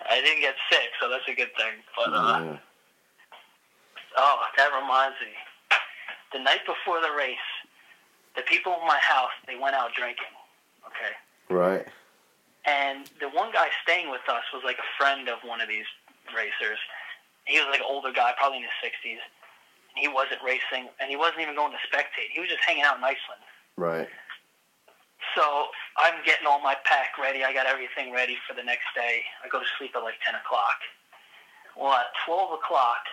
I 0.10 0.22
didn't 0.22 0.42
get 0.42 0.56
sick, 0.72 0.90
so 1.00 1.10
that's 1.10 1.28
a 1.28 1.36
good 1.36 1.56
thing. 1.56 1.80
But 1.96 2.14
uh, 2.14 2.40
yeah. 2.44 2.58
oh, 4.18 4.40
that 4.58 4.70
reminds 4.76 5.16
me. 5.22 5.32
The 6.34 6.40
night 6.40 6.62
before 6.68 7.02
the 7.02 7.16
race, 7.16 7.50
the 8.36 8.44
people 8.44 8.76
in 8.82 8.88
my 8.88 9.00
house 9.02 9.34
they 9.48 9.56
went 9.56 9.76
out 9.76 9.94
drinking. 9.96 10.34
Okay, 10.88 11.14
right. 11.54 11.86
and 12.66 13.10
the 13.20 13.30
one 13.30 13.52
guy 13.52 13.68
staying 13.84 14.10
with 14.10 14.26
us 14.28 14.44
was 14.54 14.64
like 14.66 14.78
a 14.80 14.90
friend 14.98 15.30
of 15.30 15.40
one 15.46 15.62
of 15.62 15.70
these 15.70 15.88
racers. 16.36 16.80
He 17.46 17.60
was 17.60 17.68
like 17.70 17.82
an 17.82 17.88
older 17.88 18.12
guy, 18.12 18.34
probably 18.38 18.58
in 18.58 18.64
his 18.64 18.78
sixties. 18.82 19.20
He 19.96 20.08
wasn't 20.08 20.42
racing, 20.46 20.90
and 21.00 21.10
he 21.10 21.16
wasn't 21.16 21.42
even 21.42 21.56
going 21.56 21.72
to 21.72 21.82
spectate. 21.86 22.32
He 22.34 22.40
was 22.40 22.50
just 22.50 22.62
hanging 22.66 22.84
out 22.84 22.98
in 22.98 23.04
Iceland. 23.04 23.44
Right. 23.76 24.08
So 25.36 25.68
I'm 25.98 26.24
getting 26.26 26.48
all 26.48 26.62
my 26.62 26.76
pack 26.86 27.18
ready. 27.20 27.44
I 27.44 27.54
got 27.54 27.66
everything 27.66 28.14
ready 28.14 28.38
for 28.48 28.56
the 28.56 28.64
next 28.64 28.88
day. 28.96 29.22
I 29.44 29.50
go 29.50 29.60
to 29.60 29.66
sleep 29.78 29.92
at 29.96 30.04
like 30.04 30.16
10 30.26 30.36
o'clock. 30.36 30.80
Well, 31.78 31.94
at 31.94 32.12
12 32.26 32.60
o'clock, 32.60 33.04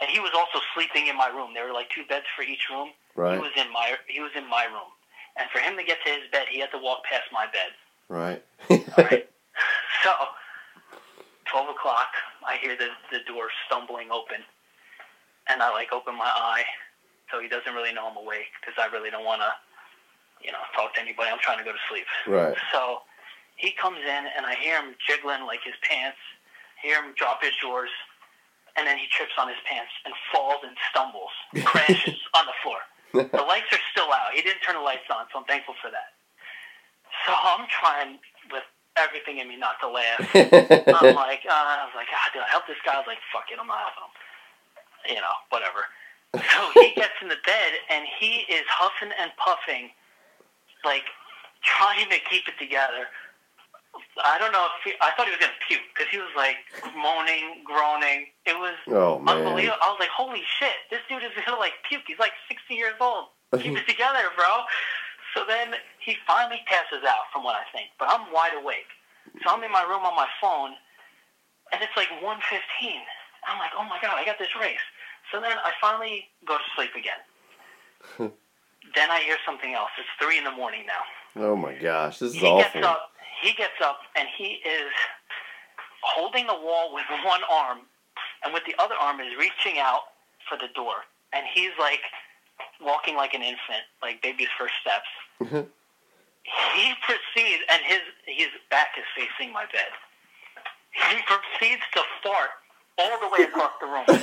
and 0.00 0.10
he 0.10 0.18
was 0.18 0.32
also 0.34 0.58
sleeping 0.74 1.06
in 1.06 1.16
my 1.16 1.28
room. 1.28 1.54
There 1.54 1.66
were 1.66 1.72
like 1.72 1.90
two 1.90 2.04
beds 2.08 2.26
for 2.34 2.42
each 2.42 2.68
room. 2.70 2.90
Right. 3.14 3.34
He 3.34 3.38
was 3.38 3.52
in 3.56 3.72
my 3.72 3.94
he 4.08 4.20
was 4.20 4.32
in 4.34 4.48
my 4.48 4.64
room, 4.64 4.90
and 5.38 5.48
for 5.50 5.60
him 5.60 5.76
to 5.76 5.84
get 5.84 5.98
to 6.04 6.10
his 6.10 6.26
bed, 6.32 6.46
he 6.50 6.58
had 6.58 6.70
to 6.72 6.78
walk 6.78 7.04
past 7.04 7.30
my 7.32 7.46
bed. 7.46 7.70
Right. 8.08 8.42
All 8.70 9.04
right. 9.04 9.28
so, 10.02 10.10
12 11.46 11.70
o'clock, 11.70 12.10
I 12.42 12.56
hear 12.58 12.76
the 12.76 12.90
the 13.12 13.22
door 13.30 13.48
stumbling 13.66 14.10
open, 14.10 14.42
and 15.48 15.62
I 15.62 15.70
like 15.72 15.92
open 15.92 16.14
my 16.16 16.30
eye, 16.30 16.64
so 17.30 17.40
he 17.40 17.48
doesn't 17.48 17.72
really 17.74 17.92
know 17.92 18.08
I'm 18.08 18.16
awake 18.16 18.52
because 18.60 18.74
I 18.80 18.86
really 18.94 19.10
don't 19.10 19.24
want 19.24 19.40
to, 19.42 19.50
you 20.44 20.52
know, 20.52 20.62
talk 20.74 20.94
to 20.94 21.00
anybody. 21.00 21.30
I'm 21.30 21.40
trying 21.40 21.58
to 21.58 21.64
go 21.64 21.72
to 21.72 21.84
sleep. 21.88 22.06
right. 22.26 22.56
So 22.72 23.00
he 23.56 23.72
comes 23.72 23.98
in 24.02 24.22
and 24.36 24.44
I 24.46 24.54
hear 24.56 24.80
him 24.80 24.94
jiggling 25.06 25.46
like 25.46 25.60
his 25.64 25.74
pants, 25.82 26.18
hear 26.82 26.96
him 27.02 27.14
drop 27.16 27.42
his 27.42 27.52
drawers, 27.60 27.90
and 28.76 28.86
then 28.86 28.98
he 28.98 29.06
trips 29.12 29.32
on 29.38 29.46
his 29.48 29.60
pants 29.68 29.92
and 30.04 30.12
falls 30.32 30.60
and 30.66 30.74
stumbles, 30.90 31.30
crashes 31.64 32.18
on 32.34 32.44
the 32.46 32.56
floor. 32.62 32.80
The 33.30 33.46
lights 33.46 33.70
are 33.70 33.78
still 33.94 34.10
out. 34.10 34.34
He 34.34 34.42
didn't 34.42 34.58
turn 34.66 34.74
the 34.74 34.82
lights 34.82 35.06
on, 35.06 35.30
so 35.30 35.38
I'm 35.38 35.46
thankful 35.46 35.78
for 35.78 35.86
that. 35.94 36.18
So 37.22 37.30
I'm 37.30 37.62
trying 37.70 38.18
with 38.50 38.66
everything 38.98 39.38
in 39.38 39.46
me 39.46 39.54
not 39.54 39.78
to 39.82 39.88
laugh. 39.88 40.18
I'm 40.34 41.14
like, 41.14 41.46
uh, 41.46 41.54
I 41.54 41.86
was 41.86 41.94
like, 41.94 42.10
ah, 42.10 42.26
did 42.34 42.42
I 42.42 42.50
help 42.50 42.66
this 42.66 42.74
guy? 42.82 42.94
I 42.94 42.98
was 42.98 43.06
like, 43.06 43.22
fuck 43.30 43.46
it, 43.54 43.58
I'm 43.62 43.70
not 43.70 43.78
helping 43.86 44.10
him. 44.10 44.14
You 45.08 45.20
know, 45.20 45.36
whatever. 45.50 45.84
So 46.34 46.60
he 46.74 46.90
gets 46.98 47.14
in 47.22 47.28
the 47.28 47.38
bed 47.46 47.70
and 47.90 48.04
he 48.18 48.42
is 48.50 48.66
huffing 48.66 49.10
and 49.20 49.30
puffing, 49.38 49.90
like 50.84 51.06
trying 51.62 52.10
to 52.10 52.18
keep 52.28 52.48
it 52.50 52.58
together. 52.58 53.06
I 54.18 54.38
don't 54.42 54.50
know 54.50 54.66
if 54.74 54.82
he, 54.82 54.98
I 54.98 55.14
thought 55.14 55.26
he 55.26 55.34
was 55.34 55.38
gonna 55.38 55.54
puke 55.62 55.86
because 55.94 56.10
he 56.10 56.18
was 56.18 56.34
like 56.34 56.58
moaning, 56.98 57.62
groaning. 57.62 58.34
It 58.46 58.58
was 58.58 58.74
oh 58.90 59.22
unbelievable. 59.30 59.78
I 59.78 59.94
was 59.94 59.98
like, 60.02 60.10
holy 60.10 60.42
shit, 60.58 60.74
this 60.90 60.98
dude 61.08 61.22
is 61.22 61.30
gonna 61.46 61.54
like 61.58 61.78
puke. 61.86 62.02
He's 62.06 62.18
like 62.18 62.34
60 62.50 62.74
years 62.74 62.98
old. 62.98 63.30
Keep 63.62 63.78
it 63.78 63.86
together, 63.86 64.26
bro. 64.34 64.66
So 65.38 65.46
then 65.46 65.78
he 66.02 66.16
finally 66.26 66.62
passes 66.66 67.06
out, 67.06 67.30
from 67.32 67.42
what 67.46 67.54
I 67.54 67.62
think. 67.70 67.90
But 67.98 68.10
I'm 68.10 68.26
wide 68.34 68.58
awake. 68.58 68.90
So 69.46 69.54
I'm 69.54 69.62
in 69.62 69.70
my 69.70 69.82
room 69.86 70.02
on 70.02 70.14
my 70.18 70.26
phone, 70.42 70.74
and 71.70 71.78
it's 71.78 71.94
like 71.94 72.10
1:15. 72.18 72.26
I'm 73.46 73.58
like, 73.62 73.70
oh 73.78 73.84
my 73.86 73.98
god, 74.02 74.14
I 74.18 74.24
got 74.24 74.38
this 74.38 74.50
race. 74.58 74.82
So 75.32 75.40
then 75.40 75.52
I 75.52 75.72
finally 75.80 76.26
go 76.46 76.56
to 76.56 76.64
sleep 76.76 76.90
again. 76.96 77.20
Hmm. 78.16 78.36
then 78.94 79.10
I 79.10 79.20
hear 79.20 79.36
something 79.46 79.72
else. 79.72 79.88
It's 79.98 80.08
three 80.20 80.36
in 80.36 80.44
the 80.44 80.52
morning 80.52 80.84
now. 80.86 81.42
Oh 81.48 81.56
my 81.56 81.74
gosh, 81.74 82.18
this 82.18 82.34
is 82.34 82.36
he 82.36 82.46
awful. 82.46 82.80
gets 82.80 82.86
up. 82.86 83.10
He 83.42 83.52
gets 83.54 83.80
up 83.82 83.98
and 84.16 84.28
he 84.36 84.60
is 84.64 84.92
holding 86.02 86.46
the 86.46 86.54
wall 86.54 86.92
with 86.94 87.04
one 87.24 87.40
arm, 87.50 87.78
and 88.44 88.52
with 88.52 88.62
the 88.66 88.74
other 88.78 88.94
arm 88.94 89.20
is 89.20 89.32
reaching 89.38 89.78
out 89.80 90.12
for 90.48 90.58
the 90.58 90.68
door. 90.74 91.08
And 91.32 91.46
he's 91.52 91.72
like 91.78 92.00
walking 92.80 93.16
like 93.16 93.34
an 93.34 93.42
infant, 93.42 93.88
like 94.02 94.22
baby's 94.22 94.52
first 94.58 94.74
steps. 94.80 95.08
Mm-hmm. 95.42 95.66
he 96.76 96.92
proceeds, 97.02 97.62
and 97.72 97.82
his 97.82 98.00
his 98.26 98.48
back 98.70 98.94
is 98.98 99.04
facing 99.16 99.52
my 99.52 99.64
bed. 99.72 99.90
He 100.92 101.16
proceeds 101.26 101.82
to 101.94 102.02
fart 102.22 102.50
all 102.98 103.18
the 103.20 103.28
way 103.28 103.44
across 103.44 103.72
the 103.80 103.86
room. 103.86 104.04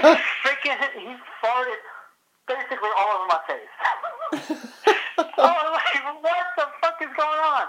He 0.00 0.48
freaking, 0.48 0.80
he 0.96 1.14
farted 1.44 1.80
basically 2.46 2.88
all 2.98 3.20
over 3.20 3.26
my 3.28 3.40
face. 3.46 3.72
oh, 5.18 5.26
I'm 5.38 5.72
like, 5.72 6.22
what 6.22 6.46
the 6.56 6.66
fuck 6.80 6.96
is 7.02 7.08
going 7.16 7.40
on? 7.40 7.66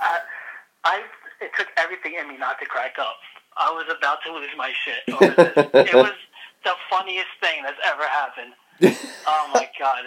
I, 0.00 0.18
I, 0.84 1.02
it 1.40 1.50
took 1.56 1.68
everything 1.76 2.14
in 2.20 2.28
me 2.28 2.38
not 2.38 2.58
to 2.60 2.66
crack 2.66 2.96
up. 2.98 3.16
I 3.56 3.70
was 3.70 3.86
about 3.90 4.18
to 4.26 4.32
lose 4.32 4.50
my 4.56 4.72
shit 4.72 5.02
over 5.14 5.34
this. 5.34 5.90
it 5.92 5.94
was 5.94 6.14
the 6.64 6.74
funniest 6.90 7.32
thing 7.40 7.62
that's 7.62 7.80
ever 7.84 8.04
happened. 8.04 8.52
oh 9.26 9.50
my 9.52 9.68
god! 9.78 10.06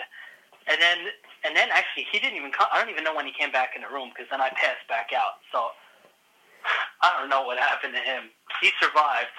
And 0.67 0.79
then, 0.79 0.97
and 1.43 1.55
then 1.55 1.67
actually, 1.73 2.07
he 2.11 2.19
didn't 2.19 2.37
even 2.37 2.51
come. 2.51 2.67
I 2.71 2.79
don't 2.79 2.89
even 2.89 3.03
know 3.03 3.13
when 3.13 3.25
he 3.25 3.33
came 3.33 3.51
back 3.51 3.75
in 3.75 3.81
the 3.81 3.91
room 3.91 4.09
because 4.15 4.31
then 4.31 4.39
I 4.39 4.49
passed 4.55 4.87
back 4.87 5.11
out. 5.11 5.43
So 5.51 5.75
I 7.01 7.19
don't 7.19 7.29
know 7.29 7.43
what 7.43 7.57
happened 7.57 7.93
to 7.93 7.99
him. 7.99 8.29
He 8.61 8.69
survived, 8.79 9.33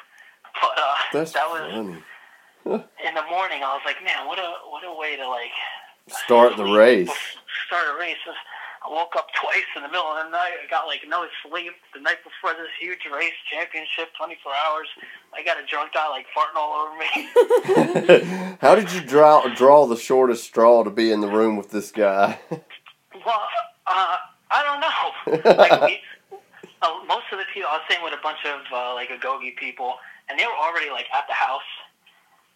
but 0.60 0.74
uh, 0.76 0.94
That's 1.12 1.32
that 1.32 1.48
was 1.48 1.62
funny. 1.70 2.02
in 3.06 3.14
the 3.14 3.26
morning. 3.30 3.62
I 3.62 3.74
was 3.74 3.82
like, 3.84 4.02
man, 4.04 4.26
what 4.26 4.38
a 4.38 4.52
what 4.70 4.84
a 4.84 4.94
way 4.98 5.16
to 5.16 5.28
like 5.28 5.50
Start 6.08 6.56
the 6.56 6.64
race. 6.64 7.10
Start 7.66 7.84
a 7.94 7.98
race. 7.98 8.16
I 8.84 8.90
woke 8.90 9.14
up 9.16 9.28
twice 9.40 9.62
in 9.76 9.82
the 9.82 9.88
middle 9.88 10.06
of 10.06 10.24
the 10.26 10.30
night. 10.30 10.54
I 10.64 10.68
got 10.68 10.86
like 10.86 11.02
no 11.06 11.26
sleep 11.46 11.72
the 11.94 12.00
night 12.00 12.18
before 12.24 12.56
this 12.58 12.68
huge 12.80 12.98
race 13.14 13.32
championship, 13.50 14.08
24 14.18 14.52
hours. 14.66 14.88
I 15.32 15.44
got 15.44 15.62
a 15.62 15.66
drunk 15.66 15.92
guy 15.94 16.08
like 16.08 16.26
farting 16.36 16.56
all 16.56 16.86
over 16.86 16.98
me. 16.98 18.56
How 18.60 18.74
did 18.74 18.92
you 18.92 19.00
draw 19.00 19.46
draw 19.54 19.86
the 19.86 19.96
shortest 19.96 20.44
straw 20.44 20.82
to 20.82 20.90
be 20.90 21.12
in 21.12 21.20
the 21.20 21.28
room 21.28 21.56
with 21.56 21.70
this 21.70 21.92
guy? 21.92 22.40
well, 22.50 23.42
uh, 23.86 24.16
I 24.50 24.62
don't 24.64 24.80
know. 24.80 25.52
Like 25.56 25.82
we, 25.82 26.00
uh, 26.82 27.00
most 27.06 27.26
of 27.32 27.38
the 27.38 27.46
people, 27.54 27.68
I 27.70 27.78
was 27.78 27.84
staying 27.88 28.02
with 28.02 28.12
a 28.14 28.22
bunch 28.22 28.38
of 28.44 28.60
uh, 28.72 28.94
like 28.94 29.08
Agoge 29.10 29.56
people, 29.56 29.94
and 30.28 30.38
they 30.38 30.44
were 30.46 30.58
already 30.58 30.90
like 30.90 31.06
at 31.14 31.26
the 31.28 31.34
house, 31.34 31.70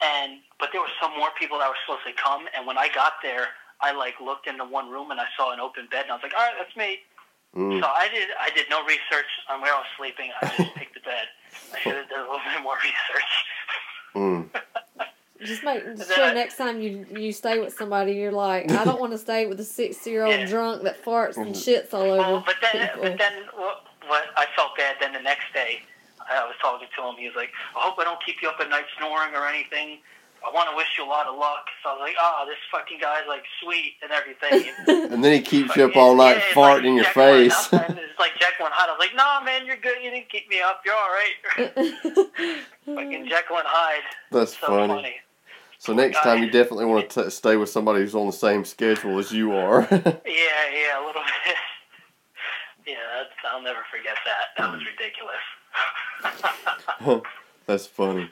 and 0.03 0.41
but 0.61 0.71
there 0.73 0.81
were 0.81 0.93
some 1.01 1.13
more 1.17 1.31
people 1.39 1.59
that 1.59 1.69
were 1.69 1.79
supposed 1.87 2.05
to 2.07 2.13
come. 2.21 2.47
And 2.57 2.67
when 2.67 2.77
I 2.79 2.89
got 2.93 3.15
there, 3.23 3.49
I 3.81 3.93
like 3.93 4.15
looked 4.21 4.47
into 4.47 4.65
one 4.65 4.91
room 4.91 5.11
and 5.11 5.21
I 5.21 5.27
saw 5.37 5.53
an 5.53 5.61
open 5.61 5.87
bed, 5.91 6.03
and 6.05 6.13
I 6.13 6.15
was 6.15 6.23
like, 6.23 6.35
all 6.37 6.45
right, 6.45 6.55
that's 6.59 6.77
me. 6.77 6.99
Mm. 7.57 7.81
So 7.81 7.87
I 7.87 8.09
did. 8.13 8.29
I 8.41 8.51
did 8.51 8.67
no 8.69 8.85
research 8.85 9.31
on 9.49 9.61
where 9.63 9.73
I 9.73 9.79
was 9.79 9.87
sleeping. 9.97 10.31
I 10.43 10.47
just 10.57 10.75
picked 10.81 10.95
the 10.95 11.01
bed. 11.01 11.27
I 11.75 11.81
should 11.81 11.95
have 11.97 12.09
done 12.09 12.21
a 12.21 12.31
little 12.31 12.41
bit 12.53 12.63
more 12.63 12.77
research. 12.85 13.33
Mm. 14.15 14.49
Just 15.43 15.63
make 15.65 15.83
sure 15.83 16.25
I- 16.25 16.33
next 16.33 16.57
time 16.57 16.81
you 16.81 17.07
you 17.11 17.33
stay 17.33 17.59
with 17.59 17.75
somebody, 17.77 18.13
you're 18.13 18.33
like, 18.33 18.71
I 18.73 18.85
don't 18.85 19.01
want 19.05 19.13
to 19.13 19.19
stay 19.19 19.47
with 19.47 19.61
a 19.61 19.65
sixty 19.65 20.11
year 20.11 20.25
old 20.25 20.35
Yeah. 20.35 20.47
drunk 20.47 20.83
that 20.85 21.03
farts 21.05 21.37
and 21.37 21.55
Mhm. 21.55 21.65
shits 21.65 21.93
all 21.95 22.03
over 22.03 22.17
Well, 22.17 22.43
but 22.45 22.57
then, 22.61 22.89
people. 22.89 23.03
but 23.03 23.19
then, 23.19 23.33
what, 23.55 23.85
what 24.09 24.25
I 24.37 24.47
felt 24.57 24.77
bad. 24.77 24.97
Then 25.01 25.13
the 25.13 25.21
next 25.21 25.53
day, 25.55 25.83
I 26.31 26.45
was 26.45 26.55
talking 26.61 26.89
to 26.97 27.03
him. 27.09 27.15
He 27.19 27.27
was 27.27 27.37
like, 27.37 27.51
"I 27.77 27.81
hope 27.81 27.99
I 27.99 28.05
don't 28.05 28.23
keep 28.25 28.37
you 28.43 28.49
up 28.49 28.61
at 28.61 28.69
night 28.71 28.85
snoring 28.99 29.35
or 29.35 29.47
anything. 29.47 29.99
I 30.47 30.53
want 30.53 30.69
to 30.71 30.77
wish 30.77 30.87
you 30.99 31.05
a 31.05 31.09
lot 31.11 31.27
of 31.27 31.37
luck." 31.39 31.67
So 31.83 31.91
I 31.91 31.93
was 31.95 32.01
like, 32.03 32.17
"Oh, 32.21 32.45
this 32.47 32.59
fucking 32.71 32.99
guy's 33.01 33.27
like 33.29 33.43
sweet 33.63 33.95
and 34.03 34.11
everything." 34.13 34.73
And 35.13 35.23
then 35.25 35.33
he 35.33 35.41
keeps 35.41 35.77
you 35.77 35.85
up 35.85 35.97
all 35.97 36.15
night 36.17 36.37
Yeah, 36.39 36.55
farting 36.55 36.75
like 36.75 36.85
in 36.85 36.95
your 36.97 37.05
face. 37.05 37.55
Hyde. 37.55 37.99
It's 38.11 38.19
like 38.19 38.33
Jekyll 38.39 38.67
and 38.67 38.75
Hyde. 38.75 38.89
I 38.89 38.93
was 38.93 38.99
like, 38.99 39.15
"No, 39.15 39.41
man, 39.45 39.67
you're 39.67 39.77
good. 39.77 39.99
You 40.03 40.11
didn't 40.11 40.29
keep 40.31 40.49
me 40.49 40.61
up. 40.63 40.83
You're 40.85 40.95
all 40.95 41.11
right." 41.11 41.37
fucking 42.87 43.29
Jekyll 43.29 43.59
and 43.59 43.67
Hyde. 43.69 44.03
That's 44.31 44.53
So 44.59 44.67
funny. 44.69 44.95
funny. 44.95 45.15
So 45.79 45.93
next 45.93 46.21
time 46.23 46.43
you 46.43 46.51
definitely 46.51 46.87
want 46.87 47.11
to 47.11 47.25
t- 47.25 47.31
stay 47.31 47.57
with 47.57 47.69
somebody 47.69 48.01
who's 48.01 48.15
on 48.15 48.27
the 48.27 48.33
same 48.33 48.65
schedule 48.65 49.19
as 49.19 49.31
you 49.31 49.53
are. 49.55 49.87
Yeah, 49.91 50.01
yeah, 50.25 50.99
a 50.99 51.03
little 51.07 51.23
bit. 51.23 51.55
Yeah, 52.87 53.25
I'll 53.51 53.63
never 53.63 53.81
forget 53.91 54.17
that. 54.25 54.57
That 54.57 54.73
was 54.73 54.83
ridiculous. 54.87 55.43
That's 57.67 57.87
funny. 57.87 58.31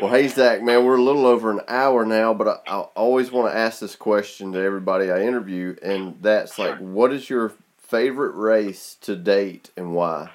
Well, 0.00 0.10
hey 0.10 0.28
Zach, 0.28 0.62
man, 0.62 0.84
we're 0.84 0.96
a 0.96 1.02
little 1.02 1.26
over 1.26 1.50
an 1.50 1.60
hour 1.68 2.04
now, 2.04 2.32
but 2.32 2.48
I, 2.48 2.58
I 2.72 2.78
always 2.94 3.30
want 3.30 3.52
to 3.52 3.58
ask 3.58 3.80
this 3.80 3.96
question 3.96 4.52
to 4.52 4.58
everybody 4.60 5.10
I 5.10 5.22
interview, 5.22 5.76
and 5.82 6.16
that's 6.20 6.58
like, 6.58 6.78
what 6.78 7.12
is 7.12 7.28
your 7.28 7.52
favorite 7.78 8.34
race 8.34 8.96
to 9.02 9.16
date 9.16 9.70
and 9.76 9.92
why? 9.92 10.30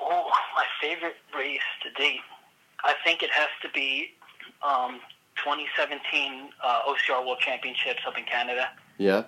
Oh, 0.00 0.30
my 0.56 0.64
favorite 0.80 1.16
race 1.36 1.60
to 1.82 1.90
date. 2.02 2.20
I 2.82 2.94
think 3.04 3.22
it 3.22 3.30
has 3.30 3.48
to 3.62 3.68
be 3.74 4.08
um, 4.66 5.00
2017 5.36 6.48
uh, 6.64 6.80
OCR 6.88 7.24
World 7.24 7.38
Championships 7.40 8.00
up 8.06 8.16
in 8.16 8.24
Canada. 8.24 8.70
Yeah. 8.96 9.24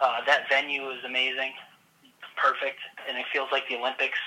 Uh, 0.00 0.20
that 0.26 0.48
venue 0.48 0.90
is 0.90 1.04
amazing, 1.04 1.52
perfect, 2.38 2.78
and 3.08 3.18
it 3.18 3.26
feels 3.32 3.48
like 3.52 3.68
the 3.68 3.76
Olympics. 3.76 4.18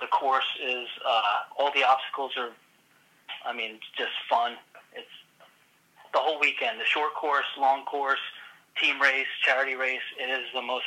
The 0.00 0.06
course 0.08 0.48
is 0.64 0.88
uh, 1.06 1.22
all 1.58 1.70
the 1.74 1.84
obstacles 1.84 2.32
are, 2.38 2.50
I 3.44 3.52
mean, 3.54 3.78
just 3.96 4.12
fun. 4.28 4.54
It's 4.96 5.06
the 6.12 6.18
whole 6.18 6.40
weekend. 6.40 6.80
The 6.80 6.84
short 6.86 7.14
course, 7.14 7.44
long 7.58 7.84
course, 7.84 8.18
team 8.80 9.00
race, 9.00 9.26
charity 9.44 9.74
race. 9.74 10.00
It 10.18 10.30
is 10.30 10.46
the 10.54 10.62
most. 10.62 10.84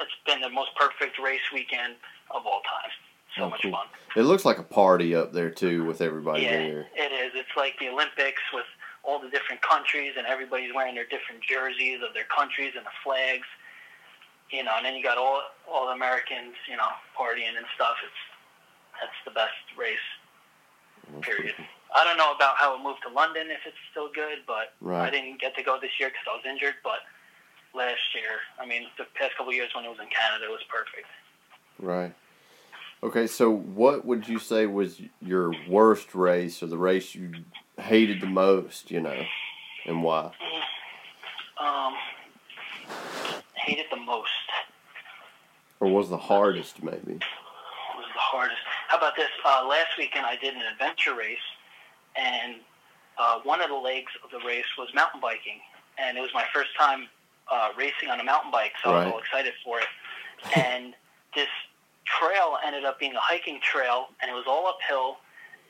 It's 0.00 0.12
been 0.26 0.40
the 0.40 0.50
most 0.50 0.70
perfect 0.76 1.18
race 1.18 1.44
weekend 1.52 1.94
of 2.30 2.46
all 2.46 2.60
time. 2.62 2.90
So 3.36 3.44
Oh, 3.44 3.50
much 3.50 3.62
cool. 3.62 3.72
fun. 3.72 3.86
It 4.16 4.22
looks 4.22 4.44
like 4.44 4.58
a 4.58 4.62
party 4.62 5.14
up 5.14 5.32
there 5.32 5.50
too, 5.50 5.84
with 5.84 6.00
everybody 6.00 6.42
Yeah, 6.42 6.50
there. 6.50 6.86
it 6.96 7.12
is. 7.12 7.32
It's 7.34 7.54
like 7.56 7.78
the 7.78 7.88
Olympics 7.88 8.42
with 8.52 8.64
all 9.04 9.18
the 9.20 9.30
different 9.30 9.62
countries, 9.62 10.14
and 10.18 10.26
everybody's 10.26 10.74
wearing 10.74 10.94
their 10.94 11.04
different 11.06 11.40
jerseys 11.42 12.00
of 12.06 12.12
their 12.12 12.24
countries 12.24 12.72
and 12.76 12.84
the 12.84 12.90
flags. 13.04 13.46
You 14.50 14.64
know, 14.64 14.72
and 14.76 14.84
then 14.84 14.94
you 14.96 15.02
got 15.02 15.18
all 15.18 15.42
all 15.70 15.86
the 15.86 15.92
Americans, 15.92 16.54
you 16.68 16.76
know, 16.76 16.90
partying 17.16 17.56
and 17.56 17.66
stuff. 17.74 17.96
It's 18.02 18.22
that's 19.00 19.20
the 19.24 19.30
best 19.30 19.54
race. 19.78 20.06
Period. 21.22 21.54
I 21.94 22.04
don't 22.04 22.18
know 22.18 22.32
about 22.32 22.56
how 22.56 22.76
it 22.76 22.82
moved 22.82 23.00
to 23.06 23.12
London 23.12 23.50
if 23.50 23.60
it's 23.66 23.76
still 23.90 24.10
good, 24.12 24.46
but 24.46 24.74
Right. 24.80 25.08
I 25.08 25.10
didn't 25.10 25.40
get 25.40 25.56
to 25.56 25.62
go 25.62 25.78
this 25.80 25.90
year 25.98 26.08
because 26.08 26.24
I 26.30 26.36
was 26.36 26.44
injured. 26.46 26.74
But 26.84 27.00
last 27.74 28.14
year, 28.14 28.38
I 28.60 28.66
mean, 28.66 28.86
the 28.98 29.06
past 29.14 29.36
couple 29.36 29.52
years 29.52 29.70
when 29.74 29.84
it 29.84 29.88
was 29.88 29.98
in 29.98 30.06
Canada, 30.06 30.44
it 30.44 30.50
was 30.50 30.62
perfect. 30.68 31.08
Right. 31.78 32.14
Okay, 33.02 33.26
so 33.26 33.50
what 33.50 34.04
would 34.04 34.28
you 34.28 34.38
say 34.38 34.66
was 34.66 35.00
your 35.22 35.54
worst 35.68 36.14
race 36.14 36.62
or 36.62 36.66
the 36.66 36.76
race 36.76 37.14
you 37.14 37.32
hated 37.78 38.20
the 38.20 38.26
most, 38.26 38.90
you 38.90 39.00
know, 39.00 39.24
and 39.86 40.02
why? 40.02 40.30
Um, 41.58 41.94
hated 43.54 43.86
the 43.90 43.96
most. 43.96 44.30
Or 45.80 45.88
was 45.90 46.08
the 46.10 46.18
hardest, 46.18 46.82
maybe? 46.82 47.18
was 47.96 48.06
the 48.14 48.20
hardest. 48.20 48.60
How 48.88 48.98
about 48.98 49.16
this? 49.16 49.28
Uh, 49.44 49.66
last 49.68 49.96
weekend 49.98 50.26
I 50.26 50.36
did 50.36 50.54
an 50.54 50.62
adventure 50.72 51.14
race, 51.14 51.38
and 52.16 52.56
uh, 53.18 53.40
one 53.44 53.60
of 53.60 53.68
the 53.70 53.76
legs 53.76 54.12
of 54.24 54.30
the 54.30 54.46
race 54.46 54.64
was 54.78 54.88
mountain 54.94 55.20
biking, 55.20 55.60
and 55.98 56.16
it 56.16 56.20
was 56.20 56.30
my 56.34 56.44
first 56.54 56.70
time 56.78 57.08
uh, 57.50 57.70
racing 57.76 58.08
on 58.10 58.20
a 58.20 58.24
mountain 58.24 58.50
bike, 58.50 58.72
so 58.82 58.90
I 58.90 58.94
Right. 58.94 59.04
was 59.06 59.12
all 59.14 59.18
excited 59.20 59.52
for 59.64 59.80
it. 59.80 59.86
And 60.56 60.94
this 61.34 61.48
trail 62.04 62.58
ended 62.64 62.84
up 62.84 62.98
being 63.00 63.14
a 63.14 63.20
hiking 63.20 63.58
trail, 63.62 64.08
and 64.20 64.30
it 64.30 64.34
was 64.34 64.44
all 64.46 64.66
uphill, 64.66 65.16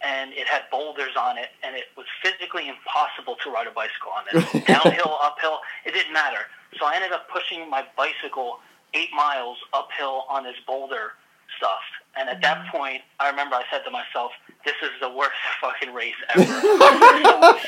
and 0.02 0.32
it 0.32 0.46
had 0.46 0.62
boulders 0.70 1.14
on 1.18 1.38
it, 1.38 1.50
and 1.62 1.76
it 1.76 1.84
was 1.96 2.06
physically 2.22 2.68
impossible 2.68 3.36
to 3.44 3.50
ride 3.50 3.66
a 3.66 3.70
bicycle 3.70 4.10
on 4.12 4.24
it. 4.32 4.66
Downhill, 4.66 5.18
uphill, 5.22 5.60
it 5.84 5.92
didn't 5.94 6.12
matter. 6.12 6.46
So 6.78 6.86
I 6.86 6.94
ended 6.96 7.12
up 7.12 7.28
pushing 7.30 7.68
my 7.70 7.84
bicycle 7.96 8.58
eight 8.94 9.10
miles 9.14 9.58
uphill 9.72 10.24
on 10.28 10.44
this 10.44 10.56
boulder 10.66 11.12
stuff. 11.56 11.80
And 12.16 12.28
at 12.28 12.40
that 12.42 12.58
mm-hmm. 12.58 12.76
point, 12.76 13.02
I 13.20 13.30
remember 13.30 13.56
I 13.56 13.64
said 13.70 13.84
to 13.84 13.90
myself, 13.90 14.32
"This 14.64 14.74
is 14.82 14.90
the 15.00 15.08
worst 15.08 15.38
fucking 15.60 15.94
race 15.94 16.14
ever." 16.34 16.44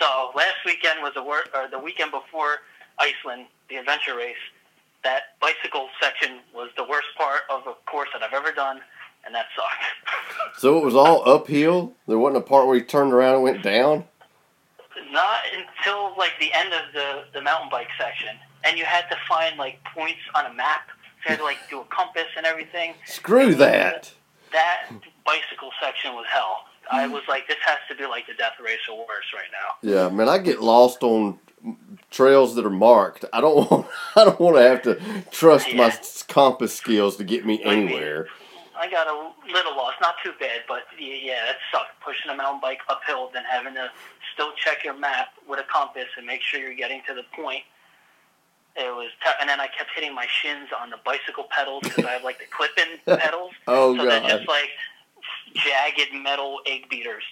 so 0.00 0.30
last 0.34 0.56
weekend 0.64 1.02
was 1.02 1.12
the 1.14 1.22
worst, 1.22 1.50
or 1.54 1.68
the 1.68 1.78
weekend 1.78 2.12
before 2.12 2.58
Iceland, 2.98 3.46
the 3.68 3.76
adventure 3.76 4.16
race. 4.16 4.36
That 5.02 5.38
bicycle 5.40 5.88
section 6.00 6.40
was 6.54 6.70
the 6.76 6.84
worst 6.84 7.08
part 7.16 7.42
of 7.50 7.66
a 7.66 7.74
course 7.88 8.08
that 8.12 8.22
I've 8.22 8.32
ever 8.32 8.52
done, 8.52 8.80
and 9.24 9.34
that 9.34 9.46
sucked. 9.54 10.58
So 10.58 10.78
it 10.78 10.84
was 10.84 10.94
all 10.94 11.28
uphill. 11.28 11.92
There 12.08 12.18
wasn't 12.18 12.38
a 12.38 12.46
part 12.46 12.66
where 12.66 12.76
you 12.76 12.84
turned 12.84 13.12
around 13.12 13.34
and 13.34 13.42
went 13.42 13.62
down. 13.62 14.04
Not 15.12 15.40
until 15.52 16.14
like 16.18 16.32
the 16.40 16.52
end 16.52 16.72
of 16.72 16.92
the 16.92 17.24
the 17.34 17.42
mountain 17.42 17.68
bike 17.70 17.88
section, 17.98 18.36
and 18.66 18.78
you 18.78 18.84
had 18.84 19.08
to 19.08 19.16
find 19.28 19.56
like 19.56 19.78
points 19.94 20.20
on 20.34 20.46
a 20.46 20.54
map. 20.54 20.88
So 21.24 21.30
you 21.30 21.30
had 21.30 21.38
to 21.38 21.44
like 21.44 21.58
do 21.70 21.80
a 21.80 21.84
compass 21.84 22.26
and 22.36 22.44
everything. 22.44 22.94
Screw 23.06 23.54
that. 23.54 24.12
That 24.52 24.90
bicycle 25.24 25.70
section 25.80 26.14
was 26.14 26.26
hell. 26.28 26.64
I 26.90 27.08
was 27.08 27.22
like, 27.28 27.48
this 27.48 27.56
has 27.66 27.78
to 27.88 27.96
be 27.96 28.06
like 28.06 28.26
the 28.28 28.34
death 28.34 28.52
race 28.64 28.78
or 28.90 28.98
worse 28.98 29.32
right 29.34 29.50
now. 29.50 29.90
Yeah, 29.90 30.08
man, 30.08 30.28
I 30.28 30.38
get 30.38 30.62
lost 30.62 31.02
on 31.02 31.38
trails 32.10 32.54
that 32.54 32.64
are 32.64 32.70
marked. 32.70 33.24
I 33.32 33.40
don't 33.40 33.70
want. 33.70 33.86
I 34.14 34.24
don't 34.24 34.38
want 34.38 34.56
to 34.56 34.62
have 34.62 34.82
to 34.82 35.00
trust 35.30 35.74
my 35.74 35.92
compass 36.28 36.74
skills 36.74 37.16
to 37.16 37.24
get 37.24 37.44
me 37.44 37.62
anywhere. 37.64 38.28
I 38.78 38.90
got 38.90 39.06
a 39.06 39.32
little 39.52 39.74
lost, 39.74 39.96
not 40.02 40.16
too 40.22 40.32
bad, 40.38 40.60
but 40.68 40.82
yeah, 40.98 41.46
that 41.46 41.56
sucked. 41.72 41.98
Pushing 42.04 42.30
a 42.30 42.36
mountain 42.36 42.60
bike 42.60 42.80
uphill, 42.88 43.30
then 43.32 43.42
having 43.50 43.74
to 43.74 43.90
still 44.34 44.52
check 44.62 44.84
your 44.84 44.96
map 44.96 45.28
with 45.48 45.58
a 45.58 45.64
compass 45.64 46.06
and 46.16 46.26
make 46.26 46.42
sure 46.42 46.60
you're 46.60 46.74
getting 46.74 47.00
to 47.08 47.14
the 47.14 47.22
point. 47.34 47.62
It 48.78 48.94
was, 48.94 49.10
t- 49.24 49.30
and 49.40 49.48
then 49.48 49.60
I 49.60 49.68
kept 49.68 49.90
hitting 49.94 50.14
my 50.14 50.26
shins 50.28 50.68
on 50.78 50.90
the 50.90 50.98
bicycle 51.04 51.46
pedals 51.50 51.82
because 51.84 52.04
I 52.04 52.12
have 52.12 52.24
like 52.24 52.38
the 52.38 52.44
clip-in 52.50 52.98
oh, 53.06 53.16
pedals. 53.16 53.52
Oh 53.66 53.96
so 53.96 54.04
they're 54.04 54.20
just 54.20 54.48
like 54.48 54.70
jagged 55.54 56.12
metal 56.12 56.60
egg 56.66 56.88
beaters, 56.90 57.24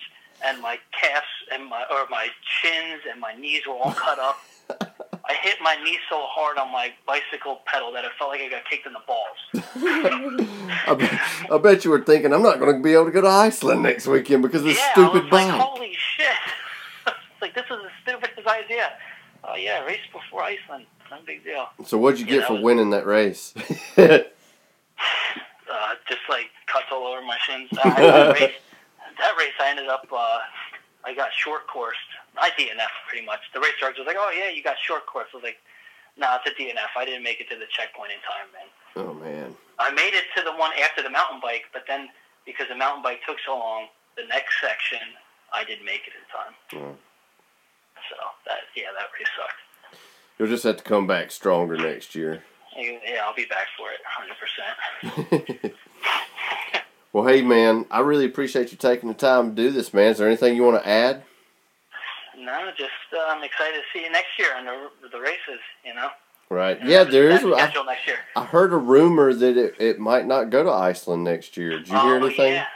and 0.44 0.60
my 0.62 0.78
calves 0.98 1.26
and 1.52 1.66
my 1.66 1.84
or 1.90 2.06
my 2.10 2.28
shins 2.42 3.02
and 3.10 3.20
my 3.20 3.34
knees 3.34 3.66
were 3.66 3.74
all 3.74 3.92
cut 3.92 4.18
up. 4.18 4.40
I 5.26 5.34
hit 5.34 5.56
my 5.62 5.76
knee 5.82 5.98
so 6.10 6.22
hard 6.22 6.58
on 6.58 6.70
my 6.70 6.92
bicycle 7.06 7.60
pedal 7.66 7.92
that 7.92 8.04
it 8.04 8.10
felt 8.18 8.30
like 8.30 8.42
I 8.42 8.48
got 8.48 8.64
kicked 8.68 8.86
in 8.86 8.92
the 8.92 9.00
balls. 9.06 9.64
I, 10.86 10.94
bet, 10.94 11.20
I 11.50 11.58
bet 11.58 11.84
you 11.84 11.90
were 11.90 12.02
thinking 12.02 12.32
I'm 12.34 12.42
not 12.42 12.58
going 12.58 12.76
to 12.76 12.82
be 12.82 12.92
able 12.92 13.06
to 13.06 13.10
go 13.10 13.22
to 13.22 13.28
Iceland 13.28 13.82
next 13.82 14.06
weekend 14.06 14.42
because 14.42 14.60
of 14.60 14.66
this 14.66 14.78
yeah, 14.78 14.92
stupid 14.92 15.30
bike. 15.30 15.48
like, 15.48 15.60
holy 15.60 15.94
shit! 15.94 16.26
like 17.40 17.54
this 17.54 17.64
is 17.64 17.78
the 17.82 17.90
stupidest 18.02 18.46
idea. 18.46 18.92
Oh 19.44 19.56
yeah, 19.56 19.84
race 19.84 20.00
before 20.12 20.42
Iceland, 20.42 20.86
no 21.14 21.24
big 21.26 21.44
deal. 21.44 21.68
so 21.84 21.98
what'd 21.98 22.20
you 22.20 22.26
get 22.26 22.46
for 22.46 22.60
winning 22.60 22.90
that 22.90 23.06
race? 23.06 23.54
Uh, 25.74 25.94
just 26.06 26.22
like 26.28 26.46
cuts 26.66 26.86
all 26.92 27.06
over 27.06 27.20
my 27.22 27.36
shins. 27.42 27.68
Uh, 27.72 27.82
that, 27.82 28.38
race, 28.38 28.54
that 29.18 29.34
race, 29.36 29.56
I 29.58 29.70
ended 29.70 29.88
up. 29.88 30.06
Uh, 30.06 30.38
I 31.04 31.14
got 31.14 31.32
short 31.34 31.66
coursed. 31.66 31.98
I 32.38 32.50
DNF 32.50 32.94
pretty 33.08 33.26
much. 33.26 33.40
The 33.52 33.60
race 33.60 33.74
director 33.80 34.02
was 34.02 34.06
like, 34.06 34.16
"Oh 34.18 34.30
yeah, 34.30 34.50
you 34.50 34.62
got 34.62 34.76
short 34.78 35.04
course." 35.06 35.26
I 35.34 35.36
was 35.36 35.42
like, 35.42 35.58
"No, 36.16 36.38
it's 36.38 36.46
a 36.46 36.54
DNF. 36.54 36.94
I 36.96 37.04
didn't 37.04 37.24
make 37.24 37.40
it 37.40 37.50
to 37.50 37.56
the 37.58 37.66
checkpoint 37.70 38.12
in 38.12 38.20
time, 38.22 38.48
man." 38.54 38.68
oh 38.96 39.14
man. 39.14 39.56
I 39.78 39.90
made 39.90 40.14
it 40.14 40.30
to 40.36 40.44
the 40.44 40.52
one 40.52 40.70
after 40.78 41.02
the 41.02 41.10
mountain 41.10 41.40
bike, 41.42 41.66
but 41.72 41.82
then 41.88 42.08
because 42.46 42.68
the 42.68 42.78
mountain 42.78 43.02
bike 43.02 43.20
took 43.26 43.38
so 43.44 43.58
long, 43.58 43.88
the 44.16 44.26
next 44.30 44.60
section 44.60 45.02
I 45.52 45.64
didn't 45.64 45.84
make 45.84 46.06
it 46.06 46.14
in 46.14 46.24
time. 46.30 46.54
Oh. 46.78 46.94
So 48.10 48.16
that 48.46 48.70
yeah, 48.76 48.94
that 48.94 49.10
race 49.18 49.32
sucked. 49.34 49.63
You'll 50.38 50.48
just 50.48 50.64
have 50.64 50.76
to 50.78 50.84
come 50.84 51.06
back 51.06 51.30
stronger 51.30 51.76
next 51.76 52.14
year. 52.14 52.42
Yeah, 52.76 53.22
I'll 53.24 53.34
be 53.34 53.44
back 53.46 53.66
for 53.78 53.88
it, 53.92 54.00
hundred 54.04 54.36
percent. 55.60 55.74
well, 57.12 57.26
hey 57.26 57.42
man, 57.42 57.86
I 57.90 58.00
really 58.00 58.24
appreciate 58.26 58.72
you 58.72 58.78
taking 58.78 59.08
the 59.08 59.14
time 59.14 59.50
to 59.54 59.62
do 59.62 59.70
this, 59.70 59.94
man. 59.94 60.10
Is 60.10 60.18
there 60.18 60.26
anything 60.26 60.56
you 60.56 60.64
want 60.64 60.82
to 60.82 60.88
add? 60.88 61.22
No, 62.36 62.70
just 62.76 62.90
uh, 63.16 63.24
I'm 63.28 63.42
excited 63.44 63.74
to 63.76 63.82
see 63.92 64.04
you 64.04 64.10
next 64.10 64.38
year 64.38 64.48
on 64.56 64.64
the 64.64 64.88
the 65.12 65.20
races. 65.20 65.60
You 65.84 65.94
know. 65.94 66.08
Right. 66.50 66.78
And 66.78 66.88
Yeah, 66.88 67.04
there 67.04 67.30
is. 67.30 67.42
I, 67.44 67.70
next 67.86 68.06
year. 68.06 68.18
I 68.36 68.44
heard 68.44 68.72
a 68.72 68.76
rumor 68.76 69.32
that 69.32 69.56
it, 69.56 69.74
it 69.78 69.98
might 69.98 70.26
not 70.26 70.50
go 70.50 70.62
to 70.62 70.70
Iceland 70.70 71.24
next 71.24 71.56
year. 71.56 71.70
Did 71.70 71.88
you 71.88 71.94
hear 71.98 72.14
Oh, 72.16 72.26
anything? 72.26 72.52
Yeah. 72.52 72.66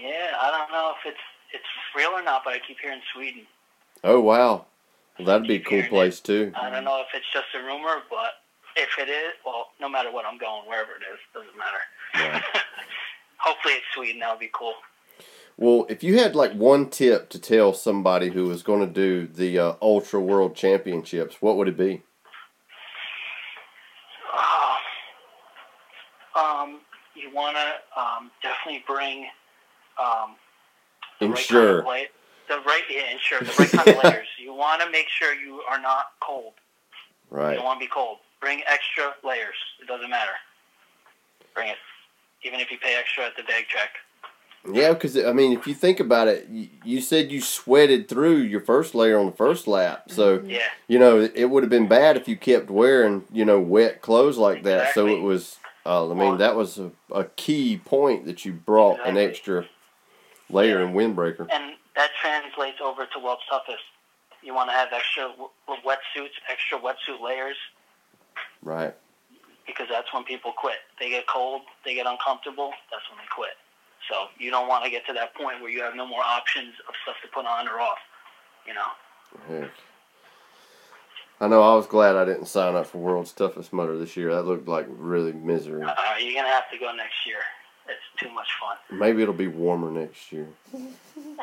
yeah, 0.00 0.32
I 0.40 0.50
don't 0.50 0.70
know 0.70 0.92
if 0.98 1.06
it's 1.06 1.18
it's 1.52 1.64
real 1.96 2.10
or 2.10 2.22
not, 2.22 2.42
but 2.44 2.52
I 2.54 2.58
keep 2.66 2.78
hearing 2.80 3.00
Sweden. 3.14 3.42
Oh 4.02 4.20
wow. 4.20 4.66
Well, 5.18 5.26
that'd 5.26 5.46
be 5.46 5.56
a 5.56 5.60
cool 5.60 5.82
place 5.84 6.20
too. 6.20 6.52
I 6.60 6.70
don't 6.70 6.84
know 6.84 7.00
if 7.00 7.08
it's 7.14 7.30
just 7.32 7.46
a 7.54 7.64
rumor, 7.64 8.02
but 8.10 8.32
if 8.76 8.88
it 8.98 9.08
is, 9.08 9.32
well, 9.46 9.68
no 9.80 9.88
matter 9.88 10.10
what, 10.10 10.24
I'm 10.26 10.38
going 10.38 10.66
wherever 10.66 10.90
it 10.92 11.04
is. 11.12 11.18
Doesn't 11.32 11.56
matter. 11.56 12.44
Hopefully 13.38 13.74
it's 13.74 13.84
Sweden. 13.94 14.20
That 14.20 14.30
would 14.30 14.40
be 14.40 14.50
cool. 14.52 14.74
Well, 15.56 15.86
if 15.88 16.02
you 16.02 16.18
had 16.18 16.34
like 16.34 16.52
one 16.52 16.90
tip 16.90 17.30
to 17.30 17.38
tell 17.38 17.72
somebody 17.72 18.30
who 18.30 18.44
was 18.44 18.64
going 18.64 18.80
to 18.80 18.92
do 18.92 19.28
the 19.28 19.58
uh, 19.58 19.74
Ultra 19.80 20.20
World 20.20 20.56
Championships, 20.56 21.36
what 21.40 21.56
would 21.56 21.68
it 21.68 21.76
be? 21.76 22.02
Oh, 24.36 24.76
um, 26.34 26.80
you 27.14 27.32
want 27.32 27.56
to 27.56 28.00
um, 28.00 28.32
definitely 28.42 28.82
bring 28.84 29.26
um, 30.02 30.34
the 31.20 31.28
right 31.28 31.46
kind 31.46 31.68
of 31.68 31.84
the 32.48 32.58
right 32.66 32.82
yeah, 32.90 33.10
ensure 33.12 33.40
the 33.40 33.54
right 33.58 33.70
kind 33.70 33.88
of 33.98 34.04
layers. 34.04 34.28
You 34.40 34.54
want 34.54 34.82
to 34.82 34.90
make 34.90 35.08
sure 35.08 35.34
you 35.34 35.60
are 35.68 35.80
not 35.80 36.06
cold. 36.20 36.54
Right. 37.30 37.50
You 37.50 37.56
don't 37.56 37.64
want 37.64 37.80
to 37.80 37.86
be 37.86 37.90
cold. 37.92 38.18
Bring 38.40 38.62
extra 38.66 39.14
layers. 39.24 39.54
It 39.80 39.86
doesn't 39.88 40.10
matter. 40.10 40.32
Bring 41.54 41.68
it, 41.68 41.76
even 42.42 42.60
if 42.60 42.70
you 42.70 42.78
pay 42.78 42.96
extra 42.98 43.24
at 43.24 43.36
the 43.36 43.42
bag 43.44 43.64
check. 43.68 43.90
Yeah, 44.72 44.94
because 44.94 45.16
I 45.18 45.32
mean, 45.32 45.52
if 45.52 45.66
you 45.66 45.74
think 45.74 46.00
about 46.00 46.26
it, 46.26 46.48
you, 46.50 46.68
you 46.84 47.00
said 47.02 47.30
you 47.30 47.40
sweated 47.42 48.08
through 48.08 48.36
your 48.38 48.60
first 48.60 48.94
layer 48.94 49.18
on 49.18 49.26
the 49.26 49.32
first 49.32 49.66
lap, 49.66 50.04
so 50.10 50.42
Yeah, 50.46 50.60
you 50.88 50.98
know 50.98 51.20
it 51.34 51.50
would 51.50 51.62
have 51.62 51.70
been 51.70 51.86
bad 51.86 52.16
if 52.16 52.28
you 52.28 52.36
kept 52.36 52.70
wearing 52.70 53.24
you 53.30 53.44
know 53.44 53.60
wet 53.60 54.00
clothes 54.00 54.38
like 54.38 54.62
that. 54.62 54.94
So 54.94 55.06
it 55.06 55.20
was. 55.20 55.58
Uh, 55.86 56.10
I 56.10 56.14
mean, 56.14 56.38
that 56.38 56.56
was 56.56 56.78
a, 56.78 56.90
a 57.12 57.24
key 57.24 57.76
point 57.84 58.24
that 58.24 58.46
you 58.46 58.54
brought 58.54 59.06
an 59.06 59.18
extra 59.18 59.66
layer 60.48 60.80
Yeah. 60.80 60.86
and 60.86 60.94
windbreaker. 60.96 61.46
and 61.52 61.74
that 61.96 62.10
translates 62.20 62.78
over 62.82 63.06
to 63.06 63.18
world's 63.18 63.42
toughest. 63.48 63.82
You 64.42 64.54
want 64.54 64.68
to 64.70 64.74
have 64.76 64.88
extra 64.92 65.28
w- 65.30 65.48
wetsuits, 65.86 66.36
extra 66.50 66.78
wetsuit 66.78 67.20
layers, 67.22 67.56
Right. 68.62 68.94
because 69.66 69.86
that's 69.90 70.12
when 70.12 70.24
people 70.24 70.52
quit. 70.52 70.78
They 71.00 71.08
get 71.10 71.26
cold, 71.26 71.62
they 71.84 71.94
get 71.94 72.06
uncomfortable. 72.06 72.72
That's 72.90 73.08
when 73.10 73.18
they 73.18 73.28
quit. 73.34 73.54
So 74.10 74.26
you 74.38 74.50
don't 74.50 74.68
want 74.68 74.84
to 74.84 74.90
get 74.90 75.06
to 75.06 75.12
that 75.14 75.34
point 75.34 75.62
where 75.62 75.70
you 75.70 75.80
have 75.82 75.94
no 75.94 76.06
more 76.06 76.22
options 76.22 76.74
of 76.88 76.94
stuff 77.04 77.16
to 77.22 77.28
put 77.28 77.46
on 77.46 77.68
or 77.68 77.80
off. 77.80 77.98
You 78.66 78.74
know. 78.74 78.90
Heck. 79.48 79.70
I 81.40 81.48
know. 81.48 81.62
I 81.62 81.74
was 81.74 81.86
glad 81.86 82.14
I 82.16 82.24
didn't 82.24 82.46
sign 82.46 82.74
up 82.76 82.86
for 82.86 82.98
World's 82.98 83.32
Toughest 83.32 83.72
Mudder 83.72 83.98
this 83.98 84.16
year. 84.16 84.34
That 84.34 84.42
looked 84.42 84.68
like 84.68 84.86
really 84.88 85.32
misery. 85.32 85.82
Uh, 85.82 85.94
you're 86.18 86.34
gonna 86.34 86.52
have 86.52 86.70
to 86.70 86.78
go 86.78 86.92
next 86.94 87.26
year. 87.26 87.38
It's 87.86 88.00
too 88.22 88.30
much 88.32 88.48
fun. 88.60 88.76
Maybe 88.98 89.22
it'll 89.22 89.34
be 89.34 89.48
warmer 89.48 89.90
next 89.90 90.32
year. 90.32 90.48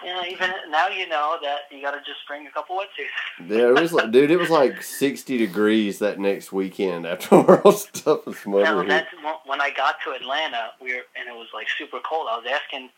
Know, 0.04 0.24
even 0.28 0.52
now 0.70 0.88
you 0.90 1.08
know 1.08 1.38
that 1.44 1.60
you 1.72 1.82
got 1.82 1.92
to 1.92 2.00
just 2.00 2.28
bring 2.28 2.46
a 2.48 2.52
couple 2.52 2.76
wetsuits. 2.76 3.48
Yeah, 3.48 3.70
it 3.70 3.80
was 3.80 3.94
like, 3.94 4.12
dude, 4.12 4.32
it 4.32 4.38
was 4.38 4.50
like 4.50 4.82
sixty 4.84 5.38
degrees 5.38 6.00
that 6.00 6.20
next 6.20 6.52
weekend 6.52 7.06
after 7.06 7.40
World's 7.42 7.86
Toughest 7.94 8.46
Now, 8.48 8.52
Mudder. 8.52 8.82
hit. 8.82 8.88
that's 8.90 9.14
when- 9.46 9.62
I 9.62 9.70
got 9.70 9.96
to 10.06 10.12
Atlanta. 10.12 10.72
We 10.82 10.96
were, 10.96 11.04
and 11.16 11.30
it 11.30 11.36
was 11.36 11.48
like 11.54 11.68
super 11.78 12.00
cold. 12.04 12.28
I 12.30 12.38
was 12.38 12.46
asking 12.52 12.90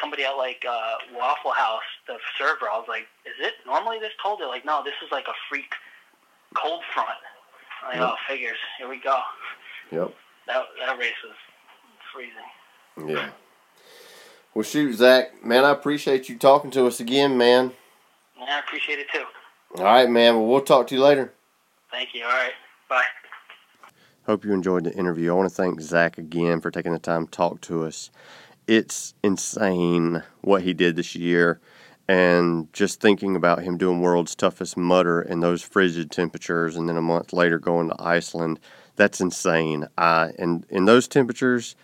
somebody 0.00 0.24
at 0.24 0.36
like 0.36 0.64
uh, 0.68 0.94
Waffle 1.14 1.50
House, 1.50 1.82
the 2.06 2.16
server. 2.38 2.70
I 2.70 2.78
was 2.78 2.86
like, 2.88 3.06
"Is 3.26 3.34
it 3.40 3.54
normally 3.66 3.98
this 3.98 4.12
cold?" 4.22 4.40
They're 4.40 4.48
like, 4.48 4.64
"No, 4.64 4.82
this 4.84 4.94
is 5.04 5.10
like 5.12 5.26
a 5.28 5.34
freak 5.48 5.72
cold 6.54 6.82
front." 6.94 7.10
I'm 7.84 7.98
like, 8.00 8.08
"Oh, 8.08 8.14
figures. 8.28 8.58
Here 8.78 8.88
we 8.88 8.98
go." 9.00 9.18
Yep. 9.90 10.14
That 10.46 10.62
that 10.80 10.98
race 10.98 11.20
was 11.24 11.36
freezing. 12.14 12.50
Yeah. 13.04 13.30
Well, 14.54 14.62
shoot, 14.62 14.94
Zach, 14.94 15.44
man, 15.44 15.64
I 15.64 15.70
appreciate 15.70 16.28
you 16.28 16.38
talking 16.38 16.70
to 16.72 16.86
us 16.86 17.00
again, 17.00 17.36
man. 17.36 17.72
Yeah, 18.38 18.56
I 18.56 18.58
appreciate 18.60 18.98
it 18.98 19.06
too. 19.12 19.24
All 19.76 19.84
right, 19.84 20.08
man. 20.08 20.34
Well, 20.34 20.46
we'll 20.46 20.60
talk 20.62 20.86
to 20.86 20.94
you 20.94 21.02
later. 21.02 21.34
Thank 21.90 22.14
you. 22.14 22.24
All 22.24 22.30
right. 22.30 22.52
Bye. 22.88 23.02
Hope 24.24 24.44
you 24.44 24.52
enjoyed 24.52 24.84
the 24.84 24.94
interview. 24.94 25.30
I 25.30 25.34
want 25.34 25.48
to 25.48 25.54
thank 25.54 25.80
Zach 25.80 26.16
again 26.18 26.60
for 26.60 26.70
taking 26.70 26.92
the 26.92 26.98
time 26.98 27.26
to 27.26 27.30
talk 27.30 27.60
to 27.62 27.84
us. 27.84 28.10
It's 28.66 29.14
insane 29.22 30.22
what 30.40 30.62
he 30.62 30.72
did 30.72 30.96
this 30.96 31.14
year. 31.14 31.60
And 32.08 32.72
just 32.72 33.00
thinking 33.00 33.36
about 33.36 33.62
him 33.62 33.76
doing 33.76 34.00
world's 34.00 34.34
toughest 34.34 34.76
Mudder 34.76 35.20
in 35.20 35.40
those 35.40 35.62
frigid 35.62 36.10
temperatures 36.10 36.76
and 36.76 36.88
then 36.88 36.96
a 36.96 37.02
month 37.02 37.32
later 37.32 37.58
going 37.58 37.88
to 37.88 37.96
Iceland, 38.00 38.60
that's 38.94 39.20
insane. 39.20 39.86
I 39.98 40.32
and 40.38 40.64
in 40.70 40.84
those 40.84 41.08
temperatures, 41.08 41.74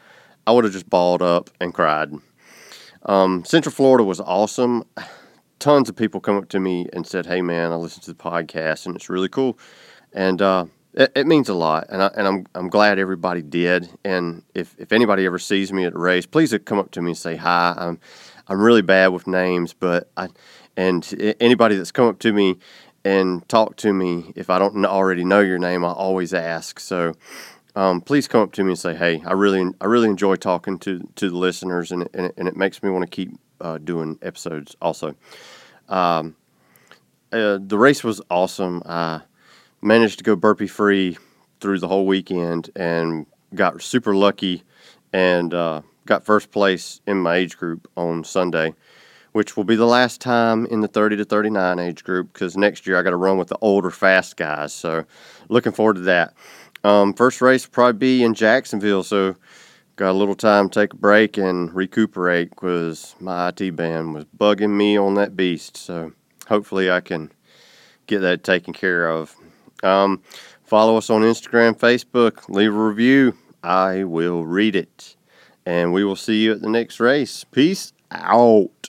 I 0.46 0.52
would 0.52 0.64
have 0.64 0.72
just 0.72 0.90
balled 0.90 1.22
up 1.22 1.50
and 1.60 1.72
cried. 1.72 2.12
Um, 3.04 3.44
Central 3.44 3.72
Florida 3.72 4.04
was 4.04 4.20
awesome. 4.20 4.84
Tons 5.58 5.88
of 5.88 5.96
people 5.96 6.20
come 6.20 6.36
up 6.36 6.48
to 6.50 6.60
me 6.60 6.88
and 6.92 7.06
said, 7.06 7.26
"Hey, 7.26 7.40
man, 7.40 7.72
I 7.72 7.76
listened 7.76 8.04
to 8.04 8.12
the 8.12 8.22
podcast 8.22 8.86
and 8.86 8.96
it's 8.96 9.08
really 9.08 9.28
cool," 9.28 9.58
and 10.12 10.42
uh, 10.42 10.66
it, 10.94 11.12
it, 11.14 11.26
means 11.26 11.48
a 11.48 11.54
lot. 11.54 11.86
And 11.88 12.02
I 12.02 12.10
and 12.16 12.26
I'm 12.26 12.46
I'm 12.54 12.68
glad 12.68 12.98
everybody 12.98 13.42
did. 13.42 13.88
And 14.04 14.42
if 14.54 14.74
if 14.78 14.92
anybody 14.92 15.24
ever 15.24 15.38
sees 15.38 15.72
me 15.72 15.84
at 15.84 15.94
a 15.94 15.98
race, 15.98 16.26
please 16.26 16.54
come 16.64 16.78
up 16.78 16.90
to 16.92 17.02
me 17.02 17.10
and 17.12 17.18
say 17.18 17.36
hi. 17.36 17.74
I'm 17.76 18.00
I'm 18.48 18.60
really 18.60 18.82
bad 18.82 19.08
with 19.08 19.26
names, 19.26 19.72
but 19.72 20.10
I 20.16 20.28
and 20.76 21.06
anybody 21.40 21.76
that's 21.76 21.92
come 21.92 22.08
up 22.08 22.18
to 22.20 22.32
me 22.32 22.58
and 23.04 23.46
talk 23.48 23.76
to 23.76 23.92
me 23.92 24.32
if 24.36 24.50
I 24.50 24.58
don't 24.58 24.84
already 24.84 25.24
know 25.24 25.40
your 25.40 25.58
name, 25.58 25.84
I 25.84 25.90
always 25.90 26.32
ask. 26.32 26.78
So 26.80 27.14
um, 27.74 28.00
please 28.00 28.28
come 28.28 28.42
up 28.42 28.52
to 28.52 28.64
me 28.64 28.70
and 28.70 28.78
say, 28.78 28.94
"Hey, 28.94 29.22
I 29.24 29.32
really, 29.32 29.64
I 29.80 29.86
really 29.86 30.08
enjoy 30.08 30.36
talking 30.36 30.78
to 30.80 31.08
to 31.16 31.30
the 31.30 31.36
listeners, 31.36 31.90
and 31.90 32.08
and 32.12 32.26
it, 32.26 32.34
and 32.36 32.48
it 32.48 32.56
makes 32.56 32.82
me 32.82 32.90
want 32.90 33.04
to 33.04 33.10
keep 33.10 33.38
uh, 33.60 33.78
doing 33.78 34.18
episodes." 34.22 34.76
Also, 34.82 35.14
um, 35.88 36.36
uh, 37.32 37.58
the 37.60 37.78
race 37.78 38.04
was 38.04 38.20
awesome. 38.30 38.82
I 38.84 39.22
managed 39.80 40.18
to 40.18 40.24
go 40.24 40.36
burpee 40.36 40.66
free 40.66 41.16
through 41.60 41.78
the 41.78 41.88
whole 41.88 42.06
weekend, 42.06 42.70
and 42.76 43.26
got 43.54 43.80
super 43.80 44.14
lucky, 44.14 44.64
and 45.12 45.54
uh, 45.54 45.80
got 46.06 46.24
first 46.24 46.50
place 46.50 47.00
in 47.06 47.18
my 47.18 47.36
age 47.36 47.56
group 47.56 47.88
on 47.96 48.24
Sunday, 48.24 48.74
which 49.32 49.56
will 49.56 49.64
be 49.64 49.76
the 49.76 49.86
last 49.86 50.20
time 50.20 50.66
in 50.66 50.80
the 50.80 50.88
30 50.88 51.16
to 51.16 51.24
39 51.24 51.78
age 51.78 52.04
group 52.04 52.32
because 52.32 52.56
next 52.56 52.86
year 52.86 52.98
I 52.98 53.02
got 53.02 53.10
to 53.10 53.16
run 53.16 53.38
with 53.38 53.48
the 53.48 53.58
older 53.62 53.90
fast 53.90 54.36
guys. 54.36 54.74
So, 54.74 55.04
looking 55.48 55.72
forward 55.72 55.94
to 55.94 56.02
that. 56.02 56.34
Um, 56.84 57.14
first 57.14 57.40
race 57.40 57.66
will 57.66 57.72
probably 57.72 57.98
be 57.98 58.22
in 58.24 58.34
Jacksonville, 58.34 59.02
so 59.02 59.36
got 59.96 60.10
a 60.10 60.18
little 60.18 60.34
time 60.34 60.68
to 60.68 60.80
take 60.80 60.92
a 60.94 60.96
break 60.96 61.36
and 61.36 61.72
recuperate 61.74 62.50
because 62.50 63.14
my 63.20 63.48
IT 63.48 63.76
band 63.76 64.14
was 64.14 64.24
bugging 64.36 64.76
me 64.76 64.96
on 64.96 65.14
that 65.14 65.36
beast. 65.36 65.76
So 65.76 66.12
hopefully 66.48 66.90
I 66.90 67.00
can 67.00 67.30
get 68.06 68.20
that 68.20 68.42
taken 68.42 68.72
care 68.72 69.08
of. 69.08 69.36
Um, 69.82 70.22
follow 70.64 70.96
us 70.96 71.10
on 71.10 71.22
Instagram, 71.22 71.78
Facebook, 71.78 72.48
leave 72.48 72.74
a 72.74 72.78
review. 72.78 73.36
I 73.62 74.04
will 74.04 74.44
read 74.44 74.74
it. 74.74 75.16
And 75.64 75.92
we 75.92 76.02
will 76.02 76.16
see 76.16 76.42
you 76.42 76.52
at 76.52 76.62
the 76.62 76.68
next 76.68 76.98
race. 76.98 77.44
Peace 77.44 77.92
out. 78.10 78.88